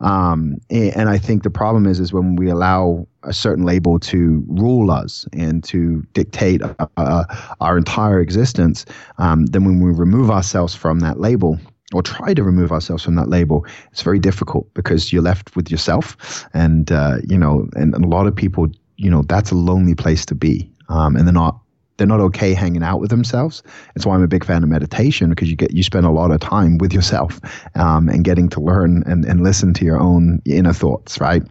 Um, 0.00 0.56
and, 0.70 1.10
I 1.10 1.18
think 1.18 1.42
the 1.42 1.50
problem 1.50 1.86
is 1.86 2.00
is 2.00 2.10
when 2.10 2.36
we 2.36 2.48
allow 2.48 3.06
a 3.22 3.34
certain 3.34 3.64
label 3.64 3.98
to 4.00 4.42
rule 4.48 4.90
us 4.90 5.26
and 5.34 5.62
to 5.64 6.02
dictate 6.14 6.62
uh, 6.62 6.86
uh, 6.96 7.24
our 7.60 7.76
entire 7.76 8.18
existence. 8.18 8.86
Um, 9.18 9.44
then 9.46 9.64
when 9.64 9.80
we 9.80 9.92
remove 9.92 10.30
ourselves 10.30 10.74
from 10.74 11.00
that 11.00 11.20
label, 11.20 11.60
or 11.92 12.02
try 12.02 12.32
to 12.32 12.42
remove 12.42 12.72
ourselves 12.72 13.02
from 13.02 13.16
that 13.16 13.28
label, 13.28 13.66
it's 13.92 14.02
very 14.02 14.18
difficult 14.18 14.72
because 14.74 15.12
you're 15.12 15.22
left 15.22 15.54
with 15.54 15.70
yourself, 15.70 16.48
and 16.54 16.90
uh, 16.92 17.18
you 17.28 17.36
know, 17.36 17.68
and, 17.74 17.94
and, 17.94 18.04
a 18.04 18.08
lot 18.08 18.26
of 18.26 18.34
people, 18.34 18.68
you 18.96 19.10
know, 19.10 19.22
that's 19.22 19.50
a 19.50 19.56
lonely 19.56 19.94
place 19.94 20.24
to 20.26 20.34
be, 20.34 20.70
um, 20.88 21.16
and 21.16 21.26
they're 21.26 21.34
not 21.34 21.59
they're 22.00 22.06
not 22.06 22.20
okay 22.20 22.54
hanging 22.54 22.82
out 22.82 22.98
with 22.98 23.10
themselves. 23.10 23.62
It's 23.94 24.06
why 24.06 24.14
I'm 24.14 24.22
a 24.22 24.26
big 24.26 24.42
fan 24.42 24.62
of 24.62 24.70
meditation 24.70 25.28
because 25.28 25.50
you 25.50 25.56
get 25.56 25.72
you 25.72 25.82
spend 25.82 26.06
a 26.06 26.10
lot 26.10 26.30
of 26.30 26.40
time 26.40 26.78
with 26.78 26.94
yourself 26.94 27.38
um, 27.74 28.08
and 28.08 28.24
getting 28.24 28.48
to 28.48 28.60
learn 28.60 29.02
and, 29.04 29.26
and 29.26 29.42
listen 29.42 29.74
to 29.74 29.84
your 29.84 30.00
own 30.00 30.40
inner 30.46 30.72
thoughts, 30.72 31.20
right? 31.20 31.42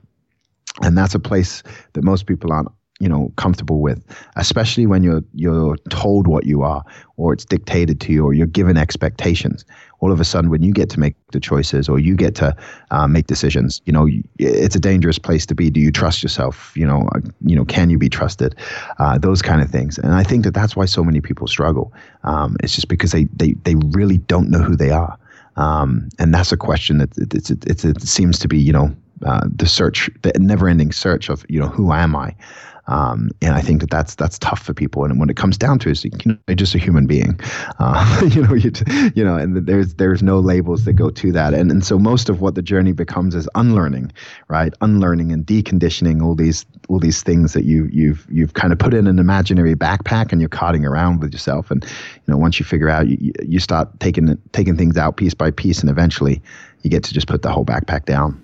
And 0.82 0.98
that's 0.98 1.14
a 1.14 1.20
place 1.20 1.62
that 1.94 2.04
most 2.04 2.26
people 2.26 2.52
aren't 2.52 2.70
you 3.00 3.08
know 3.08 3.32
comfortable 3.38 3.80
with 3.80 4.04
especially 4.36 4.86
when 4.86 5.04
you're 5.04 5.24
you're 5.34 5.78
told 5.90 6.28
what 6.28 6.46
you 6.46 6.62
are 6.62 6.84
or 7.18 7.34
it's 7.34 7.46
dictated 7.46 8.00
to 8.00 8.14
you 8.14 8.24
or 8.26 8.34
you're 8.34 8.48
given 8.48 8.78
expectations. 8.78 9.66
All 10.02 10.14
of 10.14 10.22
a 10.22 10.24
sudden 10.24 10.50
when 10.50 10.64
you 10.64 10.72
get 10.72 10.90
to 10.92 11.00
make 11.00 11.16
the 11.34 11.40
choices 11.40 11.90
or 11.90 12.00
you 12.00 12.16
get 12.16 12.34
to 12.36 12.56
uh, 12.92 13.08
make 13.08 13.28
decisions 13.28 13.82
you 13.86 13.94
know 13.94 14.08
it's 14.38 14.76
a 14.76 14.80
dangerous 14.80 15.18
place 15.18 15.46
to 15.48 15.56
be. 15.56 15.70
Do 15.70 15.80
you 15.80 15.92
trust 15.92 16.24
yourself? 16.24 16.74
You 16.76 16.86
know 16.86 17.10
uh, 17.16 17.20
you 17.46 17.56
know 17.56 17.66
can 17.66 17.90
you 17.90 17.98
be 17.98 18.10
trusted? 18.10 18.56
Uh, 19.00 19.18
those 19.18 19.42
kind 19.42 19.62
of 19.62 19.70
things. 19.70 19.98
And 19.98 20.14
i 20.14 20.24
think 20.24 20.44
that 20.44 20.54
that's 20.54 20.76
why 20.76 20.86
so 20.86 21.04
many 21.04 21.22
people 21.22 21.48
struggle. 21.48 21.94
Um, 22.24 22.58
it's 22.64 22.76
just 22.76 22.90
because 22.90 23.12
they, 23.12 23.26
they 23.36 23.54
they 23.64 23.76
really 23.76 24.18
don't 24.18 24.50
know 24.50 24.62
who 24.62 24.76
they 24.76 24.92
are. 24.92 25.18
Um, 25.56 26.08
and 26.20 26.34
that's 26.34 26.54
a 26.54 26.58
question 26.58 27.00
that 27.00 27.10
it's, 27.18 27.50
it's, 27.50 27.84
it 27.84 28.02
seems 28.02 28.40
to 28.40 28.48
be 28.48 28.58
you 28.58 28.74
know 28.74 28.96
uh, 29.26 29.46
the 29.54 29.68
search, 29.68 30.10
the 30.22 30.32
never-ending 30.40 30.92
search 30.92 31.30
of 31.30 31.46
you 31.50 31.60
know 31.60 31.68
who 31.68 31.92
am 31.92 32.16
I, 32.16 32.36
um, 32.90 33.30
and 33.44 33.54
I 33.54 33.62
think 33.62 33.82
that 33.82 33.92
that's 33.92 34.16
that's 34.16 34.40
tough 34.40 34.60
for 34.60 34.74
people. 34.74 35.06
And 35.06 35.20
when 35.20 35.30
it 35.30 35.38
comes 35.38 35.60
down 35.60 35.78
to 35.80 35.90
it, 35.90 36.04
you 36.04 36.12
know, 36.26 36.38
you're 36.48 36.56
just 36.56 36.74
a 36.74 36.80
human 36.80 37.06
being, 37.06 37.40
uh, 37.78 38.30
you 38.32 38.42
know, 38.42 38.56
you, 38.56 38.72
you 39.14 39.24
know, 39.24 39.38
and 39.38 39.56
there's 39.56 39.94
there's 39.94 40.24
no 40.24 40.40
labels 40.40 40.86
that 40.86 40.94
go 40.94 41.12
to 41.12 41.32
that. 41.32 41.54
And 41.54 41.70
and 41.70 41.86
so 41.86 42.00
most 42.00 42.30
of 42.30 42.42
what 42.42 42.56
the 42.56 42.64
journey 42.64 42.92
becomes 42.92 43.36
is 43.36 43.48
unlearning, 43.54 44.12
right? 44.48 44.74
Unlearning 44.82 45.32
and 45.32 45.46
deconditioning 45.46 46.24
all 46.24 46.34
these 46.34 46.66
all 46.88 47.00
these 47.00 47.22
things 47.22 47.54
that 47.54 47.64
you 47.64 47.88
you've 47.92 48.26
you've 48.28 48.56
kind 48.56 48.74
of 48.74 48.80
put 48.80 48.96
in 48.96 49.06
an 49.06 49.20
imaginary 49.20 49.76
backpack 49.76 50.32
and 50.32 50.42
you're 50.42 50.50
carting 50.50 50.84
around 50.84 51.22
with 51.22 51.32
yourself. 51.32 51.70
And 51.70 51.84
you 51.86 52.34
know, 52.34 52.38
once 52.38 52.60
you 52.60 52.66
figure 52.66 52.90
out, 52.90 53.08
you 53.08 53.32
you 53.44 53.60
start 53.60 54.00
taking 54.00 54.36
taking 54.52 54.76
things 54.76 54.98
out 54.98 55.16
piece 55.16 55.36
by 55.36 55.52
piece, 55.52 55.80
and 55.82 55.92
eventually 55.92 56.42
you 56.82 56.90
get 56.90 57.04
to 57.04 57.14
just 57.14 57.28
put 57.28 57.44
the 57.44 57.52
whole 57.52 57.66
backpack 57.66 58.06
down. 58.06 58.44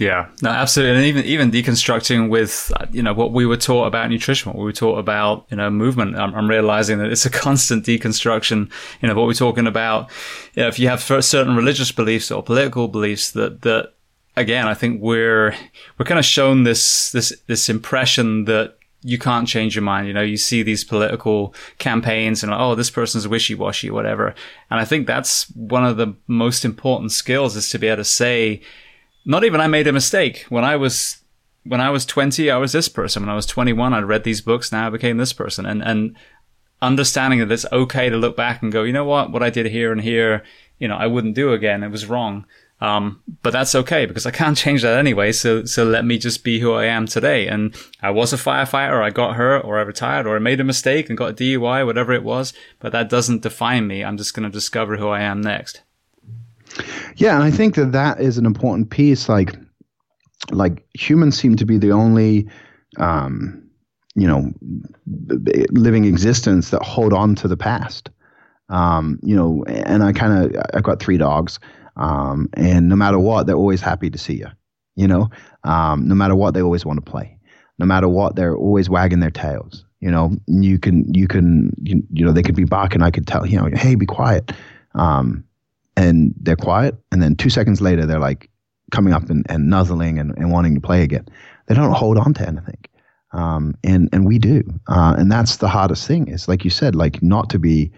Yeah, 0.00 0.28
no, 0.40 0.48
absolutely, 0.48 0.96
and 0.96 1.04
even 1.04 1.24
even 1.26 1.50
deconstructing 1.50 2.30
with 2.30 2.72
uh, 2.80 2.86
you 2.90 3.02
know 3.02 3.12
what 3.12 3.32
we 3.32 3.44
were 3.44 3.58
taught 3.58 3.86
about 3.86 4.08
nutrition, 4.08 4.50
what 4.50 4.58
we 4.58 4.64
were 4.64 4.72
taught 4.72 4.98
about 4.98 5.44
you 5.50 5.58
know 5.58 5.68
movement. 5.68 6.16
I'm, 6.16 6.34
I'm 6.34 6.48
realizing 6.48 6.96
that 6.98 7.12
it's 7.12 7.26
a 7.26 7.30
constant 7.46 7.84
deconstruction. 7.84 8.70
You 9.02 9.08
know 9.08 9.14
what 9.14 9.26
we're 9.26 9.34
talking 9.34 9.66
about. 9.66 10.10
You 10.54 10.62
know, 10.62 10.68
if 10.68 10.78
you 10.78 10.88
have 10.88 11.02
certain 11.02 11.54
religious 11.54 11.92
beliefs 11.92 12.30
or 12.30 12.42
political 12.42 12.88
beliefs, 12.88 13.32
that 13.32 13.60
that 13.60 13.92
again, 14.38 14.66
I 14.66 14.72
think 14.72 15.02
we're 15.02 15.54
we're 15.98 16.06
kind 16.06 16.18
of 16.18 16.24
shown 16.24 16.62
this 16.62 17.12
this 17.12 17.38
this 17.46 17.68
impression 17.68 18.46
that 18.46 18.78
you 19.02 19.18
can't 19.18 19.46
change 19.46 19.76
your 19.76 19.82
mind. 19.82 20.06
You 20.06 20.14
know, 20.14 20.22
you 20.22 20.38
see 20.38 20.62
these 20.62 20.82
political 20.82 21.54
campaigns 21.76 22.42
and 22.42 22.54
oh, 22.54 22.74
this 22.74 22.90
person's 22.90 23.28
wishy 23.28 23.54
washy, 23.54 23.90
whatever. 23.90 24.34
And 24.70 24.80
I 24.80 24.86
think 24.86 25.06
that's 25.06 25.44
one 25.50 25.84
of 25.84 25.98
the 25.98 26.14
most 26.26 26.64
important 26.64 27.12
skills 27.12 27.54
is 27.54 27.68
to 27.68 27.78
be 27.78 27.88
able 27.88 27.98
to 27.98 28.04
say 28.04 28.62
not 29.24 29.44
even 29.44 29.60
I 29.60 29.66
made 29.66 29.86
a 29.86 29.92
mistake. 29.92 30.46
When 30.48 30.64
I 30.64 30.76
was 30.76 31.18
when 31.64 31.80
I 31.80 31.90
was 31.90 32.06
20, 32.06 32.50
I 32.50 32.56
was 32.56 32.72
this 32.72 32.88
person. 32.88 33.22
When 33.22 33.28
I 33.28 33.34
was 33.34 33.46
21, 33.46 33.92
I 33.92 34.00
read 34.00 34.24
these 34.24 34.40
books. 34.40 34.72
Now 34.72 34.86
I 34.86 34.90
became 34.90 35.18
this 35.18 35.32
person. 35.32 35.66
And 35.66 35.82
and 35.82 36.16
understanding 36.82 37.40
that 37.40 37.52
it's 37.52 37.66
okay 37.72 38.08
to 38.08 38.16
look 38.16 38.36
back 38.36 38.62
and 38.62 38.72
go, 38.72 38.82
you 38.82 38.92
know 38.92 39.04
what, 39.04 39.30
what 39.30 39.42
I 39.42 39.50
did 39.50 39.66
here 39.66 39.92
and 39.92 40.00
here, 40.00 40.42
you 40.78 40.88
know, 40.88 40.96
I 40.96 41.06
wouldn't 41.06 41.34
do 41.34 41.52
again. 41.52 41.82
It 41.82 41.90
was 41.90 42.06
wrong. 42.06 42.46
Um, 42.80 43.22
but 43.42 43.52
that's 43.52 43.74
okay 43.74 44.06
because 44.06 44.24
I 44.24 44.30
can't 44.30 44.56
change 44.56 44.82
that 44.82 44.98
anyway. 44.98 45.32
So, 45.32 45.64
so 45.66 45.84
let 45.84 46.04
me 46.04 46.16
just 46.16 46.42
be 46.42 46.60
who 46.60 46.72
I 46.72 46.86
am 46.86 47.06
today. 47.06 47.46
And 47.46 47.74
I 48.00 48.10
was 48.10 48.32
a 48.32 48.36
firefighter, 48.36 49.02
I 49.02 49.10
got 49.10 49.36
hurt, 49.36 49.64
or 49.64 49.78
I 49.78 49.82
retired, 49.82 50.26
or 50.26 50.36
I 50.36 50.38
made 50.38 50.60
a 50.60 50.64
mistake 50.64 51.08
and 51.08 51.18
got 51.18 51.32
a 51.32 51.34
DUI, 51.34 51.84
whatever 51.84 52.12
it 52.12 52.24
was. 52.24 52.54
But 52.78 52.92
that 52.92 53.10
doesn't 53.10 53.42
define 53.42 53.86
me. 53.86 54.02
I'm 54.02 54.16
just 54.16 54.32
going 54.32 54.48
to 54.48 54.52
discover 54.52 54.96
who 54.96 55.08
I 55.08 55.20
am 55.20 55.42
next. 55.42 55.82
Yeah, 57.16 57.34
and 57.34 57.44
I 57.44 57.50
think 57.50 57.74
that 57.74 57.92
that 57.92 58.20
is 58.20 58.38
an 58.38 58.46
important 58.46 58.90
piece. 58.90 59.28
Like, 59.28 59.56
like 60.50 60.86
humans 60.94 61.38
seem 61.38 61.56
to 61.56 61.64
be 61.64 61.78
the 61.78 61.92
only, 61.92 62.48
um, 62.98 63.62
you 64.14 64.26
know, 64.26 64.52
living 65.70 66.04
existence 66.04 66.70
that 66.70 66.82
hold 66.82 67.12
on 67.12 67.34
to 67.36 67.48
the 67.48 67.56
past. 67.56 68.10
Um, 68.68 69.18
you 69.22 69.34
know, 69.34 69.64
and 69.66 70.02
I 70.02 70.12
kind 70.12 70.44
of 70.54 70.62
I've 70.74 70.84
got 70.84 71.00
three 71.00 71.18
dogs, 71.18 71.58
um, 71.96 72.48
and 72.54 72.88
no 72.88 72.96
matter 72.96 73.18
what, 73.18 73.46
they're 73.46 73.56
always 73.56 73.80
happy 73.80 74.10
to 74.10 74.18
see 74.18 74.34
you. 74.34 74.46
You 74.94 75.08
know, 75.08 75.30
um, 75.64 76.06
no 76.06 76.14
matter 76.14 76.36
what, 76.36 76.54
they 76.54 76.62
always 76.62 76.84
want 76.84 77.04
to 77.04 77.10
play. 77.10 77.36
No 77.78 77.86
matter 77.86 78.08
what, 78.08 78.36
they're 78.36 78.56
always 78.56 78.88
wagging 78.88 79.20
their 79.20 79.30
tails. 79.30 79.84
You 80.00 80.10
know, 80.10 80.36
you 80.46 80.78
can 80.78 81.12
you 81.12 81.26
can 81.26 81.72
you, 81.82 82.02
you 82.12 82.24
know 82.24 82.32
they 82.32 82.42
could 82.42 82.54
be 82.54 82.64
barking. 82.64 83.02
I 83.02 83.10
could 83.10 83.26
tell 83.26 83.46
you 83.46 83.58
know, 83.58 83.68
hey, 83.74 83.96
be 83.96 84.06
quiet. 84.06 84.52
Um, 84.94 85.44
and 86.00 86.34
they're 86.40 86.56
quiet. 86.56 86.96
And 87.12 87.22
then 87.22 87.36
two 87.36 87.50
seconds 87.50 87.80
later, 87.80 88.06
they're 88.06 88.18
like 88.18 88.48
coming 88.90 89.12
up 89.12 89.28
and, 89.28 89.44
and 89.48 89.68
nuzzling 89.68 90.18
and, 90.18 90.36
and 90.38 90.50
wanting 90.50 90.74
to 90.74 90.80
play 90.80 91.02
again. 91.02 91.26
They 91.66 91.74
don't 91.74 91.92
hold 91.92 92.16
on 92.16 92.34
to 92.34 92.48
anything. 92.48 92.78
Um, 93.32 93.76
and, 93.84 94.08
and 94.12 94.26
we 94.26 94.38
do. 94.38 94.62
Uh, 94.88 95.14
and 95.18 95.30
that's 95.30 95.58
the 95.58 95.68
hardest 95.68 96.06
thing 96.06 96.28
is 96.28 96.48
like 96.48 96.64
you 96.64 96.70
said, 96.70 96.94
like 96.94 97.22
not 97.22 97.50
to 97.50 97.58
be, 97.58 97.92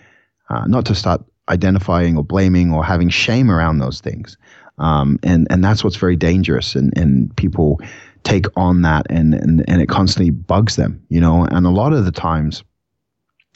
uh, 0.50 0.66
not 0.66 0.84
to 0.86 0.94
start 0.94 1.24
identifying 1.48 2.16
or 2.16 2.24
blaming 2.24 2.72
or 2.72 2.84
having 2.84 3.08
shame 3.08 3.50
around 3.50 3.78
those 3.78 4.00
things. 4.00 4.36
Um, 4.78 5.18
and, 5.22 5.46
and 5.50 5.64
that's 5.64 5.84
what's 5.84 5.96
very 5.96 6.16
dangerous. 6.16 6.74
And, 6.74 6.92
and 6.98 7.34
people 7.36 7.80
take 8.24 8.46
on 8.56 8.82
that 8.82 9.06
and, 9.10 9.32
and, 9.32 9.64
and 9.68 9.80
it 9.80 9.88
constantly 9.88 10.30
bugs 10.30 10.76
them, 10.76 11.02
you 11.08 11.20
know, 11.20 11.44
and 11.44 11.66
a 11.66 11.70
lot 11.70 11.92
of 11.92 12.04
the 12.04 12.12
times 12.12 12.64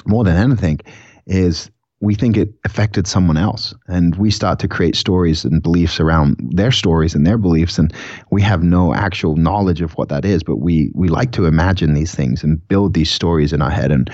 more 0.07 0.24
than 0.24 0.36
anything 0.36 0.80
is 1.26 1.70
we 2.01 2.14
think 2.14 2.36
it 2.36 2.51
affected 2.64 3.07
someone 3.07 3.36
else. 3.36 3.74
And 3.88 4.14
we 4.16 4.30
start 4.30 4.59
to 4.61 4.68
create 4.68 4.97
stories 4.97 5.44
and 5.44 5.62
beliefs 5.62 5.99
around 5.99 6.36
their 6.53 6.72
stories 6.72 7.14
and 7.14 7.26
their 7.26 7.38
beliefs. 7.38 7.78
And 7.78 7.92
we 8.30 8.42
have 8.42 8.62
no 8.62 8.94
actual 8.94 9.36
knowledge 9.36 9.80
of 9.80 9.92
what 9.92 10.09
that 10.11 10.24
is 10.24 10.42
but 10.42 10.57
we 10.57 10.90
we 10.94 11.09
like 11.09 11.32
to 11.32 11.47
imagine 11.47 11.94
these 11.94 12.14
things 12.14 12.44
and 12.44 12.66
build 12.68 12.94
these 12.94 13.11
stories 13.11 13.53
in 13.53 13.62
our 13.62 13.70
head. 13.70 13.90
And 13.90 14.11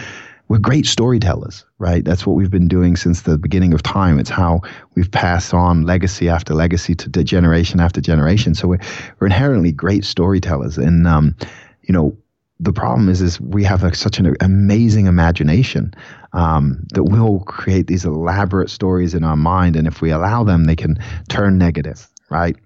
we're 0.48 0.58
great 0.58 0.86
storytellers 0.86 1.64
right? 1.78 2.04
That's 2.04 2.24
what 2.24 2.36
we've 2.36 2.50
been 2.50 2.68
doing 2.68 2.94
since 2.94 3.22
the 3.22 3.36
beginning 3.36 3.74
of 3.74 3.82
time. 3.82 4.20
It's 4.20 4.30
how 4.30 4.60
we've 4.94 5.10
passed 5.10 5.52
on 5.52 5.82
legacy 5.82 6.28
after 6.28 6.54
legacy 6.54 6.94
to 6.94 7.24
generation 7.24 7.80
after 7.80 8.00
generation. 8.00 8.54
So 8.54 8.68
we're, 8.68 8.80
we're 9.18 9.26
inherently 9.26 9.72
great 9.72 10.04
storytellers. 10.04 10.78
And 10.78 11.08
um, 11.08 11.34
you 11.82 11.92
know 11.92 12.16
the 12.62 12.72
problem 12.72 13.08
is 13.08 13.20
is 13.20 13.40
we 13.40 13.64
have 13.64 13.82
a, 13.82 13.94
such 13.94 14.18
an 14.18 14.36
amazing 14.40 15.06
imagination 15.06 15.92
um, 16.32 16.84
that 16.94 17.04
will 17.04 17.40
create 17.40 17.88
these 17.88 18.04
elaborate 18.04 18.70
stories 18.70 19.14
in 19.14 19.24
our 19.24 19.36
mind, 19.36 19.76
and 19.76 19.88
if 19.88 20.00
we 20.00 20.10
allow 20.10 20.44
them, 20.44 20.64
they 20.64 20.76
can 20.76 20.96
turn 21.28 21.58
negative, 21.58 22.08
right? 22.30 22.56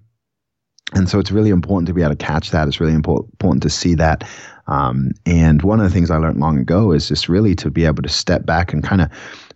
And 0.95 1.09
so 1.09 1.19
it's 1.19 1.33
really 1.33 1.51
important 1.51 1.89
to 1.89 1.95
be 1.95 2.03
able 2.03 2.15
to 2.15 2.25
catch 2.25 2.51
that. 2.51 2.69
It's 2.69 2.79
really 2.79 2.93
important 2.93 3.33
important 3.33 3.63
to 3.63 3.71
see 3.71 3.95
that. 3.95 4.29
Um, 4.69 5.13
and 5.25 5.63
one 5.63 5.81
of 5.81 5.85
the 5.85 5.93
things 5.93 6.11
I 6.11 6.19
learned 6.19 6.41
long 6.41 6.59
ago 6.59 6.93
is 6.93 7.09
just 7.09 7.29
really 7.29 7.55
to 7.57 7.71
be 7.71 7.85
able 7.85 8.03
to 8.03 8.09
step 8.09 8.45
back 8.45 8.73
and 8.73 8.85
kind 8.85 9.01
of 9.01 9.09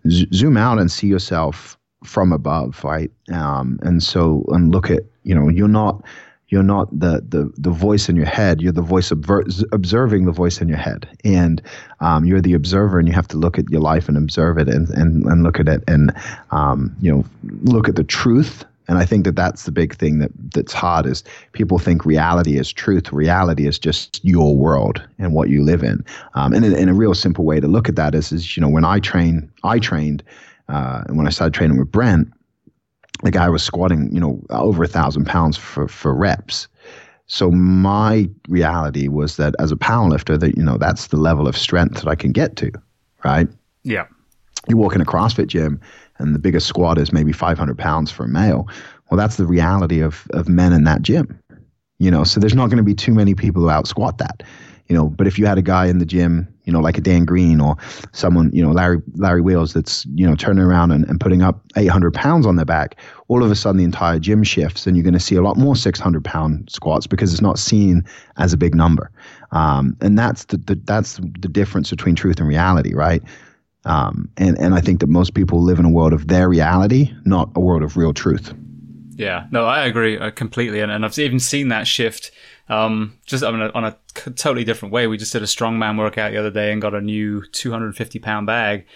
z- 0.09 0.29
zoom 0.33 0.57
out 0.57 0.79
and 0.79 0.91
see 0.91 1.07
yourself 1.07 1.77
from 2.05 2.33
above, 2.33 2.83
right? 2.83 3.11
Um, 3.33 3.79
and 3.83 4.03
so 4.03 4.45
and 4.49 4.73
look 4.73 4.91
at 4.91 5.03
you 5.23 5.35
know 5.35 5.49
you're 5.49 5.69
not 5.69 6.03
you're 6.51 6.65
not 6.65 6.91
the 6.91 7.25
the 7.29 7.51
the 7.57 7.71
voice 7.71 8.09
in 8.09 8.17
your 8.17 8.27
head. 8.27 8.61
You're 8.61 8.73
the 8.73 8.83
voice 8.83 9.11
observing 9.11 10.27
the 10.27 10.33
voice 10.33 10.61
in 10.61 10.69
your 10.69 10.79
head, 10.79 11.09
and 11.25 11.63
um, 12.01 12.25
you're 12.25 12.41
the 12.41 12.55
observer, 12.55 12.99
and 12.99 13.09
you 13.09 13.15
have 13.15 13.29
to 13.29 13.37
look 13.37 13.59
at 13.59 13.71
your 13.71 13.81
life 13.81 14.09
and 14.09 14.17
observe 14.17 14.59
it, 14.59 14.69
and 14.69 14.89
and, 14.91 15.25
and 15.27 15.43
look 15.45 15.61
at 15.61 15.69
it, 15.69 15.83
and 15.87 16.13
um, 16.51 16.95
you 17.01 17.11
know 17.11 17.25
look 17.63 17.89
at 17.89 17.97
the 17.97 18.05
truth. 18.05 18.65
And 18.89 18.99
I 18.99 19.07
think 19.07 19.25
that 19.25 19.37
that's 19.37 19.63
the 19.63 19.71
big 19.71 19.95
thing 19.95 20.19
that 20.19 20.33
that's 20.53 20.73
hard 20.73 21.07
is 21.07 21.23
people 21.53 21.79
think 21.79 22.05
reality 22.05 22.59
is 22.59 22.73
truth. 22.73 23.13
Reality 23.13 23.69
is 23.69 23.79
just 23.79 24.19
your 24.25 24.57
world 24.57 25.01
and 25.21 25.33
what 25.33 25.49
you 25.49 25.63
live 25.63 25.85
in. 25.85 26.05
Um, 26.35 26.53
and 26.53 26.65
in, 26.65 26.75
in, 26.75 26.89
a 26.89 26.95
real 26.95 27.15
simple 27.15 27.45
way 27.45 27.61
to 27.61 27.69
look 27.69 27.89
at 27.89 27.95
that 27.95 28.17
is, 28.17 28.33
is 28.33 28.57
you 28.57 28.61
know 28.61 28.69
when 28.69 28.85
I 28.85 28.99
train, 28.99 29.49
I 29.63 29.79
trained, 29.79 30.25
uh, 30.69 31.05
and 31.07 31.17
when 31.17 31.29
I 31.29 31.31
started 31.31 31.55
training 31.55 31.79
with 31.79 31.93
Brent, 31.93 32.33
the 33.23 33.31
guy 33.31 33.49
was 33.49 33.63
squatting, 33.63 34.13
you 34.13 34.21
know, 34.21 34.43
over 34.51 34.85
a 34.85 34.89
thousand 34.89 35.27
pounds 35.27 35.57
for, 35.57 35.89
for 35.89 36.15
reps. 36.15 36.69
So 37.27 37.51
my 37.51 38.29
reality 38.49 39.09
was 39.09 39.37
that 39.37 39.55
as 39.59 39.71
a 39.71 39.77
powerlifter, 39.77 40.39
that 40.41 40.57
you 40.57 40.65
know 40.65 40.79
that's 40.79 41.09
the 41.09 41.17
level 41.17 41.47
of 41.47 41.57
strength 41.57 42.03
that 42.03 42.09
I 42.09 42.17
can 42.17 42.33
get 42.33 42.57
to, 42.57 42.73
right? 43.25 43.49
Yeah. 43.85 44.07
You 44.69 44.77
walk 44.77 44.95
in 44.95 45.01
a 45.01 45.05
CrossFit 45.05 45.47
gym, 45.47 45.81
and 46.19 46.35
the 46.35 46.41
biggest 46.41 46.67
squat 46.67 46.99
is 46.99 47.13
maybe 47.13 47.33
500 47.33 47.79
pounds 47.79 48.11
for 48.11 48.25
a 48.25 48.29
male. 48.29 48.69
Well, 49.11 49.19
that's 49.19 49.37
the 49.37 49.47
reality 49.47 50.01
of 50.01 50.27
of 50.33 50.49
men 50.49 50.73
in 50.73 50.83
that 50.85 51.03
gym, 51.03 51.39
you 52.01 52.11
know. 52.11 52.25
So 52.25 52.41
there's 52.41 52.55
not 52.55 52.67
going 52.67 52.79
to 52.79 52.83
be 52.83 52.95
too 52.95 53.15
many 53.15 53.35
people 53.37 53.63
who 53.63 53.71
out 53.71 53.87
squat 53.87 54.19
that 54.19 54.43
you 54.91 54.97
know, 54.97 55.09
but 55.09 55.29
if 55.29 55.39
you 55.39 55.47
had 55.47 55.57
a 55.57 55.63
guy 55.63 55.87
in 55.87 55.99
the 55.99 56.05
gym, 56.05 56.53
you 56.65 56.73
know, 56.73 56.81
like 56.81 56.99
a 56.99 57.01
Dan 57.01 57.25
Green 57.25 57.61
or 57.61 57.77
someone, 58.11 58.51
you 58.53 58.61
know, 58.61 58.73
Larry 58.73 59.01
Larry 59.15 59.41
Wheels 59.41 59.73
that's, 59.73 60.05
you 60.17 60.27
know, 60.27 60.35
turning 60.35 60.65
around 60.65 60.91
and, 60.91 61.05
and 61.05 61.21
putting 61.21 61.43
up 61.43 61.63
800 61.77 62.13
pounds 62.13 62.45
on 62.45 62.57
their 62.57 62.65
back, 62.65 62.97
all 63.29 63.45
of 63.45 63.53
a 63.53 63.55
sudden 63.55 63.79
the 63.79 63.85
entire 63.85 64.19
gym 64.19 64.43
shifts 64.43 64.89
and 64.89 64.97
you're 64.97 65.05
going 65.05 65.15
to 65.15 65.21
see 65.21 65.37
a 65.37 65.43
lot 65.43 65.57
more 65.57 65.77
600 65.77 66.25
pound 66.25 66.69
squats 66.69 67.07
because 67.07 67.33
it's 67.33 67.41
not 67.41 67.57
seen 67.57 68.05
as 68.39 68.53
a 68.53 68.57
big 68.57 68.75
number. 68.75 69.13
Um, 69.53 69.97
and 70.01 70.19
that's 70.19 70.47
the, 70.47 70.57
the, 70.57 70.75
that's 70.85 71.19
the 71.19 71.49
difference 71.49 71.91
between 71.91 72.17
truth 72.17 72.41
and 72.41 72.49
reality, 72.49 72.93
right? 72.93 73.23
Um, 73.85 74.29
and, 74.39 74.59
and 74.59 74.75
I 74.75 74.81
think 74.81 74.99
that 75.01 75.07
most 75.07 75.35
people 75.35 75.63
live 75.63 75.79
in 75.79 75.85
a 75.85 75.91
world 75.91 76.13
of 76.13 76.27
their 76.27 76.49
reality, 76.49 77.15
not 77.25 77.49
a 77.55 77.61
world 77.61 77.85
of 77.85 77.97
real 77.97 78.13
truth. 78.13 78.53
Yeah, 79.15 79.47
no, 79.53 79.67
I 79.67 79.85
agree 79.87 80.19
uh, 80.19 80.33
completely. 80.33 80.81
And, 80.81 80.91
and 80.91 81.05
I've 81.05 81.17
even 81.19 81.39
seen 81.39 81.69
that 81.69 81.87
shift 81.87 82.33
um, 82.71 83.19
just 83.27 83.43
I 83.43 83.51
mean, 83.51 83.61
on 83.75 83.85
a 83.85 83.97
totally 84.15 84.65
different 84.65 84.95
way. 84.95 85.09
We 85.09 85.19
just 85.19 85.33
did 85.33 85.43
a 85.43 85.47
strongman 85.47 85.99
workout 85.99 86.31
the 86.31 86.39
other 86.39 86.53
day 86.53 86.73
and 86.73 86.81
got 86.81 86.95
a 86.95 87.01
new 87.01 87.45
250 87.47 88.19
pound 88.21 88.47
bag, 88.47 88.87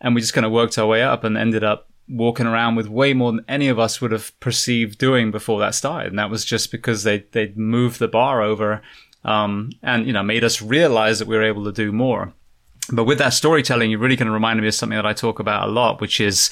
and 0.00 0.14
we 0.14 0.20
just 0.20 0.34
kind 0.34 0.44
of 0.44 0.52
worked 0.52 0.78
our 0.78 0.86
way 0.86 1.02
up 1.02 1.24
and 1.24 1.36
ended 1.36 1.64
up 1.64 1.88
walking 2.06 2.46
around 2.46 2.74
with 2.76 2.86
way 2.86 3.14
more 3.14 3.32
than 3.32 3.42
any 3.48 3.68
of 3.68 3.78
us 3.78 3.98
would 4.02 4.12
have 4.12 4.38
perceived 4.40 4.98
doing 4.98 5.30
before 5.30 5.58
that 5.58 5.74
started. 5.74 6.12
And 6.12 6.18
that 6.18 6.28
was 6.28 6.44
just 6.44 6.70
because 6.70 7.02
they 7.02 7.20
they 7.32 7.50
moved 7.56 7.98
the 7.98 8.08
bar 8.08 8.42
over, 8.42 8.82
um, 9.24 9.70
and 9.82 10.06
you 10.06 10.12
know 10.12 10.22
made 10.22 10.44
us 10.44 10.60
realize 10.60 11.18
that 11.18 11.26
we 11.26 11.34
were 11.34 11.42
able 11.42 11.64
to 11.64 11.72
do 11.72 11.92
more. 11.92 12.34
But 12.92 13.04
with 13.04 13.16
that 13.18 13.32
storytelling, 13.32 13.90
you're 13.90 14.00
really 14.00 14.18
kind 14.18 14.28
of 14.28 14.34
reminded 14.34 14.60
me 14.60 14.68
of 14.68 14.74
something 14.74 14.96
that 14.96 15.06
I 15.06 15.14
talk 15.14 15.38
about 15.38 15.66
a 15.66 15.72
lot, 15.72 16.02
which 16.02 16.20
is 16.20 16.50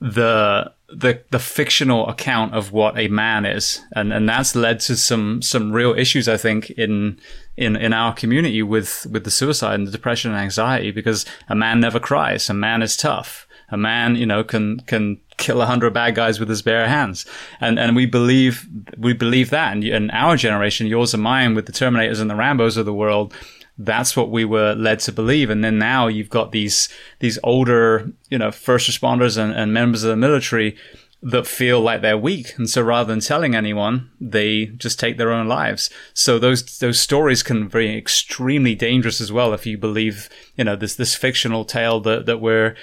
the 0.00 0.72
the 0.88 1.22
the 1.30 1.38
fictional 1.38 2.08
account 2.08 2.54
of 2.54 2.72
what 2.72 2.98
a 2.98 3.08
man 3.08 3.44
is, 3.44 3.82
and 3.94 4.12
and 4.12 4.28
that's 4.28 4.54
led 4.54 4.80
to 4.80 4.96
some 4.96 5.42
some 5.42 5.72
real 5.72 5.94
issues, 5.94 6.28
I 6.28 6.36
think, 6.36 6.70
in 6.70 7.18
in 7.56 7.76
in 7.76 7.92
our 7.92 8.14
community 8.14 8.62
with 8.62 9.06
with 9.10 9.24
the 9.24 9.30
suicide 9.30 9.74
and 9.74 9.86
the 9.86 9.92
depression 9.92 10.30
and 10.30 10.40
anxiety, 10.40 10.90
because 10.90 11.26
a 11.48 11.56
man 11.56 11.80
never 11.80 11.98
cries, 11.98 12.48
a 12.48 12.54
man 12.54 12.82
is 12.82 12.96
tough, 12.96 13.48
a 13.70 13.76
man, 13.76 14.16
you 14.16 14.26
know, 14.26 14.44
can 14.44 14.80
can 14.80 15.18
kill 15.38 15.60
a 15.60 15.66
hundred 15.66 15.92
bad 15.92 16.14
guys 16.14 16.38
with 16.38 16.48
his 16.48 16.62
bare 16.62 16.88
hands, 16.88 17.26
and 17.60 17.78
and 17.78 17.96
we 17.96 18.06
believe 18.06 18.68
we 18.96 19.12
believe 19.12 19.50
that, 19.50 19.72
and 19.72 19.82
in 19.82 20.10
our 20.10 20.36
generation, 20.36 20.86
yours 20.86 21.14
and 21.14 21.22
mine, 21.22 21.54
with 21.54 21.66
the 21.66 21.72
Terminators 21.72 22.20
and 22.20 22.30
the 22.30 22.34
Rambos 22.34 22.76
of 22.76 22.86
the 22.86 22.94
world, 22.94 23.34
that's 23.78 24.16
what 24.16 24.30
we 24.30 24.44
were 24.44 24.74
led 24.74 25.00
to 25.00 25.12
believe. 25.12 25.50
And 25.50 25.62
then 25.62 25.78
now 25.78 26.06
you've 26.06 26.30
got 26.30 26.52
these, 26.52 26.88
these 27.20 27.38
older, 27.44 28.10
you 28.30 28.38
know, 28.38 28.50
first 28.50 28.88
responders 28.90 29.36
and, 29.36 29.52
and 29.52 29.72
members 29.72 30.02
of 30.02 30.10
the 30.10 30.16
military 30.16 30.76
that 31.22 31.46
feel 31.46 31.80
like 31.80 32.02
they're 32.02 32.16
weak. 32.16 32.54
And 32.56 32.70
so 32.70 32.82
rather 32.82 33.12
than 33.12 33.20
telling 33.20 33.54
anyone, 33.54 34.10
they 34.20 34.66
just 34.66 35.00
take 35.00 35.18
their 35.18 35.32
own 35.32 35.48
lives. 35.48 35.90
So 36.14 36.38
those, 36.38 36.78
those 36.78 37.00
stories 37.00 37.42
can 37.42 37.68
be 37.68 37.96
extremely 37.96 38.74
dangerous 38.74 39.20
as 39.20 39.32
well 39.32 39.52
if 39.52 39.66
you 39.66 39.76
believe, 39.76 40.28
you 40.56 40.64
know, 40.64 40.76
this, 40.76 40.94
this 40.94 41.14
fictional 41.14 41.64
tale 41.64 42.00
that, 42.00 42.26
that 42.26 42.40
we're 42.40 42.76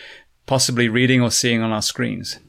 possibly 0.46 0.90
reading 0.90 1.22
or 1.22 1.32
seeing 1.32 1.62
on 1.62 1.72
our 1.72 1.82
screens. 1.82 2.40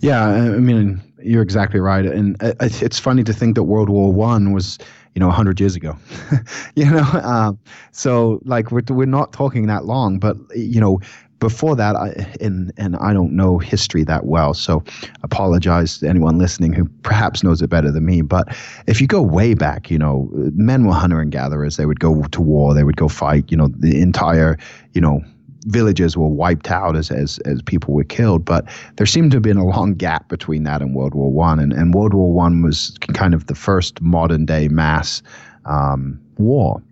Yeah. 0.00 0.24
I 0.24 0.58
mean, 0.58 1.02
you're 1.20 1.42
exactly 1.42 1.80
right. 1.80 2.06
And 2.06 2.36
it's 2.60 2.98
funny 2.98 3.24
to 3.24 3.32
think 3.32 3.54
that 3.56 3.64
World 3.64 3.90
War 3.90 4.12
One 4.12 4.52
was, 4.52 4.78
you 5.14 5.20
know, 5.20 5.28
100 5.28 5.60
years 5.60 5.76
ago. 5.76 5.96
you 6.76 6.90
know, 6.90 7.04
um, 7.22 7.58
so 7.90 8.40
like 8.44 8.70
we're, 8.70 8.82
we're 8.88 9.06
not 9.06 9.32
talking 9.32 9.66
that 9.66 9.84
long, 9.84 10.18
but, 10.18 10.36
you 10.54 10.80
know, 10.80 11.00
before 11.42 11.74
that, 11.74 11.96
I, 11.96 12.10
and 12.40 12.72
and 12.76 12.94
I 12.98 13.12
don't 13.12 13.32
know 13.32 13.58
history 13.58 14.04
that 14.04 14.26
well, 14.26 14.54
so 14.54 14.84
apologize 15.24 15.98
to 15.98 16.08
anyone 16.08 16.38
listening 16.38 16.72
who 16.72 16.84
perhaps 17.02 17.42
knows 17.42 17.60
it 17.60 17.68
better 17.68 17.90
than 17.90 18.06
me. 18.06 18.22
But 18.22 18.56
if 18.86 19.00
you 19.00 19.08
go 19.08 19.20
way 19.20 19.54
back, 19.54 19.90
you 19.90 19.98
know, 19.98 20.30
men 20.54 20.86
were 20.86 20.94
hunter 20.94 21.20
and 21.20 21.32
gatherers. 21.32 21.78
They 21.78 21.84
would 21.84 21.98
go 21.98 22.22
to 22.22 22.40
war. 22.40 22.74
They 22.74 22.84
would 22.84 22.96
go 22.96 23.08
fight. 23.08 23.50
You 23.50 23.56
know, 23.56 23.66
the 23.76 24.00
entire, 24.00 24.56
you 24.92 25.00
know, 25.00 25.20
villages 25.66 26.16
were 26.16 26.28
wiped 26.28 26.70
out 26.70 26.96
as, 26.96 27.10
as 27.10 27.38
as 27.40 27.62
people 27.62 27.94
were 27.94 28.04
killed. 28.04 28.44
But 28.44 28.66
there 28.96 29.06
seemed 29.06 29.30
to 29.32 29.36
have 29.36 29.42
been 29.42 29.56
a 29.56 29.66
long 29.66 29.94
gap 29.94 30.28
between 30.28 30.64
that 30.64 30.82
and 30.82 30.94
World 30.94 31.14
War 31.14 31.30
One, 31.30 31.58
and, 31.58 31.72
and 31.72 31.94
World 31.94 32.14
War 32.14 32.32
One 32.32 32.62
was 32.62 32.96
kind 33.12 33.34
of 33.34 33.46
the 33.46 33.54
first 33.54 34.00
modern 34.00 34.46
day 34.46 34.68
mass 34.68 35.22
um, 35.64 36.20
war 36.38 36.82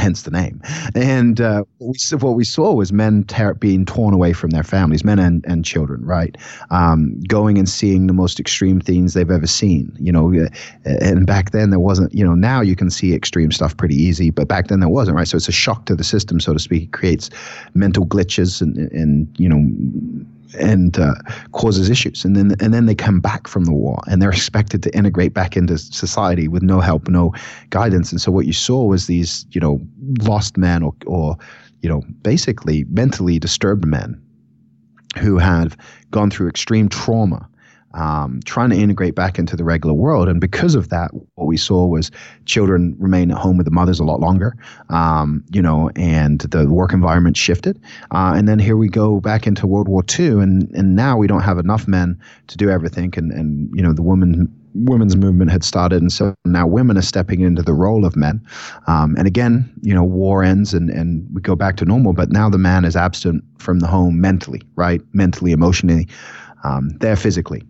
hence 0.00 0.22
the 0.22 0.30
name. 0.30 0.60
And 0.94 1.40
uh, 1.40 1.64
what 1.78 2.34
we 2.34 2.44
saw 2.44 2.72
was 2.72 2.92
men 2.92 3.24
ter- 3.24 3.54
being 3.54 3.84
torn 3.84 4.14
away 4.14 4.32
from 4.32 4.50
their 4.50 4.62
families, 4.62 5.04
men 5.04 5.18
and, 5.18 5.44
and 5.46 5.64
children, 5.64 6.04
right? 6.04 6.36
Um, 6.70 7.20
going 7.28 7.58
and 7.58 7.68
seeing 7.68 8.06
the 8.06 8.12
most 8.12 8.40
extreme 8.40 8.80
things 8.80 9.14
they've 9.14 9.30
ever 9.30 9.46
seen, 9.46 9.96
you 10.00 10.10
know. 10.10 10.32
Uh, 10.34 10.48
and 10.84 11.26
back 11.26 11.50
then 11.50 11.70
there 11.70 11.80
wasn't, 11.80 12.12
you 12.14 12.24
know, 12.24 12.34
now 12.34 12.60
you 12.60 12.74
can 12.74 12.90
see 12.90 13.14
extreme 13.14 13.52
stuff 13.52 13.76
pretty 13.76 13.94
easy, 13.94 14.30
but 14.30 14.48
back 14.48 14.68
then 14.68 14.80
there 14.80 14.88
wasn't, 14.88 15.16
right? 15.16 15.28
So 15.28 15.36
it's 15.36 15.48
a 15.48 15.52
shock 15.52 15.86
to 15.86 15.94
the 15.94 16.04
system, 16.04 16.40
so 16.40 16.52
to 16.52 16.58
speak. 16.58 16.84
It 16.84 16.92
creates 16.92 17.30
mental 17.74 18.06
glitches 18.06 18.60
and, 18.60 18.76
and 18.92 19.28
you 19.38 19.48
know, 19.48 19.60
and 20.58 20.98
uh, 20.98 21.14
causes 21.52 21.90
issues. 21.90 22.24
And 22.24 22.36
then 22.36 22.54
and 22.60 22.72
then 22.74 22.86
they 22.86 22.94
come 22.94 23.20
back 23.20 23.48
from 23.48 23.64
the 23.64 23.72
war 23.72 24.00
and 24.08 24.20
they're 24.20 24.30
expected 24.30 24.82
to 24.84 24.96
integrate 24.96 25.34
back 25.34 25.56
into 25.56 25.78
society 25.78 26.48
with 26.48 26.62
no 26.62 26.80
help, 26.80 27.08
no 27.08 27.32
guidance. 27.70 28.12
And 28.12 28.20
so 28.20 28.32
what 28.32 28.46
you 28.46 28.52
saw 28.52 28.84
was 28.84 29.06
these, 29.06 29.46
you 29.50 29.60
know, 29.60 29.80
lost 30.22 30.56
men 30.56 30.82
or 30.82 30.94
or 31.06 31.36
you 31.82 31.88
know, 31.88 32.02
basically 32.22 32.84
mentally 32.90 33.38
disturbed 33.38 33.86
men 33.86 34.20
who 35.18 35.38
have 35.38 35.76
gone 36.10 36.30
through 36.30 36.48
extreme 36.48 36.88
trauma 36.88 37.48
um, 37.94 38.40
trying 38.44 38.70
to 38.70 38.76
integrate 38.76 39.14
back 39.14 39.38
into 39.38 39.56
the 39.56 39.64
regular 39.64 39.94
world. 39.94 40.28
And 40.28 40.40
because 40.40 40.74
of 40.74 40.88
that, 40.90 41.10
what 41.34 41.46
we 41.46 41.56
saw 41.56 41.86
was 41.86 42.10
children 42.44 42.94
remain 42.98 43.30
at 43.30 43.38
home 43.38 43.56
with 43.56 43.64
the 43.64 43.72
mothers 43.72 43.98
a 43.98 44.04
lot 44.04 44.20
longer, 44.20 44.56
um, 44.90 45.44
you 45.50 45.60
know, 45.60 45.90
and 45.96 46.40
the 46.40 46.68
work 46.68 46.92
environment 46.92 47.36
shifted. 47.36 47.80
Uh, 48.12 48.34
and 48.36 48.48
then 48.48 48.58
here 48.58 48.76
we 48.76 48.88
go 48.88 49.20
back 49.20 49.46
into 49.46 49.66
World 49.66 49.88
War 49.88 50.04
II, 50.18 50.40
and, 50.40 50.70
and 50.74 50.94
now 50.94 51.16
we 51.16 51.26
don't 51.26 51.42
have 51.42 51.58
enough 51.58 51.88
men 51.88 52.20
to 52.46 52.56
do 52.56 52.70
everything. 52.70 53.12
And, 53.16 53.32
and 53.32 53.70
you 53.74 53.82
know, 53.82 53.92
the 53.92 54.02
women 54.02 54.54
women's 54.72 55.16
movement 55.16 55.50
had 55.50 55.64
started, 55.64 56.00
and 56.00 56.12
so 56.12 56.32
now 56.44 56.66
women 56.66 56.96
are 56.96 57.02
stepping 57.02 57.40
into 57.40 57.60
the 57.60 57.72
role 57.72 58.04
of 58.04 58.14
men. 58.14 58.40
Um, 58.86 59.16
and 59.18 59.26
again, 59.26 59.68
you 59.82 59.92
know, 59.92 60.04
war 60.04 60.44
ends 60.44 60.72
and 60.74 60.90
and 60.90 61.26
we 61.32 61.40
go 61.40 61.56
back 61.56 61.76
to 61.78 61.84
normal, 61.84 62.12
but 62.12 62.30
now 62.30 62.48
the 62.48 62.58
man 62.58 62.84
is 62.84 62.94
absent 62.94 63.42
from 63.58 63.80
the 63.80 63.88
home 63.88 64.20
mentally, 64.20 64.62
right? 64.76 65.00
Mentally, 65.12 65.50
emotionally, 65.52 66.06
um, 66.62 66.90
there 67.00 67.16
physically. 67.16 67.62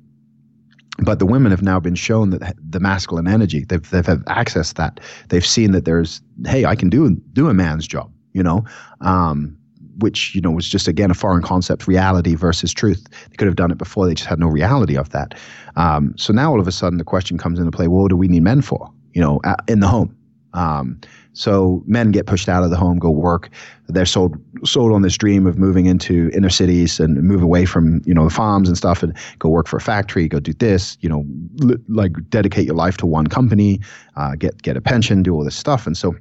But 1.02 1.18
the 1.18 1.26
women 1.26 1.50
have 1.50 1.62
now 1.62 1.80
been 1.80 1.94
shown 1.94 2.30
that 2.30 2.56
the 2.62 2.80
masculine 2.80 3.26
energy, 3.26 3.64
they've 3.64 3.88
they've 3.90 4.06
have 4.06 4.24
accessed 4.24 4.74
that. 4.74 5.00
They've 5.28 5.46
seen 5.46 5.72
that 5.72 5.84
there's, 5.84 6.20
hey, 6.46 6.64
I 6.64 6.74
can 6.74 6.90
do 6.90 7.16
do 7.32 7.48
a 7.48 7.54
man's 7.54 7.86
job, 7.86 8.12
you 8.32 8.42
know. 8.42 8.64
Um, 9.00 9.56
which 9.98 10.34
you 10.34 10.40
know 10.40 10.50
was 10.50 10.68
just 10.68 10.88
again 10.88 11.10
a 11.10 11.14
foreign 11.14 11.42
concept, 11.42 11.86
reality 11.86 12.34
versus 12.34 12.72
truth. 12.72 13.06
They 13.28 13.36
could 13.36 13.46
have 13.46 13.56
done 13.56 13.70
it 13.70 13.78
before; 13.78 14.06
they 14.06 14.14
just 14.14 14.28
had 14.28 14.38
no 14.38 14.48
reality 14.48 14.96
of 14.96 15.10
that. 15.10 15.38
Um, 15.76 16.14
so 16.16 16.32
now 16.32 16.50
all 16.50 16.60
of 16.60 16.66
a 16.66 16.72
sudden 16.72 16.98
the 16.98 17.04
question 17.04 17.38
comes 17.38 17.58
into 17.58 17.70
play: 17.70 17.88
Well, 17.88 18.02
what 18.02 18.10
do 18.10 18.16
we 18.16 18.28
need 18.28 18.42
men 18.42 18.62
for? 18.62 18.90
You 19.12 19.20
know, 19.20 19.40
in 19.68 19.80
the 19.80 19.88
home. 19.88 20.16
Um, 20.52 21.00
so 21.32 21.82
men 21.86 22.10
get 22.10 22.26
pushed 22.26 22.48
out 22.48 22.64
of 22.64 22.70
the 22.70 22.76
home, 22.76 22.98
go 22.98 23.10
work. 23.10 23.50
They're 23.88 24.06
sold 24.06 24.36
sold 24.64 24.92
on 24.92 25.02
this 25.02 25.16
dream 25.16 25.46
of 25.46 25.58
moving 25.58 25.86
into 25.86 26.30
inner 26.34 26.50
cities 26.50 27.00
and 27.00 27.22
move 27.22 27.42
away 27.42 27.64
from 27.64 28.02
you 28.04 28.14
know 28.14 28.24
the 28.24 28.34
farms 28.34 28.68
and 28.68 28.76
stuff, 28.76 29.02
and 29.02 29.16
go 29.38 29.48
work 29.48 29.68
for 29.68 29.76
a 29.76 29.80
factory, 29.80 30.28
go 30.28 30.40
do 30.40 30.52
this. 30.52 30.96
You 31.00 31.08
know, 31.08 31.24
li- 31.56 31.82
like 31.88 32.12
dedicate 32.30 32.66
your 32.66 32.74
life 32.74 32.96
to 32.98 33.06
one 33.06 33.28
company, 33.28 33.80
uh, 34.16 34.34
get 34.36 34.62
get 34.62 34.76
a 34.76 34.80
pension, 34.80 35.22
do 35.22 35.34
all 35.34 35.44
this 35.44 35.56
stuff, 35.56 35.86
and 35.86 35.96
so 35.96 36.14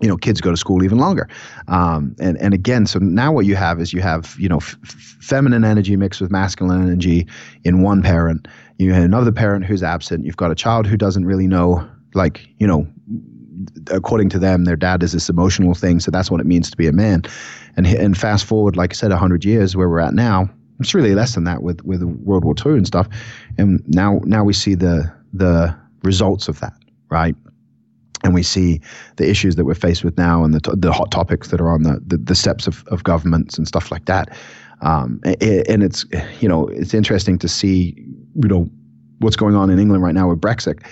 you 0.00 0.08
know 0.08 0.16
kids 0.16 0.40
go 0.40 0.50
to 0.50 0.56
school 0.56 0.82
even 0.82 0.98
longer 0.98 1.28
um, 1.68 2.14
and 2.20 2.38
and 2.38 2.54
again 2.54 2.86
so 2.86 2.98
now 2.98 3.30
what 3.30 3.44
you 3.44 3.54
have 3.54 3.80
is 3.80 3.92
you 3.92 4.00
have 4.00 4.34
you 4.38 4.48
know 4.48 4.56
f- 4.56 4.78
feminine 5.20 5.64
energy 5.64 5.94
mixed 5.96 6.20
with 6.20 6.30
masculine 6.30 6.80
energy 6.80 7.26
in 7.64 7.82
one 7.82 8.00
parent 8.00 8.48
you 8.78 8.94
have 8.94 9.04
another 9.04 9.32
parent 9.32 9.64
who's 9.64 9.82
absent 9.82 10.24
you've 10.24 10.38
got 10.38 10.50
a 10.50 10.54
child 10.54 10.86
who 10.86 10.96
doesn't 10.96 11.26
really 11.26 11.46
know 11.46 11.86
like 12.14 12.46
you 12.58 12.66
know 12.66 12.86
according 13.90 14.28
to 14.28 14.38
them 14.38 14.64
their 14.64 14.76
dad 14.76 15.02
is 15.02 15.12
this 15.12 15.28
emotional 15.28 15.74
thing 15.74 16.00
so 16.00 16.10
that's 16.10 16.30
what 16.30 16.40
it 16.40 16.46
means 16.46 16.70
to 16.70 16.76
be 16.76 16.86
a 16.86 16.92
man. 16.92 17.22
And 17.76 17.86
and 17.86 18.16
fast 18.16 18.44
forward 18.44 18.76
like 18.76 18.92
i 18.92 18.94
said 18.94 19.10
100 19.10 19.44
years 19.44 19.76
where 19.76 19.88
we're 19.88 20.00
at 20.00 20.14
now 20.14 20.48
it's 20.80 20.94
really 20.94 21.14
less 21.14 21.34
than 21.34 21.44
that 21.44 21.62
with 21.62 21.82
with 21.84 22.02
world 22.02 22.44
war 22.44 22.54
ii 22.66 22.72
and 22.72 22.86
stuff. 22.86 23.08
And 23.58 23.82
now 23.86 24.20
now 24.24 24.44
we 24.44 24.52
see 24.52 24.74
the 24.74 25.12
the 25.32 25.76
results 26.02 26.48
of 26.48 26.60
that 26.60 26.72
right? 27.10 27.36
And 28.24 28.34
we 28.34 28.42
see 28.42 28.80
the 29.16 29.28
issues 29.28 29.56
that 29.56 29.64
we're 29.64 29.74
faced 29.74 30.04
with 30.04 30.16
now 30.16 30.44
and 30.44 30.54
the, 30.54 30.76
the 30.76 30.92
hot 30.92 31.10
topics 31.10 31.48
that 31.48 31.60
are 31.60 31.70
on 31.70 31.82
the, 31.82 32.00
the, 32.06 32.16
the 32.16 32.34
steps 32.34 32.66
of, 32.66 32.84
of 32.88 33.04
governments 33.04 33.58
and 33.58 33.66
stuff 33.66 33.90
like 33.90 34.06
that. 34.06 34.36
Um, 34.82 35.20
and 35.24 35.82
it's, 35.82 36.06
you 36.40 36.48
know, 36.48 36.68
it's 36.68 36.94
interesting 36.94 37.38
to 37.38 37.48
see, 37.48 37.94
you 38.34 38.48
know, 38.48 38.68
what's 39.18 39.36
going 39.36 39.54
on 39.54 39.68
in 39.68 39.78
England 39.78 40.02
right 40.02 40.14
now 40.14 40.28
with 40.28 40.40
Brexit 40.40 40.82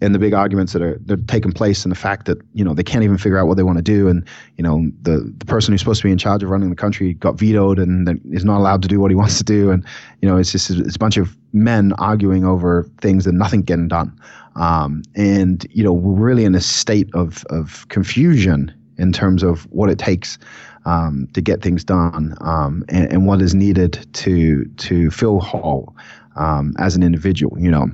and 0.00 0.14
the 0.14 0.18
big 0.18 0.32
arguments 0.32 0.72
that 0.72 0.82
are 0.82 0.98
that 1.04 1.20
are 1.20 1.24
taking 1.24 1.52
place 1.52 1.84
and 1.84 1.92
the 1.92 1.96
fact 1.96 2.26
that 2.26 2.38
you 2.54 2.64
know 2.64 2.74
they 2.74 2.82
can't 2.82 3.04
even 3.04 3.18
figure 3.18 3.38
out 3.38 3.46
what 3.46 3.56
they 3.56 3.62
want 3.62 3.78
to 3.78 3.82
do. 3.82 4.08
And 4.08 4.26
you 4.56 4.62
know 4.62 4.90
the 5.02 5.32
the 5.38 5.46
person 5.46 5.72
who's 5.72 5.80
supposed 5.80 6.00
to 6.00 6.08
be 6.08 6.12
in 6.12 6.18
charge 6.18 6.42
of 6.42 6.50
running 6.50 6.70
the 6.70 6.76
country 6.76 7.14
got 7.14 7.38
vetoed 7.38 7.78
and 7.78 8.20
is 8.32 8.44
not 8.44 8.58
allowed 8.58 8.82
to 8.82 8.88
do 8.88 9.00
what 9.00 9.10
he 9.10 9.14
wants 9.22 9.38
to 9.38 9.44
do. 9.44 9.70
And 9.70 9.84
you 10.22 10.28
know 10.28 10.36
it's 10.36 10.52
just 10.52 10.70
it's 10.70 10.96
a 10.96 10.98
bunch 10.98 11.16
of 11.16 11.36
men 11.52 11.92
arguing 11.94 12.44
over 12.44 12.88
things 13.00 13.26
and 13.26 13.38
nothing 13.38 13.62
getting 13.62 13.88
done. 13.88 14.18
Um, 14.56 15.02
and 15.14 15.66
you 15.70 15.84
know 15.84 15.92
we're 15.92 16.20
really 16.20 16.44
in 16.44 16.54
a 16.54 16.60
state 16.60 17.08
of 17.14 17.44
of 17.50 17.86
confusion 17.88 18.74
in 18.98 19.12
terms 19.12 19.42
of 19.42 19.64
what 19.70 19.90
it 19.90 19.98
takes 19.98 20.38
um, 20.84 21.28
to 21.32 21.40
get 21.40 21.62
things 21.62 21.84
done 21.84 22.36
um, 22.40 22.84
and, 22.88 23.10
and, 23.12 23.26
what 23.26 23.40
is 23.42 23.54
needed 23.54 24.06
to 24.14 24.64
to 24.76 25.10
feel 25.10 25.40
whole 25.40 25.94
um, 26.36 26.74
as 26.78 26.96
an 26.96 27.02
individual 27.02 27.58
you 27.58 27.70
know 27.70 27.90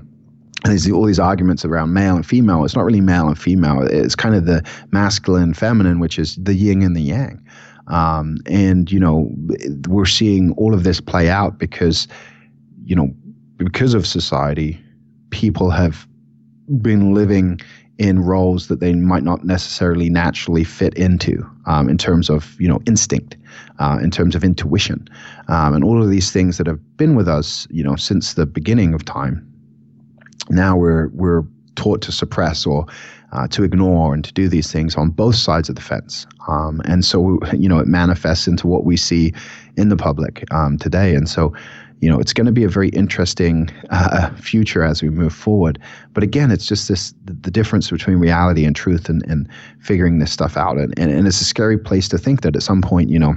and 0.64 0.72
there's 0.72 0.90
all 0.90 1.04
these 1.04 1.20
arguments 1.20 1.64
around 1.64 1.92
male 1.92 2.16
and 2.16 2.26
female. 2.26 2.64
It's 2.64 2.74
not 2.74 2.84
really 2.84 3.00
male 3.00 3.28
and 3.28 3.38
female. 3.38 3.82
It's 3.82 4.14
kind 4.14 4.34
of 4.34 4.46
the 4.46 4.66
masculine, 4.90 5.54
feminine, 5.54 6.00
which 6.00 6.18
is 6.18 6.36
the 6.36 6.54
yin 6.54 6.82
and 6.82 6.96
the 6.96 7.02
yang. 7.02 7.44
Um, 7.88 8.38
and 8.46 8.90
you 8.90 8.98
know, 8.98 9.30
we're 9.86 10.06
seeing 10.06 10.52
all 10.52 10.74
of 10.74 10.82
this 10.82 11.00
play 11.00 11.28
out 11.28 11.58
because, 11.58 12.08
you 12.84 12.96
know, 12.96 13.14
because 13.58 13.94
of 13.94 14.06
society, 14.06 14.80
people 15.30 15.70
have 15.70 16.06
been 16.80 17.14
living 17.14 17.60
in 17.98 18.20
roles 18.20 18.68
that 18.68 18.80
they 18.80 18.94
might 18.94 19.22
not 19.22 19.44
necessarily 19.44 20.10
naturally 20.10 20.64
fit 20.64 20.94
into 20.94 21.48
um, 21.66 21.88
in 21.88 21.96
terms 21.96 22.28
of 22.28 22.60
you 22.60 22.68
know 22.68 22.80
instinct 22.86 23.36
uh, 23.78 23.98
in 24.02 24.10
terms 24.10 24.34
of 24.34 24.44
intuition 24.44 25.08
um, 25.48 25.74
and 25.74 25.82
all 25.82 26.02
of 26.02 26.10
these 26.10 26.30
things 26.30 26.58
that 26.58 26.66
have 26.66 26.80
been 26.98 27.14
with 27.14 27.26
us 27.26 27.66
you 27.70 27.82
know 27.82 27.96
since 27.96 28.34
the 28.34 28.44
beginning 28.44 28.92
of 28.92 29.04
time 29.04 29.50
now 30.50 30.76
we're 30.76 31.08
we're 31.08 31.44
taught 31.76 32.00
to 32.02 32.12
suppress 32.12 32.66
or 32.66 32.86
uh, 33.32 33.46
to 33.48 33.62
ignore 33.62 34.14
and 34.14 34.24
to 34.24 34.32
do 34.32 34.48
these 34.48 34.72
things 34.72 34.96
on 34.96 35.10
both 35.10 35.34
sides 35.34 35.68
of 35.68 35.74
the 35.74 35.82
fence. 35.82 36.26
Um, 36.48 36.80
and 36.84 37.04
so, 37.04 37.38
you 37.52 37.68
know, 37.68 37.78
it 37.78 37.86
manifests 37.86 38.46
into 38.46 38.66
what 38.66 38.84
we 38.84 38.96
see 38.96 39.32
in 39.76 39.88
the 39.88 39.96
public 39.96 40.44
um, 40.52 40.78
today. 40.78 41.14
And 41.14 41.28
so, 41.28 41.52
you 42.00 42.08
know, 42.10 42.18
it's 42.18 42.32
going 42.32 42.46
to 42.46 42.52
be 42.52 42.64
a 42.64 42.68
very 42.68 42.88
interesting 42.90 43.68
uh, 43.90 44.30
future 44.36 44.84
as 44.84 45.02
we 45.02 45.10
move 45.10 45.34
forward. 45.34 45.78
But 46.12 46.22
again, 46.22 46.50
it's 46.50 46.66
just 46.66 46.88
this 46.88 47.14
the 47.24 47.50
difference 47.50 47.90
between 47.90 48.18
reality 48.18 48.64
and 48.64 48.76
truth 48.76 49.08
and, 49.08 49.22
and 49.26 49.48
figuring 49.80 50.18
this 50.18 50.32
stuff 50.32 50.56
out. 50.56 50.78
And, 50.78 50.98
and, 50.98 51.10
and 51.10 51.26
it's 51.26 51.40
a 51.40 51.44
scary 51.44 51.78
place 51.78 52.08
to 52.08 52.18
think 52.18 52.42
that 52.42 52.54
at 52.54 52.62
some 52.62 52.82
point, 52.82 53.10
you 53.10 53.18
know, 53.18 53.34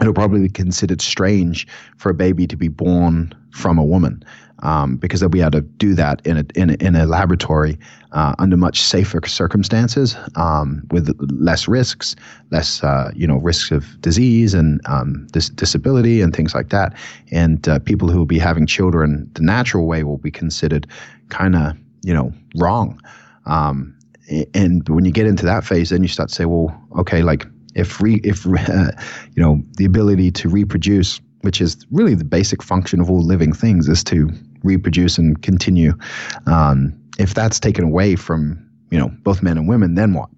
it'll 0.00 0.14
probably 0.14 0.40
be 0.40 0.48
considered 0.48 1.00
strange 1.00 1.66
for 1.96 2.10
a 2.10 2.14
baby 2.14 2.46
to 2.46 2.56
be 2.56 2.68
born 2.68 3.32
from 3.50 3.78
a 3.78 3.84
woman 3.84 4.22
um, 4.60 4.96
because 4.96 5.20
they'll 5.20 5.28
be 5.28 5.40
able 5.40 5.52
to 5.52 5.60
do 5.60 5.94
that 5.94 6.24
in 6.26 6.38
a, 6.38 6.44
in 6.54 6.70
a, 6.70 6.74
in 6.74 6.94
a 6.94 7.06
laboratory 7.06 7.78
uh, 8.12 8.34
under 8.38 8.56
much 8.56 8.80
safer 8.80 9.20
circumstances 9.26 10.16
um, 10.34 10.82
with 10.90 11.14
less 11.30 11.68
risks, 11.68 12.16
less 12.50 12.82
uh, 12.82 13.10
you 13.14 13.26
know 13.26 13.36
risks 13.36 13.70
of 13.70 14.00
disease 14.00 14.54
and 14.54 14.80
um, 14.86 15.26
dis- 15.32 15.50
disability 15.50 16.20
and 16.20 16.34
things 16.34 16.54
like 16.54 16.70
that. 16.70 16.94
And 17.30 17.68
uh, 17.68 17.78
people 17.80 18.08
who 18.08 18.18
will 18.18 18.26
be 18.26 18.38
having 18.38 18.66
children 18.66 19.30
the 19.34 19.42
natural 19.42 19.86
way 19.86 20.04
will 20.04 20.18
be 20.18 20.30
considered 20.30 20.86
kind 21.28 21.56
of 21.56 21.76
you 22.02 22.14
know 22.14 22.32
wrong. 22.56 23.00
Um, 23.44 23.94
and 24.54 24.88
when 24.88 25.04
you 25.04 25.12
get 25.12 25.26
into 25.26 25.44
that 25.44 25.64
phase, 25.64 25.90
then 25.90 26.02
you 26.02 26.08
start 26.08 26.30
to 26.30 26.34
say, 26.34 26.46
well, 26.46 26.76
okay, 26.98 27.22
like 27.22 27.46
if 27.76 28.00
re- 28.00 28.20
if 28.24 28.46
uh, 28.68 28.90
you 29.34 29.42
know 29.42 29.62
the 29.76 29.84
ability 29.84 30.30
to 30.32 30.48
reproduce 30.48 31.20
which 31.46 31.60
is 31.60 31.86
really 31.92 32.16
the 32.16 32.24
basic 32.24 32.60
function 32.60 33.00
of 33.00 33.08
all 33.08 33.22
living 33.22 33.52
things, 33.52 33.86
is 33.88 34.02
to 34.02 34.28
reproduce 34.64 35.16
and 35.16 35.40
continue. 35.42 35.92
Um, 36.46 36.92
if 37.20 37.34
that's 37.34 37.60
taken 37.60 37.84
away 37.84 38.16
from 38.16 38.68
you 38.90 38.98
know 38.98 39.10
both 39.22 39.42
men 39.42 39.56
and 39.56 39.68
women, 39.68 39.94
then 39.94 40.12
what? 40.12 40.28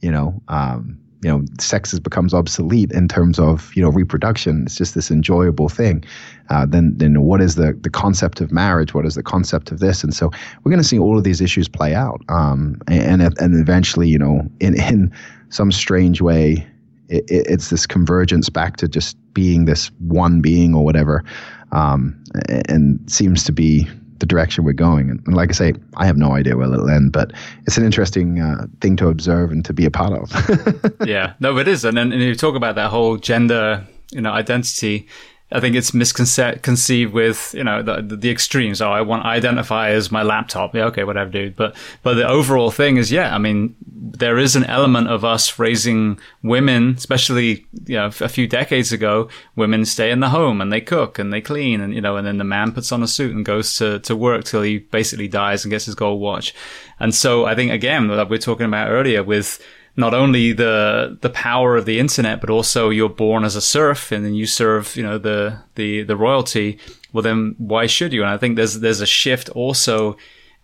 You 0.00 0.10
know, 0.10 0.42
um, 0.48 1.00
you 1.22 1.30
know, 1.30 1.44
sex 1.58 1.98
becomes 1.98 2.34
obsolete 2.34 2.92
in 2.92 3.08
terms 3.08 3.38
of 3.38 3.74
you 3.74 3.82
know 3.82 3.88
reproduction. 3.88 4.64
It's 4.66 4.76
just 4.76 4.94
this 4.94 5.10
enjoyable 5.10 5.70
thing. 5.70 6.04
Uh, 6.50 6.66
then, 6.66 6.92
then 6.96 7.22
what 7.22 7.40
is 7.40 7.54
the 7.54 7.72
the 7.80 7.90
concept 7.90 8.42
of 8.42 8.52
marriage? 8.52 8.92
What 8.92 9.06
is 9.06 9.14
the 9.14 9.22
concept 9.22 9.72
of 9.72 9.80
this? 9.80 10.04
And 10.04 10.14
so 10.14 10.30
we're 10.62 10.70
going 10.70 10.82
to 10.82 10.88
see 10.88 10.98
all 10.98 11.16
of 11.16 11.24
these 11.24 11.40
issues 11.40 11.68
play 11.68 11.94
out, 11.94 12.20
um, 12.28 12.80
and 12.86 13.22
and 13.22 13.54
eventually, 13.60 14.08
you 14.08 14.18
know, 14.18 14.42
in 14.60 14.78
in 14.80 15.12
some 15.48 15.72
strange 15.72 16.20
way, 16.20 16.66
it, 17.10 17.24
it's 17.28 17.70
this 17.70 17.86
convergence 17.86 18.48
back 18.48 18.76
to 18.78 18.88
just 18.88 19.16
being 19.34 19.64
this 19.64 19.90
one 19.98 20.40
being 20.40 20.74
or 20.74 20.84
whatever, 20.84 21.24
um, 21.72 22.22
and 22.68 22.98
seems 23.10 23.44
to 23.44 23.52
be 23.52 23.88
the 24.18 24.26
direction 24.26 24.64
we're 24.64 24.72
going. 24.72 25.10
And, 25.10 25.34
like 25.34 25.50
I 25.50 25.52
say, 25.52 25.74
I 25.96 26.06
have 26.06 26.16
no 26.16 26.32
idea 26.32 26.56
where 26.56 26.72
it'll 26.72 26.88
end, 26.88 27.12
but 27.12 27.32
it's 27.66 27.76
an 27.76 27.84
interesting 27.84 28.40
uh, 28.40 28.66
thing 28.80 28.96
to 28.96 29.08
observe 29.08 29.50
and 29.50 29.64
to 29.64 29.72
be 29.72 29.84
a 29.84 29.90
part 29.90 30.12
of. 30.12 30.94
yeah, 31.06 31.34
no, 31.40 31.58
it 31.58 31.66
is. 31.66 31.84
And 31.84 31.98
and 31.98 32.12
you 32.12 32.34
talk 32.34 32.54
about 32.54 32.76
that 32.76 32.90
whole 32.90 33.16
gender, 33.16 33.86
you 34.12 34.20
know, 34.20 34.30
identity. 34.30 35.08
I 35.52 35.58
think 35.58 35.74
it's 35.74 35.92
misconceived 35.92 37.12
with 37.12 37.54
you 37.56 37.64
know 37.64 37.82
the 37.82 38.02
the 38.02 38.30
extremes. 38.30 38.80
Oh, 38.80 38.92
I 38.92 39.00
want 39.00 39.24
to 39.24 39.28
identify 39.28 39.90
as 39.90 40.12
my 40.12 40.22
laptop. 40.22 40.74
Yeah, 40.74 40.84
okay, 40.86 41.02
whatever, 41.02 41.30
dude. 41.30 41.56
But 41.56 41.74
but 42.02 42.14
the 42.14 42.26
overall 42.26 42.70
thing 42.70 42.96
is, 42.98 43.10
yeah, 43.10 43.34
I 43.34 43.38
mean, 43.38 43.74
there 43.84 44.38
is 44.38 44.54
an 44.54 44.64
element 44.64 45.08
of 45.08 45.24
us 45.24 45.58
raising 45.58 46.20
women, 46.42 46.94
especially 46.96 47.66
you 47.86 47.96
know 47.96 48.06
a 48.06 48.28
few 48.28 48.46
decades 48.46 48.92
ago. 48.92 49.28
Women 49.56 49.84
stay 49.84 50.12
in 50.12 50.20
the 50.20 50.28
home 50.28 50.60
and 50.60 50.72
they 50.72 50.80
cook 50.80 51.18
and 51.18 51.32
they 51.32 51.40
clean 51.40 51.80
and 51.80 51.94
you 51.94 52.00
know, 52.00 52.16
and 52.16 52.26
then 52.26 52.38
the 52.38 52.44
man 52.44 52.72
puts 52.72 52.92
on 52.92 53.02
a 53.02 53.08
suit 53.08 53.34
and 53.34 53.44
goes 53.44 53.76
to 53.78 53.98
to 54.00 54.14
work 54.14 54.44
till 54.44 54.62
he 54.62 54.78
basically 54.78 55.28
dies 55.28 55.64
and 55.64 55.70
gets 55.70 55.86
his 55.86 55.96
gold 55.96 56.20
watch. 56.20 56.54
And 57.00 57.12
so 57.12 57.44
I 57.46 57.56
think 57.56 57.72
again, 57.72 58.06
like 58.06 58.30
we 58.30 58.36
are 58.36 58.40
talking 58.40 58.66
about 58.66 58.90
earlier 58.90 59.24
with 59.24 59.60
not 59.96 60.14
only 60.14 60.52
the 60.52 61.18
the 61.20 61.30
power 61.30 61.76
of 61.76 61.84
the 61.84 61.98
internet, 61.98 62.40
but 62.40 62.50
also 62.50 62.90
you're 62.90 63.08
born 63.08 63.44
as 63.44 63.56
a 63.56 63.60
serf 63.60 64.12
and 64.12 64.24
then 64.24 64.34
you 64.34 64.46
serve, 64.46 64.96
you 64.96 65.02
know, 65.02 65.18
the 65.18 65.58
the 65.74 66.02
the 66.02 66.16
royalty. 66.16 66.78
Well, 67.12 67.22
then 67.22 67.54
why 67.58 67.86
should 67.86 68.12
you? 68.12 68.22
And 68.22 68.30
I 68.30 68.36
think 68.36 68.56
there's 68.56 68.80
there's 68.80 69.00
a 69.00 69.06
shift 69.06 69.48
also 69.50 70.16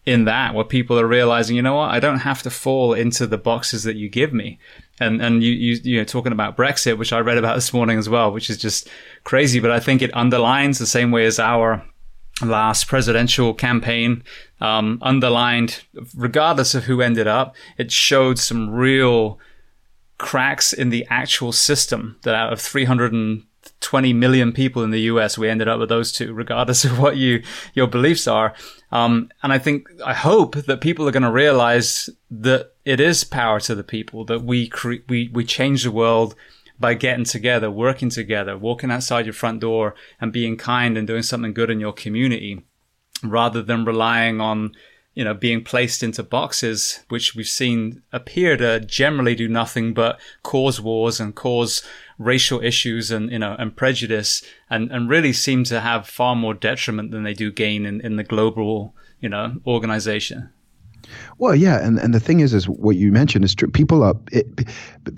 in 0.04 0.24
that 0.24 0.54
where 0.54 0.64
people 0.64 0.98
are 1.00 1.06
realizing, 1.06 1.56
you 1.56 1.62
know 1.62 1.74
what, 1.74 1.90
I 1.90 1.98
don't 1.98 2.20
have 2.20 2.42
to 2.44 2.50
fall 2.50 2.94
into 2.94 3.26
the 3.26 3.36
boxes 3.36 3.82
that 3.82 3.96
you 3.96 4.08
give 4.08 4.32
me. 4.32 4.58
And 5.00 5.20
and 5.20 5.42
you 5.42 5.50
you 5.50 5.80
you 5.82 5.98
know 5.98 6.04
talking 6.04 6.32
about 6.32 6.56
Brexit, 6.56 6.96
which 6.96 7.12
I 7.12 7.18
read 7.18 7.38
about 7.38 7.56
this 7.56 7.72
morning 7.72 7.98
as 7.98 8.08
well, 8.08 8.32
which 8.32 8.48
is 8.48 8.56
just 8.56 8.88
crazy. 9.24 9.60
But 9.60 9.72
I 9.72 9.80
think 9.80 10.00
it 10.00 10.16
underlines 10.16 10.78
the 10.78 10.86
same 10.86 11.10
way 11.10 11.26
as 11.26 11.38
our 11.38 11.84
last 12.42 12.86
presidential 12.86 13.54
campaign 13.54 14.22
um, 14.60 14.98
underlined, 15.02 15.82
regardless 16.14 16.74
of 16.74 16.84
who 16.84 17.00
ended 17.00 17.26
up, 17.26 17.54
it 17.78 17.90
showed 17.90 18.38
some 18.38 18.70
real 18.70 19.38
cracks 20.18 20.72
in 20.72 20.90
the 20.90 21.06
actual 21.10 21.52
system 21.52 22.16
that 22.22 22.34
out 22.34 22.52
of 22.52 22.60
320 22.60 24.12
million 24.12 24.52
people 24.52 24.82
in 24.82 24.90
the 24.90 25.02
US, 25.02 25.36
we 25.36 25.48
ended 25.48 25.68
up 25.68 25.78
with 25.78 25.88
those 25.88 26.12
two, 26.12 26.32
regardless 26.32 26.84
of 26.86 26.98
what 26.98 27.16
you, 27.16 27.42
your 27.74 27.86
beliefs 27.86 28.26
are. 28.26 28.54
Um, 28.92 29.30
and 29.42 29.52
I 29.52 29.58
think, 29.58 29.88
I 30.04 30.14
hope 30.14 30.56
that 30.56 30.80
people 30.80 31.08
are 31.08 31.12
going 31.12 31.22
to 31.22 31.30
realize 31.30 32.08
that 32.30 32.72
it 32.84 33.00
is 33.00 33.24
power 33.24 33.60
to 33.60 33.74
the 33.74 33.84
people, 33.84 34.24
that 34.26 34.42
we, 34.42 34.68
cre- 34.68 35.04
we, 35.08 35.30
we 35.32 35.44
change 35.44 35.84
the 35.84 35.90
world 35.90 36.34
by 36.78 36.94
getting 36.94 37.24
together, 37.24 37.70
working 37.70 38.10
together, 38.10 38.56
walking 38.56 38.90
outside 38.90 39.26
your 39.26 39.32
front 39.32 39.60
door 39.60 39.94
and 40.20 40.32
being 40.32 40.56
kind 40.56 40.96
and 40.98 41.06
doing 41.06 41.22
something 41.22 41.54
good 41.54 41.70
in 41.70 41.80
your 41.80 41.92
community 41.92 42.64
rather 43.22 43.62
than 43.62 43.84
relying 43.84 44.40
on 44.40 44.72
you 45.16 45.24
know, 45.24 45.32
being 45.32 45.64
placed 45.64 46.02
into 46.02 46.22
boxes, 46.22 47.00
which 47.08 47.34
we've 47.34 47.48
seen 47.48 48.02
appear 48.12 48.54
to 48.58 48.80
generally 48.80 49.34
do 49.34 49.48
nothing 49.48 49.94
but 49.94 50.20
cause 50.42 50.78
wars 50.78 51.18
and 51.18 51.34
cause 51.34 51.82
racial 52.18 52.62
issues 52.62 53.10
and, 53.10 53.32
you 53.32 53.38
know, 53.38 53.56
and 53.58 53.74
prejudice 53.74 54.42
and, 54.68 54.92
and 54.92 55.08
really 55.08 55.32
seem 55.32 55.64
to 55.64 55.80
have 55.80 56.06
far 56.06 56.36
more 56.36 56.52
detriment 56.52 57.12
than 57.12 57.22
they 57.22 57.32
do 57.32 57.50
gain 57.50 57.86
in, 57.86 57.98
in 58.02 58.16
the 58.16 58.22
global, 58.22 58.94
you 59.18 59.28
know, 59.30 59.56
organization. 59.66 60.50
Well, 61.38 61.54
yeah, 61.54 61.84
and, 61.86 61.98
and 61.98 62.14
the 62.14 62.20
thing 62.20 62.40
is, 62.40 62.54
is 62.54 62.68
what 62.68 62.96
you 62.96 63.12
mentioned 63.12 63.44
is 63.44 63.54
true. 63.54 63.68
People 63.68 64.02
are 64.02 64.14
it, 64.32 64.46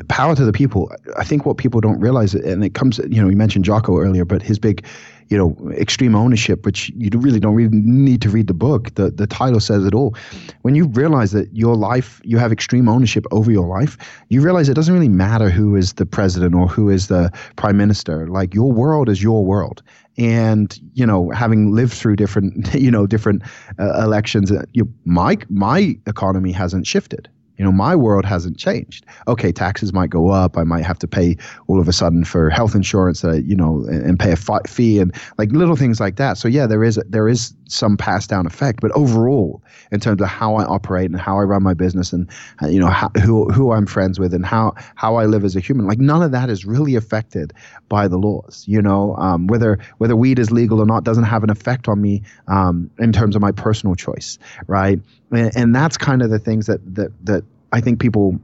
power 0.08 0.34
to 0.34 0.44
the 0.44 0.52
people. 0.52 0.90
I 1.16 1.24
think 1.24 1.46
what 1.46 1.56
people 1.56 1.80
don't 1.80 2.00
realize, 2.00 2.34
and 2.34 2.64
it 2.64 2.74
comes, 2.74 2.98
you 2.98 3.22
know, 3.22 3.28
you 3.28 3.36
mentioned 3.36 3.64
Jocko 3.64 3.98
earlier, 3.98 4.24
but 4.24 4.42
his 4.42 4.58
big 4.58 4.84
you 5.28 5.36
know, 5.36 5.56
extreme 5.72 6.14
ownership, 6.14 6.64
which 6.64 6.90
you 6.96 7.10
really 7.18 7.40
don't 7.40 7.54
really 7.54 7.76
need 7.76 8.22
to 8.22 8.30
read 8.30 8.46
the 8.46 8.54
book. 8.54 8.94
The 8.94 9.10
the 9.10 9.26
title 9.26 9.60
says 9.60 9.84
it 9.84 9.94
all. 9.94 10.14
When 10.62 10.74
you 10.74 10.86
realize 10.86 11.32
that 11.32 11.54
your 11.54 11.76
life, 11.76 12.20
you 12.24 12.38
have 12.38 12.52
extreme 12.52 12.88
ownership 12.88 13.26
over 13.30 13.50
your 13.50 13.66
life, 13.66 13.96
you 14.28 14.40
realize 14.40 14.68
it 14.68 14.74
doesn't 14.74 14.94
really 14.94 15.08
matter 15.08 15.50
who 15.50 15.76
is 15.76 15.94
the 15.94 16.06
president 16.06 16.54
or 16.54 16.66
who 16.66 16.88
is 16.88 17.08
the 17.08 17.30
prime 17.56 17.76
minister. 17.76 18.26
Like 18.28 18.54
your 18.54 18.72
world 18.72 19.08
is 19.08 19.22
your 19.22 19.44
world, 19.44 19.82
and 20.16 20.78
you 20.94 21.06
know 21.06 21.30
having 21.30 21.72
lived 21.72 21.92
through 21.92 22.16
different 22.16 22.74
you 22.86 22.90
know 22.90 23.06
different 23.06 23.42
uh, 23.78 24.02
elections 24.02 24.50
uh, 24.50 24.64
you, 24.72 24.92
my 25.04 25.36
my 25.48 25.96
economy 26.06 26.52
hasn't 26.52 26.86
shifted 26.86 27.28
you 27.58 27.64
know, 27.64 27.72
my 27.72 27.96
world 27.96 28.24
hasn't 28.24 28.56
changed. 28.56 29.04
Okay, 29.26 29.50
taxes 29.50 29.92
might 29.92 30.10
go 30.10 30.28
up. 30.28 30.56
I 30.56 30.62
might 30.62 30.84
have 30.84 30.98
to 31.00 31.08
pay 31.08 31.36
all 31.66 31.80
of 31.80 31.88
a 31.88 31.92
sudden 31.92 32.24
for 32.24 32.50
health 32.50 32.74
insurance, 32.74 33.20
that 33.22 33.44
you 33.44 33.56
know, 33.56 33.84
and, 33.88 34.18
pay 34.18 34.32
a 34.32 34.36
fee 34.36 34.98
and 34.98 35.14
like 35.38 35.50
little 35.52 35.76
things 35.76 36.00
like 36.00 36.16
that. 36.16 36.38
So 36.38 36.48
yeah, 36.48 36.66
there 36.66 36.82
is 36.82 37.00
there 37.08 37.28
is 37.28 37.52
some 37.68 37.96
pass 37.96 38.26
down 38.26 38.46
effect, 38.46 38.80
but 38.80 38.90
overall, 38.92 39.62
in 39.92 40.00
terms 40.00 40.22
of 40.22 40.28
how 40.28 40.56
I 40.56 40.64
operate 40.64 41.10
and 41.10 41.20
how 41.20 41.38
I 41.38 41.42
run 41.42 41.62
my 41.62 41.74
business 41.74 42.12
and 42.12 42.28
uh, 42.62 42.68
you 42.68 42.80
know 42.80 42.88
how, 42.88 43.10
who 43.22 43.48
who 43.50 43.72
I'm 43.72 43.86
friends 43.86 44.18
with 44.18 44.32
and 44.32 44.46
how 44.46 44.74
how 44.94 45.16
I 45.16 45.26
live 45.26 45.44
as 45.44 45.56
a 45.56 45.60
human, 45.60 45.86
like 45.86 45.98
none 45.98 46.22
of 46.22 46.30
that 46.32 46.50
is 46.50 46.64
really 46.64 46.94
affected 46.94 47.52
by 47.88 48.06
the 48.06 48.18
laws. 48.18 48.64
You 48.68 48.80
know, 48.80 49.16
um, 49.16 49.48
whether 49.48 49.78
whether 49.98 50.14
weed 50.14 50.38
is 50.38 50.50
legal 50.50 50.80
or 50.80 50.86
not 50.86 51.04
doesn't 51.04 51.24
have 51.24 51.42
an 51.42 51.50
effect 51.50 51.88
on 51.88 52.00
me 52.00 52.22
um, 52.46 52.90
in 52.98 53.12
terms 53.12 53.34
of 53.34 53.42
my 53.42 53.52
personal 53.52 53.94
choice, 53.94 54.38
right? 54.66 55.00
And, 55.30 55.56
and 55.56 55.74
that's 55.74 55.96
kind 55.96 56.22
of 56.22 56.30
the 56.30 56.38
things 56.38 56.66
that 56.66 56.80
that 56.94 57.12
that 57.24 57.44
I 57.72 57.80
think 57.80 58.00
people 58.00 58.38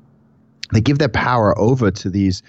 they 0.73 0.81
give 0.81 0.99
their 0.99 1.09
power 1.09 1.59
over 1.59 1.91
to 1.91 2.11
these 2.11 2.43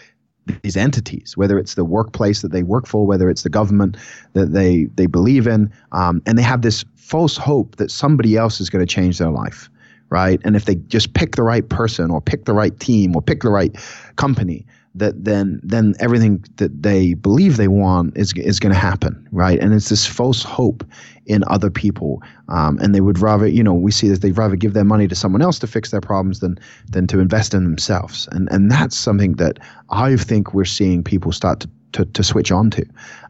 these 0.61 0.77
entities, 0.77 1.35
whether 1.35 1.57
it's 1.57 1.73
the 1.73 1.85
workplace 1.85 2.41
that 2.41 2.51
they 2.51 2.63
work 2.63 2.85
for, 2.85 3.05
whether 3.05 3.29
it's 3.29 3.43
the 3.43 3.49
government 3.49 3.97
that 4.33 4.53
they 4.53 4.85
they 4.95 5.05
believe 5.07 5.47
in, 5.47 5.71
um, 5.91 6.21
and 6.25 6.37
they 6.37 6.43
have 6.43 6.61
this 6.61 6.85
false 6.95 7.37
hope 7.37 7.75
that 7.77 7.91
somebody 7.91 8.35
else 8.35 8.59
is 8.59 8.69
going 8.69 8.85
to 8.85 8.91
change 8.91 9.17
their 9.17 9.31
life, 9.31 9.69
right? 10.09 10.39
And 10.43 10.55
if 10.55 10.65
they 10.65 10.75
just 10.75 11.13
pick 11.13 11.35
the 11.35 11.43
right 11.43 11.67
person 11.67 12.11
or 12.11 12.21
pick 12.21 12.45
the 12.45 12.53
right 12.53 12.77
team 12.79 13.15
or 13.15 13.21
pick 13.21 13.41
the 13.41 13.49
right 13.49 13.75
company, 14.17 14.65
that 14.95 15.23
then 15.23 15.59
then 15.63 15.93
everything 15.99 16.43
that 16.55 16.81
they 16.81 17.13
believe 17.13 17.57
they 17.57 17.67
want 17.67 18.17
is 18.17 18.33
is 18.33 18.59
going 18.59 18.73
to 18.73 18.79
happen, 18.79 19.27
right? 19.31 19.59
And 19.59 19.73
it's 19.73 19.89
this 19.89 20.05
false 20.05 20.41
hope 20.41 20.83
in 21.25 21.43
other 21.47 21.69
people, 21.69 22.21
um, 22.49 22.77
and 22.79 22.95
they 22.95 23.01
would 23.01 23.19
rather, 23.19 23.47
you 23.47 23.63
know, 23.63 23.73
we 23.73 23.91
see 23.91 24.07
that 24.09 24.21
they'd 24.21 24.37
rather 24.37 24.55
give 24.55 24.73
their 24.73 24.83
money 24.83 25.07
to 25.07 25.15
someone 25.15 25.41
else 25.41 25.59
to 25.59 25.67
fix 25.67 25.91
their 25.91 26.01
problems 26.01 26.39
than 26.39 26.57
than 26.89 27.07
to 27.07 27.19
invest 27.19 27.53
in 27.53 27.63
themselves, 27.63 28.27
and 28.31 28.49
and 28.51 28.71
that's 28.71 28.97
something 28.97 29.33
that 29.33 29.59
I 29.89 30.15
think 30.15 30.53
we're 30.53 30.65
seeing 30.65 31.03
people 31.03 31.31
start 31.31 31.59
to 31.61 31.69
to, 31.93 32.05
to 32.05 32.23
switch 32.23 32.51
on 32.51 32.69
to, 32.71 32.85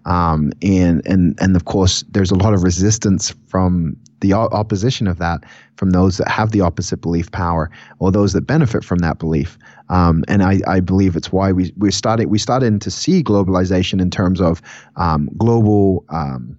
um, 0.05 0.51
and 0.61 1.01
and 1.05 1.37
and 1.41 1.55
of 1.55 1.65
course 1.65 2.03
there's 2.09 2.31
a 2.31 2.35
lot 2.35 2.53
of 2.53 2.63
resistance 2.63 3.33
from 3.47 3.97
the 4.21 4.33
opposition 4.33 5.07
of 5.07 5.17
that 5.19 5.43
from 5.77 5.91
those 5.91 6.17
that 6.17 6.27
have 6.27 6.51
the 6.51 6.61
opposite 6.61 7.01
belief 7.01 7.31
power 7.31 7.69
or 7.99 8.11
those 8.11 8.33
that 8.33 8.41
benefit 8.41 8.83
from 8.83 8.99
that 8.99 9.19
belief. 9.19 9.57
Um, 9.89 10.23
and 10.27 10.43
I, 10.43 10.61
I 10.67 10.79
believe 10.79 11.15
it's 11.15 11.31
why 11.31 11.51
we, 11.51 11.73
we 11.77 11.91
started 11.91 12.27
we 12.27 12.39
started 12.39 12.81
to 12.81 12.91
see 12.91 13.23
globalization 13.23 14.01
in 14.01 14.09
terms 14.09 14.41
of 14.41 14.61
um, 14.95 15.29
global 15.37 16.05
um, 16.09 16.57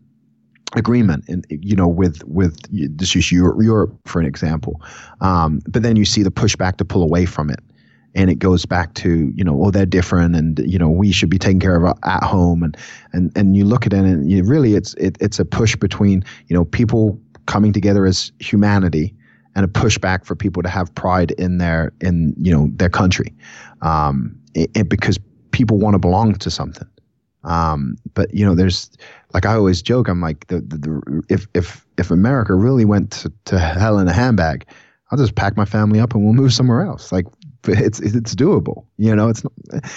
agreement 0.75 1.25
and 1.29 1.47
you 1.49 1.75
know 1.75 1.89
with 1.89 2.23
with 2.25 2.59
this 2.71 3.17
is 3.17 3.33
Europe, 3.33 3.59
Europe 3.63 3.99
for 4.05 4.21
an 4.21 4.27
example. 4.27 4.81
Um, 5.21 5.61
but 5.69 5.83
then 5.83 5.97
you 5.97 6.05
see 6.05 6.23
the 6.23 6.31
pushback 6.31 6.77
to 6.77 6.85
pull 6.85 7.03
away 7.03 7.27
from 7.27 7.51
it. 7.51 7.61
And 8.15 8.31
it 8.31 8.39
goes 8.39 8.65
back 8.65 8.95
to 8.95 9.31
you 9.35 9.45
know 9.45 9.63
oh 9.63 9.71
they're 9.71 9.87
different 9.87 10.37
and 10.37 10.59
you 10.61 10.79
know 10.79 10.89
we 10.89 11.13
should 11.13 11.31
be 11.31 11.39
taking 11.39 11.61
care 11.61 11.77
of 11.77 11.99
at 12.05 12.23
home. 12.23 12.63
And 12.63 12.77
and 13.13 13.33
and 13.37 13.57
you 13.57 13.65
look 13.65 13.87
at 13.87 13.93
it 13.93 13.99
and 13.99 14.31
you 14.31 14.45
really 14.45 14.75
it's 14.75 14.95
it, 14.95 15.17
it's 15.21 15.39
a 15.39 15.45
push 15.45 15.77
between 15.77 16.25
you 16.47 16.57
know 16.57 16.65
people 16.65 17.21
coming 17.47 17.73
together 17.73 18.07
as 18.07 18.33
humanity 18.39 19.15
and 19.57 19.65
a 19.65 19.69
pushback 19.69 20.25
for 20.25 20.37
people 20.37 20.63
to 20.63 20.69
have 20.69 20.95
pride 20.95 21.33
in 21.33 21.59
their 21.59 21.93
in 22.03 22.35
you 22.41 22.53
know 22.53 22.69
their 22.75 22.91
country, 22.91 23.35
um, 23.81 24.39
it, 24.55 24.71
it, 24.77 24.89
because 24.89 25.19
people 25.51 25.79
want 25.79 25.95
to 25.95 25.99
belong 25.99 26.35
to 26.35 26.51
something. 26.51 26.87
Um, 27.43 27.97
but 28.15 28.33
you 28.35 28.45
know, 28.45 28.55
there's 28.55 28.91
like 29.33 29.47
I 29.47 29.55
always 29.55 29.81
joke. 29.81 30.09
I'm 30.09 30.21
like 30.21 30.47
the, 30.49 30.61
the, 30.61 30.77
the 30.77 31.23
if 31.31 31.47
if 31.55 31.87
if 31.97 32.11
America 32.11 32.55
really 32.55 32.85
went 32.85 33.11
to, 33.13 33.33
to 33.47 33.59
hell 33.59 33.99
in 33.99 34.07
a 34.09 34.13
handbag, 34.13 34.67
I'll 35.11 35.19
just 35.19 35.35
pack 35.37 35.57
my 35.57 35.65
family 35.65 36.01
up 36.01 36.15
and 36.15 36.23
we'll 36.23 36.35
move 36.35 36.53
somewhere 36.53 36.83
else. 36.83 37.11
Like 37.11 37.27
it's 37.69 38.01
it's 38.01 38.35
doable. 38.35 38.85
You 38.99 39.15
know, 39.15 39.29
it's 39.29 39.45
not, 39.45 39.53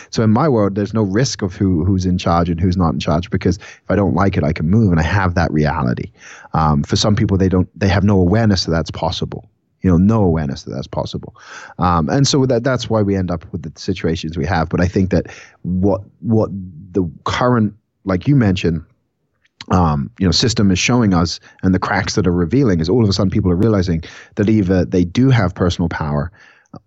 so 0.10 0.24
in 0.24 0.32
my 0.32 0.48
world, 0.48 0.76
there's 0.76 0.94
no 0.94 1.04
risk 1.04 1.42
of 1.42 1.56
who 1.56 1.84
who's 1.86 2.06
in 2.06 2.18
charge 2.18 2.50
and 2.50 2.60
who's 2.60 2.78
not 2.78 2.94
in 2.94 3.00
charge 3.00 3.30
because 3.30 3.58
if 3.58 3.90
I 3.90 3.96
don't 3.96 4.16
like 4.16 4.38
it, 4.38 4.44
I 4.44 4.54
can 4.54 4.70
move, 4.70 4.92
and 4.92 5.00
I 5.00 5.04
have 5.04 5.36
that 5.36 5.52
reality. 5.52 6.12
Um, 6.54 6.84
for 6.84 6.96
some 6.96 7.16
people, 7.16 7.38
they 7.38 7.50
don't 7.50 7.70
they 7.80 7.88
have 7.88 8.04
no 8.04 8.20
awareness 8.20 8.66
that 8.66 8.72
that's 8.72 8.92
possible. 8.92 9.50
You 9.82 9.90
know, 9.90 9.98
no 9.98 10.24
awareness 10.24 10.64
that 10.64 10.72
that's 10.72 10.88
possible, 10.88 11.36
um, 11.78 12.10
and 12.10 12.28
so 12.28 12.46
that 12.46 12.64
that's 12.64 12.90
why 12.90 13.02
we 13.02 13.16
end 13.16 13.32
up 13.32 13.50
with 13.54 13.64
the 13.64 13.72
situations 13.80 14.38
we 14.38 14.46
have. 14.46 14.68
But 14.68 14.82
I 14.82 14.88
think 14.88 15.10
that 15.12 15.28
what 15.62 16.02
what 16.20 16.50
the 16.92 17.10
current, 17.24 17.74
like 18.04 18.28
you 18.28 18.36
mentioned, 18.36 18.84
um, 19.72 20.10
you 20.20 20.26
know, 20.26 20.32
system 20.32 20.72
is 20.72 20.80
showing 20.80 21.14
us, 21.14 21.40
and 21.64 21.74
the 21.74 21.80
cracks 21.80 22.16
that 22.16 22.28
are 22.28 22.34
revealing 22.34 22.80
is 22.80 22.90
all 22.90 23.04
of 23.04 23.10
a 23.10 23.14
sudden 23.14 23.30
people 23.30 23.52
are 23.52 23.56
realizing 23.56 24.04
that 24.36 24.50
either 24.50 24.84
they 24.84 25.06
do 25.06 25.30
have 25.30 25.56
personal 25.56 25.88
power 25.88 26.32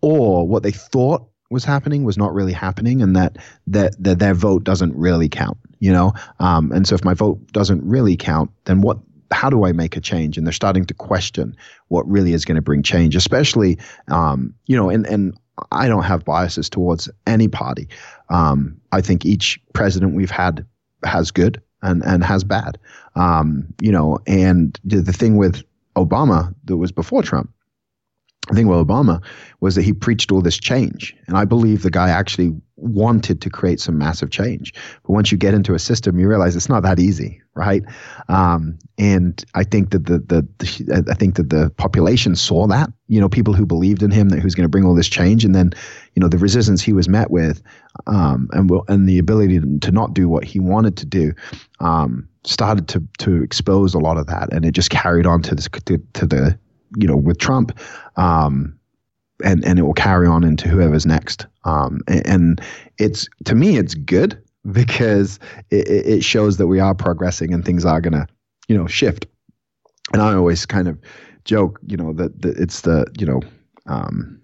or 0.00 0.46
what 0.46 0.62
they 0.62 0.70
thought 0.70 1.26
was 1.50 1.64
happening 1.64 2.04
was 2.04 2.16
not 2.16 2.32
really 2.32 2.52
happening 2.52 3.02
and 3.02 3.14
that 3.14 3.36
that, 3.66 3.94
that 4.02 4.18
their 4.18 4.34
vote 4.34 4.64
doesn't 4.64 4.94
really 4.96 5.28
count 5.28 5.58
you 5.80 5.92
know 5.92 6.12
um, 6.40 6.72
and 6.72 6.86
so 6.86 6.94
if 6.94 7.04
my 7.04 7.14
vote 7.14 7.38
doesn't 7.52 7.82
really 7.84 8.16
count 8.16 8.50
then 8.64 8.80
what 8.80 8.98
how 9.32 9.50
do 9.50 9.64
I 9.64 9.72
make 9.72 9.96
a 9.96 10.00
change? 10.00 10.36
And 10.36 10.46
they're 10.46 10.52
starting 10.52 10.84
to 10.86 10.94
question 10.94 11.56
what 11.88 12.08
really 12.08 12.32
is 12.32 12.44
going 12.44 12.56
to 12.56 12.62
bring 12.62 12.82
change, 12.82 13.16
especially, 13.16 13.78
um, 14.08 14.54
you 14.66 14.76
know, 14.76 14.90
and, 14.90 15.06
and 15.06 15.36
I 15.70 15.88
don't 15.88 16.04
have 16.04 16.24
biases 16.24 16.68
towards 16.68 17.08
any 17.26 17.48
party. 17.48 17.88
Um, 18.28 18.80
I 18.92 19.00
think 19.00 19.24
each 19.24 19.60
president 19.72 20.14
we've 20.14 20.30
had 20.30 20.64
has 21.04 21.30
good 21.30 21.60
and, 21.82 22.02
and 22.04 22.22
has 22.24 22.44
bad. 22.44 22.78
Um, 23.16 23.66
you 23.80 23.92
know, 23.92 24.18
and 24.26 24.78
the 24.84 25.12
thing 25.12 25.36
with 25.36 25.64
Obama 25.96 26.54
that 26.64 26.76
was 26.76 26.92
before 26.92 27.22
Trump 27.22 27.50
the 28.48 28.54
thing 28.54 28.66
with 28.66 28.78
Obama 28.78 29.22
was 29.60 29.76
that 29.76 29.82
he 29.82 29.92
preached 29.92 30.32
all 30.32 30.42
this 30.42 30.58
change. 30.58 31.14
And 31.28 31.36
I 31.36 31.44
believe 31.44 31.82
the 31.82 31.90
guy 31.90 32.10
actually 32.10 32.52
wanted 32.76 33.40
to 33.40 33.48
create 33.48 33.78
some 33.78 33.96
massive 33.96 34.30
change. 34.30 34.74
But 35.04 35.12
once 35.12 35.30
you 35.30 35.38
get 35.38 35.54
into 35.54 35.74
a 35.74 35.78
system, 35.78 36.18
you 36.18 36.28
realize 36.28 36.56
it's 36.56 36.68
not 36.68 36.82
that 36.82 36.98
easy, 36.98 37.40
right? 37.54 37.84
Um, 38.28 38.78
and 38.98 39.44
I 39.54 39.62
think 39.62 39.90
that 39.90 40.06
the, 40.06 40.18
the, 40.18 40.48
the, 40.58 41.04
I 41.08 41.14
think 41.14 41.36
that 41.36 41.50
the 41.50 41.70
population 41.76 42.34
saw 42.34 42.66
that, 42.66 42.90
you 43.06 43.20
know, 43.20 43.28
people 43.28 43.54
who 43.54 43.64
believed 43.64 44.02
in 44.02 44.10
him 44.10 44.30
that 44.30 44.42
was 44.42 44.56
going 44.56 44.64
to 44.64 44.68
bring 44.68 44.84
all 44.84 44.96
this 44.96 45.08
change. 45.08 45.44
And 45.44 45.54
then, 45.54 45.72
you 46.16 46.20
know, 46.20 46.28
the 46.28 46.38
resistance 46.38 46.82
he 46.82 46.92
was 46.92 47.08
met 47.08 47.30
with 47.30 47.62
um, 48.08 48.48
and, 48.52 48.68
and 48.88 49.08
the 49.08 49.18
ability 49.18 49.60
to, 49.60 49.78
to 49.78 49.92
not 49.92 50.14
do 50.14 50.28
what 50.28 50.42
he 50.42 50.58
wanted 50.58 50.96
to 50.96 51.06
do 51.06 51.32
um, 51.78 52.28
started 52.42 52.88
to, 52.88 53.06
to 53.18 53.40
expose 53.44 53.94
a 53.94 54.00
lot 54.00 54.16
of 54.16 54.26
that. 54.26 54.52
And 54.52 54.64
it 54.64 54.72
just 54.72 54.90
carried 54.90 55.26
on 55.26 55.42
to, 55.42 55.54
this, 55.54 55.68
to, 55.84 55.98
to 56.14 56.26
the 56.26 56.58
you 56.96 57.06
know, 57.06 57.16
with 57.16 57.38
Trump, 57.38 57.78
um, 58.16 58.78
and 59.44 59.64
and 59.64 59.78
it 59.78 59.82
will 59.82 59.94
carry 59.94 60.26
on 60.26 60.44
into 60.44 60.68
whoever's 60.68 61.06
next. 61.06 61.46
Um, 61.64 62.00
and, 62.08 62.26
and 62.26 62.60
it's 62.98 63.28
to 63.44 63.54
me, 63.54 63.76
it's 63.76 63.94
good 63.94 64.40
because 64.72 65.38
it, 65.70 65.88
it 65.88 66.24
shows 66.24 66.56
that 66.58 66.66
we 66.66 66.80
are 66.80 66.94
progressing 66.94 67.52
and 67.52 67.64
things 67.64 67.84
are 67.84 68.00
gonna, 68.00 68.26
you 68.68 68.76
know, 68.76 68.86
shift. 68.86 69.26
and 70.12 70.22
I 70.22 70.34
always 70.34 70.66
kind 70.66 70.88
of 70.88 70.98
joke, 71.44 71.80
you 71.86 71.96
know, 71.96 72.12
that, 72.14 72.40
that 72.42 72.56
it's 72.58 72.82
the 72.82 73.06
you 73.18 73.26
know. 73.26 73.40
Um, 73.86 74.38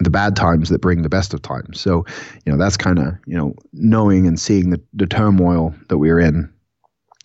the 0.00 0.10
bad 0.10 0.34
times 0.36 0.68
that 0.68 0.80
bring 0.80 1.02
the 1.02 1.08
best 1.08 1.32
of 1.32 1.42
times. 1.42 1.80
So, 1.80 2.04
you 2.44 2.52
know, 2.52 2.58
that's 2.58 2.76
kind 2.76 2.98
of, 2.98 3.14
you 3.26 3.36
know, 3.36 3.54
knowing 3.72 4.26
and 4.26 4.40
seeing 4.40 4.70
the, 4.70 4.80
the 4.94 5.06
turmoil 5.06 5.74
that 5.88 5.98
we're 5.98 6.18
in 6.18 6.52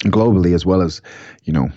globally 0.06 0.54
as 0.54 0.66
well 0.66 0.82
as, 0.82 1.02
you 1.44 1.54
know, 1.54 1.70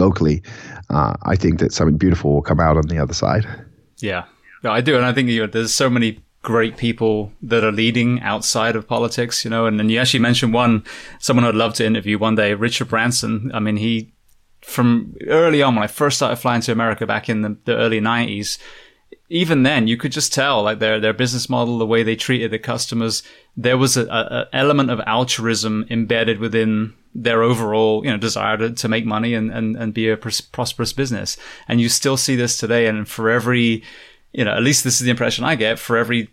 locally, 0.00 0.42
uh, 0.88 1.14
I 1.22 1.36
think 1.36 1.60
that 1.60 1.72
something 1.72 1.96
beautiful 1.96 2.32
will 2.32 2.42
come 2.42 2.58
out 2.58 2.76
on 2.76 2.88
the 2.88 2.98
other 2.98 3.14
side. 3.14 3.46
Yeah, 3.98 4.24
I 4.64 4.80
do, 4.80 4.96
and 4.96 5.04
I 5.04 5.12
think 5.12 5.28
you 5.28 5.42
know, 5.42 5.46
there's 5.46 5.72
so 5.72 5.88
many 5.88 6.20
great 6.42 6.76
people 6.76 7.32
that 7.42 7.62
are 7.62 7.72
leading 7.72 8.20
outside 8.22 8.74
of 8.74 8.88
politics, 8.88 9.44
you 9.44 9.50
know, 9.50 9.66
and, 9.66 9.78
and 9.80 9.90
you 9.90 9.98
actually 9.98 10.20
mentioned 10.20 10.54
one, 10.54 10.84
someone 11.18 11.44
I'd 11.44 11.54
love 11.54 11.74
to 11.74 11.86
interview 11.86 12.18
one 12.18 12.34
day, 12.34 12.54
Richard 12.54 12.88
Branson. 12.88 13.50
I 13.52 13.60
mean, 13.60 13.76
he, 13.76 14.12
from 14.62 15.14
early 15.28 15.62
on, 15.62 15.74
when 15.74 15.84
I 15.84 15.86
first 15.86 16.16
started 16.16 16.36
flying 16.36 16.62
to 16.62 16.72
America 16.72 17.06
back 17.06 17.28
in 17.28 17.42
the, 17.42 17.56
the 17.66 17.76
early 17.76 18.00
90s, 18.00 18.58
even 19.28 19.62
then 19.62 19.86
you 19.86 19.96
could 19.96 20.12
just 20.12 20.32
tell 20.32 20.62
like 20.62 20.80
their 20.80 20.98
their 20.98 21.12
business 21.12 21.48
model 21.48 21.78
the 21.78 21.86
way 21.86 22.02
they 22.02 22.16
treated 22.16 22.50
the 22.50 22.58
customers 22.58 23.22
there 23.56 23.78
was 23.78 23.96
a, 23.96 24.06
a 24.06 24.48
element 24.52 24.90
of 24.90 25.00
altruism 25.06 25.86
embedded 25.90 26.38
within 26.38 26.94
their 27.14 27.42
overall 27.42 28.04
you 28.04 28.10
know 28.10 28.16
desire 28.16 28.56
to, 28.56 28.70
to 28.70 28.88
make 28.88 29.04
money 29.04 29.34
and, 29.34 29.50
and 29.50 29.76
and 29.76 29.94
be 29.94 30.08
a 30.08 30.16
pr- 30.16 30.30
prosperous 30.52 30.92
business 30.92 31.36
and 31.66 31.80
you 31.80 31.88
still 31.88 32.16
see 32.16 32.36
this 32.36 32.56
today 32.56 32.86
and 32.86 33.08
for 33.08 33.30
every 33.30 33.82
you 34.32 34.44
know 34.44 34.52
at 34.52 34.62
least 34.62 34.84
this 34.84 35.00
is 35.00 35.00
the 35.00 35.10
impression 35.10 35.44
i 35.44 35.54
get 35.54 35.78
for 35.78 35.96
every 35.96 36.28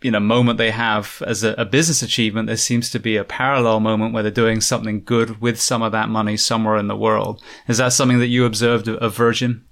you 0.00 0.10
know 0.10 0.20
moment 0.20 0.56
they 0.56 0.70
have 0.70 1.22
as 1.26 1.44
a, 1.44 1.52
a 1.58 1.64
business 1.64 2.02
achievement 2.02 2.46
there 2.46 2.56
seems 2.56 2.90
to 2.90 2.98
be 2.98 3.16
a 3.16 3.24
parallel 3.24 3.80
moment 3.80 4.14
where 4.14 4.22
they're 4.22 4.32
doing 4.32 4.60
something 4.60 5.04
good 5.04 5.40
with 5.40 5.60
some 5.60 5.82
of 5.82 5.92
that 5.92 6.08
money 6.08 6.36
somewhere 6.36 6.76
in 6.76 6.88
the 6.88 6.96
world 6.96 7.42
is 7.68 7.78
that 7.78 7.92
something 7.92 8.18
that 8.18 8.28
you 8.28 8.46
observed 8.46 8.88
of 8.88 9.14
virgin 9.14 9.64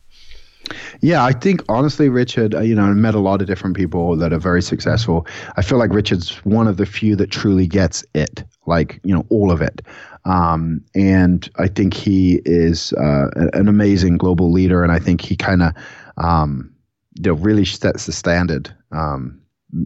yeah, 1.01 1.25
I 1.25 1.33
think 1.33 1.63
honestly, 1.69 2.09
Richard, 2.09 2.55
uh, 2.55 2.61
you 2.61 2.75
know, 2.75 2.85
I 2.85 2.93
met 2.93 3.15
a 3.15 3.19
lot 3.21 3.41
of 3.41 3.47
different 3.47 3.77
people 3.77 4.17
that 4.17 4.33
are 4.33 4.39
very 4.39 4.63
successful. 4.63 5.27
I 5.57 5.63
feel 5.63 5.79
like 5.79 5.93
Richard's 5.93 6.37
one 6.45 6.69
of 6.69 6.77
the 6.77 6.87
few 6.87 7.17
that 7.17 7.31
truly 7.31 7.67
gets 7.67 8.05
it, 8.15 8.45
like, 8.67 9.01
you 9.03 9.15
know, 9.15 9.27
all 9.31 9.51
of 9.51 9.63
it. 9.63 9.81
Um, 10.25 10.85
and 10.95 11.49
I 11.57 11.69
think 11.69 11.95
he 11.95 12.41
is 12.45 12.93
uh, 12.95 13.29
an 13.53 13.69
amazing 13.69 14.19
global 14.19 14.53
leader. 14.53 14.83
And 14.83 14.93
I 14.93 14.99
think 14.99 15.21
he 15.21 15.37
kind 15.37 15.63
of, 15.63 15.73
um, 16.19 16.73
you 17.17 17.31
know, 17.31 17.35
really 17.35 17.65
sets 17.65 18.07
the 18.07 18.13
standard, 18.13 18.75
um, 18.93 19.41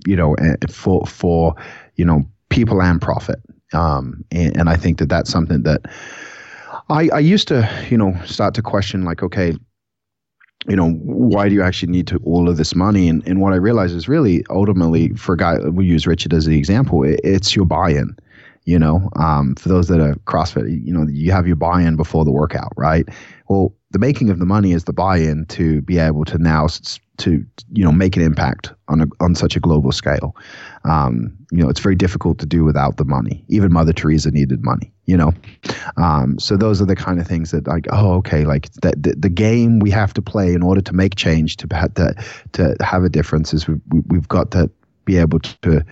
you 0.06 0.16
know, 0.16 0.36
for, 0.70 1.06
for, 1.06 1.54
you 1.96 2.04
know, 2.04 2.24
people 2.48 2.82
and 2.82 3.00
profit. 3.00 3.40
Um, 3.72 4.24
and, 4.30 4.56
and 4.56 4.68
I 4.68 4.76
think 4.76 4.98
that 4.98 5.08
that's 5.08 5.30
something 5.30 5.62
that 5.62 5.82
I, 6.90 7.08
I 7.12 7.18
used 7.18 7.48
to, 7.48 7.68
you 7.90 7.96
know, 7.96 8.14
start 8.24 8.54
to 8.54 8.62
question 8.62 9.04
like, 9.04 9.22
okay, 9.22 9.56
you 10.66 10.76
know, 10.76 10.90
why 10.92 11.48
do 11.48 11.54
you 11.54 11.62
actually 11.62 11.92
need 11.92 12.06
to 12.08 12.16
all 12.24 12.48
of 12.48 12.56
this 12.56 12.74
money? 12.74 13.08
And, 13.08 13.26
and 13.26 13.40
what 13.40 13.52
I 13.52 13.56
realize 13.56 13.92
is 13.92 14.08
really 14.08 14.44
ultimately 14.48 15.10
for 15.10 15.34
a 15.34 15.36
guy, 15.36 15.58
we 15.58 15.84
use 15.84 16.06
Richard 16.06 16.32
as 16.32 16.46
the 16.46 16.56
example, 16.56 17.04
it, 17.04 17.20
it's 17.22 17.54
your 17.54 17.66
buy-in. 17.66 18.16
You 18.64 18.78
know, 18.78 19.10
um, 19.16 19.54
for 19.56 19.68
those 19.68 19.88
that 19.88 20.00
are 20.00 20.14
CrossFit, 20.26 20.84
you 20.84 20.92
know, 20.92 21.06
you 21.06 21.32
have 21.32 21.46
your 21.46 21.56
buy-in 21.56 21.96
before 21.96 22.24
the 22.24 22.32
workout, 22.32 22.72
right? 22.76 23.06
Well, 23.46 23.74
the 23.90 23.98
making 23.98 24.30
of 24.30 24.38
the 24.38 24.46
money 24.46 24.72
is 24.72 24.84
the 24.84 24.92
buy-in 24.92 25.44
to 25.46 25.82
be 25.82 25.98
able 25.98 26.24
to 26.24 26.38
now 26.38 26.66
to 27.18 27.44
you 27.72 27.84
know 27.84 27.92
make 27.92 28.16
an 28.16 28.22
impact 28.22 28.72
on 28.88 29.02
a, 29.02 29.06
on 29.20 29.34
such 29.34 29.54
a 29.54 29.60
global 29.60 29.92
scale. 29.92 30.34
Um, 30.84 31.36
you 31.52 31.62
know, 31.62 31.68
it's 31.68 31.80
very 31.80 31.94
difficult 31.94 32.38
to 32.38 32.46
do 32.46 32.64
without 32.64 32.96
the 32.96 33.04
money. 33.04 33.44
Even 33.48 33.72
Mother 33.72 33.92
Teresa 33.92 34.30
needed 34.30 34.64
money. 34.64 34.92
You 35.04 35.18
know, 35.18 35.32
um, 35.96 36.38
so 36.38 36.56
those 36.56 36.80
are 36.80 36.86
the 36.86 36.96
kind 36.96 37.20
of 37.20 37.26
things 37.26 37.50
that 37.50 37.66
like, 37.66 37.86
oh, 37.92 38.14
okay, 38.14 38.44
like 38.44 38.72
the, 38.72 39.14
the, 39.18 39.28
game 39.28 39.78
we 39.78 39.90
have 39.90 40.14
to 40.14 40.22
play 40.22 40.54
in 40.54 40.62
order 40.62 40.80
to 40.80 40.94
make 40.94 41.14
change 41.14 41.58
to 41.58 41.66
to 41.68 42.14
to 42.52 42.76
have 42.80 43.04
a 43.04 43.10
difference 43.10 43.52
is 43.52 43.68
we, 43.68 43.74
we 43.90 44.00
we've 44.08 44.28
got 44.28 44.50
to 44.52 44.70
be 45.04 45.18
able 45.18 45.38
to 45.40 45.84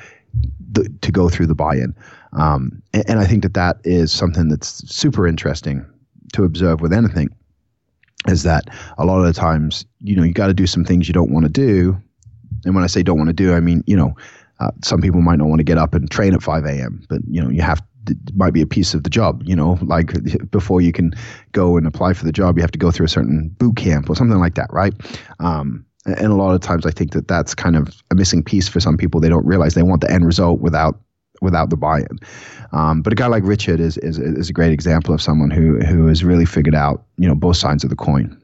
to 1.02 1.12
go 1.12 1.28
through 1.28 1.46
the 1.46 1.54
buy-in. 1.54 1.94
Um, 2.34 2.82
and, 2.92 3.04
and 3.08 3.18
I 3.18 3.26
think 3.26 3.42
that 3.42 3.54
that 3.54 3.78
is 3.84 4.12
something 4.12 4.48
that's 4.48 4.88
super 4.90 5.26
interesting 5.26 5.84
to 6.32 6.44
observe 6.44 6.80
with 6.80 6.92
anything 6.92 7.28
is 8.28 8.44
that 8.44 8.64
a 8.98 9.04
lot 9.04 9.18
of 9.18 9.26
the 9.26 9.32
times, 9.32 9.84
you 10.00 10.16
know, 10.16 10.22
you 10.22 10.32
got 10.32 10.46
to 10.46 10.54
do 10.54 10.66
some 10.66 10.84
things 10.84 11.08
you 11.08 11.14
don't 11.14 11.32
want 11.32 11.44
to 11.44 11.50
do. 11.50 11.96
And 12.64 12.74
when 12.74 12.84
I 12.84 12.86
say 12.86 13.02
don't 13.02 13.18
want 13.18 13.28
to 13.28 13.34
do, 13.34 13.52
I 13.52 13.60
mean, 13.60 13.82
you 13.86 13.96
know, 13.96 14.14
uh, 14.60 14.70
some 14.84 15.00
people 15.00 15.20
might 15.20 15.38
not 15.38 15.48
want 15.48 15.58
to 15.58 15.64
get 15.64 15.78
up 15.78 15.94
and 15.94 16.08
train 16.10 16.34
at 16.34 16.42
5 16.42 16.64
a.m., 16.64 17.04
but, 17.08 17.20
you 17.28 17.42
know, 17.42 17.50
you 17.50 17.62
have 17.62 17.82
it 18.08 18.16
might 18.34 18.52
be 18.52 18.62
a 18.62 18.66
piece 18.66 18.94
of 18.94 19.04
the 19.04 19.10
job, 19.10 19.42
you 19.44 19.54
know, 19.54 19.78
like 19.82 20.12
before 20.50 20.80
you 20.80 20.92
can 20.92 21.12
go 21.52 21.76
and 21.76 21.86
apply 21.86 22.12
for 22.14 22.24
the 22.24 22.32
job, 22.32 22.56
you 22.56 22.62
have 22.62 22.72
to 22.72 22.78
go 22.78 22.90
through 22.90 23.06
a 23.06 23.08
certain 23.08 23.48
boot 23.58 23.76
camp 23.76 24.10
or 24.10 24.16
something 24.16 24.38
like 24.38 24.54
that, 24.54 24.72
right? 24.72 24.94
Um, 25.40 25.84
and 26.04 26.26
a 26.26 26.34
lot 26.34 26.52
of 26.52 26.60
times 26.60 26.84
I 26.84 26.90
think 26.90 27.12
that 27.12 27.28
that's 27.28 27.54
kind 27.54 27.76
of 27.76 28.02
a 28.10 28.16
missing 28.16 28.42
piece 28.42 28.68
for 28.68 28.80
some 28.80 28.96
people. 28.96 29.20
They 29.20 29.28
don't 29.28 29.46
realize 29.46 29.74
they 29.74 29.84
want 29.84 30.00
the 30.00 30.10
end 30.10 30.26
result 30.26 30.60
without 30.60 31.00
without 31.42 31.68
the 31.68 31.76
buy-in. 31.76 32.18
Um, 32.72 33.02
but 33.02 33.12
a 33.12 33.16
guy 33.16 33.26
like 33.26 33.42
Richard 33.44 33.80
is, 33.80 33.98
is 33.98 34.18
is 34.18 34.48
a 34.48 34.52
great 34.52 34.72
example 34.72 35.12
of 35.12 35.20
someone 35.20 35.50
who 35.50 35.78
who 35.80 36.06
has 36.06 36.24
really 36.24 36.46
figured 36.46 36.74
out 36.74 37.04
you 37.18 37.28
know 37.28 37.34
both 37.34 37.56
sides 37.56 37.84
of 37.84 37.90
the 37.90 37.96
coin. 37.96 38.38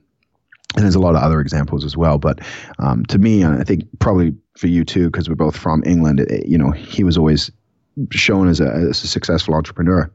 And 0.74 0.84
there's 0.84 0.94
a 0.94 1.00
lot 1.00 1.16
of 1.16 1.22
other 1.22 1.40
examples 1.40 1.82
as 1.82 1.96
well. 1.96 2.18
But 2.18 2.40
um, 2.78 3.06
to 3.06 3.18
me, 3.18 3.42
I 3.42 3.64
think 3.64 3.84
probably 4.00 4.34
for 4.58 4.66
you 4.66 4.84
too, 4.84 5.06
because 5.06 5.26
we're 5.26 5.34
both 5.34 5.56
from 5.56 5.82
England, 5.86 6.20
it, 6.20 6.46
you 6.46 6.58
know, 6.58 6.70
he 6.72 7.02
was 7.02 7.16
always 7.16 7.50
shown 8.10 8.48
as 8.48 8.60
a, 8.60 8.68
as 8.68 9.02
a 9.02 9.06
successful 9.06 9.54
entrepreneur. 9.54 10.10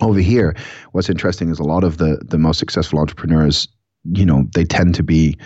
Over 0.00 0.20
here, 0.20 0.56
what's 0.92 1.10
interesting 1.10 1.50
is 1.50 1.58
a 1.58 1.64
lot 1.64 1.84
of 1.84 1.98
the 1.98 2.22
the 2.24 2.38
most 2.38 2.58
successful 2.58 2.98
entrepreneurs, 2.98 3.68
you 4.12 4.24
know, 4.24 4.48
they 4.54 4.64
tend 4.64 4.94
to 4.94 5.02
be 5.02 5.36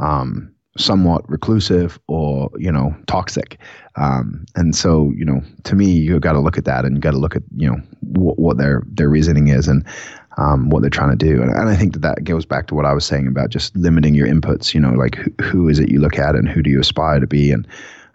um, 0.00 0.52
somewhat 0.78 1.28
reclusive 1.28 1.98
or 2.06 2.50
you 2.56 2.70
know 2.70 2.94
toxic. 3.06 3.58
Um, 3.96 4.44
and 4.54 4.74
so 4.74 5.12
you 5.16 5.24
know 5.24 5.42
to 5.64 5.74
me 5.74 5.86
you've 5.86 6.20
got 6.20 6.32
to 6.32 6.40
look 6.40 6.58
at 6.58 6.64
that 6.64 6.84
and 6.84 6.96
you 6.96 7.00
got 7.00 7.10
to 7.12 7.18
look 7.18 7.36
at 7.36 7.42
you 7.56 7.68
know 7.68 7.80
what, 8.00 8.38
what 8.38 8.58
their 8.58 8.82
their 8.86 9.08
reasoning 9.08 9.48
is 9.48 9.68
and 9.68 9.84
um, 10.36 10.70
what 10.70 10.80
they're 10.80 10.90
trying 10.90 11.10
to 11.10 11.16
do. 11.16 11.42
And, 11.42 11.50
and, 11.50 11.68
i 11.68 11.76
think 11.76 11.92
that 11.94 12.02
that 12.02 12.24
goes 12.24 12.46
back 12.46 12.68
to 12.68 12.74
what 12.74 12.86
i 12.86 12.92
was 12.92 13.04
saying 13.04 13.26
about 13.26 13.50
just 13.50 13.76
limiting 13.76 14.14
your 14.14 14.28
inputs 14.28 14.72
you 14.72 14.80
know 14.80 14.92
like 14.92 15.16
who, 15.40 15.68
is 15.68 15.78
it 15.78 15.90
you 15.90 16.00
look 16.00 16.18
at 16.18 16.36
and 16.36 16.48
who 16.48 16.62
do 16.62 16.70
you 16.70 16.80
aspire 16.80 17.20
to 17.20 17.26
be? 17.26 17.50
And 17.50 17.66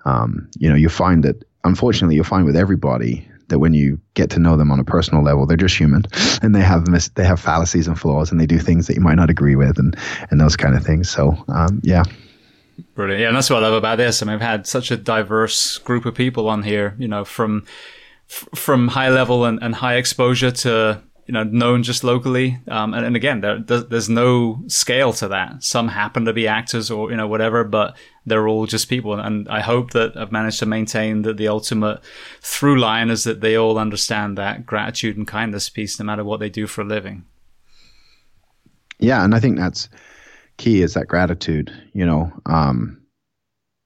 um, 0.06 0.50
you 0.58 0.70
know 0.70 0.76
you 0.76 0.90
find 0.90 1.24
that 1.24 1.44
unfortunately 1.64 2.16
you'll 2.16 2.24
find 2.24 2.46
with 2.46 2.56
everybody 2.56 3.28
that 3.50 3.60
when 3.60 3.74
you 3.74 4.00
get 4.16 4.30
to 4.32 4.40
know 4.40 4.58
them 4.58 4.72
on 4.72 4.80
a 4.80 4.84
personal 4.84 5.24
level, 5.24 5.46
they're 5.46 5.58
just 5.58 5.78
human, 5.78 6.04
and 6.42 6.56
they 6.56 6.62
have 6.62 6.88
mis- 6.88 7.10
they 7.10 7.26
have 7.26 7.40
fallacies 7.40 7.88
and 7.88 8.00
flaws, 8.00 8.32
and 8.32 8.40
they 8.40 8.46
do 8.46 8.58
things 8.58 8.88
that 8.88 8.96
you 8.96 9.02
might 9.02 9.16
not 9.16 9.30
agree 9.30 9.56
with, 9.56 9.78
and 9.78 9.96
and 10.32 10.40
those 10.40 10.56
kind 10.56 10.76
of 10.76 10.84
things. 10.84 11.10
So 11.10 11.38
um, 11.50 11.82
yeah, 11.84 12.04
Brilliant. 12.96 13.22
Yeah, 13.22 13.28
and 13.28 13.36
that's 13.36 13.50
what 13.50 13.62
I 13.62 13.68
love 13.68 13.74
about 13.74 13.98
this. 13.98 14.22
I 14.22 14.26
mean, 14.26 14.36
I've 14.36 14.42
had 14.42 14.66
such 14.66 14.90
a 14.90 14.96
diverse 14.96 15.78
group 15.80 16.06
of 16.06 16.16
people 16.16 16.48
on 16.48 16.64
here, 16.64 16.96
you 16.98 17.10
know, 17.10 17.26
from 17.26 17.66
f- 18.30 18.48
from 18.56 18.88
high 18.88 19.10
level 19.10 19.44
and, 19.44 19.62
and 19.62 19.76
high 19.76 19.96
exposure 19.96 20.52
to 20.52 21.04
you 21.26 21.34
know 21.34 21.44
known 21.44 21.84
just 21.84 22.06
locally. 22.06 22.58
Um, 22.70 22.94
and, 22.94 23.06
and 23.06 23.16
again, 23.18 23.42
there, 23.42 23.60
there's 23.60 24.08
no 24.08 24.64
scale 24.68 25.12
to 25.14 25.28
that. 25.28 25.62
Some 25.62 25.90
happen 25.90 26.24
to 26.24 26.32
be 26.32 26.48
actors 26.48 26.90
or 26.90 27.12
you 27.12 27.18
know 27.18 27.28
whatever, 27.28 27.66
but 27.66 27.98
they're 28.26 28.48
all 28.48 28.66
just 28.66 28.88
people. 28.88 29.20
And 29.20 29.50
I 29.50 29.60
hope 29.60 29.92
that 29.92 30.16
I've 30.16 30.32
managed 30.32 30.60
to 30.60 30.66
maintain 30.66 31.24
that 31.24 31.36
the 31.36 31.50
ultimate 31.50 32.00
through 32.40 32.80
line 32.80 33.10
is 33.10 33.26
that 33.26 33.42
they 33.42 33.58
all 33.58 33.78
understand 33.78 34.38
that 34.38 34.66
gratitude 34.66 35.18
and 35.18 35.28
kindness 35.28 35.70
piece, 35.70 36.00
no 36.00 36.06
matter 36.06 36.24
what 36.24 36.40
they 36.40 36.50
do 36.50 36.66
for 36.66 36.82
a 36.82 36.86
living. 36.86 37.26
Yeah, 39.00 39.26
and 39.26 39.36
I 39.36 39.42
think 39.42 39.58
that's 39.58 39.90
key 40.58 40.82
is 40.82 40.94
that 40.94 41.08
gratitude. 41.08 41.72
You 41.94 42.06
know, 42.06 42.32
um, 42.46 43.02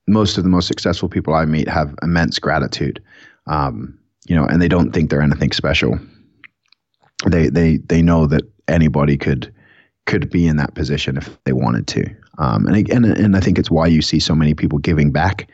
most 0.08 0.38
of 0.38 0.44
the 0.44 0.50
most 0.50 0.68
successful 0.68 1.10
people 1.10 1.34
I 1.34 1.46
meet 1.46 1.68
have 1.68 1.96
immense 2.02 2.40
gratitude. 2.40 3.02
Um, 3.48 3.98
you 4.28 4.36
know, 4.36 4.46
and 4.46 4.62
they 4.62 4.68
don't 4.68 4.92
think 4.92 5.10
they're 5.10 5.22
anything 5.22 5.52
special. 5.52 6.00
They 7.28 7.50
they 7.50 7.78
they 7.78 8.02
know 8.02 8.26
that 8.28 8.44
anybody 8.68 9.18
could 9.18 9.54
could 10.06 10.30
be 10.30 10.48
in 10.48 10.58
that 10.58 10.76
position 10.76 11.18
if 11.18 11.38
they 11.44 11.54
wanted 11.54 11.88
to. 11.88 12.06
Um, 12.38 12.66
and 12.68 12.90
and 12.90 13.06
and 13.06 13.36
I 13.36 13.40
think 13.40 13.60
it's 13.60 13.72
why 13.72 13.88
you 13.88 14.02
see 14.02 14.20
so 14.20 14.36
many 14.36 14.54
people 14.54 14.80
giving 14.80 15.12
back 15.12 15.50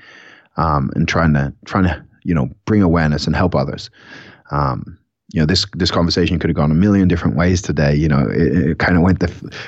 um, 0.58 0.92
and 0.96 1.08
trying 1.08 1.34
to 1.34 1.54
trying 1.66 1.86
to 1.86 2.06
you 2.24 2.34
know 2.34 2.50
bring 2.66 2.82
awareness 2.82 3.28
and 3.28 3.36
help 3.36 3.56
others. 3.56 3.90
Um, 4.52 4.98
you 5.36 5.42
know 5.42 5.46
this 5.46 5.66
this 5.74 5.92
conversation 5.92 6.40
could 6.40 6.50
have 6.50 6.56
gone 6.56 6.72
a 6.72 6.76
million 6.76 7.10
different 7.10 7.36
ways 7.36 7.62
today. 7.62 7.94
You 7.94 8.08
know, 8.08 8.26
it, 8.30 8.70
it 8.70 8.80
kind 8.80 8.96
of 8.96 9.04
went 9.04 9.20
the 9.20 9.28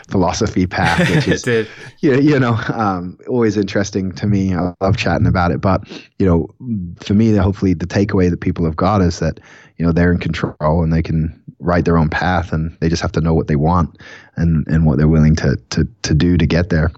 philosophy 0.10 0.66
path, 0.66 1.10
which 1.10 1.28
is 1.36 1.46
it 1.46 1.68
you, 2.00 2.18
you 2.22 2.40
know 2.40 2.58
um, 2.74 3.20
always 3.28 3.58
interesting 3.58 4.14
to 4.14 4.28
me. 4.28 4.56
I 4.56 4.74
love 4.80 4.96
chatting 4.96 5.28
about 5.28 5.52
it, 5.52 5.60
but 5.60 5.86
you 6.20 6.26
know, 6.26 6.48
for 7.02 7.16
me, 7.16 7.36
hopefully 7.36 7.74
the 7.74 7.86
takeaway 7.86 8.30
that 8.30 8.40
people 8.40 8.64
have 8.64 8.78
got 8.78 9.02
is 9.02 9.20
that 9.20 9.42
you 9.76 9.86
know 9.86 9.92
they're 9.92 10.14
in 10.14 10.20
control 10.20 10.84
and 10.84 10.94
they 10.94 11.04
can 11.04 11.38
write 11.60 11.84
their 11.84 11.98
own 11.98 12.08
path, 12.08 12.54
and 12.54 12.78
they 12.80 12.88
just 12.88 13.02
have 13.02 13.12
to 13.12 13.22
know 13.22 13.34
what 13.34 13.48
they 13.48 13.58
want 13.58 14.02
and 14.38 14.66
and 14.68 14.86
what 14.86 14.98
they're 14.98 15.10
willing 15.10 15.36
to 15.36 15.58
to 15.72 15.86
to 16.04 16.14
do 16.14 16.38
to 16.38 16.48
get 16.48 16.70
there. 16.70 16.94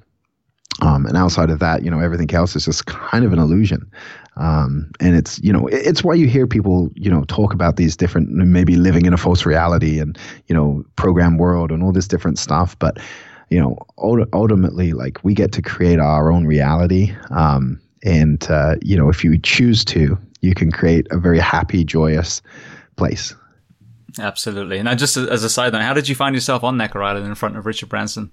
Um, 0.82 1.08
and 1.08 1.18
outside 1.18 1.50
of 1.50 1.58
that, 1.60 1.84
you 1.84 1.90
know, 1.90 2.00
everything 2.00 2.32
else 2.34 2.56
is 2.56 2.66
just 2.66 2.86
kind 2.86 3.26
of 3.26 3.34
an 3.34 3.40
illusion. 3.40 3.92
Um, 4.40 4.90
and 5.02 5.16
it's, 5.16 5.38
you 5.44 5.52
know, 5.52 5.68
it's 5.68 6.04
why 6.04 6.14
you 6.14 6.26
hear 6.26 6.48
people, 6.48 6.90
you 6.96 7.12
know, 7.12 7.26
talk 7.26 7.54
about 7.54 7.76
these 7.76 7.98
different, 7.98 8.30
maybe 8.30 8.78
living 8.78 9.06
in 9.06 9.14
a 9.14 9.18
false 9.18 9.46
reality 9.46 10.00
and, 10.00 10.18
you 10.48 10.56
know, 10.56 10.84
program 10.96 11.38
world 11.38 11.72
and 11.72 11.84
all 11.84 11.92
this 11.92 12.08
different 12.08 12.40
stuff. 12.40 12.80
But, 12.80 13.00
you 13.50 13.60
know, 13.60 13.78
ultimately, 13.98 14.94
like 14.94 15.20
we 15.24 15.34
get 15.34 15.52
to 15.52 15.62
create 15.62 16.00
our 16.00 16.32
own 16.32 16.46
reality. 16.46 17.14
Um, 17.32 17.82
and, 18.04 18.50
uh, 18.50 18.76
you 18.82 18.96
know, 18.96 19.10
if 19.10 19.26
you 19.26 19.38
choose 19.38 19.84
to, 19.86 20.18
you 20.40 20.56
can 20.56 20.72
create 20.72 21.06
a 21.12 21.18
very 21.18 21.40
happy, 21.40 21.84
joyous 21.84 22.42
place. 22.96 23.36
Absolutely. 24.18 24.80
And 24.80 24.88
I 24.88 24.96
just 24.96 25.18
as 25.18 25.44
a 25.44 25.50
side 25.50 25.74
note, 25.74 25.82
how 25.82 25.94
did 25.94 26.08
you 26.08 26.16
find 26.16 26.34
yourself 26.34 26.64
on 26.64 26.78
Necker 26.78 27.04
Island 27.04 27.28
in 27.28 27.36
front 27.36 27.58
of 27.58 27.66
Richard 27.66 27.90
Branson? 27.90 28.32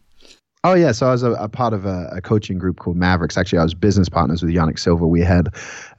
Oh 0.66 0.74
yeah, 0.74 0.90
so 0.90 1.06
I 1.06 1.12
was 1.12 1.22
a, 1.22 1.30
a 1.34 1.48
part 1.48 1.74
of 1.74 1.86
a, 1.86 2.10
a, 2.10 2.20
coaching 2.20 2.58
group 2.58 2.80
called 2.80 2.96
Mavericks. 2.96 3.36
Actually, 3.36 3.60
I 3.60 3.62
was 3.62 3.72
business 3.72 4.08
partners 4.08 4.42
with 4.42 4.52
Yanik 4.52 4.80
Silver. 4.80 5.06
We 5.06 5.20
had 5.20 5.46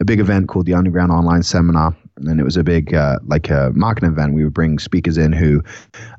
a 0.02 0.04
big 0.04 0.20
event 0.20 0.50
called 0.50 0.66
the 0.66 0.74
Underground 0.74 1.10
Online 1.10 1.42
Seminar, 1.42 1.96
and 2.18 2.38
it 2.38 2.44
was 2.44 2.58
a 2.58 2.66
big 2.66 2.94
uh, 2.94 3.18
like 3.28 3.50
a 3.50 3.72
marketing 3.76 4.10
event. 4.10 4.34
We 4.34 4.44
would 4.44 4.54
bring 4.54 4.78
speakers 4.78 5.18
in 5.18 5.32
who, 5.32 5.64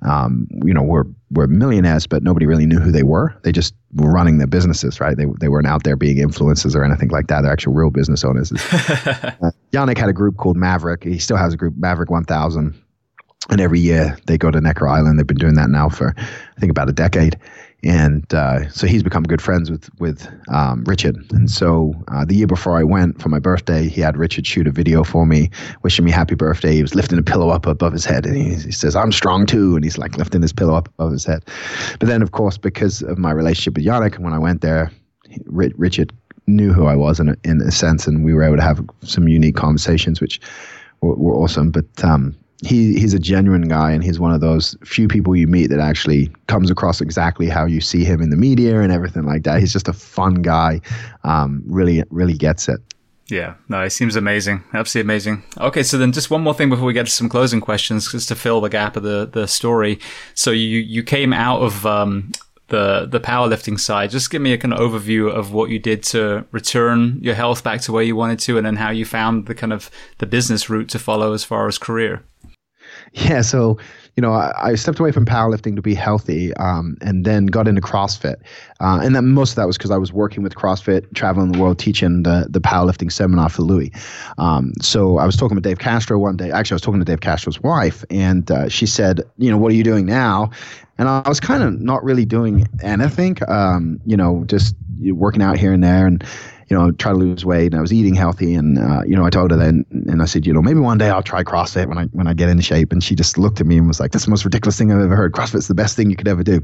um, 0.01 0.49
you 0.65 0.73
know, 0.73 0.81
were 0.81 1.07
were 1.31 1.47
millionaires, 1.47 2.07
but 2.07 2.23
nobody 2.23 2.47
really 2.47 2.65
knew 2.65 2.79
who 2.79 2.91
they 2.91 3.03
were. 3.03 3.39
They 3.43 3.53
just 3.53 3.75
were 3.93 4.11
running 4.11 4.39
their 4.39 4.47
businesses, 4.47 4.99
right? 4.99 5.15
They 5.15 5.27
they 5.41 5.49
weren't 5.49 5.67
out 5.67 5.85
there 5.85 5.97
being 5.97 6.17
influencers 6.17 6.75
or 6.75 6.83
anything 6.83 7.11
like 7.11 7.27
that. 7.27 7.43
They're 7.43 7.53
actual 7.53 7.75
real 7.75 7.91
business 7.91 8.25
owners. 8.25 8.51
uh, 8.73 9.51
Yanik 9.73 9.99
had 9.99 10.09
a 10.09 10.15
group 10.15 10.39
called 10.39 10.57
Maverick. 10.57 11.05
He 11.05 11.19
still 11.19 11.37
has 11.37 11.53
a 11.53 11.59
group, 11.59 11.75
Maverick 11.77 12.09
One 12.09 12.25
Thousand. 12.25 12.83
And 13.51 13.61
every 13.61 13.81
year 13.81 14.17
they 14.27 14.37
go 14.37 14.51
to 14.51 14.61
Necker 14.61 14.89
Island. 14.89 15.19
They've 15.19 15.27
been 15.27 15.39
doing 15.39 15.55
that 15.55 15.71
now 15.71 15.89
for, 15.89 16.15
I 16.19 16.61
think, 16.61 16.71
about 16.71 16.89
a 16.89 16.93
decade 16.93 17.39
and 17.85 18.33
uh, 18.35 18.69
so 18.71 18.87
he's 18.87 19.03
become 19.03 19.23
good 19.23 19.41
friends 19.41 19.71
with 19.71 19.89
with 20.01 20.29
um, 20.49 20.83
Richard. 20.85 21.17
And 21.31 21.51
so 21.51 21.95
uh, 22.09 22.25
the 22.25 22.35
year 22.35 22.47
before 22.47 22.77
I 22.77 22.83
went 22.83 23.21
for 23.23 23.29
my 23.29 23.39
birthday, 23.39 23.89
he 23.89 24.01
had 24.01 24.17
Richard 24.17 24.47
shoot 24.47 24.67
a 24.67 24.73
video 24.73 25.05
for 25.05 25.27
me, 25.27 25.51
wishing 25.83 26.05
me 26.05 26.11
happy 26.11 26.35
birthday. 26.35 26.75
He 26.75 26.83
was 26.83 26.95
lifting 26.95 27.19
a 27.19 27.23
pillow 27.23 27.51
up 27.51 27.67
above 27.67 27.93
his 27.93 28.05
head, 28.05 28.27
and 28.27 28.37
he, 28.37 28.55
he 28.55 28.73
says, 28.73 28.97
"I'm 28.97 29.13
strong 29.13 29.47
too," 29.47 29.77
and 29.77 29.85
he's 29.85 29.97
like 29.99 30.17
lifting 30.17 30.43
his 30.43 30.53
pillow 30.53 30.75
up 30.75 30.89
above 30.89 31.13
his 31.13 31.25
head. 31.25 31.45
But 32.01 32.09
then, 32.09 32.21
of 32.21 32.33
course, 32.33 32.59
because 32.59 33.03
of 33.03 33.17
my 33.17 33.31
relationship 33.31 33.77
with 33.77 33.87
Yanik, 33.87 34.19
when 34.19 34.33
I 34.33 34.39
went 34.39 34.61
there, 34.61 34.91
Richard 35.47 36.13
knew 36.49 36.73
who 36.73 36.87
I 36.87 36.97
was 36.97 37.21
in 37.21 37.29
a, 37.29 37.37
in 37.45 37.61
a 37.61 37.71
sense, 37.71 38.09
and 38.09 38.25
we 38.25 38.35
were 38.35 38.43
able 38.43 38.57
to 38.57 38.63
have 38.63 38.85
some 39.03 39.29
unique 39.29 39.55
conversations, 39.55 40.21
which 40.21 40.41
were, 41.01 41.15
were 41.15 41.37
awesome. 41.37 41.71
But 41.71 42.05
um, 42.05 42.35
he 42.65 42.99
he's 42.99 43.15
a 43.15 43.19
genuine 43.19 43.69
guy 43.69 43.93
and 43.93 44.03
he's 44.03 44.19
one 44.19 44.33
of 44.33 44.41
those 44.41 44.77
few 44.85 45.07
people 45.07 45.37
you 45.37 45.47
meet 45.47 45.69
that 45.69 45.79
actually 45.81 46.31
comes 46.49 46.71
across 46.71 47.01
exactly 47.01 47.49
how 47.49 47.65
you 47.65 47.81
see 47.81 48.05
him 48.05 48.21
in 48.21 48.31
the 48.31 48.37
media 48.37 48.81
and 48.81 48.93
everything 48.93 49.25
like 49.25 49.45
that. 49.45 49.61
He's 49.61 49.73
just 49.73 49.89
a 49.89 49.93
fun 49.93 50.43
guy. 50.43 50.81
Um, 51.25 51.63
really 51.67 52.03
really 52.11 52.35
gets 52.35 52.69
it. 52.69 52.81
Yeah, 53.29 53.55
no, 53.69 53.85
he 53.85 53.91
seems 53.91 54.17
amazing. 54.17 54.65
Absolutely 54.73 55.07
amazing. 55.07 55.43
Okay, 55.59 55.83
so 55.83 55.99
then 55.99 56.13
just 56.13 56.31
one 56.31 56.41
more 56.41 56.55
thing 56.55 56.71
before 56.71 56.87
we 56.87 56.95
get 56.95 57.07
to 57.07 57.13
some 57.13 57.29
closing 57.29 57.61
questions, 57.61 58.11
just 58.11 58.29
to 58.29 58.35
fill 58.35 58.63
the 58.63 58.71
gap 58.71 58.97
of 58.97 59.03
the, 59.03 59.29
the 59.31 59.47
story. 59.47 60.01
So 60.35 60.51
you, 60.51 60.79
you 60.79 61.03
came 61.03 61.35
out 61.35 61.61
of 61.61 61.85
um, 61.85 62.33
the 62.69 63.07
the 63.07 63.21
powerlifting 63.21 63.79
side. 63.79 64.11
Just 64.11 64.31
give 64.31 64.41
me 64.41 64.53
a 64.53 64.59
kind 64.59 64.73
of 64.73 64.81
overview 64.81 65.31
of 65.31 65.53
what 65.53 65.69
you 65.69 65.79
did 65.79 66.03
to 66.05 66.47
return 66.53 67.19
your 67.21 67.35
health 67.35 67.63
back 67.63 67.83
to 67.83 67.93
where 67.93 68.03
you 68.03 68.17
wanted 68.17 68.39
to, 68.41 68.57
and 68.57 68.65
then 68.65 68.77
how 68.77 68.91
you 68.91 69.05
found 69.05 69.47
the 69.47 69.55
kind 69.55 69.75
of 69.75 69.91
the 70.19 70.27
business 70.27 70.71
route 70.71 70.89
to 70.89 70.99
follow 70.99 71.35
as 71.35 71.45
far 71.45 71.69
as 71.69 71.77
career. 71.77 72.23
Yeah, 73.29 73.43
so 73.43 73.79
you 74.17 74.23
know, 74.23 74.33
I, 74.33 74.71
I, 74.71 74.75
stepped 74.75 74.99
away 74.99 75.13
from 75.13 75.25
powerlifting 75.25 75.77
to 75.77 75.83
be 75.83 75.95
healthy, 75.95 76.53
um, 76.55 76.97
and 77.01 77.25
then 77.25 77.47
got 77.47 77.69
into 77.69 77.81
CrossFit, 77.81 78.35
uh, 78.81 78.99
and 79.01 79.15
then 79.15 79.29
most 79.29 79.51
of 79.51 79.57
that 79.57 79.67
was 79.69 79.79
because 79.79 79.93
I 79.93 79.97
was 79.97 80.13
working 80.13 80.43
with 80.43 80.57
CrossFit, 80.57 81.15
traveling 81.15 81.53
the 81.53 81.59
world, 81.61 81.79
teaching 81.79 82.25
the 82.25 82.47
the 82.51 82.61
powerlifting 82.61 83.13
seminar 83.13 83.49
for 83.49 83.63
Louie. 83.63 83.93
Um, 84.37 84.73
so 84.83 85.19
I 85.19 85.27
was 85.27 85.37
talking 85.37 85.55
with 85.55 85.63
Dave 85.63 85.79
Castro 85.79 86.19
one 86.19 86.37
day. 86.37 86.51
Actually, 86.51 86.75
I 86.75 86.77
was 86.77 86.83
talking 86.83 87.01
to 87.01 87.05
Dave 87.05 87.21
Castro's 87.21 87.61
wife, 87.63 88.05
and 88.11 88.51
uh, 88.51 88.69
she 88.69 88.87
said, 88.87 89.21
"You 89.37 89.53
know, 89.53 89.57
what 89.57 89.71
are 89.71 89.77
you 89.77 89.85
doing 89.85 90.05
now?" 90.05 90.51
And 90.99 91.09
I 91.09 91.23
was 91.29 91.39
kind 91.39 91.63
of 91.63 91.81
not 91.81 92.03
really 92.03 92.25
doing 92.25 92.67
anything, 92.83 93.39
um, 93.47 94.01
you 94.05 94.17
know, 94.17 94.43
just 94.47 94.75
working 95.13 95.43
out 95.43 95.57
here 95.59 95.73
and 95.73 95.85
there, 95.85 96.09
and 96.09 96.25
you 96.69 96.77
know, 96.77 96.91
try 96.93 97.13
to 97.13 97.19
lose 97.19 97.45
weight. 97.45 97.73
And 97.73 97.77
I 97.77 97.81
was 97.81 97.93
eating 97.93 98.15
healthy, 98.15 98.55
and 98.55 98.79
uh, 98.79 99.03
you 99.07 99.17
know, 99.17 99.25
I 99.25 99.31
told 99.31 99.51
her 99.51 99.57
then, 99.57 99.85
and 99.91 100.23
I 100.23 100.27
said, 100.27 100.47
you 100.47 100.53
know, 100.53 100.63
maybe 100.63 100.81
one 100.81 100.99
day 100.99 101.09
I'll 101.09 101.23
try 101.23 101.43
CrossFit 101.43 101.87
when 101.87 101.99
I 101.99 102.05
when 102.07 102.27
I 102.27 102.35
get 102.35 102.49
into 102.49 102.63
shape. 102.63 102.93
And 102.93 103.03
she 103.03 103.15
just 103.15 103.39
looked 103.39 103.61
at 103.61 103.67
me 103.67 103.79
and 103.79 103.89
was 103.89 104.01
like, 104.01 104.13
"That's 104.13 104.25
the 104.25 104.31
most 104.31 104.45
ridiculous 104.45 104.79
thing 104.79 104.93
I've 104.93 105.01
ever 105.01 105.17
heard. 105.17 105.33
CrossFit's 105.33 105.69
the 105.69 105.75
best 105.75 105.97
thing 105.97 106.11
you 106.11 106.17
could 106.17 106.29
ever 106.29 106.43
do." 106.43 106.61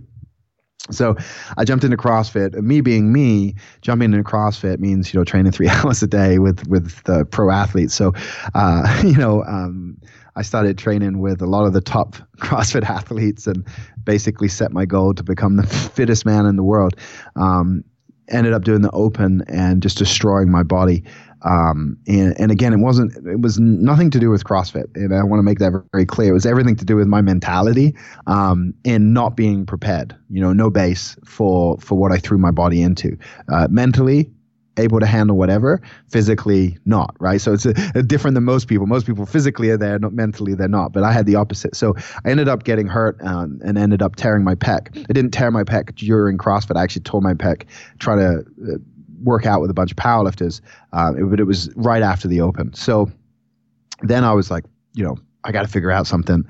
So 0.91 1.17
I 1.57 1.65
jumped 1.65 1.85
into 1.85 1.97
CrossFit. 1.97 2.55
Me 2.61 2.81
being 2.81 3.13
me, 3.13 3.55
jumping 3.81 4.13
into 4.13 4.29
CrossFit 4.29 4.79
means 4.81 5.13
you 5.13 5.21
know 5.21 5.25
training 5.25 5.53
three 5.53 5.69
hours 5.71 6.03
a 6.03 6.07
day 6.07 6.39
with 6.39 6.67
with 6.69 7.03
the 7.05 7.25
pro 7.25 7.51
athletes. 7.51 7.95
So 7.95 8.13
uh, 8.55 9.03
you 9.05 9.17
know, 9.17 9.43
um, 9.45 9.97
I 10.37 10.43
started 10.43 10.77
training 10.77 11.21
with 11.21 11.41
a 11.41 11.47
lot 11.47 11.65
of 11.65 11.73
the 11.73 11.81
top 11.81 12.17
CrossFit 12.39 12.83
athletes 12.83 13.47
and 13.47 13.67
basically 14.03 14.49
set 14.49 14.73
my 14.73 14.85
goal 14.85 15.15
to 15.15 15.23
become 15.23 15.57
the 15.57 15.67
fittest 15.67 16.27
man 16.27 16.47
in 16.47 16.57
the 16.57 16.65
world. 16.65 16.97
Um, 17.37 17.85
ended 18.29 18.53
up 18.53 18.65
doing 18.65 18.83
the 18.83 18.91
open 18.91 19.43
and 19.49 19.83
just 19.83 19.99
destroying 19.99 20.51
my 20.51 20.63
body. 20.63 21.05
Um, 21.43 21.99
and, 22.07 22.35
and 22.41 22.51
again, 22.51 22.73
it 22.73 22.79
wasn't, 22.79 23.15
it 23.27 23.41
was 23.41 23.61
nothing 23.61 24.11
to 24.13 24.19
do 24.19 24.31
with 24.31 24.45
CrossFit. 24.45 24.87
And 24.95 25.15
I 25.15 25.23
want 25.23 25.41
to 25.41 25.43
make 25.43 25.59
that 25.59 25.73
very 25.93 26.07
clear. 26.07 26.31
It 26.31 26.33
was 26.33 26.47
everything 26.47 26.75
to 26.77 26.87
do 26.87 26.97
with 26.97 27.07
my 27.07 27.21
mentality, 27.21 27.95
um, 28.27 28.73
and 28.87 29.13
not 29.13 29.37
being 29.37 29.67
prepared, 29.67 30.17
you 30.31 30.41
know, 30.41 30.55
no 30.55 30.71
base 30.71 31.17
for, 31.25 31.77
for 31.79 31.99
what 31.99 32.13
I 32.13 32.17
threw 32.17 32.39
my 32.39 32.51
body 32.51 32.81
into. 32.81 33.19
Uh, 33.53 33.69
mentally, 33.71 34.31
able 34.77 35.01
to 35.01 35.07
handle 35.07 35.37
whatever 35.37 35.81
physically 36.09 36.77
not 36.85 37.15
right? 37.21 37.41
So 37.41 37.53
it's 37.53 37.67
a, 37.67 37.75
a 37.95 38.03
different 38.03 38.35
than 38.35 38.45
most 38.45 38.69
people. 38.69 38.87
Most 38.87 39.07
people 39.07 39.27
physically 39.27 39.71
are 39.71 39.77
there 39.77 39.99
not 39.99 40.13
mentally 40.13 40.55
they're 40.55 40.69
not 40.69 40.93
but 40.93 41.03
i 41.03 41.13
had 41.13 41.27
the 41.27 41.37
opposite. 41.37 41.77
So 41.77 41.95
i 42.25 42.31
ended 42.31 42.49
up 42.49 42.65
getting 42.65 42.87
hurt 42.87 43.21
um, 43.23 43.61
and 43.65 43.79
ended 43.79 44.03
up 44.03 44.17
tearing 44.17 44.45
my 44.45 44.55
pec. 44.55 44.97
I 44.97 45.13
didn't 45.13 45.31
tear 45.31 45.51
my 45.51 45.65
pec 45.65 45.95
during 45.95 46.39
crossfit. 46.39 46.77
I 46.77 46.83
actually 46.83 47.03
tore 47.03 47.21
my 47.21 47.35
pec 47.35 47.65
trying 47.99 48.19
to 48.19 48.75
uh, 48.75 48.79
work 49.23 49.47
out 49.47 49.61
with 49.61 49.71
a 49.71 49.75
bunch 49.75 49.91
of 49.91 49.97
powerlifters 49.97 50.61
uh, 50.93 51.13
it, 51.17 51.25
but 51.31 51.41
it 51.41 51.45
was 51.45 51.71
right 51.77 52.03
after 52.03 52.29
the 52.29 52.41
open. 52.41 52.75
So 52.75 53.11
then 54.03 54.25
i 54.25 54.33
was 54.33 54.51
like 54.51 54.65
you 54.95 55.05
know 55.05 55.17
i 55.45 55.53
got 55.53 55.63
to 55.63 55.69
figure 55.69 55.91
out 55.91 56.07
something. 56.07 56.45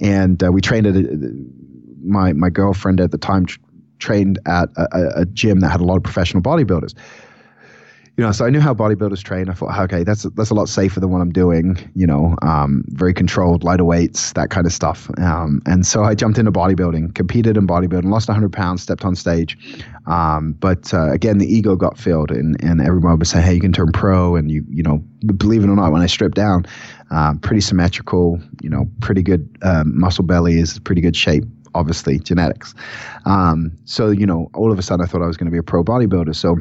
And 0.00 0.42
uh, 0.42 0.50
we 0.50 0.60
trained 0.60 0.86
at 0.86 0.96
a, 0.96 1.30
my 2.04 2.32
my 2.32 2.50
girlfriend 2.50 3.00
at 3.00 3.10
the 3.10 3.18
time 3.18 3.46
trained 3.98 4.38
at 4.46 4.68
a, 4.76 5.20
a, 5.20 5.26
gym 5.26 5.60
that 5.60 5.70
had 5.70 5.80
a 5.80 5.84
lot 5.84 5.96
of 5.96 6.02
professional 6.02 6.42
bodybuilders 6.42 6.94
you 8.16 8.22
know, 8.22 8.30
so 8.30 8.44
I 8.46 8.50
knew 8.50 8.60
how 8.60 8.72
bodybuilders 8.72 9.24
train. 9.24 9.48
I 9.48 9.54
thought, 9.54 9.76
okay, 9.80 10.04
that's 10.04 10.22
that's 10.34 10.50
a 10.50 10.54
lot 10.54 10.68
safer 10.68 11.00
than 11.00 11.10
what 11.10 11.20
I'm 11.20 11.32
doing. 11.32 11.76
You 11.96 12.06
know, 12.06 12.36
um, 12.42 12.84
very 12.88 13.12
controlled, 13.12 13.64
lighter 13.64 13.84
weights, 13.84 14.32
that 14.34 14.50
kind 14.50 14.66
of 14.66 14.72
stuff. 14.72 15.10
Um, 15.18 15.60
and 15.66 15.84
so 15.84 16.04
I 16.04 16.14
jumped 16.14 16.38
into 16.38 16.52
bodybuilding, 16.52 17.16
competed 17.16 17.56
in 17.56 17.66
bodybuilding, 17.66 18.04
lost 18.04 18.28
100 18.28 18.52
pounds, 18.52 18.82
stepped 18.82 19.04
on 19.04 19.16
stage. 19.16 19.58
Um, 20.06 20.52
but 20.52 20.94
uh, 20.94 21.10
again, 21.10 21.38
the 21.38 21.52
ego 21.52 21.74
got 21.74 21.98
filled, 21.98 22.30
and 22.30 22.56
and 22.62 22.80
everyone 22.80 23.18
was 23.18 23.30
saying, 23.30 23.44
hey, 23.44 23.54
you 23.54 23.60
can 23.60 23.72
turn 23.72 23.90
pro, 23.92 24.36
and 24.36 24.48
you 24.48 24.64
you 24.70 24.84
know, 24.84 24.98
believe 25.36 25.64
it 25.64 25.68
or 25.68 25.74
not, 25.74 25.90
when 25.90 26.02
I 26.02 26.06
stripped 26.06 26.36
down, 26.36 26.66
uh, 27.10 27.34
pretty 27.42 27.62
symmetrical, 27.62 28.38
you 28.62 28.70
know, 28.70 28.88
pretty 29.00 29.22
good 29.22 29.48
um, 29.62 29.98
muscle 29.98 30.24
belly 30.24 30.60
is 30.60 30.78
pretty 30.78 31.00
good 31.00 31.16
shape 31.16 31.44
obviously 31.74 32.20
genetics. 32.20 32.72
Um, 33.26 33.72
so, 33.84 34.10
you 34.10 34.26
know, 34.26 34.48
all 34.54 34.70
of 34.70 34.78
a 34.78 34.82
sudden 34.82 35.04
I 35.04 35.08
thought 35.08 35.22
I 35.22 35.26
was 35.26 35.36
going 35.36 35.46
to 35.46 35.50
be 35.50 35.58
a 35.58 35.62
pro 35.62 35.82
bodybuilder. 35.82 36.36
So 36.36 36.56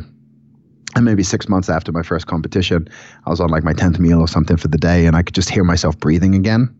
and 0.95 1.05
maybe 1.05 1.23
six 1.23 1.49
months 1.49 1.69
after 1.69 1.91
my 1.91 2.03
first 2.03 2.27
competition, 2.27 2.87
I 3.25 3.29
was 3.29 3.39
on 3.39 3.49
like 3.49 3.63
my 3.63 3.73
10th 3.73 3.99
meal 3.99 4.19
or 4.19 4.27
something 4.27 4.57
for 4.57 4.67
the 4.67 4.77
day, 4.77 5.05
and 5.05 5.15
I 5.15 5.23
could 5.23 5.35
just 5.35 5.49
hear 5.49 5.63
myself 5.63 5.97
breathing 5.97 6.35
again 6.35 6.73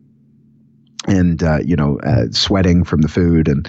and, 1.07 1.44
uh, 1.44 1.60
you 1.65 1.76
know, 1.76 1.99
uh, 1.99 2.26
sweating 2.31 2.84
from 2.84 3.02
the 3.02 3.07
food. 3.07 3.48
And, 3.48 3.68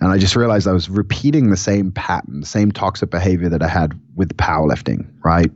and 0.00 0.10
I 0.10 0.18
just 0.18 0.34
realized 0.34 0.66
I 0.66 0.72
was 0.72 0.88
repeating 0.88 1.50
the 1.50 1.56
same 1.56 1.92
pattern, 1.92 2.40
the 2.40 2.46
same 2.46 2.72
toxic 2.72 3.10
behavior 3.10 3.48
that 3.48 3.62
I 3.62 3.68
had 3.68 3.98
with 4.16 4.36
powerlifting, 4.36 5.06
right? 5.24 5.50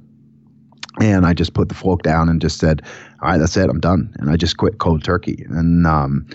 And 1.01 1.27
I 1.27 1.35
just 1.35 1.53
put 1.53 1.69
the 1.69 1.75
fork 1.75 2.03
down 2.03 2.29
and 2.29 2.41
just 2.41 2.59
said, 2.59 2.83
all 3.21 3.29
right, 3.29 3.39
that's 3.39 3.57
it, 3.57 3.69
I'm 3.69 3.81
done. 3.81 4.15
And 4.19 4.31
I 4.31 4.37
just 4.37 4.57
quit 4.57 4.79
cold 4.79 5.03
turkey. 5.05 5.45
And, 5.49 5.87
um, 5.87 6.27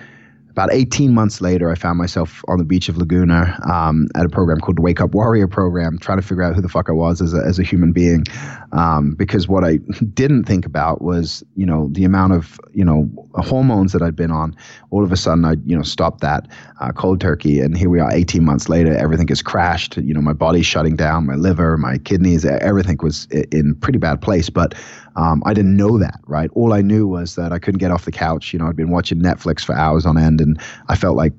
about 0.51 0.71
18 0.73 1.13
months 1.13 1.39
later, 1.39 1.71
I 1.71 1.75
found 1.75 1.97
myself 1.97 2.43
on 2.49 2.57
the 2.57 2.65
beach 2.65 2.89
of 2.89 2.97
Laguna 2.97 3.57
um, 3.71 4.07
at 4.15 4.25
a 4.25 4.29
program 4.29 4.59
called 4.59 4.77
the 4.77 4.81
Wake 4.81 4.99
Up 4.99 5.13
Warrior 5.13 5.47
Program, 5.47 5.97
trying 5.97 6.19
to 6.19 6.27
figure 6.27 6.43
out 6.43 6.55
who 6.55 6.61
the 6.61 6.69
fuck 6.69 6.89
I 6.89 6.91
was 6.91 7.21
as 7.21 7.33
a, 7.33 7.37
as 7.37 7.57
a 7.57 7.63
human 7.63 7.93
being. 7.93 8.25
Um, 8.73 9.15
because 9.15 9.47
what 9.47 9.63
I 9.63 9.77
didn't 10.13 10.43
think 10.43 10.65
about 10.65 11.01
was, 11.01 11.43
you 11.55 11.65
know, 11.65 11.89
the 11.93 12.03
amount 12.03 12.33
of, 12.33 12.59
you 12.73 12.83
know, 12.83 13.09
hormones 13.35 13.93
that 13.93 14.01
I'd 14.01 14.15
been 14.15 14.31
on. 14.31 14.55
All 14.89 15.03
of 15.05 15.11
a 15.11 15.17
sudden, 15.17 15.45
I, 15.45 15.55
you 15.65 15.75
know, 15.75 15.83
stopped 15.83 16.19
that 16.21 16.49
uh, 16.81 16.91
cold 16.91 17.21
turkey. 17.21 17.61
And 17.61 17.77
here 17.77 17.89
we 17.89 17.99
are 17.99 18.11
18 18.11 18.43
months 18.43 18.67
later, 18.67 18.93
everything 18.93 19.29
has 19.29 19.41
crashed. 19.41 19.95
You 19.97 20.13
know, 20.13 20.21
my 20.21 20.33
body's 20.33 20.65
shutting 20.65 20.97
down, 20.97 21.25
my 21.25 21.35
liver, 21.35 21.77
my 21.77 21.97
kidneys, 21.97 22.45
everything 22.45 22.97
was 23.01 23.25
in 23.51 23.75
pretty 23.75 23.99
bad 23.99 24.21
place. 24.21 24.49
But 24.49 24.75
um, 25.15 25.41
I 25.45 25.53
didn't 25.53 25.75
know 25.75 25.97
that, 25.97 26.19
right? 26.27 26.49
All 26.53 26.73
I 26.73 26.81
knew 26.81 27.07
was 27.07 27.35
that 27.35 27.51
I 27.51 27.59
couldn't 27.59 27.79
get 27.79 27.91
off 27.91 28.05
the 28.05 28.11
couch. 28.11 28.53
You 28.53 28.59
know, 28.59 28.67
I'd 28.67 28.75
been 28.75 28.89
watching 28.89 29.19
Netflix 29.21 29.63
for 29.63 29.75
hours 29.75 30.05
on 30.05 30.17
end, 30.17 30.41
and 30.41 30.59
I 30.87 30.95
felt 30.95 31.15
like, 31.15 31.33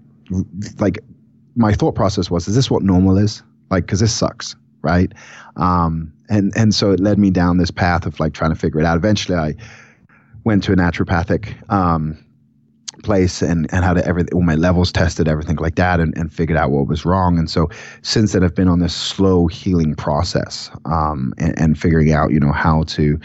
like, 0.78 0.98
my 1.54 1.74
thought 1.74 1.94
process 1.94 2.30
was, 2.30 2.48
is 2.48 2.54
this 2.54 2.70
what 2.70 2.82
normal 2.82 3.18
is? 3.18 3.42
Like, 3.70 3.84
because 3.84 4.00
this 4.00 4.14
sucks, 4.14 4.56
right? 4.82 5.12
Um, 5.56 6.12
and 6.28 6.52
and 6.56 6.74
so 6.74 6.92
it 6.92 7.00
led 7.00 7.18
me 7.18 7.30
down 7.30 7.58
this 7.58 7.70
path 7.70 8.06
of 8.06 8.18
like 8.18 8.32
trying 8.32 8.52
to 8.52 8.58
figure 8.58 8.80
it 8.80 8.86
out. 8.86 8.96
Eventually, 8.96 9.36
I 9.36 9.54
went 10.44 10.64
to 10.64 10.72
a 10.72 10.76
naturopathic 10.76 11.54
um, 11.70 12.24
place 13.02 13.42
and, 13.42 13.72
and 13.72 13.84
had 13.84 13.98
every, 13.98 14.24
all 14.32 14.42
my 14.42 14.54
levels 14.54 14.92
tested, 14.92 15.28
everything 15.28 15.56
like 15.56 15.74
that, 15.74 16.00
and, 16.00 16.16
and 16.16 16.32
figured 16.32 16.56
out 16.56 16.70
what 16.70 16.86
was 16.86 17.04
wrong. 17.04 17.38
And 17.38 17.50
so 17.50 17.68
since 18.02 18.32
then, 18.32 18.44
I've 18.44 18.54
been 18.54 18.68
on 18.68 18.78
this 18.78 18.94
slow 18.94 19.46
healing 19.46 19.94
process 19.94 20.70
um, 20.84 21.34
and, 21.38 21.58
and 21.58 21.78
figuring 21.78 22.12
out, 22.12 22.30
you 22.30 22.40
know, 22.40 22.52
how 22.52 22.84
to 22.84 23.18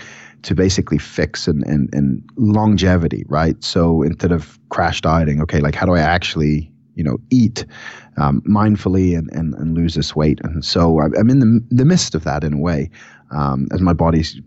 to 0.47 0.55
basically 0.55 0.97
fix 0.97 1.45
and, 1.45 1.61
and, 1.65 1.89
and 1.91 2.23
longevity, 2.37 3.25
right? 3.27 3.61
So 3.61 4.01
instead 4.01 4.31
of 4.31 4.57
crash 4.69 5.01
dieting, 5.01 5.41
okay, 5.41 5.59
like 5.59 5.75
how 5.75 5.85
do 5.85 5.93
I 5.93 5.99
actually, 5.99 6.71
you 6.95 7.03
know, 7.03 7.17
eat 7.29 7.65
um, 8.15 8.39
mindfully 8.43 9.17
and, 9.17 9.29
and, 9.33 9.53
and 9.55 9.75
lose 9.75 9.93
this 9.93 10.15
weight? 10.15 10.39
And 10.45 10.63
so 10.63 11.01
I'm 11.01 11.29
in 11.29 11.39
the, 11.39 11.61
the 11.69 11.83
midst 11.83 12.15
of 12.15 12.23
that 12.23 12.45
in 12.45 12.53
a 12.53 12.57
way 12.57 12.89
um, 13.29 13.67
as 13.73 13.81
my 13.81 13.91
body's 13.91 14.39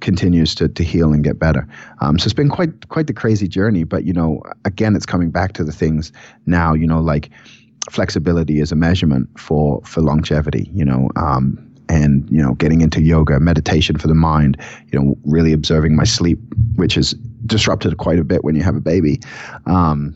continues 0.00 0.54
to, 0.56 0.68
to 0.68 0.84
heal 0.84 1.10
and 1.14 1.24
get 1.24 1.38
better. 1.38 1.66
Um, 2.02 2.18
so 2.18 2.24
it's 2.24 2.34
been 2.34 2.50
quite 2.50 2.88
quite 2.88 3.06
the 3.06 3.14
crazy 3.14 3.48
journey. 3.48 3.84
But 3.84 4.04
you 4.04 4.12
know, 4.12 4.42
again, 4.66 4.94
it's 4.94 5.06
coming 5.06 5.30
back 5.30 5.54
to 5.54 5.64
the 5.64 5.72
things 5.72 6.12
now. 6.44 6.74
You 6.74 6.86
know, 6.86 7.00
like 7.00 7.30
flexibility 7.90 8.60
is 8.60 8.72
a 8.72 8.76
measurement 8.76 9.30
for 9.38 9.80
for 9.86 10.02
longevity. 10.02 10.68
You 10.74 10.84
know. 10.84 11.08
Um, 11.16 11.69
and 11.90 12.28
you 12.30 12.40
know, 12.40 12.54
getting 12.54 12.80
into 12.80 13.02
yoga, 13.02 13.40
meditation 13.40 13.98
for 13.98 14.08
the 14.08 14.14
mind. 14.14 14.56
You 14.92 15.00
know, 15.00 15.18
really 15.24 15.52
observing 15.52 15.96
my 15.96 16.04
sleep, 16.04 16.38
which 16.76 16.96
is 16.96 17.12
disrupted 17.46 17.98
quite 17.98 18.18
a 18.18 18.24
bit 18.24 18.44
when 18.44 18.54
you 18.54 18.62
have 18.62 18.76
a 18.76 18.80
baby. 18.80 19.20
Um, 19.66 20.14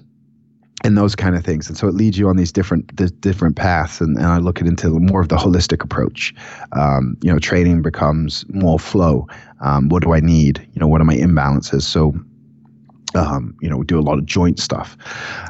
and 0.85 0.99
those 0.99 1.17
kind 1.17 1.35
of 1.35 1.43
things. 1.43 1.67
And 1.67 1.79
so 1.79 1.89
it 1.89 1.95
leads 1.95 2.19
you 2.19 2.29
on 2.29 2.37
these 2.37 2.53
different 2.53 2.95
different 3.21 3.57
paths. 3.57 4.01
And, 4.01 4.17
and 4.17 4.27
I 4.27 4.39
look 4.39 4.61
at 4.61 4.67
into 4.67 4.89
more 5.01 5.21
of 5.21 5.29
the 5.29 5.37
holistic 5.37 5.83
approach. 5.83 6.35
Um, 6.73 7.17
you 7.23 7.33
know, 7.33 7.39
training 7.39 7.83
becomes 7.83 8.45
more 8.51 8.79
flow. 8.79 9.27
Um, 9.61 9.89
what 9.89 10.03
do 10.03 10.13
I 10.13 10.21
need? 10.21 10.61
You 10.75 10.81
know, 10.81 10.87
what 10.87 11.01
are 11.01 11.05
my 11.05 11.17
imbalances? 11.17 11.83
So 11.83 12.15
um, 13.15 13.57
you 13.61 13.69
know, 13.69 13.77
we 13.77 13.85
do 13.85 13.99
a 13.99 14.03
lot 14.03 14.19
of 14.19 14.27
joint 14.27 14.59
stuff 14.59 14.97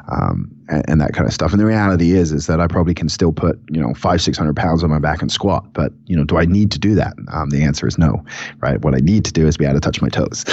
um, 0.09 0.51
and, 0.69 0.85
and, 0.89 1.01
that 1.01 1.13
kind 1.15 1.27
of 1.27 1.33
stuff. 1.33 1.53
And 1.53 1.61
the 1.61 1.67
reality 1.67 2.13
is, 2.13 2.33
is 2.33 2.47
that 2.47 2.61
I 2.61 2.67
probably 2.67 2.95
can 2.95 3.09
still 3.09 3.33
put, 3.33 3.59
you 3.71 3.81
know, 3.81 3.95
five, 3.95 4.21
600 4.21 4.55
pounds 4.55 4.85
on 4.85 4.91
my 4.91 4.99
back 4.99 5.23
and 5.23 5.33
squat. 5.33 5.73
But, 5.73 5.93
you 6.07 6.17
know, 6.17 6.25
do 6.25 6.37
I 6.37 6.45
need 6.45 6.71
to 6.73 6.79
do 6.79 6.95
that? 6.95 7.15
Um, 7.33 7.51
the 7.51 7.63
answer 7.63 7.87
is 7.87 7.97
no, 7.97 8.25
right? 8.61 8.81
What 8.81 8.95
I 8.95 8.99
need 8.99 9.25
to 9.25 9.33
do 9.33 9.47
is 9.47 9.57
be 9.57 9.65
able 9.65 9.75
to 9.75 9.81
touch 9.81 10.03
my 10.03 10.09
toes. 10.09 10.45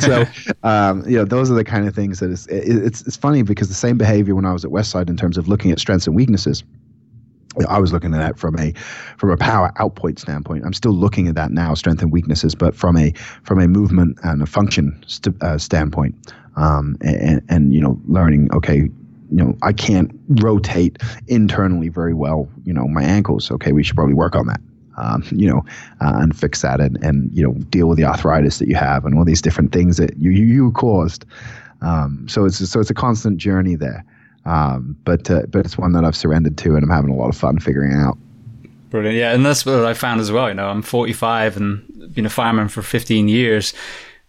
so, 0.00 0.24
um, 0.62 1.08
you 1.08 1.16
know, 1.16 1.24
those 1.24 1.50
are 1.50 1.54
the 1.54 1.64
kind 1.64 1.86
of 1.86 1.94
things 1.94 2.20
that 2.20 2.30
is, 2.30 2.46
it, 2.48 2.84
it's, 2.84 3.02
it's 3.02 3.16
funny 3.16 3.42
because 3.42 3.68
the 3.68 3.74
same 3.74 3.96
behavior 3.96 4.34
when 4.34 4.44
I 4.44 4.52
was 4.52 4.64
at 4.64 4.70
Westside 4.70 5.08
in 5.08 5.16
terms 5.16 5.38
of 5.38 5.48
looking 5.48 5.70
at 5.70 5.78
strengths 5.78 6.06
and 6.06 6.16
weaknesses– 6.16 6.64
I 7.68 7.78
was 7.78 7.92
looking 7.92 8.14
at 8.14 8.18
that 8.18 8.38
from 8.38 8.58
a 8.58 8.72
from 9.18 9.30
a 9.30 9.36
power 9.36 9.72
output 9.76 10.18
standpoint. 10.18 10.64
I'm 10.64 10.72
still 10.72 10.92
looking 10.92 11.26
at 11.28 11.34
that 11.34 11.50
now, 11.50 11.74
strength 11.74 12.02
and 12.02 12.12
weaknesses, 12.12 12.54
but 12.54 12.74
from 12.74 12.96
a 12.96 13.12
from 13.42 13.58
a 13.60 13.66
movement 13.66 14.18
and 14.22 14.42
a 14.42 14.46
function 14.46 15.02
st- 15.06 15.42
uh, 15.42 15.58
standpoint, 15.58 16.14
um, 16.56 16.96
and, 17.00 17.42
and 17.48 17.74
you 17.74 17.80
know, 17.80 18.00
learning. 18.06 18.52
Okay, 18.52 18.76
you 18.76 18.90
know, 19.30 19.56
I 19.62 19.72
can't 19.72 20.12
rotate 20.28 20.98
internally 21.26 21.88
very 21.88 22.14
well. 22.14 22.48
You 22.64 22.72
know, 22.72 22.86
my 22.86 23.02
ankles. 23.02 23.50
Okay, 23.50 23.72
we 23.72 23.82
should 23.82 23.96
probably 23.96 24.14
work 24.14 24.36
on 24.36 24.46
that. 24.46 24.60
Um, 24.96 25.24
you 25.32 25.48
know, 25.48 25.64
uh, 26.00 26.18
and 26.20 26.36
fix 26.36 26.62
that, 26.62 26.80
and 26.80 27.02
and 27.02 27.36
you 27.36 27.42
know, 27.42 27.54
deal 27.70 27.88
with 27.88 27.98
the 27.98 28.04
arthritis 28.04 28.58
that 28.58 28.68
you 28.68 28.76
have, 28.76 29.04
and 29.04 29.18
all 29.18 29.24
these 29.24 29.42
different 29.42 29.72
things 29.72 29.96
that 29.96 30.16
you 30.18 30.30
you, 30.30 30.46
you 30.46 30.72
caused. 30.72 31.24
Um, 31.82 32.28
so 32.28 32.44
it's 32.44 32.68
so 32.68 32.78
it's 32.78 32.90
a 32.90 32.94
constant 32.94 33.38
journey 33.38 33.74
there. 33.74 34.04
Um, 34.44 34.96
but 35.04 35.30
uh, 35.30 35.42
but 35.48 35.66
it's 35.66 35.76
one 35.76 35.92
that 35.92 36.04
I've 36.04 36.16
surrendered 36.16 36.56
to, 36.58 36.74
and 36.74 36.82
I'm 36.82 36.90
having 36.90 37.10
a 37.10 37.16
lot 37.16 37.28
of 37.28 37.36
fun 37.36 37.58
figuring 37.58 37.92
out. 37.92 38.16
Brilliant, 38.90 39.16
yeah, 39.16 39.32
and 39.32 39.46
that's 39.46 39.64
what 39.64 39.84
I 39.84 39.94
found 39.94 40.20
as 40.20 40.32
well. 40.32 40.48
You 40.48 40.54
know, 40.54 40.68
I'm 40.68 40.82
45 40.82 41.56
and 41.56 42.14
been 42.14 42.26
a 42.26 42.30
fireman 42.30 42.68
for 42.68 42.82
15 42.82 43.28
years. 43.28 43.72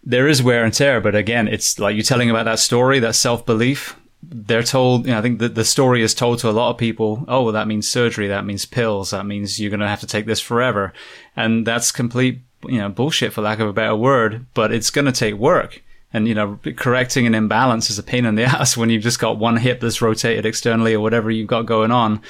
There 0.04 0.28
is 0.28 0.42
wear 0.42 0.64
and 0.64 0.72
tear, 0.72 1.00
but 1.00 1.14
again, 1.14 1.48
it's 1.48 1.78
like 1.78 1.94
you're 1.94 2.04
telling 2.04 2.30
about 2.30 2.44
that 2.44 2.58
story, 2.58 2.98
that 3.00 3.14
self 3.14 3.44
belief. 3.46 3.96
They're 4.22 4.62
told, 4.62 5.06
you 5.06 5.12
know, 5.12 5.18
I 5.18 5.22
think 5.22 5.40
that 5.40 5.56
the 5.56 5.64
story 5.64 6.00
is 6.00 6.14
told 6.14 6.38
to 6.40 6.48
a 6.48 6.52
lot 6.52 6.70
of 6.70 6.78
people. 6.78 7.24
Oh, 7.26 7.42
well, 7.42 7.52
that 7.52 7.66
means 7.66 7.88
surgery. 7.88 8.28
That 8.28 8.44
means 8.44 8.64
pills. 8.64 9.10
That 9.10 9.26
means 9.26 9.58
you're 9.58 9.70
going 9.70 9.80
to 9.80 9.88
have 9.88 10.00
to 10.00 10.06
take 10.06 10.26
this 10.26 10.40
forever. 10.40 10.92
And 11.34 11.66
that's 11.66 11.90
complete, 11.90 12.40
you 12.66 12.78
know, 12.78 12.88
bullshit 12.88 13.32
for 13.32 13.42
lack 13.42 13.58
of 13.58 13.68
a 13.68 13.72
better 13.72 13.96
word, 13.96 14.46
but 14.54 14.72
it's 14.72 14.90
going 14.90 15.06
to 15.06 15.12
take 15.12 15.34
work. 15.34 15.81
And, 16.12 16.28
you 16.28 16.34
know, 16.34 16.58
correcting 16.76 17.26
an 17.26 17.34
imbalance 17.34 17.88
is 17.90 17.98
a 17.98 18.02
pain 18.02 18.26
in 18.26 18.34
the 18.34 18.42
ass 18.44 18.76
when 18.76 18.90
you've 18.90 19.02
just 19.02 19.18
got 19.18 19.38
one 19.38 19.56
hip 19.56 19.80
that's 19.80 20.02
rotated 20.02 20.46
externally 20.46 20.94
or 20.94 21.00
whatever 21.00 21.30
you've 21.30 21.48
got 21.48 21.66
going 21.66 21.90
on. 21.90 22.20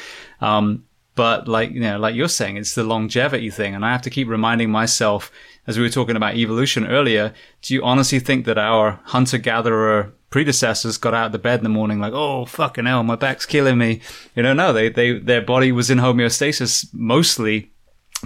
Um, 0.41 0.85
but 1.15 1.47
like, 1.47 1.73
you 1.73 1.81
know, 1.81 1.99
like 1.99 2.15
you're 2.15 2.29
saying, 2.29 2.57
it's 2.57 2.75
the 2.75 2.85
longevity 2.85 3.51
thing. 3.51 3.75
And 3.75 3.85
I 3.85 3.93
have 3.93 4.03
to 4.03 4.11
keep 4.11 4.29
reminding 4.29 4.71
myself, 4.71 5.31
as 5.67 5.77
we 5.77 5.85
were 5.85 5.91
talking 5.91 6.17
about 6.17 6.37
evolution 6.37 6.87
earlier, 6.87 7.35
do 7.61 7.75
you 7.75 7.83
honestly 7.83 8.19
think 8.19 8.47
that 8.47 8.59
our 8.59 9.01
hunter 9.05 9.39
gatherer 9.39 10.13
predecessors 10.31 10.97
got 10.97 11.13
out 11.13 11.27
of 11.27 11.33
the 11.33 11.39
bed 11.39 11.61
in 11.61 11.65
the 11.65 11.69
morning 11.69 12.01
like, 12.01 12.15
oh, 12.15 12.47
fucking 12.47 12.87
hell, 12.87 13.03
my 13.03 13.17
back's 13.17 13.45
killing 13.45 13.77
me? 13.77 14.01
You 14.35 14.43
know, 14.43 14.55
no, 14.55 14.73
they, 14.73 14.89
they, 14.89 15.19
their 15.19 15.43
body 15.43 15.71
was 15.71 15.91
in 15.91 15.99
homeostasis 15.99 16.89
mostly 16.95 17.71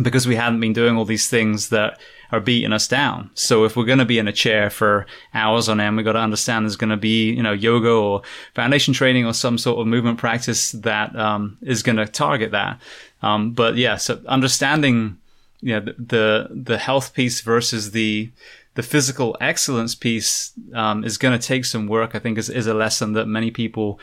because 0.00 0.26
we 0.26 0.36
hadn't 0.36 0.60
been 0.60 0.72
doing 0.72 0.96
all 0.96 1.04
these 1.04 1.28
things 1.28 1.70
that 1.70 1.98
are 2.32 2.40
beating 2.40 2.72
us 2.72 2.88
down. 2.88 3.30
So 3.34 3.64
if 3.64 3.76
we're 3.76 3.84
going 3.84 3.98
to 3.98 4.04
be 4.04 4.18
in 4.18 4.28
a 4.28 4.32
chair 4.32 4.70
for 4.70 5.06
hours 5.34 5.68
on 5.68 5.80
end, 5.80 5.96
we 5.96 6.02
got 6.02 6.12
to 6.12 6.18
understand 6.18 6.64
there's 6.64 6.76
going 6.76 6.90
to 6.90 6.96
be, 6.96 7.32
you 7.32 7.42
know, 7.42 7.52
yoga 7.52 7.90
or 7.90 8.22
foundation 8.54 8.94
training 8.94 9.26
or 9.26 9.32
some 9.32 9.58
sort 9.58 9.78
of 9.78 9.86
movement 9.86 10.18
practice 10.18 10.72
that 10.72 11.14
um, 11.16 11.58
is 11.62 11.82
going 11.82 11.96
to 11.96 12.06
target 12.06 12.50
that. 12.52 12.80
Um, 13.22 13.52
but 13.52 13.76
yeah, 13.76 13.96
so 13.96 14.20
understanding, 14.26 15.18
you 15.60 15.74
know, 15.74 15.80
the, 15.80 15.94
the, 15.98 16.48
the 16.50 16.78
health 16.78 17.14
piece 17.14 17.40
versus 17.40 17.92
the, 17.92 18.30
the 18.74 18.82
physical 18.82 19.36
excellence 19.40 19.94
piece 19.94 20.52
um, 20.74 21.04
is 21.04 21.18
going 21.18 21.38
to 21.38 21.44
take 21.44 21.64
some 21.64 21.86
work. 21.86 22.14
I 22.14 22.18
think 22.18 22.38
is, 22.38 22.50
is 22.50 22.66
a 22.66 22.74
lesson 22.74 23.14
that 23.14 23.26
many 23.26 23.50
people, 23.50 23.98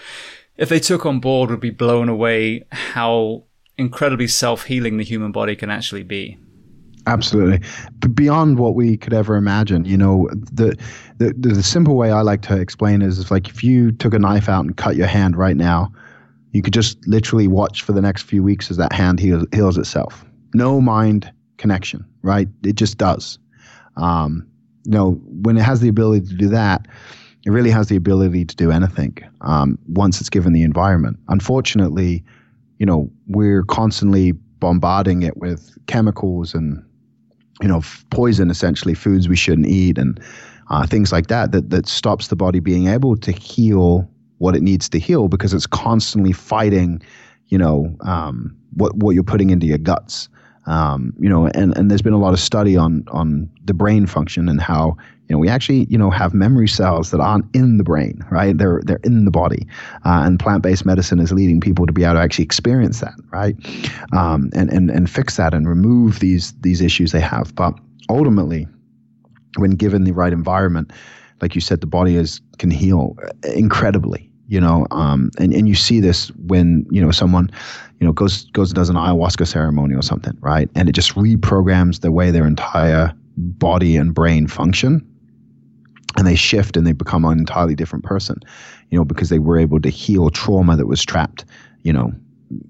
if 0.58 0.70
they 0.70 0.80
took 0.80 1.06
on 1.06 1.20
board, 1.20 1.50
would 1.50 1.60
be 1.60 1.70
blown 1.70 2.10
away 2.10 2.66
how 2.72 3.44
incredibly 3.78 4.28
self 4.28 4.66
healing 4.66 4.98
the 4.98 5.04
human 5.04 5.32
body 5.32 5.56
can 5.56 5.70
actually 5.70 6.04
be. 6.04 6.38
Absolutely, 7.06 7.60
but 8.00 8.16
beyond 8.16 8.58
what 8.60 8.76
we 8.76 8.96
could 8.96 9.14
ever 9.14 9.36
imagine. 9.36 9.84
You 9.84 9.98
know, 9.98 10.30
the, 10.32 10.78
the 11.18 11.34
the 11.38 11.62
simple 11.62 11.98
way 11.98 12.12
I 12.12 12.22
like 12.22 12.42
to 12.44 12.58
explain 12.58 13.02
is, 13.02 13.18
is 13.18 13.30
like 13.30 13.50
if 13.50 13.62
you 13.64 13.92
took 13.92 14.14
a 14.14 14.20
knife 14.20 14.48
out 14.48 14.64
and 14.64 14.78
cut 14.78 14.96
your 14.96 15.08
hand 15.08 15.36
right 15.36 15.58
now, 15.58 15.92
you 16.54 16.62
could 16.62 16.74
just 16.74 17.06
literally 17.06 17.48
watch 17.48 17.82
for 17.82 17.92
the 17.92 18.02
next 18.02 18.24
few 18.24 18.42
weeks 18.42 18.72
as 18.72 18.78
that 18.78 18.94
hand 18.94 19.20
heals, 19.20 19.46
heals 19.54 19.78
itself. 19.78 20.24
No 20.54 20.80
mind 20.80 21.30
connection, 21.58 22.06
right? 22.22 22.48
It 22.64 22.76
just 22.76 22.98
does. 22.98 23.38
Um, 23.98 24.48
you 24.86 24.92
know, 24.92 25.14
when 25.42 25.58
it 25.58 25.64
has 25.64 25.82
the 25.82 25.90
ability 25.90 26.28
to 26.28 26.36
do 26.36 26.48
that, 26.50 26.88
it 27.46 27.50
really 27.50 27.72
has 27.72 27.88
the 27.88 27.96
ability 27.96 28.46
to 28.46 28.56
do 28.56 28.72
anything 28.72 29.18
um, 29.42 29.78
once 29.88 30.22
it's 30.22 30.30
given 30.30 30.54
the 30.54 30.64
environment. 30.64 31.18
Unfortunately, 31.28 32.24
you 32.80 32.86
know, 32.86 33.10
we're 33.28 33.64
constantly 33.64 34.32
bombarding 34.32 35.24
it 35.24 35.38
with 35.38 35.78
chemicals 35.88 36.54
and 36.54 36.84
you 37.62 37.68
know, 37.68 37.82
poison 38.10 38.50
essentially 38.50 38.94
foods 38.94 39.30
we 39.30 39.36
shouldn't 39.36 39.68
eat 39.68 39.98
and 39.98 40.20
uh, 40.70 40.88
things 40.88 41.12
like 41.12 41.28
that, 41.28 41.52
that 41.52 41.70
that 41.70 41.88
stops 41.88 42.28
the 42.28 42.36
body 42.36 42.60
being 42.60 42.88
able 42.88 43.16
to 43.18 43.32
heal 43.32 44.10
what 44.38 44.56
it 44.56 44.64
needs 44.64 44.90
to 44.90 45.00
heal 45.00 45.28
because 45.28 45.54
it's 45.54 45.68
constantly 45.68 46.32
fighting, 46.32 47.02
you 47.48 47.58
know, 47.58 47.96
um, 48.02 48.56
what 48.74 48.96
what 48.96 49.12
you're 49.12 49.24
putting 49.24 49.50
into 49.50 49.66
your 49.66 49.78
guts. 49.78 50.30
Um, 50.66 51.14
you 51.20 51.28
know, 51.28 51.48
and, 51.48 51.78
and 51.78 51.92
there's 51.92 52.02
been 52.02 52.14
a 52.14 52.20
lot 52.20 52.34
of 52.34 52.40
study 52.40 52.78
on 52.78 53.04
on 53.12 53.50
the 53.66 53.74
brain 53.74 54.06
function 54.06 54.48
and 54.48 54.62
how 54.62 54.96
you 55.34 55.38
know 55.38 55.42
we 55.42 55.50
actually 55.50 55.88
you 55.90 55.98
know 55.98 56.12
have 56.12 56.36
memory 56.36 56.68
cells 56.68 57.10
that 57.10 57.20
aren't 57.20 57.46
in 57.56 57.78
the 57.78 57.84
brain, 57.84 58.24
right? 58.30 58.56
They're 58.56 58.82
they're 58.86 59.00
in 59.04 59.26
the 59.26 59.32
body, 59.32 59.66
uh, 60.06 60.22
and 60.26 60.40
plant 60.40 60.62
based 60.62 60.86
medicine 60.86 61.20
is 61.20 61.32
leading 61.32 61.60
people 61.60 61.88
to 61.88 61.92
be 61.92 62.04
able 62.04 62.14
to 62.16 62.20
actually 62.20 62.46
experience 62.46 63.00
that, 63.00 63.16
right? 63.32 63.56
Um, 64.16 64.52
and 64.54 64.72
and 64.72 64.92
and 64.92 65.10
fix 65.10 65.38
that 65.38 65.56
and 65.56 65.68
remove 65.68 66.20
these 66.20 66.54
these 66.62 66.82
issues 66.82 67.14
they 67.14 67.20
have. 67.20 67.56
But 67.56 67.74
ultimately, 68.10 68.68
when 69.58 69.72
given 69.72 70.04
the 70.04 70.12
right 70.12 70.32
environment, 70.32 70.94
like 71.42 71.56
you 71.56 71.62
said, 71.62 71.82
the 71.82 71.88
body 71.88 72.16
is 72.16 72.40
can 72.60 72.70
heal 72.70 73.18
incredibly 73.56 74.30
you 74.48 74.62
know 74.62 74.86
um, 74.92 75.32
and, 75.40 75.52
and 75.52 75.68
you 75.68 75.74
see 75.74 76.00
this 76.00 76.28
when 76.46 76.86
you 76.92 77.02
know 77.04 77.10
someone 77.10 77.50
you 78.00 78.06
know 78.06 78.14
goes 78.14 78.44
goes 78.52 78.70
and 78.70 78.76
does 78.76 78.90
an 78.90 78.98
ayahuasca 78.98 79.48
ceremony 79.48 79.96
or 79.96 80.04
something 80.04 80.38
right 80.42 80.70
and 80.76 80.90
it 80.90 80.92
just 80.92 81.16
reprograms 81.16 82.02
the 82.02 82.12
way 82.12 82.30
their 82.30 82.46
entire 82.46 83.16
body 83.38 83.96
and 83.96 84.14
brain 84.14 84.46
function 84.48 85.02
and 86.18 86.28
they 86.28 86.36
shift 86.36 86.78
and 86.78 86.86
they 86.86 86.92
become 86.92 87.26
an 87.26 87.38
entirely 87.38 87.76
different 87.76 88.04
person 88.04 88.40
you 88.90 88.98
know 88.98 89.06
because 89.06 89.30
they 89.30 89.40
were 89.40 89.58
able 89.58 89.80
to 89.80 89.90
heal 89.90 90.30
trauma 90.30 90.76
that 90.76 90.88
was 90.88 91.04
trapped 91.04 91.46
you 91.84 91.94
know 91.94 92.12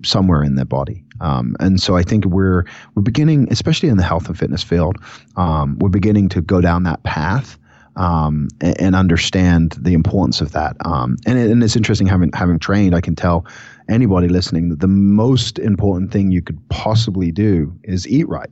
somewhere 0.03 0.43
in 0.43 0.55
their 0.55 0.65
body 0.65 1.03
um, 1.23 1.55
and 1.59 1.81
so 1.81 1.95
I 1.95 2.03
think 2.03 2.25
we're 2.25 2.65
we're 2.95 3.01
beginning, 3.01 3.47
especially 3.49 3.89
in 3.89 3.97
the 3.97 4.03
health 4.03 4.27
and 4.27 4.37
fitness 4.37 4.63
field, 4.63 4.97
um, 5.37 5.77
we're 5.79 5.89
beginning 5.89 6.29
to 6.29 6.41
go 6.41 6.59
down 6.61 6.83
that 6.83 7.01
path 7.03 7.57
um, 7.95 8.47
and, 8.59 8.79
and, 8.79 8.95
understand 8.95 9.75
the 9.79 9.93
importance 9.93 10.41
of 10.41 10.51
that. 10.51 10.75
Um, 10.83 11.15
and, 11.27 11.37
it, 11.37 11.51
and 11.51 11.63
it's 11.63 11.75
interesting 11.75 12.07
having 12.07 12.31
having 12.33 12.59
trained, 12.59 12.95
I 12.95 13.01
can 13.01 13.15
tell 13.15 13.45
anybody 13.87 14.27
listening 14.27 14.69
that 14.69 14.79
the 14.79 14.87
most 14.87 15.59
important 15.59 16.11
thing 16.11 16.31
you 16.31 16.41
could 16.41 16.59
possibly 16.69 17.31
do 17.31 17.73
is 17.83 18.07
eat 18.07 18.27
right. 18.27 18.49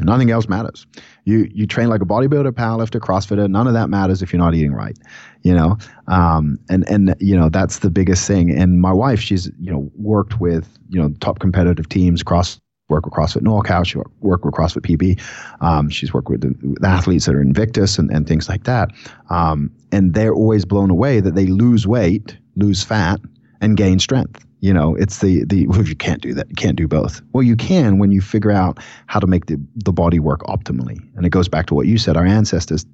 Nothing 0.00 0.30
else 0.30 0.48
matters. 0.48 0.86
You 1.24 1.48
you 1.52 1.66
train 1.66 1.88
like 1.88 2.02
a 2.02 2.04
bodybuilder, 2.04 2.50
powerlifter, 2.50 3.00
CrossFitter. 3.00 3.48
None 3.48 3.66
of 3.66 3.74
that 3.74 3.88
matters 3.88 4.22
if 4.22 4.32
you're 4.32 4.42
not 4.42 4.54
eating 4.54 4.72
right. 4.72 4.98
You 5.42 5.54
know, 5.54 5.78
um, 6.08 6.58
and 6.68 6.88
and 6.88 7.14
you 7.20 7.36
know 7.36 7.48
that's 7.48 7.78
the 7.78 7.90
biggest 7.90 8.26
thing. 8.26 8.50
And 8.50 8.80
my 8.80 8.92
wife, 8.92 9.20
she's 9.20 9.46
you 9.60 9.70
know 9.70 9.90
worked 9.96 10.40
with 10.40 10.78
you 10.88 11.00
know 11.00 11.10
top 11.20 11.38
competitive 11.38 11.88
teams, 11.88 12.22
cross 12.22 12.60
work 12.88 13.04
with 13.04 13.14
CrossFit 13.14 13.42
NorCal. 13.42 13.86
She 13.86 13.98
worked 14.20 14.44
with 14.44 14.54
CrossFit 14.54 14.82
PB. 14.82 15.20
Um, 15.62 15.88
she's 15.88 16.12
worked 16.12 16.28
with, 16.28 16.42
the, 16.42 16.86
athletes 16.86 17.26
that 17.26 17.34
are 17.34 17.40
Invictus 17.40 17.98
and, 17.98 18.10
and 18.10 18.26
things 18.26 18.48
like 18.48 18.64
that. 18.64 18.90
Um, 19.30 19.70
and 19.90 20.12
they're 20.14 20.34
always 20.34 20.64
blown 20.64 20.90
away 20.90 21.20
that 21.20 21.34
they 21.34 21.46
lose 21.46 21.86
weight, 21.86 22.36
lose 22.56 22.82
fat, 22.82 23.20
and 23.60 23.76
gain 23.76 23.98
strength. 23.98 24.44
You 24.64 24.72
know, 24.72 24.94
it's 24.94 25.18
the 25.18 25.44
the 25.44 25.66
well, 25.66 25.84
you 25.84 25.94
can't 25.94 26.22
do 26.22 26.32
that. 26.32 26.48
You 26.48 26.54
can't 26.54 26.74
do 26.74 26.88
both. 26.88 27.20
Well, 27.34 27.42
you 27.42 27.54
can 27.54 27.98
when 27.98 28.10
you 28.10 28.22
figure 28.22 28.50
out 28.50 28.78
how 29.08 29.20
to 29.20 29.26
make 29.26 29.44
the 29.44 29.60
the 29.84 29.92
body 29.92 30.18
work 30.18 30.40
optimally. 30.44 30.98
And 31.16 31.26
it 31.26 31.28
goes 31.28 31.50
back 31.50 31.66
to 31.66 31.74
what 31.74 31.86
you 31.86 31.98
said. 31.98 32.16
Our 32.16 32.24
ancestors 32.24 32.86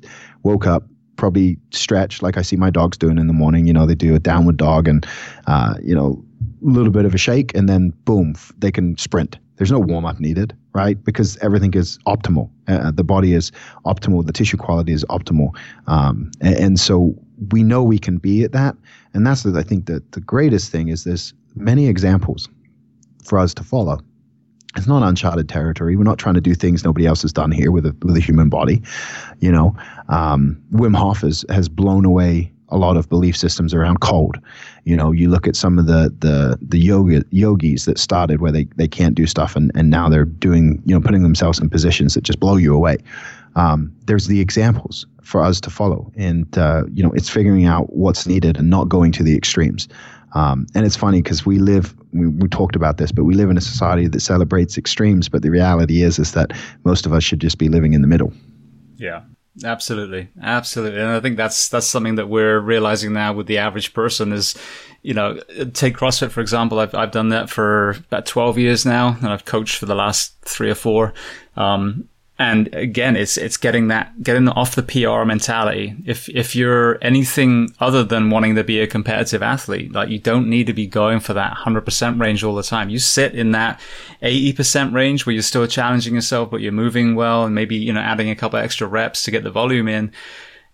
woke 0.43 0.67
up 0.67 0.83
probably 1.15 1.59
stretched 1.71 2.25
like 2.25 2.37
I 2.37 2.43
see 2.43 2.57
my 2.57 2.71
dogs 2.71 2.99
doing 2.99 3.19
in 3.19 3.29
the 3.29 3.33
morning. 3.33 3.69
You 3.69 3.73
know, 3.73 3.87
they 3.87 3.95
do 3.95 4.17
a 4.17 4.19
downward 4.19 4.57
dog 4.57 4.89
and 4.89 5.07
uh, 5.47 5.75
you 5.81 5.95
know 5.95 6.21
a 6.61 6.69
little 6.69 6.91
bit 6.91 7.05
of 7.05 7.15
a 7.15 7.19
shake, 7.19 7.55
and 7.55 7.69
then 7.69 7.91
boom, 8.05 8.35
they 8.59 8.73
can 8.73 8.99
sprint. 8.99 9.39
There's 9.55 9.71
no 9.71 9.79
warm 9.79 10.07
up 10.07 10.19
needed, 10.19 10.57
right? 10.75 11.01
Because 11.05 11.37
everything 11.37 11.75
is 11.75 11.99
optimal. 11.99 12.51
Uh, 12.67 12.91
the 12.91 13.05
body 13.05 13.33
is 13.33 13.53
optimal. 13.87 14.27
The 14.27 14.33
tissue 14.33 14.57
quality 14.57 14.93
is 14.93 15.05
optimal, 15.05 15.57
um, 15.87 16.33
and, 16.41 16.57
and 16.57 16.81
so 16.81 17.15
we 17.53 17.63
know 17.63 17.85
we 17.85 18.01
can 18.01 18.19
be 18.19 18.43
at 18.43 18.51
that. 18.51 18.75
And 19.15 19.25
that's 19.25 19.47
I 19.47 19.63
think 19.63 19.87
that 19.87 20.11
the 20.13 20.21
greatest 20.21 20.73
thing 20.73 20.89
is 20.89 21.05
there's 21.05 21.33
many 21.55 21.87
examples 21.87 22.49
for 23.25 23.39
us 23.39 23.55
to 23.55 23.65
follow. 23.65 24.01
It's 24.77 24.87
not 24.87 25.03
uncharted 25.03 25.49
territory. 25.49 25.97
We're 25.97 26.05
not 26.05 26.19
trying 26.19 26.37
to 26.37 26.41
do 26.41 26.55
things 26.55 26.85
nobody 26.85 27.07
else 27.07 27.23
has 27.23 27.33
done 27.33 27.51
here 27.51 27.73
with 27.73 27.87
a 27.87 27.97
with 28.03 28.17
a 28.17 28.21
human 28.21 28.49
body. 28.49 28.83
You 29.41 29.51
know, 29.51 29.77
um, 30.09 30.63
Wim 30.73 30.97
Hof 30.97 31.23
has 31.23 31.45
has 31.51 31.69
blown 31.69 32.05
away 32.05 32.53
a 32.69 32.77
lot 32.77 32.97
of 32.97 33.09
belief 33.09 33.37
systems 33.37 33.75
around 33.75 34.01
cold. 34.01 34.39
You 34.85 34.97
know, 34.97 35.11
you 35.11 35.29
look 35.29 35.49
at 35.49 35.57
some 35.57 35.79
of 35.79 35.87
the 35.87 36.15
the 36.21 36.57
the 36.63 36.79
yoga 36.79 37.25
yogis 37.31 37.85
that 37.87 37.99
started 37.99 38.41
where 38.41 38.53
they, 38.53 38.69
they 38.77 38.87
can't 38.87 39.17
do 39.17 39.27
stuff 39.27 39.57
and, 39.57 39.73
and 39.75 39.91
now 39.91 40.09
they're 40.09 40.25
doing, 40.25 40.81
you 40.87 40.95
know, 40.95 41.01
putting 41.01 41.25
themselves 41.25 41.59
in 41.59 41.69
positions 41.69 42.15
that 42.15 42.23
just 42.23 42.39
blow 42.39 42.57
you 42.57 42.73
away. 42.73 42.99
Um, 43.57 43.93
there's 44.07 44.29
the 44.29 44.41
examples 44.41 45.07
for 45.23 45.43
us 45.43 45.61
to 45.63 45.71
follow. 45.71 46.13
And, 46.17 46.57
uh, 46.57 46.85
you 46.93 47.03
know, 47.03 47.11
it's 47.13 47.29
figuring 47.29 47.67
out 47.67 47.93
what's 47.93 48.27
needed 48.27 48.57
and 48.57 48.71
not 48.71 48.89
going 48.89 49.13
to 49.13 49.23
the 49.23 49.37
extremes. 49.37 49.89
Um, 50.33 50.67
and 50.75 50.87
it's 50.87 50.97
funny 50.97 51.23
because 51.23 51.45
we 51.45 51.59
live, 51.59 51.95
we, 52.13 52.27
we 52.27 52.49
talked 52.49 52.77
about 52.77 52.99
this, 52.99 53.13
but 53.13 53.25
we 53.25 53.35
live 53.35 53.51
in 53.51 53.57
a 53.57 53.61
society 53.61 54.09
that 54.09 54.21
celebrates 54.21 54.79
extremes. 54.79 55.29
But 55.29 55.43
the 55.43 55.51
reality 55.51 56.03
is, 56.03 56.19
is 56.19 56.33
that 56.33 56.53
most 56.85 57.07
of 57.07 57.13
us 57.13 57.25
should 57.25 57.41
just 57.41 57.59
be 57.59 57.69
living 57.69 57.93
in 57.93 58.03
the 58.03 58.09
middle. 58.09 58.33
Yeah. 58.97 59.23
Absolutely, 59.65 60.29
absolutely, 60.41 61.01
and 61.01 61.11
I 61.11 61.19
think 61.19 61.37
that's 61.37 61.69
that's 61.69 61.87
something 61.87 62.15
that 62.15 62.29
we're 62.29 62.61
realizing 62.61 63.13
now 63.13 63.33
with 63.33 63.49
the 63.49 63.59
average 63.59 63.93
person 63.93 64.33
is, 64.33 64.55
you 65.03 65.13
know, 65.13 65.41
take 65.75 65.97
CrossFit 65.97 66.31
for 66.31 66.41
example. 66.41 66.79
I've 66.79 66.95
I've 66.95 67.11
done 67.11 67.31
that 67.31 67.51
for 67.51 67.91
about 67.91 68.27
twelve 68.27 68.59
years 68.59 68.87
now, 68.87 69.17
and 69.21 69.27
I've 69.27 69.45
coached 69.45 69.77
for 69.77 69.87
the 69.87 69.97
last 69.97 70.41
three 70.43 70.71
or 70.71 70.77
four. 70.77 71.15
Um, 71.57 72.09
and 72.41 72.75
again, 72.75 73.17
it's 73.17 73.37
it's 73.37 73.59
getting 73.59 73.89
that 73.89 74.23
getting 74.23 74.49
off 74.49 74.75
the 74.75 74.83
PR 74.83 75.27
mentality. 75.27 75.95
If 76.07 76.27
if 76.31 76.57
you're 76.57 76.99
anything 77.05 77.75
other 77.81 78.03
than 78.03 78.31
wanting 78.31 78.55
to 78.55 78.65
be 78.65 78.81
a 78.81 78.87
competitive 78.87 79.43
athlete, 79.43 79.93
like 79.93 80.09
you 80.09 80.19
don't 80.19 80.49
need 80.49 80.67
to 80.69 80.73
be 80.73 80.87
going 80.87 81.21
for 81.21 81.35
that 81.35 81.53
hundred 81.53 81.83
percent 81.83 82.19
range 82.19 82.43
all 82.43 82.55
the 82.55 82.63
time. 82.63 82.89
You 82.89 82.99
sit 82.99 83.35
in 83.35 83.51
that 83.51 83.79
eighty 84.23 84.55
percent 84.55 84.95
range 84.95 85.27
where 85.27 85.35
you're 85.35 85.43
still 85.43 85.67
challenging 85.67 86.15
yourself, 86.15 86.51
but 86.51 86.63
you're 86.63 86.73
moving 86.73 87.15
well, 87.15 87.45
and 87.45 87.55
maybe 87.55 87.77
you 87.77 87.93
know 87.93 88.01
adding 88.01 88.31
a 88.31 88.37
couple 88.37 88.59
extra 88.59 88.87
reps 88.87 89.23
to 89.25 89.31
get 89.31 89.45
the 89.45 89.51
volume 89.51 89.87
in. 89.87 90.11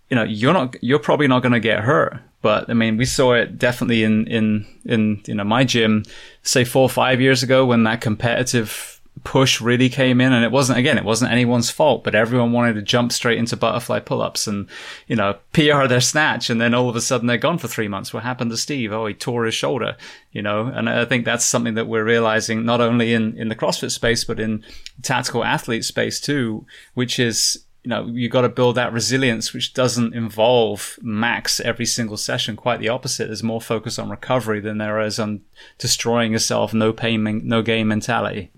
You 0.08 0.14
know, 0.14 0.22
you're 0.22 0.52
not 0.52 0.76
you're 0.84 1.00
probably 1.00 1.26
not 1.26 1.42
going 1.42 1.50
to 1.50 1.58
get 1.58 1.80
hurt. 1.80 2.20
But 2.42 2.70
I 2.70 2.74
mean, 2.74 2.96
we 2.96 3.06
saw 3.06 3.32
it 3.32 3.58
definitely 3.58 4.04
in 4.04 4.28
in 4.28 4.66
in 4.84 5.20
you 5.26 5.34
know 5.34 5.42
my 5.42 5.64
gym, 5.64 6.04
say 6.44 6.62
four 6.62 6.82
or 6.82 6.88
five 6.88 7.20
years 7.20 7.42
ago 7.42 7.66
when 7.66 7.82
that 7.82 8.00
competitive 8.00 8.95
push 9.26 9.60
really 9.60 9.88
came 9.88 10.20
in 10.20 10.32
and 10.32 10.44
it 10.44 10.52
wasn't 10.52 10.78
again 10.78 10.96
it 10.96 11.04
wasn't 11.04 11.32
anyone's 11.32 11.68
fault 11.68 12.04
but 12.04 12.14
everyone 12.14 12.52
wanted 12.52 12.74
to 12.74 12.80
jump 12.80 13.10
straight 13.10 13.38
into 13.38 13.56
butterfly 13.56 13.98
pull-ups 13.98 14.46
and 14.46 14.68
you 15.08 15.16
know 15.16 15.36
pr 15.52 15.88
their 15.88 16.00
snatch 16.00 16.48
and 16.48 16.60
then 16.60 16.72
all 16.72 16.88
of 16.88 16.94
a 16.94 17.00
sudden 17.00 17.26
they're 17.26 17.36
gone 17.36 17.58
for 17.58 17.66
three 17.66 17.88
months 17.88 18.14
what 18.14 18.22
happened 18.22 18.52
to 18.52 18.56
steve 18.56 18.92
oh 18.92 19.04
he 19.06 19.12
tore 19.12 19.44
his 19.44 19.52
shoulder 19.52 19.96
you 20.30 20.40
know 20.40 20.66
and 20.66 20.88
i 20.88 21.04
think 21.04 21.24
that's 21.24 21.44
something 21.44 21.74
that 21.74 21.88
we're 21.88 22.04
realizing 22.04 22.64
not 22.64 22.80
only 22.80 23.14
in 23.14 23.36
in 23.36 23.48
the 23.48 23.56
crossfit 23.56 23.90
space 23.90 24.22
but 24.22 24.38
in 24.38 24.64
tactical 25.02 25.42
athlete 25.42 25.84
space 25.84 26.20
too 26.20 26.64
which 26.94 27.18
is 27.18 27.64
you 27.82 27.90
know, 27.90 28.04
you 28.06 28.28
got 28.28 28.40
to 28.40 28.48
build 28.48 28.74
that 28.74 28.92
resilience, 28.92 29.52
which 29.52 29.72
doesn't 29.72 30.12
involve 30.12 30.98
max 31.02 31.60
every 31.60 31.86
single 31.86 32.16
session. 32.16 32.56
Quite 32.56 32.80
the 32.80 32.88
opposite. 32.88 33.26
There's 33.26 33.44
more 33.44 33.60
focus 33.60 33.96
on 33.96 34.10
recovery 34.10 34.58
than 34.58 34.78
there 34.78 35.00
is 35.00 35.20
on 35.20 35.42
destroying 35.78 36.32
yourself, 36.32 36.74
no 36.74 36.92
pain, 36.92 37.42
no 37.44 37.62
gain 37.62 37.86
mentality. 37.86 38.50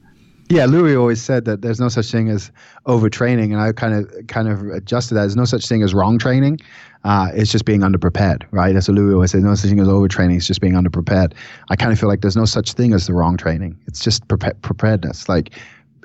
Yeah, 0.50 0.64
Louie 0.64 0.96
always 0.96 1.20
said 1.20 1.44
that 1.44 1.60
there's 1.60 1.78
no 1.78 1.88
such 1.90 2.10
thing 2.10 2.30
as 2.30 2.50
overtraining, 2.86 3.52
and 3.52 3.60
I 3.60 3.72
kind 3.72 3.94
of 3.94 4.26
kind 4.28 4.48
of 4.48 4.66
adjusted 4.68 5.14
that. 5.14 5.20
There's 5.20 5.36
no 5.36 5.44
such 5.44 5.66
thing 5.66 5.82
as 5.82 5.92
wrong 5.92 6.18
training. 6.18 6.60
Uh, 7.04 7.28
it's 7.34 7.52
just 7.52 7.66
being 7.66 7.80
underprepared, 7.80 8.44
right? 8.50 8.72
That's 8.72 8.88
what 8.88 8.94
Louie 8.96 9.12
always 9.12 9.32
said. 9.32 9.42
No 9.42 9.54
such 9.54 9.68
thing 9.68 9.80
as 9.80 9.88
overtraining. 9.88 10.36
It's 10.36 10.46
just 10.46 10.62
being 10.62 10.72
underprepared. 10.72 11.34
I 11.68 11.76
kind 11.76 11.92
of 11.92 12.00
feel 12.00 12.08
like 12.08 12.22
there's 12.22 12.36
no 12.36 12.46
such 12.46 12.72
thing 12.72 12.94
as 12.94 13.06
the 13.06 13.12
wrong 13.12 13.36
training. 13.36 13.78
It's 13.86 14.00
just 14.00 14.26
pre- 14.28 14.52
preparedness. 14.62 15.28
Like 15.28 15.54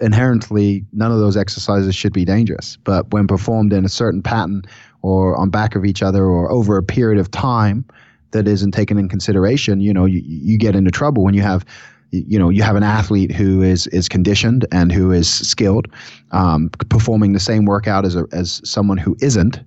inherently, 0.01 0.85
none 0.91 1.11
of 1.11 1.19
those 1.19 1.37
exercises 1.37 1.95
should 1.95 2.13
be 2.13 2.25
dangerous, 2.25 2.77
but 2.83 3.09
when 3.11 3.27
performed 3.27 3.71
in 3.71 3.85
a 3.85 3.89
certain 3.89 4.21
pattern 4.21 4.63
or 5.01 5.37
on 5.37 5.49
back 5.49 5.75
of 5.75 5.85
each 5.85 6.03
other 6.03 6.25
or 6.25 6.51
over 6.51 6.77
a 6.77 6.83
period 6.83 7.19
of 7.19 7.31
time 7.31 7.85
that 8.31 8.47
isn't 8.47 8.71
taken 8.71 8.97
in 8.97 9.07
consideration, 9.07 9.79
you 9.79 9.93
know, 9.93 10.05
you, 10.05 10.21
you 10.25 10.57
get 10.57 10.75
into 10.75 10.91
trouble 10.91 11.23
when 11.23 11.33
you 11.33 11.41
have 11.41 11.65
you 12.13 12.37
know 12.37 12.49
you 12.49 12.61
have 12.61 12.75
an 12.75 12.83
athlete 12.83 13.31
who 13.31 13.61
is 13.61 13.87
is 13.87 14.07
conditioned 14.07 14.65
and 14.71 14.91
who 14.91 15.11
is 15.11 15.27
skilled 15.29 15.87
um, 16.31 16.69
performing 16.89 17.33
the 17.33 17.39
same 17.39 17.65
workout 17.65 18.05
as 18.05 18.15
a, 18.15 18.25
as 18.31 18.61
someone 18.63 18.97
who 18.97 19.17
isn't 19.19 19.59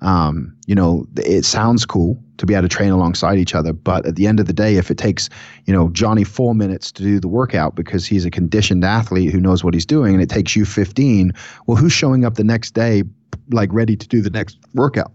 um, 0.00 0.54
you 0.66 0.74
know 0.74 1.06
it 1.16 1.44
sounds 1.44 1.86
cool 1.86 2.18
to 2.36 2.46
be 2.46 2.54
able 2.54 2.62
to 2.62 2.68
train 2.68 2.90
alongside 2.90 3.38
each 3.38 3.54
other 3.54 3.72
but 3.72 4.04
at 4.06 4.16
the 4.16 4.26
end 4.26 4.40
of 4.40 4.46
the 4.46 4.52
day 4.52 4.74
if 4.74 4.90
it 4.90 4.98
takes 4.98 5.30
you 5.66 5.72
know 5.72 5.88
johnny 5.90 6.24
four 6.24 6.54
minutes 6.54 6.90
to 6.90 7.02
do 7.02 7.20
the 7.20 7.28
workout 7.28 7.76
because 7.76 8.04
he's 8.04 8.24
a 8.24 8.30
conditioned 8.30 8.84
athlete 8.84 9.32
who 9.32 9.40
knows 9.40 9.62
what 9.62 9.72
he's 9.72 9.86
doing 9.86 10.14
and 10.14 10.22
it 10.22 10.28
takes 10.28 10.56
you 10.56 10.64
15 10.64 11.32
well 11.66 11.76
who's 11.76 11.92
showing 11.92 12.24
up 12.24 12.34
the 12.34 12.44
next 12.44 12.72
day 12.72 13.04
like 13.50 13.72
ready 13.72 13.94
to 13.96 14.08
do 14.08 14.22
the 14.22 14.30
next 14.30 14.58
workout? 14.74 15.12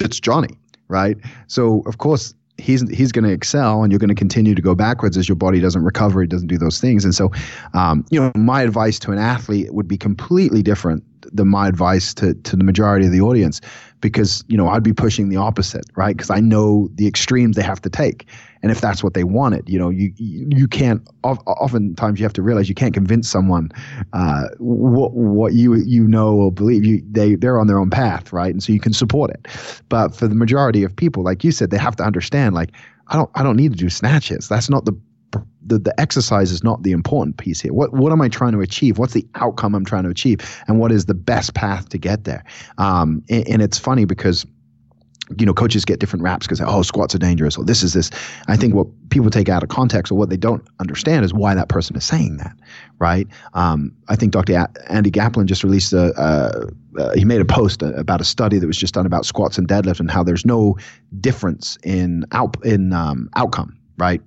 It's 0.00 0.20
johnny 0.20 0.56
right? 0.88 1.16
So 1.48 1.82
of 1.86 1.98
course 1.98 2.34
he's 2.58 2.88
he's 2.90 3.12
going 3.12 3.24
to 3.24 3.32
excel 3.32 3.82
and 3.82 3.92
you're 3.92 3.98
going 3.98 4.08
to 4.08 4.14
continue 4.14 4.54
to 4.54 4.62
go 4.62 4.74
backwards 4.74 5.16
as 5.16 5.28
your 5.28 5.36
body 5.36 5.60
doesn't 5.60 5.84
recover 5.84 6.22
it 6.22 6.28
doesn't 6.28 6.48
do 6.48 6.58
those 6.58 6.80
things. 6.80 7.04
And 7.04 7.14
so 7.14 7.30
um, 7.74 8.04
you 8.10 8.20
know 8.20 8.32
my 8.34 8.62
advice 8.62 8.98
to 9.00 9.12
an 9.12 9.18
athlete 9.18 9.72
would 9.72 9.88
be 9.88 9.98
completely 9.98 10.62
different 10.62 11.04
than 11.34 11.48
my 11.48 11.68
advice 11.68 12.14
to 12.14 12.34
to 12.34 12.56
the 12.56 12.64
majority 12.64 13.06
of 13.06 13.12
the 13.12 13.20
audience 13.20 13.60
because 14.00 14.44
you 14.48 14.56
know 14.56 14.68
I'd 14.68 14.82
be 14.82 14.92
pushing 14.92 15.28
the 15.28 15.36
opposite 15.36 15.84
right? 15.96 16.16
Because 16.16 16.30
I 16.30 16.40
know 16.40 16.88
the 16.94 17.06
extremes 17.06 17.56
they 17.56 17.62
have 17.62 17.80
to 17.82 17.90
take 17.90 18.26
and 18.62 18.72
if 18.72 18.80
that's 18.80 19.02
what 19.02 19.14
they 19.14 19.24
wanted 19.24 19.68
you 19.68 19.78
know 19.78 19.90
you 19.90 20.12
you 20.16 20.66
can't 20.68 21.06
oftentimes 21.22 22.18
you 22.18 22.24
have 22.24 22.32
to 22.32 22.42
realize 22.42 22.68
you 22.68 22.74
can't 22.74 22.94
convince 22.94 23.28
someone 23.28 23.70
uh, 24.12 24.44
what 24.58 25.12
what 25.12 25.52
you 25.54 25.74
you 25.74 26.06
know 26.06 26.34
or 26.34 26.52
believe 26.52 26.84
you 26.84 27.02
they 27.10 27.34
they're 27.34 27.58
on 27.58 27.66
their 27.66 27.78
own 27.78 27.90
path 27.90 28.32
right 28.32 28.52
and 28.52 28.62
so 28.62 28.72
you 28.72 28.80
can 28.80 28.92
support 28.92 29.30
it 29.30 29.46
but 29.88 30.14
for 30.14 30.28
the 30.28 30.34
majority 30.34 30.82
of 30.82 30.94
people 30.94 31.22
like 31.22 31.44
you 31.44 31.52
said 31.52 31.70
they 31.70 31.78
have 31.78 31.96
to 31.96 32.02
understand 32.02 32.54
like 32.54 32.70
I 33.08 33.16
don't 33.16 33.30
I 33.34 33.42
don't 33.42 33.56
need 33.56 33.72
to 33.72 33.78
do 33.78 33.88
snatches 33.88 34.48
that's 34.48 34.70
not 34.70 34.84
the 34.84 34.96
the, 35.66 35.78
the 35.78 36.00
exercise 36.00 36.52
is 36.52 36.62
not 36.62 36.82
the 36.82 36.92
important 36.92 37.36
piece 37.36 37.60
here. 37.60 37.72
What 37.72 37.92
what 37.92 38.12
am 38.12 38.20
I 38.20 38.28
trying 38.28 38.52
to 38.52 38.60
achieve? 38.60 38.98
What's 38.98 39.14
the 39.14 39.26
outcome 39.34 39.74
I'm 39.74 39.84
trying 39.84 40.04
to 40.04 40.10
achieve? 40.10 40.38
And 40.68 40.78
what 40.78 40.92
is 40.92 41.06
the 41.06 41.14
best 41.14 41.54
path 41.54 41.88
to 41.90 41.98
get 41.98 42.24
there? 42.24 42.44
Um, 42.78 43.22
and, 43.28 43.46
and 43.48 43.62
it's 43.62 43.78
funny 43.78 44.04
because 44.04 44.46
you 45.38 45.46
know, 45.46 45.52
coaches 45.52 45.84
get 45.84 45.98
different 45.98 46.22
raps 46.22 46.46
because 46.46 46.60
oh, 46.60 46.82
squats 46.82 47.14
are 47.14 47.18
dangerous, 47.18 47.56
or 47.56 47.64
this 47.64 47.82
is 47.82 47.92
this. 47.92 48.10
I 48.48 48.56
think 48.56 48.74
what 48.74 48.86
people 49.10 49.30
take 49.30 49.48
out 49.48 49.62
of 49.62 49.68
context, 49.68 50.12
or 50.12 50.14
what 50.14 50.30
they 50.30 50.36
don't 50.36 50.66
understand, 50.78 51.24
is 51.24 51.34
why 51.34 51.54
that 51.54 51.68
person 51.68 51.96
is 51.96 52.04
saying 52.04 52.36
that, 52.38 52.56
right? 52.98 53.26
Um, 53.54 53.92
I 54.08 54.16
think 54.16 54.32
Dr. 54.32 54.54
A- 54.54 54.92
Andy 54.92 55.10
Galpin 55.10 55.46
just 55.46 55.64
released 55.64 55.92
a, 55.92 56.70
he 57.14 57.24
made 57.24 57.40
a 57.40 57.44
post 57.44 57.82
about 57.82 58.20
a 58.20 58.24
study 58.24 58.58
that 58.58 58.66
was 58.66 58.78
just 58.78 58.94
done 58.94 59.06
about 59.06 59.26
squats 59.26 59.58
and 59.58 59.66
deadlift 59.66 60.00
and 60.00 60.10
how 60.10 60.22
there's 60.22 60.46
no 60.46 60.76
difference 61.20 61.76
in 61.82 62.24
out 62.32 62.56
in 62.64 62.92
um, 62.92 63.28
outcome, 63.34 63.76
right? 63.98 64.20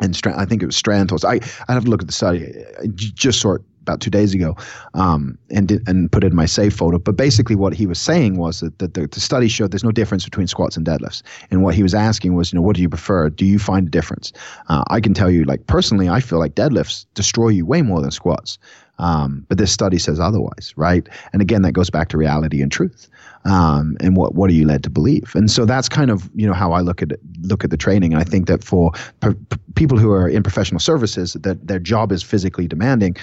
and 0.00 0.20
I 0.24 0.44
think 0.44 0.62
it 0.62 0.66
was 0.66 0.80
Strantos. 0.80 1.24
I 1.24 1.34
I 1.68 1.74
have 1.74 1.84
to 1.84 1.90
look 1.90 2.00
at 2.00 2.06
the 2.06 2.12
study. 2.12 2.52
I 2.82 2.86
just 2.88 3.40
saw 3.40 3.54
it 3.54 3.62
about 3.82 4.00
two 4.00 4.10
days 4.10 4.34
ago, 4.34 4.56
um, 4.94 5.38
and 5.50 5.70
and 5.86 6.10
put 6.10 6.24
it 6.24 6.28
in 6.28 6.36
my 6.36 6.46
save 6.46 6.74
folder. 6.74 6.98
But 6.98 7.16
basically, 7.16 7.56
what 7.56 7.74
he 7.74 7.86
was 7.86 8.00
saying 8.00 8.36
was 8.36 8.60
that, 8.60 8.78
that 8.78 8.94
the, 8.94 9.06
the, 9.06 9.20
study 9.20 9.48
showed 9.48 9.72
there's 9.72 9.84
no 9.84 9.92
difference 9.92 10.24
between 10.24 10.46
squats 10.46 10.76
and 10.76 10.86
deadlifts. 10.86 11.22
And 11.50 11.62
what 11.62 11.74
he 11.74 11.82
was 11.82 11.94
asking 11.94 12.34
was, 12.34 12.52
you 12.52 12.58
know, 12.58 12.62
what 12.62 12.76
do 12.76 12.82
you 12.82 12.88
prefer? 12.88 13.28
Do 13.28 13.44
you 13.44 13.58
find 13.58 13.86
a 13.86 13.90
difference? 13.90 14.32
Uh, 14.68 14.84
I 14.88 15.00
can 15.00 15.14
tell 15.14 15.30
you, 15.30 15.44
like 15.44 15.66
personally, 15.66 16.08
I 16.08 16.20
feel 16.20 16.38
like 16.38 16.54
deadlifts 16.54 17.06
destroy 17.14 17.48
you 17.48 17.66
way 17.66 17.82
more 17.82 18.00
than 18.00 18.10
squats. 18.10 18.58
Um, 18.98 19.44
but 19.48 19.58
this 19.58 19.72
study 19.72 19.98
says 19.98 20.20
otherwise, 20.20 20.72
right? 20.76 21.08
And 21.32 21.42
again, 21.42 21.62
that 21.62 21.72
goes 21.72 21.90
back 21.90 22.08
to 22.10 22.16
reality 22.16 22.62
and 22.62 22.70
truth. 22.70 23.08
Um, 23.44 23.96
and 24.00 24.16
what 24.16 24.34
what 24.34 24.50
are 24.50 24.52
you 24.52 24.66
led 24.66 24.84
to 24.84 24.90
believe? 24.90 25.32
And 25.34 25.50
so 25.50 25.64
that's 25.64 25.88
kind 25.88 26.10
of 26.10 26.30
you 26.34 26.46
know 26.46 26.52
how 26.52 26.72
I 26.72 26.80
look 26.80 27.02
at 27.02 27.10
look 27.40 27.64
at 27.64 27.70
the 27.70 27.76
training. 27.76 28.12
And 28.12 28.20
I 28.20 28.24
think 28.24 28.46
that 28.46 28.62
for 28.62 28.92
p- 29.20 29.34
people 29.74 29.98
who 29.98 30.12
are 30.12 30.28
in 30.28 30.42
professional 30.42 30.78
services, 30.78 31.32
that 31.34 31.66
their 31.66 31.80
job 31.80 32.12
is 32.12 32.22
physically 32.22 32.68
demanding, 32.68 33.16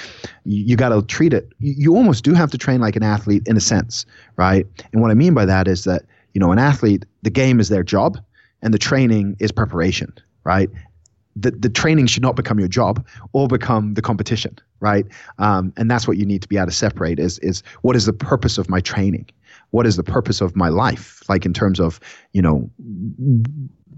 you, 0.43 0.65
you 0.65 0.75
got 0.75 0.89
to 0.89 1.01
treat 1.03 1.33
it. 1.33 1.51
You, 1.59 1.73
you 1.77 1.95
almost 1.95 2.23
do 2.25 2.33
have 2.33 2.51
to 2.51 2.57
train 2.57 2.81
like 2.81 2.97
an 2.97 3.03
athlete 3.03 3.43
in 3.47 3.55
a 3.55 3.61
sense, 3.61 4.05
right? 4.35 4.67
And 4.91 5.01
what 5.01 5.11
I 5.11 5.13
mean 5.13 5.33
by 5.33 5.45
that 5.45 5.67
is 5.67 5.85
that 5.85 6.03
you 6.33 6.39
know 6.39 6.51
an 6.51 6.59
athlete, 6.59 7.05
the 7.21 7.29
game 7.29 7.59
is 7.59 7.69
their 7.69 7.83
job, 7.83 8.17
and 8.61 8.73
the 8.73 8.79
training 8.79 9.37
is 9.39 9.51
preparation, 9.53 10.13
right? 10.43 10.69
the, 11.35 11.51
the 11.51 11.69
training 11.69 12.07
should 12.07 12.23
not 12.23 12.35
become 12.35 12.59
your 12.59 12.67
job 12.67 13.05
or 13.33 13.47
become 13.47 13.93
the 13.93 14.01
competition, 14.01 14.57
right? 14.79 15.05
Um, 15.37 15.73
and 15.77 15.89
that's 15.89 16.07
what 16.07 16.17
you 16.17 16.25
need 16.25 16.41
to 16.41 16.47
be 16.47 16.57
able 16.57 16.67
to 16.67 16.71
separate 16.71 17.19
is 17.19 17.39
is 17.39 17.63
what 17.81 17.95
is 17.95 18.05
the 18.05 18.13
purpose 18.13 18.57
of 18.57 18.69
my 18.69 18.81
training? 18.81 19.27
What 19.71 19.85
is 19.85 19.95
the 19.95 20.03
purpose 20.03 20.41
of 20.41 20.55
my 20.55 20.69
life? 20.69 21.21
Like 21.29 21.45
in 21.45 21.53
terms 21.53 21.79
of, 21.79 21.99
you 22.33 22.41
know, 22.41 22.69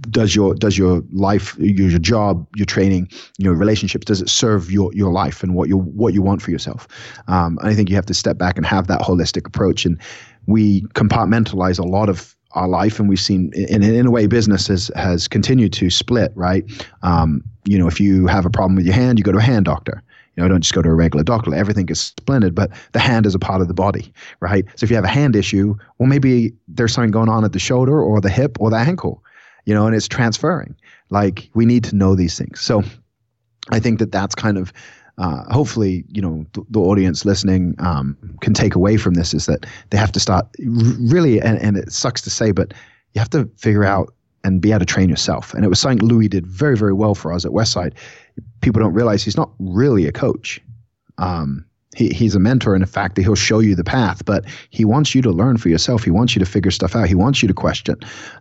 does 0.10 0.36
your 0.36 0.56
does 0.56 0.78
your 0.78 1.04
life 1.12 1.56
your, 1.60 1.90
your 1.90 2.00
job 2.00 2.48
your 2.56 2.66
training 2.66 3.08
your 3.38 3.54
relationships 3.54 4.04
does 4.04 4.20
it 4.20 4.30
serve 4.30 4.72
your 4.72 4.92
your 4.96 5.12
life 5.12 5.44
and 5.44 5.54
what 5.54 5.70
you 5.70 5.78
what 5.78 6.12
you 6.16 6.24
want 6.24 6.42
for 6.42 6.50
yourself 6.50 6.88
um, 7.28 7.60
i 7.62 7.76
think 7.76 7.88
you 7.88 7.96
have 7.96 8.08
to 8.08 8.14
step 8.16 8.36
back 8.36 8.58
and 8.58 8.66
have 8.66 8.88
that 8.88 9.00
holistic 9.02 9.46
approach 9.46 9.86
and 9.86 10.02
we 10.48 10.82
compartmentalize 10.96 11.78
a 11.78 11.84
lot 11.84 12.10
of 12.10 12.36
our 12.54 12.68
life, 12.68 13.00
and 13.00 13.08
we've 13.08 13.20
seen 13.20 13.52
in, 13.54 13.84
in 13.84 14.06
a 14.06 14.12
way 14.12 14.28
business 14.28 14.68
has, 14.68 14.92
has 14.96 15.28
continued 15.28 15.74
to 15.74 15.90
split, 15.90 16.32
right? 16.36 16.66
Um, 17.02 17.44
you 17.66 17.78
know, 17.78 17.88
if 17.88 18.00
you 18.00 18.28
have 18.28 18.46
a 18.46 18.50
problem 18.50 18.76
with 18.76 18.86
your 18.86 18.96
hand, 18.96 19.18
you 19.20 19.24
go 19.24 19.32
to 19.32 19.38
a 19.38 19.42
hand 19.42 19.66
doctor. 19.66 20.04
You 20.36 20.44
know, 20.44 20.50
don't 20.50 20.62
just 20.62 20.74
go 20.74 20.82
to 20.82 20.90
a 20.90 20.94
regular 20.94 21.24
doctor. 21.24 21.54
Everything 21.54 21.90
is 21.90 22.00
splendid, 22.00 22.56
but 22.56 22.72
the 22.94 23.00
hand 23.00 23.26
is 23.26 23.36
a 23.36 23.40
part 23.40 23.62
of 23.62 23.68
the 23.68 23.74
body, 23.74 24.14
right? 24.40 24.66
So 24.76 24.86
if 24.86 24.90
you 24.90 24.96
have 24.96 25.04
a 25.06 25.10
hand 25.10 25.36
issue, 25.36 25.76
well, 25.98 26.08
maybe 26.08 26.54
there's 26.68 26.94
something 26.94 27.12
going 27.12 27.30
on 27.30 27.44
at 27.44 27.52
the 27.52 27.60
shoulder 27.60 28.02
or 28.02 28.22
the 28.22 28.30
hip 28.30 28.58
or 28.60 28.70
the 28.70 28.78
ankle, 28.78 29.24
you 29.66 29.74
know, 29.74 29.86
and 29.86 29.96
it's 29.96 30.08
transferring. 30.08 30.76
Like 31.10 31.50
we 31.54 31.66
need 31.66 31.84
to 31.86 31.96
know 31.96 32.16
these 32.16 32.38
things. 32.38 32.62
So 32.62 32.84
I 33.72 33.80
think 33.80 34.00
that 34.00 34.12
that's 34.12 34.34
kind 34.34 34.58
of 34.58 34.72
uh, 35.18 35.44
hopefully, 35.54 36.06
you 36.08 36.22
know, 36.22 36.46
th- 36.54 36.66
the 36.70 36.80
audience 36.80 37.26
listening 37.26 37.76
um, 37.80 38.18
can 38.40 38.54
take 38.54 38.74
away 38.74 38.98
from 38.98 39.14
this 39.14 39.34
is 39.34 39.46
that 39.46 39.66
they 39.90 39.98
have 39.98 40.12
to 40.14 40.20
start 40.20 40.48
really, 40.60 41.40
and, 41.42 41.60
and 41.62 41.78
it 41.78 41.92
sucks 41.92 42.22
to 42.22 42.30
say, 42.30 42.52
but 42.52 42.74
you 43.14 43.20
have 43.20 43.30
to 43.30 43.50
figure 43.58 43.84
out 43.84 44.14
and 44.44 44.62
be 44.62 44.72
able 44.72 44.80
to 44.80 44.86
train 44.86 45.10
yourself. 45.10 45.54
And 45.54 45.64
it 45.64 45.68
was 45.68 45.80
something 45.80 46.08
Louie 46.08 46.28
did 46.28 46.48
very, 46.48 46.76
very 46.76 46.94
well 46.94 47.14
for 47.14 47.32
us 47.32 47.46
at 47.46 47.52
Westside. 47.52 47.94
People 48.62 48.82
don't 48.82 48.94
realize 48.94 49.24
he's 49.24 49.38
not 49.38 49.52
really 49.60 50.08
a 50.08 50.12
coach. 50.12 50.62
Um, 51.18 51.66
he, 51.96 52.10
he's 52.10 52.36
a 52.36 52.40
mentor 52.40 52.74
in 52.74 52.82
the 52.82 52.88
fact 52.88 53.16
that 53.16 53.24
he'll 53.24 53.36
show 53.36 53.60
you 53.60 53.76
the 53.76 53.84
path, 53.84 54.24
but 54.24 54.46
he 54.70 54.86
wants 54.86 55.14
you 55.14 55.22
to 55.24 55.30
learn 55.30 55.58
for 55.58 55.68
yourself. 55.68 56.04
He 56.04 56.12
wants 56.12 56.36
you 56.36 56.40
to 56.40 56.46
figure 56.46 56.72
stuff 56.72 56.96
out. 56.96 57.08
He 57.08 57.16
wants 57.16 57.42
you 57.42 57.48
to 57.50 57.54
question, 57.54 57.96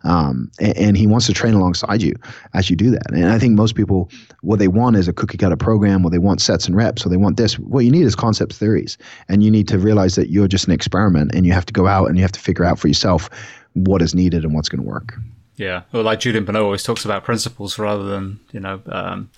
um, 0.04 0.50
and, 0.60 0.76
and, 0.76 0.96
he 0.96 1.06
wants 1.06 1.26
to 1.26 1.32
train 1.32 1.54
alongside 1.54 2.00
you 2.00 2.14
as 2.54 2.70
you 2.70 2.76
do 2.76 2.90
that. 2.90 3.10
And 3.10 3.26
I 3.26 3.38
think 3.38 3.56
most 3.56 3.74
people, 3.74 4.08
what 4.42 4.60
they 4.60 4.68
want 4.68 4.96
is 4.96 5.08
a 5.08 5.12
cookie 5.12 5.36
cutter 5.36 5.56
program, 5.56 6.04
or 6.04 6.10
they 6.10 6.18
want 6.18 6.40
sets 6.40 6.66
and 6.66 6.76
reps, 6.76 7.04
or 7.04 7.08
they 7.08 7.16
want 7.16 7.38
this. 7.38 7.58
What 7.58 7.84
you 7.84 7.90
need 7.90 8.04
is 8.04 8.14
concepts, 8.14 8.56
theories, 8.56 8.96
and 9.28 9.42
you 9.42 9.50
need 9.50 9.66
to 9.68 9.78
realize 9.78 10.14
that 10.14 10.30
you're 10.30 10.48
just 10.48 10.66
an 10.66 10.72
experiment, 10.72 11.34
and 11.34 11.44
you 11.44 11.52
have 11.52 11.66
to 11.66 11.72
go 11.72 11.88
out 11.88 12.06
and 12.06 12.16
you 12.16 12.22
have 12.22 12.32
to 12.32 12.40
figure 12.40 12.64
out 12.64 12.78
for 12.78 12.86
yourself 12.86 13.28
what 13.74 14.00
is 14.00 14.14
needed 14.14 14.44
and 14.44 14.54
what's 14.54 14.68
going 14.68 14.82
to 14.82 14.88
work. 14.88 15.14
Yeah, 15.56 15.82
well, 15.92 16.04
like 16.04 16.20
Julien 16.20 16.46
Pineau 16.46 16.64
always 16.64 16.82
talks 16.82 17.04
about 17.04 17.24
principles 17.24 17.78
rather 17.78 18.04
than 18.04 18.40
you 18.52 18.60
know. 18.60 18.80
Um, 18.86 19.30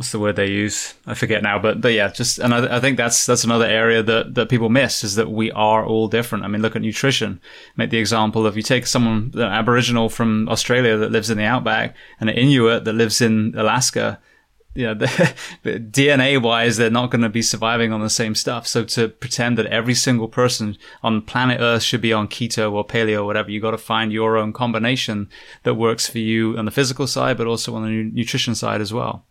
what's 0.00 0.12
the 0.12 0.18
word 0.18 0.36
they 0.36 0.48
use? 0.48 0.94
I 1.04 1.12
forget 1.12 1.42
now, 1.42 1.58
but 1.58 1.82
but 1.82 1.92
yeah, 1.92 2.08
just 2.08 2.38
and 2.38 2.54
I, 2.54 2.78
I, 2.78 2.80
think 2.80 2.96
that's 2.96 3.26
that's 3.26 3.44
another 3.44 3.66
area 3.66 4.02
that 4.02 4.34
that 4.34 4.48
people 4.48 4.70
miss 4.70 5.04
is 5.04 5.16
that 5.16 5.30
we 5.30 5.52
are 5.52 5.84
all 5.84 6.08
different. 6.08 6.42
I 6.42 6.48
mean, 6.48 6.62
look 6.62 6.74
at 6.74 6.80
nutrition. 6.80 7.38
Make 7.76 7.90
the 7.90 7.98
example 7.98 8.46
of 8.46 8.56
you 8.56 8.62
take 8.62 8.86
someone 8.86 9.30
an 9.34 9.42
Aboriginal 9.42 10.08
from 10.08 10.48
Australia 10.48 10.96
that 10.96 11.12
lives 11.12 11.28
in 11.28 11.36
the 11.36 11.44
outback 11.44 11.94
and 12.18 12.30
an 12.30 12.36
Inuit 12.38 12.84
that 12.84 12.94
lives 12.94 13.20
in 13.20 13.52
Alaska. 13.54 14.18
You 14.74 14.86
know, 14.86 14.94
the, 14.94 15.34
DNA 15.64 16.40
wise, 16.40 16.78
they're 16.78 16.88
not 16.88 17.10
going 17.10 17.20
to 17.20 17.28
be 17.28 17.42
surviving 17.42 17.92
on 17.92 18.00
the 18.00 18.08
same 18.08 18.34
stuff. 18.34 18.66
So 18.66 18.84
to 18.84 19.08
pretend 19.10 19.58
that 19.58 19.66
every 19.66 19.94
single 19.94 20.28
person 20.28 20.78
on 21.02 21.20
planet 21.20 21.60
Earth 21.60 21.82
should 21.82 22.00
be 22.00 22.14
on 22.14 22.26
keto 22.26 22.72
or 22.72 22.86
paleo 22.86 23.18
or 23.18 23.24
whatever, 23.26 23.50
you 23.50 23.60
got 23.60 23.72
to 23.72 23.78
find 23.78 24.14
your 24.14 24.38
own 24.38 24.54
combination 24.54 25.28
that 25.64 25.74
works 25.74 26.08
for 26.08 26.20
you 26.20 26.56
on 26.56 26.64
the 26.64 26.70
physical 26.70 27.06
side, 27.06 27.36
but 27.36 27.46
also 27.46 27.74
on 27.74 27.82
the 27.82 27.90
nutrition 27.90 28.54
side 28.54 28.80
as 28.80 28.94
well. 28.94 29.26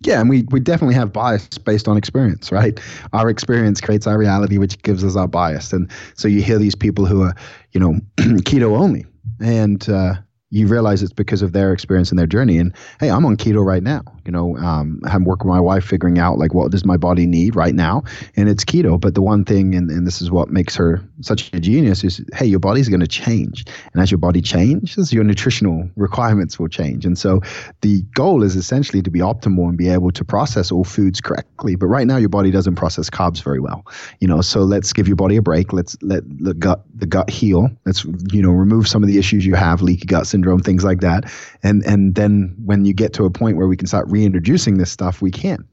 Yeah, 0.00 0.20
and 0.20 0.28
we, 0.28 0.44
we 0.50 0.60
definitely 0.60 0.94
have 0.94 1.12
bias 1.12 1.48
based 1.58 1.88
on 1.88 1.96
experience, 1.96 2.52
right? 2.52 2.78
Our 3.12 3.30
experience 3.30 3.80
creates 3.80 4.06
our 4.06 4.18
reality, 4.18 4.58
which 4.58 4.80
gives 4.82 5.02
us 5.02 5.16
our 5.16 5.26
bias. 5.26 5.72
And 5.72 5.90
so 6.14 6.28
you 6.28 6.42
hear 6.42 6.58
these 6.58 6.74
people 6.74 7.06
who 7.06 7.22
are, 7.22 7.34
you 7.72 7.80
know, 7.80 7.94
keto 8.18 8.78
only, 8.78 9.06
and 9.40 9.88
uh, 9.88 10.14
you 10.56 10.66
realize 10.66 11.02
it's 11.02 11.12
because 11.12 11.42
of 11.42 11.52
their 11.52 11.72
experience 11.72 12.10
and 12.10 12.18
their 12.18 12.26
journey. 12.26 12.56
And 12.56 12.72
hey, 12.98 13.10
I'm 13.10 13.26
on 13.26 13.36
keto 13.36 13.62
right 13.64 13.82
now. 13.82 14.02
You 14.24 14.32
know, 14.32 14.56
um, 14.56 15.00
I'm 15.04 15.24
working 15.24 15.48
with 15.48 15.54
my 15.54 15.60
wife 15.60 15.84
figuring 15.84 16.18
out 16.18 16.38
like 16.38 16.54
what 16.54 16.70
does 16.70 16.84
my 16.84 16.96
body 16.96 17.26
need 17.26 17.54
right 17.54 17.74
now, 17.74 18.02
and 18.36 18.48
it's 18.48 18.64
keto. 18.64 18.98
But 18.98 19.14
the 19.14 19.22
one 19.22 19.44
thing, 19.44 19.74
and, 19.74 19.90
and 19.90 20.06
this 20.06 20.20
is 20.22 20.30
what 20.30 20.48
makes 20.48 20.74
her 20.76 21.00
such 21.20 21.52
a 21.52 21.60
genius, 21.60 22.02
is 22.02 22.24
hey, 22.34 22.46
your 22.46 22.58
body's 22.58 22.88
going 22.88 23.00
to 23.00 23.06
change, 23.06 23.64
and 23.92 24.02
as 24.02 24.10
your 24.10 24.18
body 24.18 24.40
changes, 24.40 25.12
your 25.12 25.24
nutritional 25.24 25.88
requirements 25.94 26.58
will 26.58 26.68
change. 26.68 27.04
And 27.04 27.18
so 27.18 27.40
the 27.82 28.02
goal 28.14 28.42
is 28.42 28.56
essentially 28.56 29.02
to 29.02 29.10
be 29.10 29.20
optimal 29.20 29.68
and 29.68 29.76
be 29.76 29.88
able 29.88 30.10
to 30.10 30.24
process 30.24 30.72
all 30.72 30.84
foods 30.84 31.20
correctly. 31.20 31.76
But 31.76 31.86
right 31.86 32.06
now, 32.06 32.16
your 32.16 32.30
body 32.30 32.50
doesn't 32.50 32.76
process 32.76 33.10
carbs 33.10 33.42
very 33.42 33.60
well. 33.60 33.84
You 34.20 34.28
know, 34.28 34.40
so 34.40 34.60
let's 34.60 34.92
give 34.92 35.06
your 35.06 35.16
body 35.16 35.36
a 35.36 35.42
break. 35.42 35.72
Let's 35.72 35.96
let 36.02 36.24
the 36.26 36.54
gut 36.54 36.82
the 36.94 37.06
gut 37.06 37.28
heal. 37.28 37.68
Let's 37.84 38.04
you 38.32 38.40
know 38.40 38.50
remove 38.50 38.88
some 38.88 39.02
of 39.02 39.08
the 39.08 39.18
issues 39.18 39.44
you 39.44 39.54
have, 39.54 39.82
leaky 39.82 40.06
gut 40.06 40.26
syndrome, 40.26 40.45
things 40.64 40.84
like 40.84 41.00
that. 41.00 41.30
And 41.62 41.84
and 41.86 42.14
then 42.14 42.54
when 42.64 42.84
you 42.84 42.94
get 42.94 43.12
to 43.14 43.24
a 43.24 43.30
point 43.30 43.56
where 43.56 43.68
we 43.68 43.76
can 43.76 43.86
start 43.86 44.06
reintroducing 44.08 44.78
this 44.78 44.90
stuff, 44.90 45.22
we 45.22 45.30
can. 45.30 45.66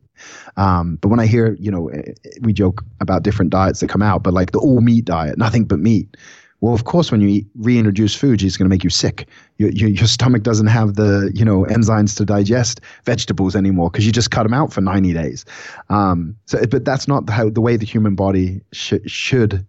Um, 0.57 0.97
but 1.01 1.09
when 1.09 1.19
I 1.19 1.25
hear, 1.25 1.55
you 1.59 1.71
know, 1.71 1.89
eh, 1.89 2.13
we 2.41 2.53
joke 2.53 2.83
about 2.99 3.23
different 3.23 3.51
diets 3.51 3.79
that 3.79 3.89
come 3.89 4.01
out, 4.01 4.23
but 4.23 4.33
like 4.33 4.51
the 4.51 4.59
all 4.59 4.81
meat 4.81 5.05
diet, 5.05 5.37
nothing 5.37 5.65
but 5.65 5.79
meat. 5.79 6.15
Well, 6.61 6.73
of 6.73 6.85
course, 6.85 7.11
when 7.11 7.19
you 7.19 7.27
eat, 7.27 7.47
reintroduce 7.55 8.15
food, 8.15 8.41
it's 8.41 8.55
going 8.55 8.65
to 8.65 8.69
make 8.69 8.85
you 8.85 8.89
sick. 8.89 9.27
Your, 9.57 9.69
your, 9.71 9.89
your, 9.89 10.07
stomach 10.07 10.43
doesn't 10.43 10.67
have 10.67 10.95
the 10.95 11.29
you 11.35 11.43
know 11.43 11.65
enzymes 11.65 12.15
to 12.17 12.25
digest 12.25 12.79
vegetables 13.03 13.53
anymore 13.55 13.89
because 13.89 14.05
you 14.05 14.13
just 14.13 14.31
cut 14.31 14.43
them 14.43 14.53
out 14.53 14.71
for 14.71 14.79
90 14.79 15.11
days. 15.11 15.43
Um, 15.89 16.37
so, 16.45 16.65
but 16.67 16.85
that's 16.85 17.05
not 17.05 17.29
how 17.29 17.49
the 17.49 17.59
way 17.59 17.75
the 17.75 17.85
human 17.85 18.15
body 18.15 18.61
sh- 18.71 18.93
should 19.05 19.65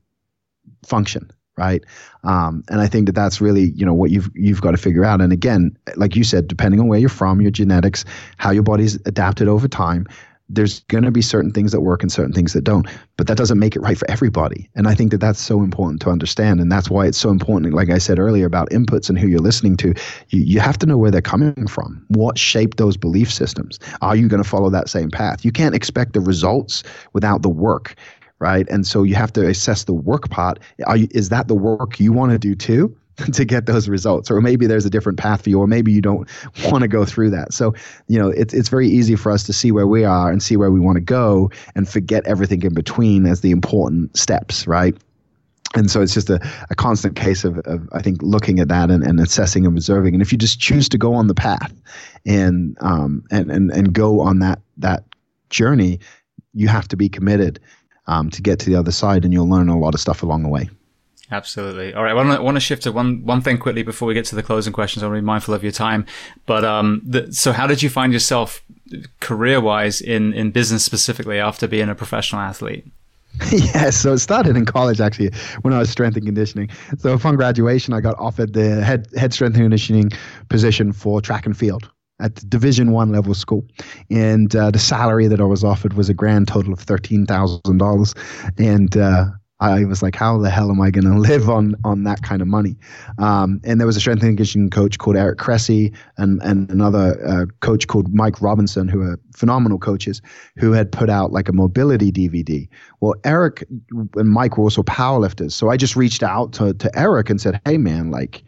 function 0.87 1.31
right? 1.57 1.85
Um, 2.23 2.65
and 2.69 2.81
I 2.81 2.87
think 2.87 3.07
that 3.07 3.15
that's 3.15 3.41
really 3.41 3.73
you 3.75 3.85
know 3.85 3.95
what 3.95 4.11
you've 4.11 4.31
you've 4.35 4.61
got 4.61 4.73
to 4.73 4.77
figure 4.77 5.05
out. 5.05 5.21
And 5.21 5.33
again, 5.33 5.77
like 5.97 6.17
you 6.17 6.25
said, 6.25 6.49
depending 6.49 6.81
on 6.81 6.89
where 6.89 6.99
you're 6.99 7.09
from, 7.09 7.41
your 7.41 7.51
genetics, 7.51 8.05
how 8.39 8.51
your 8.51 8.63
body's 8.63 8.97
adapted 9.07 9.49
over 9.49 9.69
time. 9.69 10.07
There's 10.51 10.81
going 10.81 11.05
to 11.05 11.11
be 11.11 11.23
certain 11.23 11.53
things 11.53 11.73
that 11.73 11.81
work 11.81 12.03
and 12.03 12.13
certain 12.13 12.35
things 12.35 12.53
that 12.53 12.65
don't, 12.65 12.87
but 13.17 13.27
that 13.29 13.39
doesn't 13.39 13.59
make 13.59 13.77
it 13.77 13.81
right 13.81 13.97
for 13.97 14.09
everybody. 14.11 14.69
And 14.75 14.87
I 14.87 14.95
think 14.95 15.11
that 15.13 15.19
that's 15.19 15.41
so 15.41 15.63
important 15.63 16.03
to 16.03 16.11
understand. 16.11 16.61
And 16.61 16.71
that's 16.71 16.91
why 16.91 17.07
it's 17.07 17.17
so 17.17 17.31
important, 17.31 17.73
like 17.73 17.89
I 17.89 17.97
said 17.97 18.19
earlier, 18.19 18.45
about 18.45 18.69
inputs 18.69 19.09
and 19.09 19.19
who 19.19 19.27
you're 19.27 19.41
listening 19.41 19.75
to. 19.79 19.95
You, 20.29 20.43
you 20.43 20.61
have 20.61 20.77
to 20.79 20.87
know 20.87 20.99
where 20.99 21.11
they're 21.11 21.23
coming 21.23 21.67
from. 21.67 22.05
What 22.09 22.37
shaped 22.37 22.77
those 22.77 22.99
belief 22.99 23.33
systems? 23.33 23.79
Are 24.03 24.15
you 24.15 24.29
going 24.29 24.43
to 24.43 24.49
follow 24.49 24.69
that 24.69 24.91
same 24.91 25.11
path? 25.11 25.47
You 25.47 25.51
can't 25.51 25.75
expect 25.75 26.13
the 26.13 26.21
results 26.21 26.83
without 27.15 27.41
the 27.41 27.49
work 27.49 27.97
right? 28.45 28.69
And 28.69 28.87
so 28.87 29.05
you 29.05 29.15
have 29.15 29.33
to 29.33 29.47
assess 29.47 29.85
the 29.85 29.95
work 29.95 30.29
part. 30.29 30.59
You, 30.79 31.09
is 31.13 31.31
that 31.31 31.49
the 31.49 31.55
work 31.55 31.99
you 31.99 32.13
want 32.13 32.33
to 32.33 32.39
do 32.39 32.55
too? 32.55 32.95
to 33.33 33.45
get 33.45 33.67
those 33.67 33.89
results 33.89 34.29
or 34.29 34.41
maybe 34.41 34.67
there's 34.67 34.85
a 34.85 34.91
different 34.91 35.17
path 35.17 35.43
for 35.43 35.49
you 35.49 35.61
or 35.61 35.69
maybe 35.69 35.93
you 35.93 36.01
don't 36.01 36.29
want 36.65 36.83
to 36.83 36.89
go 36.89 37.05
through 37.05 37.31
that 37.31 37.53
so 37.53 37.73
you 38.09 38.19
know 38.19 38.29
it's, 38.29 38.53
it's 38.53 38.69
very 38.69 38.89
easy 38.89 39.15
for 39.15 39.31
us 39.31 39.45
to 39.45 39.53
see 39.53 39.71
where 39.71 39.87
we 39.87 40.03
are 40.03 40.33
and 40.33 40.43
see 40.43 40.57
where 40.57 40.73
we 40.73 40.81
want 40.81 40.97
to 40.97 41.01
go 41.01 41.49
and 41.77 41.89
forget 41.89 42.27
everything 42.27 42.61
in 42.63 42.75
between 42.75 43.25
as 43.25 43.41
the 43.41 43.53
important 43.53 44.17
steps 44.17 44.67
right 44.67 44.97
and 45.77 45.93
so 45.93 46.03
it's 46.03 46.13
just 46.13 46.29
a, 46.29 46.41
a 46.71 46.75
constant 46.75 47.15
case 47.15 47.45
of, 47.45 47.59
of 47.59 47.89
i 47.93 48.03
think 48.03 48.21
looking 48.21 48.59
at 48.59 48.67
that 48.67 48.91
and, 48.91 49.05
and 49.05 49.21
assessing 49.21 49.65
and 49.65 49.77
observing 49.77 50.13
and 50.13 50.21
if 50.21 50.33
you 50.33 50.39
just 50.39 50.59
choose 50.59 50.89
to 50.89 50.99
go 50.99 51.15
on 51.15 51.29
the 51.29 51.37
path 51.37 51.73
and 52.27 52.77
um 52.81 53.23
and 53.31 53.49
and, 53.49 53.71
and 53.71 53.93
go 53.93 54.21
on 54.23 54.41
that 54.41 54.59
that 54.77 55.05
journey 55.51 56.01
you 56.55 56.69
have 56.69 56.89
to 56.89 56.97
be 56.97 57.09
committed 57.09 57.61
um, 58.07 58.31
to 58.31 58.43
get 58.43 58.59
to 58.61 58.71
the 58.71 58.77
other 58.77 58.93
side, 58.93 59.25
and 59.25 59.33
you'll 59.33 59.49
learn 59.49 59.69
a 59.69 59.79
lot 59.79 59.95
of 59.95 60.01
stuff 60.01 60.23
along 60.23 60.43
the 60.43 60.49
way. 60.49 60.69
Absolutely. 61.31 61.95
All 61.95 62.05
right. 62.05 62.11
I 62.11 62.15
want 62.15 62.29
to, 62.31 62.37
I 62.37 62.41
want 62.41 62.57
to 62.57 62.61
shift 62.61 62.83
to 62.83 62.93
one, 62.93 63.25
one 63.25 63.41
thing 63.41 63.59
quickly 63.59 63.83
before 63.83 64.07
we 64.07 64.15
get 64.15 64.27
to 64.27 64.35
the 64.35 64.43
closing 64.43 64.73
questions. 64.73 65.03
I 65.03 65.07
want 65.07 65.17
to 65.17 65.23
be 65.23 65.27
mindful 65.27 65.55
of 65.55 65.63
your 65.63 65.73
time. 65.73 66.07
But, 66.47 66.65
um, 66.65 67.01
the, 67.05 67.33
so 67.33 67.53
how 67.53 67.67
did 67.67 67.83
you 67.83 67.89
find 67.89 68.13
yourself 68.13 68.63
career 69.21 69.61
wise 69.61 70.01
in, 70.01 70.35
in 70.35 70.51
business 70.51 70.85
specifically 70.85 71.41
after 71.41 71.67
being 71.67 71.89
a 71.89 71.95
professional 71.95 72.43
athlete? 72.43 72.87
yeah, 73.51 73.91
so 73.91 74.13
it 74.13 74.19
started 74.19 74.57
in 74.57 74.65
college 74.65 75.01
actually 75.01 75.31
when 75.63 75.75
I 75.75 75.79
was 75.79 75.91
strength 75.91 76.17
and 76.17 76.25
conditioning. 76.25 76.71
So 76.99 77.13
upon 77.15 77.35
graduation, 77.35 77.93
I 77.93 78.01
got 78.01 78.17
offered 78.17 78.53
the 78.53 78.85
head 78.85 79.09
head 79.17 79.35
strength 79.35 79.57
and 79.57 79.65
conditioning 79.65 80.13
position 80.49 80.93
for 80.93 81.21
track 81.21 81.45
and 81.45 81.57
field 81.57 81.91
at 82.21 82.49
Division 82.49 82.93
One 82.93 83.11
level 83.13 83.35
school, 83.35 83.65
and 84.11 84.55
uh, 84.55 84.71
the 84.71 84.79
salary 84.79 85.27
that 85.27 85.41
I 85.41 85.45
was 85.45 85.65
offered 85.65 85.95
was 85.95 86.09
a 86.09 86.15
grand 86.15 86.49
total 86.49 86.73
of 86.73 86.81
thirteen 86.81 87.27
thousand 87.27 87.79
dollars, 87.79 88.15
and 88.59 88.97
uh, 88.97 89.27
I 89.61 89.85
was 89.85 90.03
like, 90.03 90.17
how 90.17 90.37
the 90.39 90.51
hell 90.51 90.71
am 90.71 90.81
I 90.81 90.91
going 90.91 91.05
to 91.13 91.19
live 91.19 91.49
on 91.49 91.75
on 91.85 92.05
that 92.05 92.23
kind 92.23 92.43
of 92.43 92.49
money? 92.49 92.77
Um, 93.19 93.61
and 93.65 93.81
there 93.81 93.87
was 93.87 93.97
a 93.97 94.01
strength 94.01 94.23
and 94.23 94.31
conditioning 94.31 94.71
coach 94.71 94.99
called 94.99 95.17
Eric 95.17 95.39
Cressey 95.39 95.95
and 96.17 96.41
and 96.43 96.71
another 96.71 97.25
uh, 97.27 97.47
coach 97.61 97.87
called 97.87 98.13
Mike 98.15 98.41
Robertson, 98.41 98.89
who 98.89 99.03
are 99.03 99.19
phenomenal 99.35 99.79
coaches, 99.79 100.21
who 100.57 100.73
had 100.73 100.91
put 100.93 101.09
out 101.09 101.33
like 101.33 101.49
a 101.49 101.53
mobility 101.53 102.13
DVD. 102.13 102.69
Well, 103.01 103.15
Eric 103.25 103.65
and 104.17 104.31
Mike 104.31 104.59
were 104.59 104.65
also 104.65 104.83
powerlifters, 104.83 105.53
so 105.53 105.71
I 105.71 105.77
just 105.77 105.97
reached 105.97 106.23
out 106.23 106.53
to 106.55 106.75
to 106.75 106.99
Eric 106.99 107.31
and 107.31 107.41
said, 107.41 107.61
hey 107.65 107.79
man, 107.79 108.11
like 108.11 108.45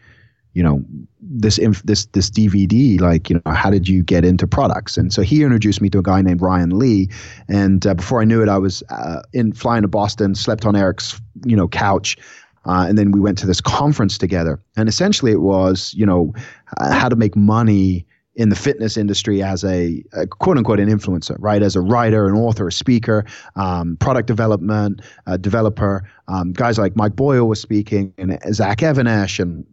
you 0.57 0.63
know 0.63 0.83
this 1.21 1.59
inf- 1.59 1.83
this 1.83 2.07
this 2.07 2.31
DVD 2.31 2.99
like 2.99 3.29
you 3.29 3.37
know 3.37 3.53
how 3.53 3.69
did 3.69 3.87
you 3.87 4.03
get 4.03 4.25
into 4.25 4.47
products 4.47 4.97
and 4.97 5.13
so 5.13 5.21
he 5.21 5.43
introduced 5.43 5.83
me 5.83 5.91
to 5.91 5.99
a 5.99 6.03
guy 6.03 6.23
named 6.23 6.41
Ryan 6.41 6.79
Lee 6.79 7.11
and 7.47 7.87
uh, 7.87 7.93
before 7.93 8.23
I 8.23 8.25
knew 8.25 8.43
it 8.43 8.49
I 8.49 8.57
was 8.57 8.83
uh, 8.89 9.21
in 9.35 9.53
flying 9.53 9.83
to 9.83 9.89
Boston 9.89 10.35
slept 10.35 10.65
on 10.65 10.75
Eric's 10.75 11.21
you 11.45 11.55
know 11.55 11.69
couch 11.69 12.17
uh, 12.65 12.87
and 12.89 12.97
then 12.97 13.11
we 13.13 13.21
went 13.21 13.37
to 13.39 13.47
this 13.47 13.61
conference 13.61 14.17
together 14.17 14.59
and 14.79 14.89
essentially 14.89 15.31
it 15.31 15.43
was 15.43 15.93
you 15.95 16.07
know 16.07 16.33
how 16.81 17.11
to 17.11 17.17
make 17.17 17.37
money 17.37 18.07
in 18.35 18.49
the 18.49 18.57
fitness 18.57 18.97
industry 18.97 19.43
as 19.43 19.63
a, 19.63 20.03
a, 20.13 20.27
quote 20.27 20.59
unquote 20.59 20.79
an 20.79 20.91
influencer, 20.91 21.37
right? 21.39 21.63
As 21.63 21.75
a 21.75 21.81
writer, 21.81 22.29
an 22.29 22.35
author, 22.35 22.69
a 22.69 22.73
speaker, 22.73 23.25
um, 23.55 23.97
product 23.97 24.27
development, 24.27 25.01
developer. 25.41 26.07
Um, 26.29 26.53
guys 26.53 26.77
like 26.77 26.95
Mike 26.97 27.17
Boyle 27.17 27.49
was 27.49 27.63
speaking, 27.63 28.13
and 28.19 28.39
Zach 28.53 28.83
Even-Esh, 28.83 29.39
and 29.39 29.65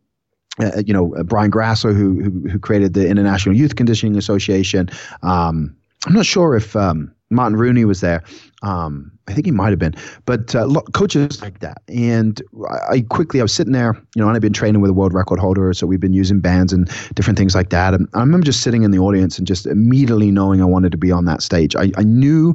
uh, 0.59 0.81
you 0.85 0.93
know, 0.93 1.15
uh, 1.15 1.23
Brian 1.23 1.49
Grasso, 1.49 1.93
who, 1.93 2.21
who, 2.21 2.49
who 2.49 2.59
created 2.59 2.93
the 2.93 3.07
International 3.07 3.55
Youth 3.55 3.75
Conditioning 3.75 4.17
Association. 4.17 4.89
Um, 5.21 5.75
I'm 6.05 6.13
not 6.13 6.25
sure 6.25 6.55
if 6.55 6.75
um, 6.75 7.13
Martin 7.29 7.57
Rooney 7.57 7.85
was 7.85 8.01
there. 8.01 8.23
Um, 8.61 9.11
I 9.27 9.33
think 9.33 9.45
he 9.45 9.51
might 9.51 9.69
have 9.69 9.79
been, 9.79 9.95
but 10.25 10.53
uh, 10.53 10.65
look, 10.65 10.91
coaches 10.93 11.41
like 11.41 11.59
that. 11.59 11.81
And 11.87 12.41
I, 12.69 12.95
I 12.95 13.01
quickly, 13.01 13.39
I 13.39 13.43
was 13.43 13.53
sitting 13.53 13.73
there, 13.73 13.93
you 14.15 14.21
know, 14.21 14.27
and 14.27 14.35
I've 14.35 14.41
been 14.41 14.53
training 14.53 14.81
with 14.81 14.91
a 14.91 14.93
world 14.93 15.13
record 15.13 15.39
holder, 15.39 15.73
so 15.73 15.87
we've 15.87 15.99
been 15.99 16.13
using 16.13 16.39
bands 16.39 16.73
and 16.73 16.89
different 17.15 17.37
things 17.37 17.55
like 17.55 17.69
that. 17.69 17.93
And 17.93 18.07
I 18.13 18.19
remember 18.19 18.45
just 18.45 18.61
sitting 18.61 18.83
in 18.83 18.91
the 18.91 18.99
audience 18.99 19.37
and 19.37 19.47
just 19.47 19.65
immediately 19.65 20.31
knowing 20.31 20.61
I 20.61 20.65
wanted 20.65 20.91
to 20.91 20.97
be 20.97 21.11
on 21.11 21.25
that 21.25 21.41
stage. 21.41 21.75
I, 21.75 21.91
I 21.97 22.03
knew, 22.03 22.53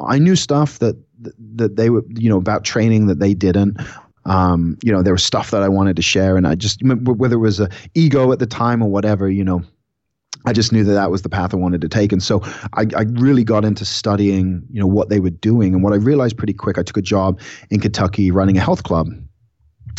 I 0.00 0.18
knew 0.18 0.36
stuff 0.36 0.78
that 0.80 0.96
that 1.56 1.76
they 1.76 1.90
were, 1.90 2.04
you 2.10 2.28
know, 2.28 2.36
about 2.36 2.62
training 2.62 3.06
that 3.06 3.18
they 3.18 3.34
didn't. 3.34 3.80
Um, 4.28 4.76
you 4.82 4.92
know, 4.92 5.02
there 5.02 5.12
was 5.12 5.24
stuff 5.24 5.50
that 5.50 5.62
I 5.62 5.68
wanted 5.68 5.96
to 5.96 6.02
share, 6.02 6.36
and 6.36 6.46
I 6.46 6.54
just 6.54 6.80
whether 6.82 7.36
it 7.36 7.40
was 7.40 7.60
a 7.60 7.68
ego 7.94 8.30
at 8.32 8.38
the 8.38 8.46
time 8.46 8.82
or 8.82 8.90
whatever, 8.90 9.28
you 9.30 9.42
know, 9.42 9.62
I 10.46 10.52
just 10.52 10.72
knew 10.72 10.84
that 10.84 10.92
that 10.92 11.10
was 11.10 11.22
the 11.22 11.28
path 11.28 11.52
I 11.52 11.56
wanted 11.56 11.80
to 11.80 11.88
take, 11.88 12.12
and 12.12 12.22
so 12.22 12.40
I, 12.74 12.86
I, 12.96 13.02
really 13.12 13.42
got 13.42 13.64
into 13.64 13.84
studying, 13.84 14.62
you 14.70 14.80
know, 14.80 14.86
what 14.86 15.08
they 15.08 15.20
were 15.20 15.30
doing, 15.30 15.74
and 15.74 15.82
what 15.82 15.92
I 15.92 15.96
realized 15.96 16.36
pretty 16.36 16.52
quick. 16.52 16.78
I 16.78 16.82
took 16.82 16.96
a 16.96 17.02
job 17.02 17.40
in 17.70 17.80
Kentucky 17.80 18.30
running 18.30 18.56
a 18.56 18.60
health 18.60 18.82
club, 18.84 19.08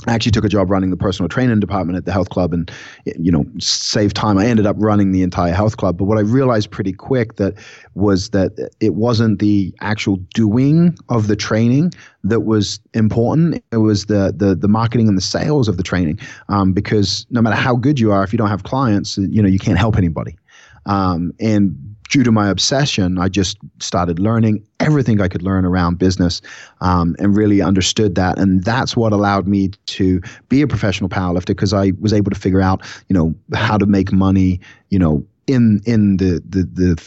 I 0.07 0.13
actually 0.13 0.31
took 0.31 0.45
a 0.45 0.49
job 0.49 0.69
running 0.69 0.91
the 0.91 0.97
personal 0.97 1.27
training 1.27 1.59
department 1.59 1.97
at 1.97 2.05
the 2.05 2.11
health 2.11 2.29
club 2.29 2.53
and 2.53 2.71
you 3.05 3.31
know 3.31 3.45
save 3.59 4.13
time. 4.13 4.37
I 4.37 4.45
ended 4.45 4.65
up 4.65 4.75
running 4.79 5.11
the 5.11 5.23
entire 5.23 5.53
health 5.53 5.77
club. 5.77 5.97
But 5.97 6.05
what 6.05 6.17
I 6.17 6.21
realized 6.21 6.71
pretty 6.71 6.93
quick 6.93 7.35
that 7.35 7.55
was 7.95 8.29
that 8.29 8.71
it 8.79 8.93
wasn't 8.95 9.39
the 9.39 9.73
actual 9.81 10.15
doing 10.33 10.97
of 11.09 11.27
the 11.27 11.35
training 11.35 11.91
that 12.23 12.41
was 12.41 12.79
important. 12.93 13.61
It 13.71 13.77
was 13.77 14.05
the 14.05 14.33
the 14.35 14.55
the 14.55 14.69
marketing 14.69 15.07
and 15.09 15.17
the 15.17 15.21
sales 15.21 15.67
of 15.67 15.77
the 15.77 15.83
training. 15.83 16.19
Um, 16.47 16.71
because 16.71 17.25
no 17.29 17.41
matter 17.41 17.57
how 17.57 17.75
good 17.75 17.99
you 17.99 18.11
are 18.11 18.23
if 18.23 18.31
you 18.31 18.37
don't 18.37 18.49
have 18.49 18.63
clients 18.63 19.17
you 19.17 19.41
know 19.41 19.49
you 19.49 19.59
can't 19.59 19.77
help 19.77 19.97
anybody. 19.97 20.37
Um, 20.85 21.33
and 21.39 21.88
due 22.09 22.23
to 22.23 22.31
my 22.31 22.49
obsession, 22.49 23.17
I 23.17 23.29
just 23.29 23.57
started 23.79 24.19
learning 24.19 24.65
everything 24.79 25.21
I 25.21 25.27
could 25.27 25.43
learn 25.43 25.63
around 25.63 25.99
business 25.99 26.41
um, 26.81 27.15
and 27.19 27.37
really 27.37 27.61
understood 27.61 28.15
that. 28.15 28.37
And 28.37 28.63
that's 28.63 28.97
what 28.97 29.13
allowed 29.13 29.47
me 29.47 29.69
to 29.85 30.21
be 30.49 30.61
a 30.61 30.67
professional 30.67 31.09
powerlifter 31.09 31.47
because 31.47 31.73
I 31.73 31.93
was 31.99 32.11
able 32.11 32.31
to 32.31 32.39
figure 32.39 32.61
out, 32.61 32.81
you 33.07 33.13
know, 33.13 33.33
how 33.53 33.77
to 33.77 33.85
make 33.85 34.11
money, 34.11 34.59
you 34.89 34.99
know, 34.99 35.25
in 35.47 35.81
in 35.85 36.17
the 36.17 36.43
the, 36.47 36.63
the 36.63 37.01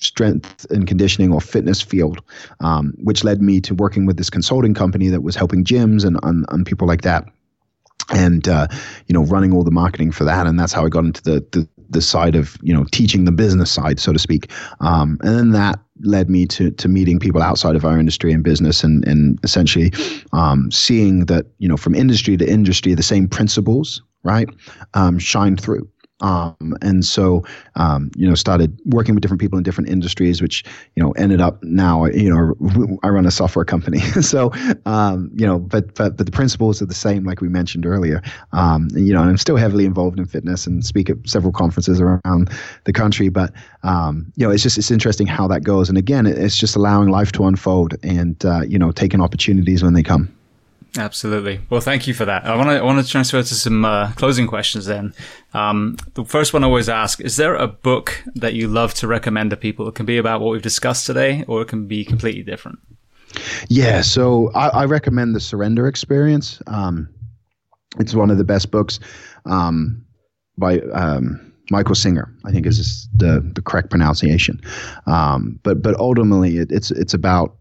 strength 0.00 0.66
and 0.70 0.86
conditioning 0.86 1.32
or 1.32 1.40
fitness 1.40 1.82
field, 1.82 2.22
um, 2.60 2.94
which 3.02 3.24
led 3.24 3.42
me 3.42 3.60
to 3.62 3.74
working 3.74 4.06
with 4.06 4.16
this 4.16 4.30
consulting 4.30 4.74
company 4.74 5.08
that 5.08 5.22
was 5.22 5.36
helping 5.36 5.64
gyms 5.64 6.04
and, 6.04 6.18
and, 6.22 6.46
and 6.50 6.64
people 6.64 6.86
like 6.86 7.02
that 7.02 7.26
and 8.10 8.48
uh, 8.48 8.68
you 9.06 9.12
know 9.12 9.24
running 9.24 9.52
all 9.52 9.64
the 9.64 9.70
marketing 9.70 10.12
for 10.12 10.24
that 10.24 10.46
and 10.46 10.60
that's 10.60 10.72
how 10.72 10.84
i 10.84 10.88
got 10.88 11.04
into 11.04 11.22
the, 11.22 11.44
the 11.50 11.68
the 11.90 12.02
side 12.02 12.34
of 12.34 12.56
you 12.62 12.72
know 12.72 12.84
teaching 12.92 13.24
the 13.24 13.32
business 13.32 13.70
side, 13.70 14.00
so 14.00 14.12
to 14.12 14.18
speak. 14.18 14.50
Um, 14.80 15.18
and 15.22 15.36
then 15.38 15.50
that 15.52 15.78
led 16.00 16.28
me 16.28 16.46
to 16.46 16.70
to 16.70 16.88
meeting 16.88 17.18
people 17.18 17.42
outside 17.42 17.76
of 17.76 17.84
our 17.84 17.98
industry 17.98 18.32
and 18.32 18.42
business, 18.42 18.84
and 18.84 19.06
and 19.06 19.38
essentially 19.42 19.92
um, 20.32 20.70
seeing 20.70 21.26
that 21.26 21.46
you 21.58 21.68
know 21.68 21.76
from 21.76 21.94
industry 21.94 22.36
to 22.36 22.48
industry, 22.48 22.94
the 22.94 23.02
same 23.02 23.28
principles 23.28 24.02
right 24.22 24.48
um, 24.94 25.18
shine 25.18 25.56
through. 25.56 25.88
Um, 26.20 26.74
and 26.80 27.04
so, 27.04 27.44
um, 27.74 28.10
you 28.16 28.26
know, 28.26 28.34
started 28.34 28.78
working 28.86 29.14
with 29.14 29.22
different 29.22 29.40
people 29.40 29.58
in 29.58 29.62
different 29.62 29.90
industries, 29.90 30.40
which, 30.40 30.64
you 30.94 31.02
know, 31.02 31.12
ended 31.12 31.40
up 31.40 31.62
now, 31.62 32.06
you 32.06 32.32
know, 32.34 32.98
I 33.02 33.08
run 33.08 33.26
a 33.26 33.30
software 33.30 33.64
company. 33.64 33.98
so, 34.22 34.50
um, 34.86 35.30
you 35.34 35.46
know, 35.46 35.58
but, 35.58 35.94
but, 35.94 36.16
but 36.16 36.26
the 36.26 36.32
principles 36.32 36.80
are 36.80 36.86
the 36.86 36.94
same, 36.94 37.24
like 37.24 37.40
we 37.40 37.48
mentioned 37.48 37.84
earlier. 37.84 38.22
Um, 38.52 38.88
you 38.94 39.12
know, 39.12 39.20
I'm 39.20 39.36
still 39.36 39.56
heavily 39.56 39.84
involved 39.84 40.18
in 40.18 40.24
fitness 40.24 40.66
and 40.66 40.84
speak 40.84 41.10
at 41.10 41.16
several 41.26 41.52
conferences 41.52 42.00
around 42.00 42.50
the 42.84 42.92
country. 42.92 43.28
But, 43.28 43.52
um, 43.82 44.32
you 44.36 44.46
know, 44.46 44.52
it's 44.52 44.62
just, 44.62 44.78
it's 44.78 44.90
interesting 44.90 45.26
how 45.26 45.46
that 45.48 45.64
goes. 45.64 45.88
And 45.88 45.98
again, 45.98 46.26
it's 46.26 46.56
just 46.56 46.76
allowing 46.76 47.08
life 47.08 47.32
to 47.32 47.44
unfold 47.44 47.94
and, 48.02 48.42
uh, 48.44 48.62
you 48.62 48.78
know, 48.78 48.90
taking 48.90 49.20
opportunities 49.20 49.82
when 49.82 49.92
they 49.92 50.02
come. 50.02 50.35
Absolutely. 50.98 51.60
Well, 51.68 51.80
thank 51.80 52.06
you 52.06 52.14
for 52.14 52.24
that. 52.24 52.44
I 52.44 52.56
want 52.56 52.70
to 52.70 52.76
I 52.76 52.82
want 52.82 53.04
to 53.04 53.10
transfer 53.10 53.42
to 53.42 53.54
some 53.54 53.84
uh, 53.84 54.12
closing 54.12 54.46
questions. 54.46 54.86
Then, 54.86 55.12
um, 55.52 55.96
the 56.14 56.24
first 56.24 56.52
one 56.52 56.64
I 56.64 56.66
always 56.66 56.88
ask: 56.88 57.20
Is 57.20 57.36
there 57.36 57.54
a 57.54 57.66
book 57.66 58.22
that 58.34 58.54
you 58.54 58.68
love 58.68 58.94
to 58.94 59.06
recommend 59.06 59.50
to 59.50 59.56
people? 59.56 59.88
It 59.88 59.94
can 59.94 60.06
be 60.06 60.16
about 60.16 60.40
what 60.40 60.52
we've 60.52 60.62
discussed 60.62 61.06
today, 61.06 61.44
or 61.48 61.62
it 61.62 61.68
can 61.68 61.86
be 61.86 62.04
completely 62.04 62.42
different. 62.42 62.78
Yeah. 63.68 64.00
So 64.00 64.50
I, 64.54 64.68
I 64.68 64.84
recommend 64.84 65.34
the 65.34 65.40
Surrender 65.40 65.86
Experiment. 65.86 66.60
Um, 66.66 67.08
it's 67.98 68.14
one 68.14 68.30
of 68.30 68.38
the 68.38 68.44
best 68.44 68.70
books 68.70 68.98
um, 69.44 70.04
by. 70.56 70.80
Um, 70.92 71.42
Michael 71.68 71.96
Singer, 71.96 72.32
I 72.44 72.52
think 72.52 72.64
is 72.64 73.08
the 73.12 73.40
the 73.54 73.60
correct 73.60 73.90
pronunciation, 73.90 74.60
um, 75.06 75.58
but 75.64 75.82
but 75.82 75.98
ultimately 75.98 76.58
it, 76.58 76.70
it's 76.70 76.92
it's 76.92 77.12
about 77.12 77.56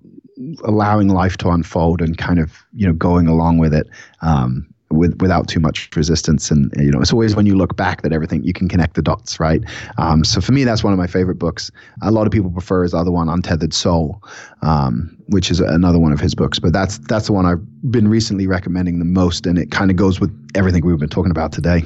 allowing 0.64 1.10
life 1.10 1.38
to 1.38 1.50
unfold 1.50 2.02
and 2.02 2.18
kind 2.18 2.40
of 2.40 2.66
you 2.74 2.86
know 2.86 2.94
going 2.94 3.28
along 3.28 3.58
with 3.58 3.74
it 3.74 3.88
um, 4.22 4.68
with 4.92 5.20
without 5.22 5.48
too 5.48 5.60
much 5.60 5.90
resistance 5.96 6.52
and 6.52 6.72
you 6.78 6.92
know 6.92 7.00
it's 7.00 7.14
always 7.14 7.36
when 7.36 7.46
you 7.46 7.56
look 7.56 7.76
back 7.76 8.02
that 8.02 8.12
everything 8.12 8.44
you 8.44 8.54
can 8.54 8.68
connect 8.68 8.96
the 8.96 9.02
dots 9.02 9.40
right 9.40 9.64
um, 9.98 10.24
so 10.24 10.42
for 10.42 10.52
me 10.52 10.64
that's 10.64 10.84
one 10.84 10.94
of 10.94 11.00
my 11.00 11.08
favorite 11.08 11.40
books 11.40 11.72
a 12.02 12.12
lot 12.12 12.28
of 12.28 12.34
people 12.34 12.52
prefer 12.52 12.84
his 12.84 12.94
other 12.94 13.12
one 13.12 13.30
untethered 13.30 13.74
soul 13.74 14.22
um, 14.62 15.16
which 15.28 15.50
is 15.50 15.60
another 15.60 16.00
one 16.00 16.12
of 16.12 16.20
his 16.20 16.36
books 16.36 16.60
but 16.60 16.74
that's 16.74 16.98
that's 17.00 17.28
the 17.28 17.34
one 17.34 17.46
i've 17.46 17.92
been 17.92 18.08
recently 18.08 18.48
recommending 18.48 19.00
the 19.00 19.06
most 19.06 19.46
and 19.46 19.58
it 19.58 19.72
kind 19.72 19.90
of 19.90 19.98
goes 19.98 20.20
with 20.20 20.32
everything 20.56 20.86
we've 20.86 21.00
been 21.00 21.10
talking 21.10 21.32
about 21.32 21.52
today 21.52 21.84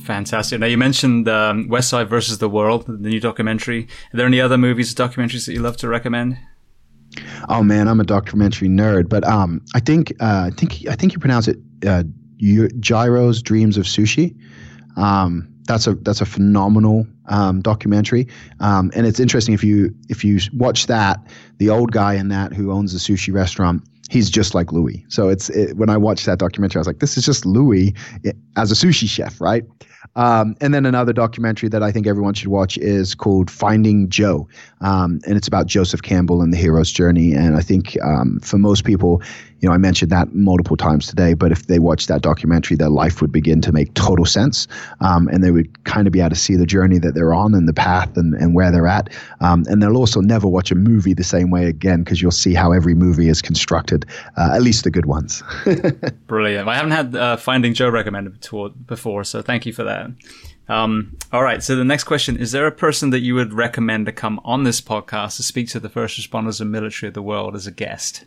Fantastic. 0.00 0.60
Now 0.60 0.66
you 0.66 0.78
mentioned 0.78 1.28
um, 1.28 1.68
Westside 1.68 2.06
versus 2.06 2.38
the 2.38 2.48
World, 2.48 2.86
the 2.86 3.08
new 3.08 3.18
documentary. 3.18 3.88
Are 4.14 4.16
there 4.16 4.26
any 4.26 4.40
other 4.40 4.56
movies, 4.56 4.92
or 4.92 4.94
documentaries 4.94 5.46
that 5.46 5.52
you 5.52 5.60
love 5.60 5.76
to 5.78 5.88
recommend? 5.88 6.38
Oh 7.48 7.62
man, 7.62 7.88
I'm 7.88 8.00
a 8.00 8.04
documentary 8.04 8.68
nerd, 8.68 9.08
but 9.08 9.26
um, 9.26 9.60
I 9.74 9.80
think 9.80 10.12
uh, 10.20 10.50
I 10.52 10.54
think 10.56 10.86
I 10.88 10.94
think 10.94 11.12
you 11.12 11.18
pronounce 11.18 11.48
it 11.48 11.58
uh, 11.86 12.04
Jiro's 12.38 13.42
Dreams 13.42 13.76
of 13.76 13.84
Sushi. 13.84 14.36
Um, 14.96 15.48
that's 15.66 15.86
a 15.86 15.94
that's 15.94 16.20
a 16.20 16.26
phenomenal 16.26 17.06
um, 17.26 17.60
documentary, 17.60 18.28
um, 18.60 18.90
and 18.94 19.06
it's 19.06 19.20
interesting 19.20 19.54
if 19.54 19.64
you 19.64 19.94
if 20.08 20.24
you 20.24 20.38
watch 20.54 20.86
that, 20.86 21.18
the 21.58 21.70
old 21.70 21.92
guy 21.92 22.14
in 22.14 22.28
that 22.28 22.52
who 22.52 22.70
owns 22.70 22.92
the 22.92 22.98
sushi 22.98 23.32
restaurant, 23.32 23.82
he's 24.10 24.30
just 24.30 24.54
like 24.54 24.72
Louie. 24.72 25.04
So 25.08 25.28
it's 25.28 25.50
it, 25.50 25.76
when 25.76 25.90
I 25.90 25.96
watched 25.96 26.26
that 26.26 26.38
documentary, 26.38 26.78
I 26.78 26.80
was 26.80 26.86
like, 26.86 27.00
this 27.00 27.16
is 27.16 27.24
just 27.24 27.44
Louie 27.44 27.94
eh, 28.24 28.32
as 28.56 28.70
a 28.70 28.74
sushi 28.74 29.08
chef, 29.08 29.40
right? 29.40 29.64
Um, 30.14 30.56
and 30.60 30.72
then 30.72 30.86
another 30.86 31.12
documentary 31.12 31.68
that 31.70 31.82
I 31.82 31.92
think 31.92 32.06
everyone 32.06 32.34
should 32.34 32.48
watch 32.48 32.78
is 32.78 33.14
called 33.14 33.50
Finding 33.50 34.08
Joe. 34.08 34.48
Um, 34.80 35.20
and 35.26 35.36
it's 35.36 35.48
about 35.48 35.66
Joseph 35.66 36.02
Campbell 36.02 36.42
and 36.42 36.52
the 36.52 36.56
hero's 36.56 36.92
journey. 36.92 37.32
And 37.32 37.56
I 37.56 37.60
think 37.60 37.96
um, 38.02 38.40
for 38.40 38.58
most 38.58 38.84
people, 38.84 39.22
you 39.60 39.68
know, 39.68 39.74
I 39.74 39.78
mentioned 39.78 40.10
that 40.12 40.34
multiple 40.34 40.76
times 40.76 41.06
today, 41.06 41.34
but 41.34 41.50
if 41.50 41.66
they 41.66 41.78
watch 41.78 42.06
that 42.08 42.22
documentary, 42.22 42.76
their 42.76 42.90
life 42.90 43.20
would 43.20 43.32
begin 43.32 43.60
to 43.62 43.72
make 43.72 43.94
total 43.94 44.26
sense. 44.26 44.68
Um, 45.00 45.28
and 45.28 45.42
they 45.42 45.50
would 45.50 45.84
kind 45.84 46.06
of 46.06 46.12
be 46.12 46.20
able 46.20 46.30
to 46.30 46.36
see 46.36 46.56
the 46.56 46.66
journey 46.66 46.98
that 46.98 47.14
they're 47.14 47.32
on 47.32 47.54
and 47.54 47.66
the 47.68 47.72
path 47.72 48.16
and, 48.16 48.34
and 48.34 48.54
where 48.54 48.70
they're 48.70 48.86
at. 48.86 49.08
Um, 49.40 49.64
and 49.68 49.82
they'll 49.82 49.96
also 49.96 50.20
never 50.20 50.46
watch 50.46 50.70
a 50.70 50.74
movie 50.74 51.14
the 51.14 51.24
same 51.24 51.50
way 51.50 51.66
again 51.66 52.04
because 52.04 52.20
you'll 52.20 52.30
see 52.32 52.54
how 52.54 52.72
every 52.72 52.94
movie 52.94 53.28
is 53.28 53.40
constructed, 53.40 54.04
uh, 54.36 54.52
at 54.54 54.62
least 54.62 54.84
the 54.84 54.90
good 54.90 55.06
ones. 55.06 55.42
Brilliant. 56.26 56.68
I 56.68 56.74
haven't 56.74 56.92
had 56.92 57.16
uh, 57.16 57.36
Finding 57.36 57.72
Joe 57.72 57.88
recommended 57.88 58.46
before, 58.86 59.24
so 59.24 59.40
thank 59.40 59.64
you 59.64 59.72
for 59.72 59.84
that. 59.84 60.10
Um, 60.68 61.16
all 61.32 61.42
right. 61.42 61.62
So 61.62 61.76
the 61.76 61.84
next 61.84 62.04
question 62.04 62.36
is: 62.36 62.52
There 62.52 62.66
a 62.66 62.72
person 62.72 63.10
that 63.10 63.20
you 63.20 63.34
would 63.36 63.52
recommend 63.52 64.06
to 64.06 64.12
come 64.12 64.40
on 64.44 64.64
this 64.64 64.80
podcast 64.80 65.36
to 65.36 65.42
speak 65.44 65.68
to 65.68 65.80
the 65.80 65.88
first 65.88 66.18
responders 66.18 66.60
and 66.60 66.72
military 66.72 67.08
of 67.08 67.14
the 67.14 67.22
world 67.22 67.54
as 67.54 67.66
a 67.68 67.70
guest? 67.70 68.24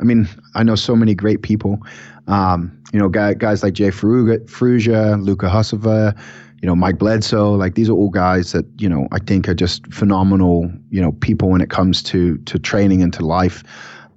I 0.00 0.04
mean, 0.04 0.28
I 0.54 0.62
know 0.62 0.74
so 0.74 0.94
many 0.94 1.14
great 1.14 1.42
people. 1.42 1.80
Um, 2.26 2.76
you 2.92 2.98
know, 2.98 3.08
guys, 3.08 3.36
guys 3.36 3.62
like 3.62 3.74
Jay 3.74 3.90
Ferruggia, 3.90 5.22
Luka 5.22 5.46
Hocevar, 5.46 6.16
you 6.62 6.66
know, 6.66 6.76
Mike 6.76 6.98
Bledsoe. 6.98 7.54
Like 7.54 7.74
these 7.74 7.88
are 7.88 7.94
all 7.94 8.10
guys 8.10 8.52
that 8.52 8.64
you 8.78 8.88
know 8.88 9.08
I 9.12 9.18
think 9.18 9.48
are 9.48 9.54
just 9.54 9.86
phenomenal. 9.92 10.70
You 10.90 11.00
know, 11.00 11.12
people 11.12 11.50
when 11.50 11.60
it 11.60 11.70
comes 11.70 12.02
to 12.04 12.38
to 12.38 12.58
training 12.58 13.02
and 13.02 13.12
to 13.14 13.24
life. 13.24 13.62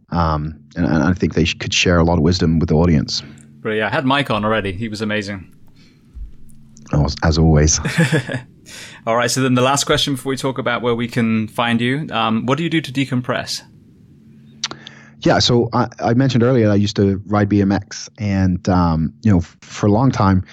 Um, 0.10 0.60
and, 0.76 0.86
and, 0.86 1.04
I 1.04 1.14
think 1.14 1.36
they 1.36 1.46
could 1.46 1.74
share 1.74 1.98
a 1.98 2.04
lot 2.04 2.18
of 2.18 2.22
wisdom 2.22 2.60
with 2.60 2.68
the 2.68 2.76
audience. 2.76 3.24
But 3.62 3.72
yeah, 3.72 3.88
I 3.88 3.90
had 3.90 4.06
Mike 4.06 4.30
on 4.30 4.44
already. 4.44 4.74
He 4.74 4.90
was 4.90 5.02
amazing. 5.02 5.56
Oh, 6.92 7.08
as 7.24 7.38
always. 7.38 7.80
All 9.08 9.16
right. 9.16 9.32
So 9.32 9.42
then 9.42 9.54
the 9.54 9.62
last 9.62 9.86
question 9.86 10.16
before 10.16 10.32
we 10.32 10.38
talk 10.38 10.58
about 10.58 10.82
where 10.82 10.96
we 10.96 11.08
can 11.08 11.48
find 11.48 11.80
you, 11.80 12.08
um, 12.12 12.46
what 12.46 12.58
do 12.58 12.64
you 12.64 12.70
do 12.70 12.82
to 12.82 12.92
decompress? 12.92 13.64
Yeah, 15.22 15.40
so 15.40 15.70
I, 15.72 15.88
I, 16.00 16.14
mentioned 16.16 16.44
earlier 16.44 16.70
I 16.70 16.76
used 16.76 16.96
to 16.96 17.22
ride 17.28 17.50
BMX, 17.50 18.10
and 18.18 18.68
um, 18.68 19.14
you 19.22 19.32
know, 19.32 19.42
for 19.42 19.86
a 19.86 19.92
long 19.92 20.12
time, 20.12 20.44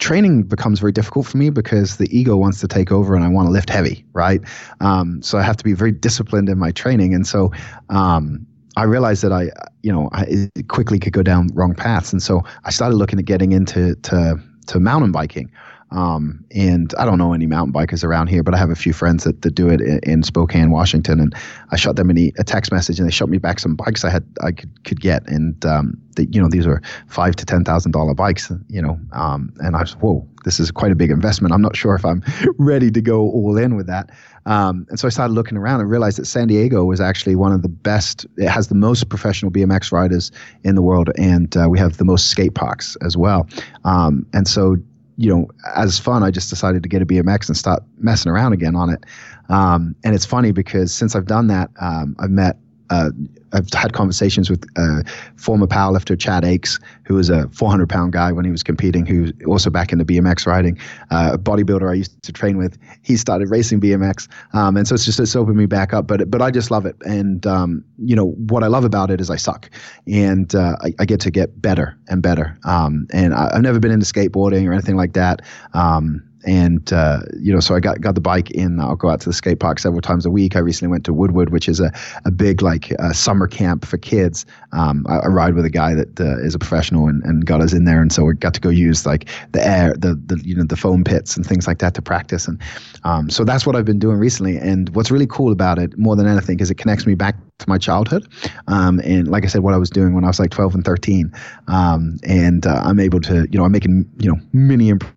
training 0.00 0.42
becomes 0.42 0.80
very 0.80 0.90
difficult 0.90 1.26
for 1.26 1.36
me 1.36 1.48
because 1.50 1.96
the 1.96 2.08
ego 2.16 2.36
wants 2.36 2.60
to 2.60 2.68
take 2.68 2.90
over, 2.90 3.14
and 3.14 3.24
I 3.24 3.28
want 3.28 3.46
to 3.46 3.52
lift 3.52 3.70
heavy, 3.70 4.04
right? 4.14 4.40
Um, 4.80 5.22
so 5.22 5.38
I 5.38 5.42
have 5.42 5.56
to 5.58 5.64
be 5.64 5.74
very 5.74 5.92
disciplined 5.92 6.48
in 6.48 6.58
my 6.58 6.72
training, 6.72 7.14
and 7.14 7.24
so 7.24 7.52
um, 7.88 8.44
I 8.76 8.82
realized 8.82 9.22
that 9.22 9.32
I, 9.32 9.50
you 9.82 9.92
know, 9.92 10.08
I 10.12 10.50
quickly 10.66 10.98
could 10.98 11.12
go 11.12 11.22
down 11.22 11.48
wrong 11.54 11.74
paths, 11.74 12.12
and 12.12 12.20
so 12.20 12.42
I 12.64 12.70
started 12.70 12.96
looking 12.96 13.20
at 13.20 13.26
getting 13.26 13.52
into 13.52 13.94
to 13.94 14.42
to 14.66 14.80
mountain 14.80 15.12
biking. 15.12 15.52
Um, 15.92 16.44
and 16.54 16.92
I 16.98 17.04
don't 17.04 17.18
know 17.18 17.32
any 17.32 17.46
mountain 17.46 17.72
bikers 17.72 18.02
around 18.02 18.26
here, 18.26 18.42
but 18.42 18.54
I 18.54 18.58
have 18.58 18.70
a 18.70 18.74
few 18.74 18.92
friends 18.92 19.24
that, 19.24 19.42
that 19.42 19.54
do 19.54 19.68
it 19.68 19.80
in, 19.80 20.00
in 20.02 20.22
Spokane, 20.22 20.70
Washington. 20.70 21.20
And 21.20 21.34
I 21.70 21.76
shot 21.76 21.96
them 21.96 22.10
a, 22.10 22.32
text 22.44 22.72
message, 22.72 22.98
and 22.98 23.06
they 23.06 23.12
shot 23.12 23.28
me 23.28 23.38
back 23.38 23.58
some 23.60 23.76
bikes 23.76 24.04
I 24.04 24.10
had 24.10 24.24
I 24.42 24.52
could 24.52 24.84
could 24.84 25.00
get. 25.00 25.26
And 25.28 25.64
um, 25.64 25.96
the, 26.16 26.26
you 26.26 26.40
know, 26.40 26.48
these 26.48 26.66
are 26.66 26.82
five 27.06 27.36
to 27.36 27.44
ten 27.44 27.64
thousand 27.64 27.92
dollar 27.92 28.14
bikes. 28.14 28.50
You 28.68 28.82
know, 28.82 28.98
um, 29.12 29.52
and 29.58 29.76
I 29.76 29.80
was 29.80 29.92
whoa, 29.92 30.26
this 30.44 30.58
is 30.58 30.70
quite 30.70 30.90
a 30.90 30.96
big 30.96 31.10
investment. 31.10 31.54
I'm 31.54 31.62
not 31.62 31.76
sure 31.76 31.94
if 31.94 32.04
I'm 32.04 32.22
ready 32.58 32.90
to 32.90 33.00
go 33.00 33.20
all 33.20 33.56
in 33.56 33.76
with 33.76 33.86
that. 33.86 34.10
Um, 34.44 34.86
and 34.90 34.98
so 34.98 35.06
I 35.06 35.10
started 35.10 35.34
looking 35.34 35.58
around 35.58 35.80
and 35.80 35.90
realized 35.90 36.18
that 36.18 36.26
San 36.26 36.46
Diego 36.48 36.84
was 36.84 37.00
actually 37.00 37.34
one 37.36 37.52
of 37.52 37.62
the 37.62 37.68
best. 37.68 38.26
It 38.36 38.48
has 38.48 38.68
the 38.68 38.76
most 38.76 39.08
professional 39.08 39.50
BMX 39.50 39.92
riders 39.92 40.30
in 40.62 40.74
the 40.74 40.82
world, 40.82 41.10
and 41.16 41.56
uh, 41.56 41.68
we 41.68 41.78
have 41.78 41.96
the 41.96 42.04
most 42.04 42.28
skate 42.28 42.54
parks 42.54 42.96
as 43.02 43.16
well. 43.16 43.48
Um, 43.84 44.26
and 44.32 44.46
so 44.46 44.76
you 45.16 45.34
know, 45.34 45.48
as 45.74 45.98
fun, 45.98 46.22
I 46.22 46.30
just 46.30 46.50
decided 46.50 46.82
to 46.82 46.88
get 46.88 47.02
a 47.02 47.06
BMX 47.06 47.48
and 47.48 47.56
start 47.56 47.82
messing 47.98 48.30
around 48.30 48.52
again 48.52 48.76
on 48.76 48.90
it. 48.90 49.04
Um, 49.48 49.94
and 50.04 50.14
it's 50.14 50.26
funny 50.26 50.52
because 50.52 50.92
since 50.92 51.14
I've 51.14 51.26
done 51.26 51.46
that, 51.48 51.70
um, 51.80 52.16
I've 52.18 52.30
met 52.30 52.56
uh, 52.90 53.10
I've 53.52 53.72
had 53.72 53.92
conversations 53.92 54.50
with 54.50 54.64
uh, 54.76 55.02
former 55.36 55.66
powerlifter 55.66 56.18
Chad 56.18 56.42
Aichs, 56.42 56.80
who 57.04 57.14
was 57.14 57.30
a 57.30 57.48
400 57.48 57.88
pound 57.88 58.12
guy 58.12 58.32
when 58.32 58.44
he 58.44 58.50
was 58.50 58.62
competing, 58.62 59.06
who's 59.06 59.32
also 59.46 59.70
back 59.70 59.92
into 59.92 60.04
BMX 60.04 60.46
riding. 60.46 60.78
Uh, 61.10 61.30
a 61.34 61.38
bodybuilder 61.38 61.90
I 61.90 61.94
used 61.94 62.20
to 62.22 62.32
train 62.32 62.58
with, 62.58 62.76
he 63.02 63.16
started 63.16 63.48
racing 63.50 63.80
BMX, 63.80 64.28
um, 64.52 64.76
and 64.76 64.86
so 64.86 64.94
it's 64.94 65.04
just 65.04 65.20
it's 65.20 65.36
opened 65.36 65.56
me 65.56 65.66
back 65.66 65.94
up. 65.94 66.06
But 66.06 66.30
but 66.30 66.42
I 66.42 66.50
just 66.50 66.70
love 66.70 66.86
it, 66.86 66.96
and 67.06 67.46
um, 67.46 67.84
you 67.98 68.16
know 68.16 68.32
what 68.32 68.62
I 68.62 68.66
love 68.66 68.84
about 68.84 69.10
it 69.10 69.20
is 69.20 69.30
I 69.30 69.36
suck, 69.36 69.70
and 70.06 70.54
uh, 70.54 70.76
I, 70.82 70.92
I, 70.98 71.04
get 71.04 71.20
to 71.20 71.30
get 71.30 71.60
better 71.62 71.96
and 72.08 72.22
better. 72.22 72.58
Um, 72.64 73.06
and 73.12 73.32
I, 73.32 73.54
have 73.54 73.62
never 73.62 73.78
been 73.78 73.92
into 73.92 74.06
skateboarding 74.06 74.68
or 74.68 74.72
anything 74.72 74.96
like 74.96 75.12
that. 75.14 75.42
Um, 75.72 76.25
and 76.46 76.92
uh, 76.92 77.20
you 77.38 77.52
know, 77.52 77.60
so 77.60 77.74
I 77.74 77.80
got 77.80 78.00
got 78.00 78.14
the 78.14 78.20
bike 78.20 78.52
in. 78.52 78.80
I'll 78.80 78.96
go 78.96 79.10
out 79.10 79.20
to 79.20 79.28
the 79.28 79.32
skate 79.32 79.58
park 79.58 79.80
several 79.80 80.00
times 80.00 80.24
a 80.24 80.30
week. 80.30 80.54
I 80.54 80.60
recently 80.60 80.90
went 80.90 81.04
to 81.06 81.12
Woodward, 81.12 81.50
which 81.50 81.68
is 81.68 81.80
a, 81.80 81.92
a 82.24 82.30
big 82.30 82.62
like 82.62 82.92
uh, 83.00 83.12
summer 83.12 83.48
camp 83.48 83.84
for 83.84 83.98
kids. 83.98 84.46
Um, 84.72 85.04
I, 85.08 85.16
I, 85.16 85.26
ride 85.26 85.54
with 85.54 85.64
a 85.64 85.70
guy 85.70 85.94
that 85.94 86.20
uh, 86.20 86.38
is 86.38 86.54
a 86.54 86.58
professional 86.58 87.08
and, 87.08 87.22
and 87.24 87.44
got 87.44 87.60
us 87.60 87.72
in 87.72 87.84
there, 87.84 88.00
and 88.00 88.12
so 88.12 88.24
we 88.24 88.34
got 88.34 88.54
to 88.54 88.60
go 88.60 88.68
use 88.68 89.04
like 89.04 89.28
the 89.52 89.66
air, 89.66 89.94
the 89.98 90.14
the 90.26 90.40
you 90.44 90.54
know 90.54 90.64
the 90.64 90.76
foam 90.76 91.02
pits 91.02 91.36
and 91.36 91.44
things 91.44 91.66
like 91.66 91.78
that 91.80 91.94
to 91.94 92.02
practice. 92.02 92.46
And 92.46 92.60
um, 93.02 93.28
so 93.28 93.44
that's 93.44 93.66
what 93.66 93.74
I've 93.74 93.84
been 93.84 93.98
doing 93.98 94.18
recently. 94.18 94.56
And 94.56 94.88
what's 94.94 95.10
really 95.10 95.26
cool 95.26 95.50
about 95.50 95.80
it, 95.80 95.98
more 95.98 96.14
than 96.14 96.28
anything, 96.28 96.60
is 96.60 96.70
it 96.70 96.76
connects 96.76 97.06
me 97.06 97.16
back 97.16 97.36
to 97.58 97.68
my 97.68 97.78
childhood. 97.78 98.28
Um, 98.68 99.00
and 99.00 99.28
like 99.28 99.44
I 99.44 99.48
said, 99.48 99.62
what 99.62 99.74
I 99.74 99.78
was 99.78 99.90
doing 99.90 100.14
when 100.14 100.24
I 100.24 100.28
was 100.28 100.38
like 100.38 100.50
12 100.50 100.74
and 100.74 100.84
13. 100.84 101.32
Um, 101.68 102.18
and 102.22 102.66
uh, 102.66 102.82
I'm 102.84 103.00
able 103.00 103.20
to, 103.22 103.48
you 103.50 103.58
know, 103.58 103.64
I'm 103.64 103.72
making, 103.72 104.08
you 104.18 104.30
know, 104.30 104.38
mini 104.52 104.90
improvements 104.90 105.15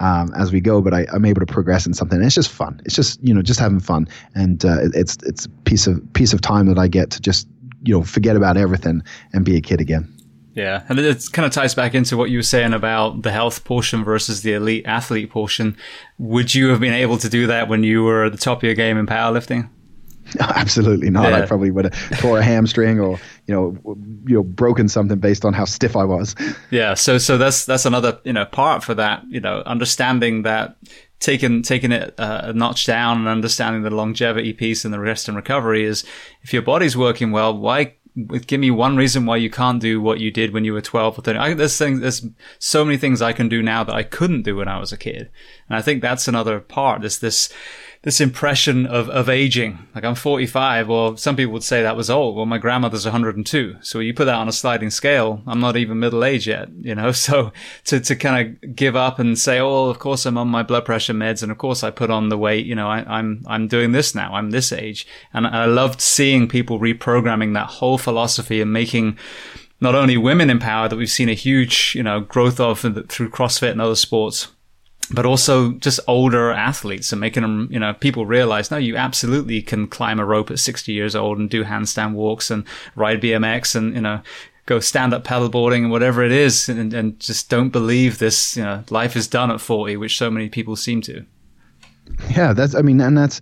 um, 0.00 0.32
as 0.36 0.52
we 0.52 0.60
go, 0.60 0.80
but 0.80 0.92
I, 0.92 1.06
am 1.14 1.24
able 1.24 1.40
to 1.40 1.46
progress 1.46 1.86
in 1.86 1.94
something. 1.94 2.16
And 2.16 2.26
it's 2.26 2.34
just 2.34 2.50
fun. 2.50 2.80
It's 2.84 2.94
just, 2.94 3.22
you 3.22 3.32
know, 3.32 3.42
just 3.42 3.60
having 3.60 3.80
fun. 3.80 4.08
And 4.34 4.64
uh, 4.64 4.88
it's, 4.94 5.16
it's 5.24 5.46
a 5.46 5.48
piece 5.64 5.86
of, 5.86 6.00
piece 6.14 6.32
of 6.32 6.40
time 6.40 6.66
that 6.66 6.78
I 6.78 6.88
get 6.88 7.10
to 7.12 7.20
just, 7.20 7.48
you 7.84 7.94
know, 7.94 8.02
forget 8.02 8.36
about 8.36 8.56
everything 8.56 9.02
and 9.32 9.44
be 9.44 9.56
a 9.56 9.60
kid 9.60 9.80
again. 9.80 10.10
Yeah, 10.54 10.84
and 10.88 11.00
it 11.00 11.24
kind 11.32 11.44
of 11.44 11.52
ties 11.52 11.74
back 11.74 11.94
into 11.94 12.16
what 12.16 12.30
you 12.30 12.38
were 12.38 12.42
saying 12.42 12.74
about 12.74 13.22
the 13.22 13.32
health 13.32 13.64
portion 13.64 14.04
versus 14.04 14.42
the 14.42 14.52
elite 14.52 14.86
athlete 14.86 15.30
portion. 15.30 15.76
Would 16.18 16.54
you 16.54 16.68
have 16.68 16.78
been 16.78 16.94
able 16.94 17.18
to 17.18 17.28
do 17.28 17.48
that 17.48 17.68
when 17.68 17.82
you 17.82 18.04
were 18.04 18.26
at 18.26 18.32
the 18.32 18.38
top 18.38 18.58
of 18.58 18.62
your 18.62 18.74
game 18.74 18.96
in 18.96 19.04
powerlifting? 19.04 19.68
Absolutely 20.40 21.10
not. 21.10 21.30
Yeah. 21.30 21.42
I 21.42 21.46
probably 21.46 21.70
would 21.70 21.86
have 21.86 22.18
tore 22.20 22.38
a 22.38 22.42
hamstring 22.42 23.00
or 23.00 23.18
you 23.46 23.54
know 23.54 23.96
you 24.26 24.36
know 24.36 24.42
broken 24.42 24.88
something 24.88 25.18
based 25.18 25.44
on 25.44 25.52
how 25.52 25.64
stiff 25.64 25.96
I 25.96 26.04
was. 26.04 26.34
Yeah. 26.70 26.94
So 26.94 27.18
so 27.18 27.38
that's 27.38 27.64
that's 27.64 27.86
another 27.86 28.18
you 28.24 28.32
know 28.32 28.44
part 28.44 28.82
for 28.82 28.94
that. 28.94 29.22
You 29.28 29.40
know, 29.40 29.62
understanding 29.66 30.42
that 30.42 30.76
taking 31.20 31.62
taking 31.62 31.92
it 31.92 32.14
uh, 32.18 32.42
a 32.44 32.52
notch 32.52 32.86
down 32.86 33.18
and 33.18 33.28
understanding 33.28 33.82
the 33.82 33.90
longevity 33.90 34.52
piece 34.52 34.84
and 34.84 34.92
the 34.92 35.00
rest 35.00 35.28
and 35.28 35.36
recovery 35.36 35.84
is 35.84 36.04
if 36.42 36.52
your 36.52 36.62
body's 36.62 36.96
working 36.96 37.30
well, 37.30 37.56
why 37.56 37.94
give 38.46 38.60
me 38.60 38.70
one 38.70 38.96
reason 38.96 39.26
why 39.26 39.36
you 39.36 39.50
can't 39.50 39.80
do 39.80 40.00
what 40.00 40.20
you 40.20 40.30
did 40.30 40.52
when 40.52 40.64
you 40.64 40.72
were 40.72 40.80
12 40.80 41.18
or 41.18 41.22
13. 41.22 41.40
I, 41.40 41.54
there's 41.54 41.76
things, 41.76 42.00
there's 42.00 42.24
so 42.60 42.84
many 42.84 42.96
things 42.96 43.20
I 43.20 43.32
can 43.32 43.48
do 43.48 43.60
now 43.60 43.82
that 43.82 43.94
I 43.94 44.04
couldn't 44.04 44.42
do 44.42 44.56
when 44.56 44.68
I 44.68 44.78
was 44.78 44.92
a 44.92 44.96
kid. 44.96 45.30
And 45.68 45.76
I 45.76 45.82
think 45.82 46.00
that's 46.00 46.28
another 46.28 46.60
part. 46.60 47.02
This, 47.02 47.18
this, 47.18 47.52
this 48.04 48.20
impression 48.20 48.84
of, 48.84 49.08
of 49.08 49.30
aging. 49.30 49.78
Like 49.94 50.04
I'm 50.04 50.14
45, 50.14 50.90
or 50.90 51.16
some 51.16 51.36
people 51.36 51.54
would 51.54 51.64
say 51.64 51.82
that 51.82 51.96
was 51.96 52.10
old. 52.10 52.36
Well, 52.36 52.44
my 52.44 52.58
grandmother's 52.58 53.06
102. 53.06 53.76
So 53.80 53.98
you 53.98 54.12
put 54.12 54.26
that 54.26 54.34
on 54.34 54.46
a 54.46 54.52
sliding 54.52 54.90
scale, 54.90 55.42
I'm 55.46 55.58
not 55.58 55.78
even 55.78 55.98
middle 55.98 56.22
age 56.22 56.46
yet, 56.46 56.68
you 56.80 56.94
know? 56.94 57.12
So 57.24 57.52
to, 57.84 58.00
to 58.00 58.16
kind 58.16 58.58
of 58.62 58.76
give 58.76 58.96
up 58.96 59.18
and 59.18 59.38
say, 59.38 59.58
oh, 59.58 59.88
of 59.88 59.98
course 59.98 60.26
I'm 60.26 60.36
on 60.36 60.48
my 60.48 60.62
blood 60.62 60.84
pressure 60.84 61.14
meds. 61.14 61.42
And 61.42 61.50
of 61.50 61.56
course 61.56 61.82
I 61.82 61.90
put 61.90 62.10
on 62.10 62.28
the 62.28 62.36
weight, 62.36 62.66
you 62.66 62.74
know, 62.74 62.88
I, 62.88 62.98
I'm, 63.18 63.42
I'm 63.46 63.66
doing 63.66 63.92
this 63.92 64.14
now. 64.14 64.34
I'm 64.34 64.50
this 64.50 64.70
age. 64.70 65.06
And 65.32 65.46
I 65.46 65.64
loved 65.64 66.02
seeing 66.02 66.46
people 66.46 66.78
reprogramming 66.78 67.54
that 67.54 67.68
whole 67.68 67.96
philosophy 67.96 68.60
and 68.60 68.74
making, 68.74 69.16
not 69.80 69.94
only 69.94 70.18
women 70.18 70.50
empowered 70.50 70.90
that 70.90 70.96
we've 70.96 71.10
seen 71.10 71.30
a 71.30 71.34
huge, 71.34 71.94
you 71.94 72.02
know, 72.02 72.20
growth 72.20 72.60
of 72.60 72.80
through 72.80 73.30
CrossFit 73.30 73.70
and 73.70 73.80
other 73.80 73.96
sports, 73.96 74.48
but 75.10 75.26
also 75.26 75.72
just 75.72 76.00
older 76.06 76.50
athletes 76.50 77.12
and 77.12 77.20
making 77.20 77.42
them, 77.42 77.68
you 77.70 77.78
know, 77.78 77.92
people 77.94 78.26
realize, 78.26 78.70
no, 78.70 78.76
you 78.76 78.96
absolutely 78.96 79.60
can 79.62 79.86
climb 79.86 80.18
a 80.18 80.24
rope 80.24 80.50
at 80.50 80.58
60 80.58 80.92
years 80.92 81.14
old 81.14 81.38
and 81.38 81.50
do 81.50 81.64
handstand 81.64 82.14
walks 82.14 82.50
and 82.50 82.64
ride 82.96 83.20
BMX 83.20 83.74
and, 83.74 83.94
you 83.94 84.00
know, 84.00 84.20
go 84.66 84.80
stand 84.80 85.12
up 85.12 85.24
paddleboarding 85.24 85.82
and 85.82 85.90
whatever 85.90 86.22
it 86.22 86.32
is. 86.32 86.68
And, 86.68 86.92
and 86.94 87.20
just 87.20 87.50
don't 87.50 87.70
believe 87.70 88.18
this, 88.18 88.56
you 88.56 88.62
know, 88.62 88.84
life 88.90 89.16
is 89.16 89.28
done 89.28 89.50
at 89.50 89.60
40, 89.60 89.96
which 89.96 90.16
so 90.16 90.30
many 90.30 90.48
people 90.48 90.76
seem 90.76 91.02
to. 91.02 91.24
Yeah, 92.30 92.52
that's, 92.52 92.74
I 92.74 92.82
mean, 92.82 93.00
and 93.00 93.16
that's, 93.16 93.40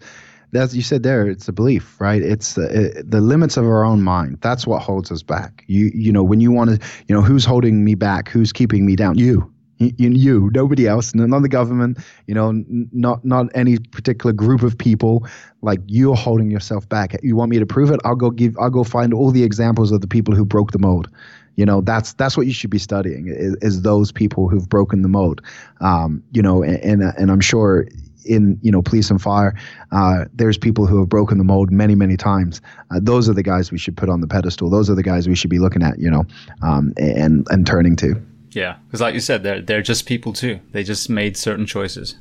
that's 0.52 0.74
you 0.74 0.82
said 0.82 1.02
there 1.02 1.26
it's 1.26 1.48
a 1.48 1.52
belief 1.52 1.98
right? 2.01 2.22
It's 2.22 2.55
the, 2.55 2.98
it, 2.98 3.10
the 3.10 3.20
limits 3.20 3.56
of 3.56 3.64
our 3.64 3.84
own 3.84 4.02
mind. 4.02 4.39
That's 4.43 4.66
what 4.66 4.82
holds 4.82 5.10
us 5.10 5.22
back. 5.22 5.64
You 5.66 5.90
you 5.94 6.12
know 6.12 6.22
when 6.22 6.40
you 6.40 6.52
want 6.52 6.70
to 6.70 6.89
you 7.09 7.14
know 7.14 7.22
who's 7.22 7.44
holding 7.44 7.84
me 7.84 7.94
back? 7.94 8.28
Who's 8.28 8.52
keeping 8.52 8.84
me 8.84 8.94
down? 8.94 9.18
You 9.18 9.51
you, 9.98 10.50
nobody 10.54 10.86
else, 10.86 11.14
not 11.14 11.42
the 11.42 11.48
government, 11.48 11.98
you 12.26 12.34
know, 12.34 12.52
not 12.92 13.24
not 13.24 13.46
any 13.54 13.78
particular 13.78 14.32
group 14.32 14.62
of 14.62 14.76
people. 14.76 15.26
Like 15.62 15.80
you're 15.86 16.16
holding 16.16 16.50
yourself 16.50 16.88
back. 16.88 17.16
You 17.22 17.36
want 17.36 17.50
me 17.50 17.59
to 17.59 17.66
prove 17.66 17.90
it? 17.90 18.00
I'll 18.04 18.16
go 18.16 18.30
give. 18.30 18.56
I'll 18.59 18.70
go 18.70 18.84
find 18.84 19.14
all 19.14 19.30
the 19.30 19.44
examples 19.44 19.92
of 19.92 20.00
the 20.00 20.09
people 20.09 20.34
who 20.34 20.44
broke 20.44 20.72
the 20.72 20.78
mold. 20.78 21.09
You 21.56 21.66
know, 21.66 21.82
that's 21.82 22.14
that's 22.14 22.36
what 22.36 22.46
you 22.46 22.52
should 22.52 22.70
be 22.70 22.78
studying 22.78 23.28
is, 23.28 23.56
is 23.60 23.82
those 23.82 24.10
people 24.10 24.48
who've 24.48 24.68
broken 24.68 25.02
the 25.02 25.09
mold. 25.09 25.42
Um, 25.80 26.22
you 26.32 26.42
know, 26.42 26.62
and, 26.62 26.82
and 26.82 27.02
and 27.02 27.30
I'm 27.30 27.40
sure 27.40 27.86
in 28.24 28.59
you 28.62 28.70
know 28.70 28.82
police 28.82 29.10
and 29.10 29.20
fire 29.20 29.54
uh, 29.90 30.24
there's 30.32 30.59
people 30.59 30.86
who 30.86 30.98
have 30.98 31.09
broken 31.09 31.38
the 31.38 31.44
mold 31.44 31.70
many 31.70 31.94
many 31.94 32.16
times 32.16 32.60
uh, 32.90 33.00
those 33.02 33.28
are 33.28 33.34
the 33.34 33.42
guys 33.42 33.72
we 33.72 33.78
should 33.78 33.96
put 33.96 34.09
on 34.09 34.20
the 34.20 34.26
pedestal 34.26 34.70
those 34.70 34.88
are 34.88 34.94
the 34.94 35.02
guys 35.02 35.28
we 35.28 35.34
should 35.34 35.50
be 35.50 35.59
looking 35.59 35.82
at 35.82 35.98
you 35.98 36.10
know 36.10 36.24
um, 36.62 36.92
and 36.96 37.46
and 37.50 37.66
turning 37.66 37.96
to 37.96 38.14
yeah, 38.54 38.76
because 38.86 39.00
like 39.00 39.14
you 39.14 39.20
said, 39.20 39.42
they're 39.42 39.60
they're 39.60 39.82
just 39.82 40.06
people 40.06 40.32
too. 40.32 40.60
They 40.72 40.82
just 40.82 41.08
made 41.10 41.36
certain 41.36 41.66
choices. 41.66 42.16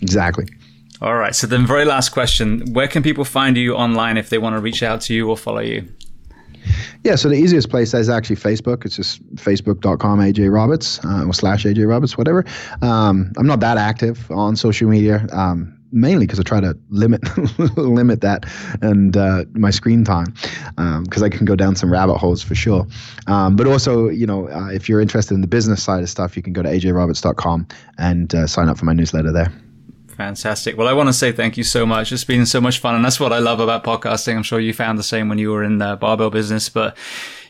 Exactly. 0.00 0.46
All 1.00 1.16
right. 1.16 1.34
So 1.34 1.46
then, 1.46 1.66
very 1.66 1.84
last 1.84 2.10
question: 2.10 2.72
Where 2.72 2.88
can 2.88 3.02
people 3.02 3.24
find 3.24 3.56
you 3.56 3.74
online 3.74 4.16
if 4.16 4.30
they 4.30 4.38
want 4.38 4.56
to 4.56 4.60
reach 4.60 4.82
out 4.82 5.00
to 5.02 5.14
you 5.14 5.28
or 5.28 5.36
follow 5.36 5.60
you? 5.60 5.88
Yeah, 7.02 7.16
so 7.16 7.28
the 7.28 7.34
easiest 7.34 7.68
place 7.68 7.92
is 7.92 8.08
actually 8.08 8.36
Facebook. 8.36 8.86
It's 8.86 8.96
just 8.96 9.22
facebook.com 9.34 10.20
AJ 10.20 10.52
Roberts 10.52 11.04
uh, 11.04 11.26
or 11.26 11.34
slash 11.34 11.64
AJ 11.64 11.86
Roberts, 11.86 12.16
whatever. 12.16 12.44
Um, 12.80 13.32
I'm 13.36 13.46
not 13.46 13.60
that 13.60 13.76
active 13.76 14.30
on 14.30 14.56
social 14.56 14.88
media. 14.88 15.26
Um, 15.32 15.78
mainly 15.94 16.26
because 16.26 16.40
I 16.40 16.42
try 16.42 16.60
to 16.60 16.76
limit 16.90 17.22
limit 17.76 18.20
that 18.20 18.44
and 18.82 19.16
uh, 19.16 19.44
my 19.52 19.70
screen 19.70 20.04
time 20.04 20.26
because 21.04 21.22
um, 21.22 21.24
I 21.24 21.28
can 21.28 21.44
go 21.44 21.56
down 21.56 21.76
some 21.76 21.90
rabbit 21.90 22.18
holes 22.18 22.42
for 22.42 22.54
sure. 22.54 22.86
Um, 23.26 23.56
but 23.56 23.66
also, 23.66 24.08
you 24.08 24.26
know, 24.26 24.48
uh, 24.48 24.68
if 24.68 24.88
you're 24.88 25.00
interested 25.00 25.34
in 25.34 25.40
the 25.40 25.46
business 25.46 25.82
side 25.82 26.02
of 26.02 26.10
stuff, 26.10 26.36
you 26.36 26.42
can 26.42 26.52
go 26.52 26.62
to 26.62 26.68
ajroberts.com 26.68 27.66
and 27.98 28.34
uh, 28.34 28.46
sign 28.46 28.68
up 28.68 28.76
for 28.76 28.84
my 28.84 28.92
newsletter 28.92 29.32
there. 29.32 29.52
Fantastic. 30.08 30.76
Well, 30.76 30.86
I 30.86 30.92
want 30.92 31.08
to 31.08 31.12
say 31.12 31.32
thank 31.32 31.56
you 31.56 31.64
so 31.64 31.84
much. 31.84 32.12
It's 32.12 32.24
been 32.24 32.46
so 32.46 32.60
much 32.60 32.78
fun. 32.78 32.94
And 32.94 33.04
that's 33.04 33.18
what 33.18 33.32
I 33.32 33.38
love 33.38 33.58
about 33.58 33.82
podcasting. 33.82 34.36
I'm 34.36 34.44
sure 34.44 34.60
you 34.60 34.72
found 34.72 34.98
the 34.98 35.02
same 35.02 35.28
when 35.28 35.38
you 35.38 35.50
were 35.50 35.64
in 35.64 35.78
the 35.78 35.96
barbell 35.96 36.30
business, 36.30 36.68
but 36.68 36.96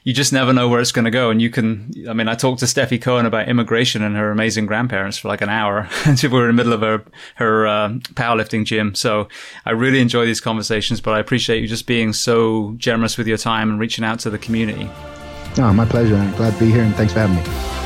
you 0.04 0.12
just 0.12 0.34
never 0.34 0.52
know 0.52 0.68
where 0.68 0.80
it's 0.80 0.92
going 0.92 1.06
to 1.06 1.10
go. 1.10 1.30
And 1.30 1.40
you 1.40 1.48
can, 1.48 1.90
I 2.08 2.12
mean, 2.12 2.28
I 2.28 2.34
talked 2.34 2.60
to 2.60 2.66
Stefi 2.66 3.00
Cohen 3.00 3.24
about 3.24 3.48
immigration 3.48 4.02
and 4.02 4.14
her 4.16 4.30
amazing 4.30 4.66
grandparents 4.66 5.16
for 5.16 5.28
like 5.28 5.40
an 5.40 5.48
hour. 5.48 5.88
and 6.04 6.20
we 6.22 6.28
were 6.28 6.48
in 6.48 6.54
the 6.54 6.62
middle 6.62 6.74
of 6.74 6.82
her, 6.82 7.04
her 7.36 7.66
uh, 7.66 7.88
powerlifting 8.12 8.66
gym. 8.66 8.94
So 8.94 9.28
I 9.64 9.70
really 9.70 10.00
enjoy 10.00 10.26
these 10.26 10.42
conversations, 10.42 11.00
but 11.00 11.14
I 11.14 11.18
appreciate 11.18 11.62
you 11.62 11.68
just 11.68 11.86
being 11.86 12.12
so 12.12 12.74
generous 12.76 13.16
with 13.16 13.26
your 13.26 13.38
time 13.38 13.70
and 13.70 13.80
reaching 13.80 14.04
out 14.04 14.20
to 14.20 14.30
the 14.30 14.38
community. 14.38 14.90
Oh, 15.56 15.72
my 15.72 15.86
pleasure. 15.86 16.16
I'm 16.16 16.34
glad 16.36 16.52
to 16.52 16.60
be 16.60 16.70
here 16.70 16.82
and 16.82 16.94
thanks 16.94 17.14
for 17.14 17.20
having 17.20 17.36
me. 17.36 17.83